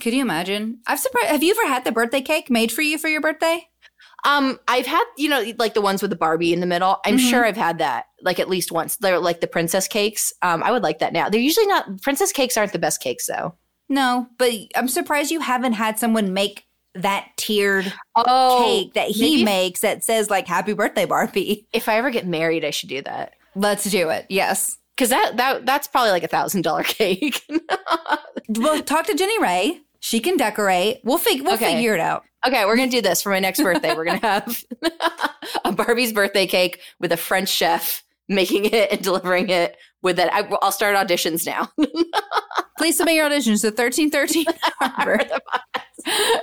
Could 0.00 0.14
you 0.14 0.22
imagine? 0.22 0.80
I've 0.86 1.00
surprised. 1.00 1.28
Have 1.28 1.42
you 1.42 1.50
ever 1.52 1.66
had 1.68 1.84
the 1.84 1.92
birthday 1.92 2.22
cake 2.22 2.48
made 2.48 2.72
for 2.72 2.82
you 2.82 2.96
for 2.96 3.08
your 3.08 3.20
birthday? 3.20 3.68
Um, 4.26 4.58
I've 4.68 4.84
had 4.86 5.04
you 5.16 5.28
know 5.30 5.42
like 5.58 5.72
the 5.74 5.80
ones 5.80 6.02
with 6.02 6.10
the 6.10 6.16
Barbie 6.16 6.52
in 6.52 6.60
the 6.60 6.66
middle. 6.66 6.98
I'm 7.06 7.16
Mhm. 7.16 7.30
sure 7.30 7.46
I've 7.46 7.56
had 7.56 7.78
that 7.78 8.06
like 8.22 8.38
at 8.38 8.48
least 8.50 8.70
once. 8.72 8.96
They're 8.96 9.18
like 9.18 9.40
the 9.40 9.46
princess 9.46 9.88
cakes. 9.88 10.32
Um, 10.42 10.62
I 10.62 10.70
would 10.72 10.82
like 10.82 10.98
that 10.98 11.12
now. 11.14 11.28
They're 11.30 11.40
usually 11.40 11.66
not 11.66 12.02
princess 12.02 12.32
cakes 12.32 12.56
aren't 12.58 12.72
the 12.72 12.78
best 12.78 13.00
cakes 13.00 13.26
though. 13.26 13.54
No, 13.88 14.26
but 14.38 14.52
I'm 14.74 14.88
surprised 14.88 15.30
you 15.30 15.40
haven't 15.40 15.74
had 15.74 15.98
someone 15.98 16.34
make 16.34 16.64
that 16.94 17.28
tiered 17.36 17.92
Oh, 18.16 18.62
cake 18.64 18.94
that 18.94 19.08
he 19.10 19.20
maybe 19.30 19.44
makes 19.44 19.80
that 19.80 20.02
says 20.02 20.28
like 20.30 20.46
"Happy 20.48 20.72
Birthday, 20.72 21.04
Barbie." 21.04 21.66
If 21.72 21.88
I 21.88 21.96
ever 21.96 22.10
get 22.10 22.26
married, 22.26 22.64
I 22.64 22.70
should 22.70 22.88
do 22.88 23.02
that. 23.02 23.34
Let's 23.54 23.84
do 23.84 24.08
it. 24.10 24.26
Yes. 24.28 24.76
Because 24.96 25.10
that 25.10 25.36
that 25.36 25.66
that's 25.66 25.86
probably 25.86 26.10
like 26.10 26.24
a 26.24 26.28
thousand 26.28 26.62
dollar 26.62 26.82
cake. 26.84 27.42
Well, 28.48 28.82
talk 28.82 29.06
to 29.06 29.14
Jenny 29.14 29.38
Ray. 29.40 29.80
She 30.06 30.20
can 30.20 30.36
decorate. 30.36 31.00
We'll 31.02 31.18
fig- 31.18 31.42
We'll 31.42 31.54
Okay. 31.54 31.74
figure 31.74 31.92
it 31.92 31.98
out. 32.00 32.22
okay, 32.46 32.64
we're 32.64 32.76
gonna 32.76 32.88
do 32.92 33.02
this 33.02 33.22
for 33.22 33.30
my 33.30 33.40
next 33.40 33.60
birthday. 33.60 33.92
We're 33.92 34.04
gonna 34.04 34.18
have 34.20 34.62
a 35.64 35.72
Barbie's 35.72 36.12
birthday 36.12 36.46
cake 36.46 36.78
with 37.00 37.10
a 37.10 37.16
French 37.16 37.48
chef 37.48 38.04
making 38.28 38.66
it 38.66 38.92
and 38.92 39.02
delivering 39.02 39.48
it 39.48 39.76
with 40.02 40.14
that. 40.18 40.32
I, 40.32 40.48
I'll 40.62 40.70
start 40.70 40.94
auditions 40.94 41.44
now. 41.44 41.68
Please 42.78 42.96
submit 42.96 43.16
your 43.16 43.28
auditions 43.28 43.62
to 43.62 43.68
1313 43.70 44.44
Harbor. 44.80 45.18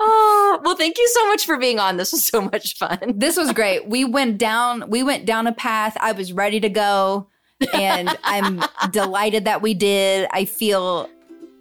oh 0.00 0.60
well, 0.64 0.76
thank 0.76 0.96
you 0.96 1.08
so 1.08 1.26
much 1.28 1.44
for 1.44 1.58
being 1.58 1.78
on. 1.78 1.98
This 1.98 2.12
was 2.12 2.26
so 2.26 2.40
much 2.40 2.78
fun. 2.78 2.98
This 3.16 3.36
was 3.36 3.52
great. 3.52 3.86
We 3.86 4.06
went 4.06 4.38
down 4.38 4.88
we 4.88 5.02
went 5.02 5.26
down 5.26 5.46
a 5.46 5.52
path. 5.52 5.94
I 6.00 6.12
was 6.12 6.32
ready 6.32 6.60
to 6.60 6.70
go 6.70 7.28
and 7.74 8.16
I'm 8.24 8.62
delighted 8.92 9.44
that 9.44 9.60
we 9.60 9.74
did. 9.74 10.26
I 10.32 10.46
feel 10.46 11.10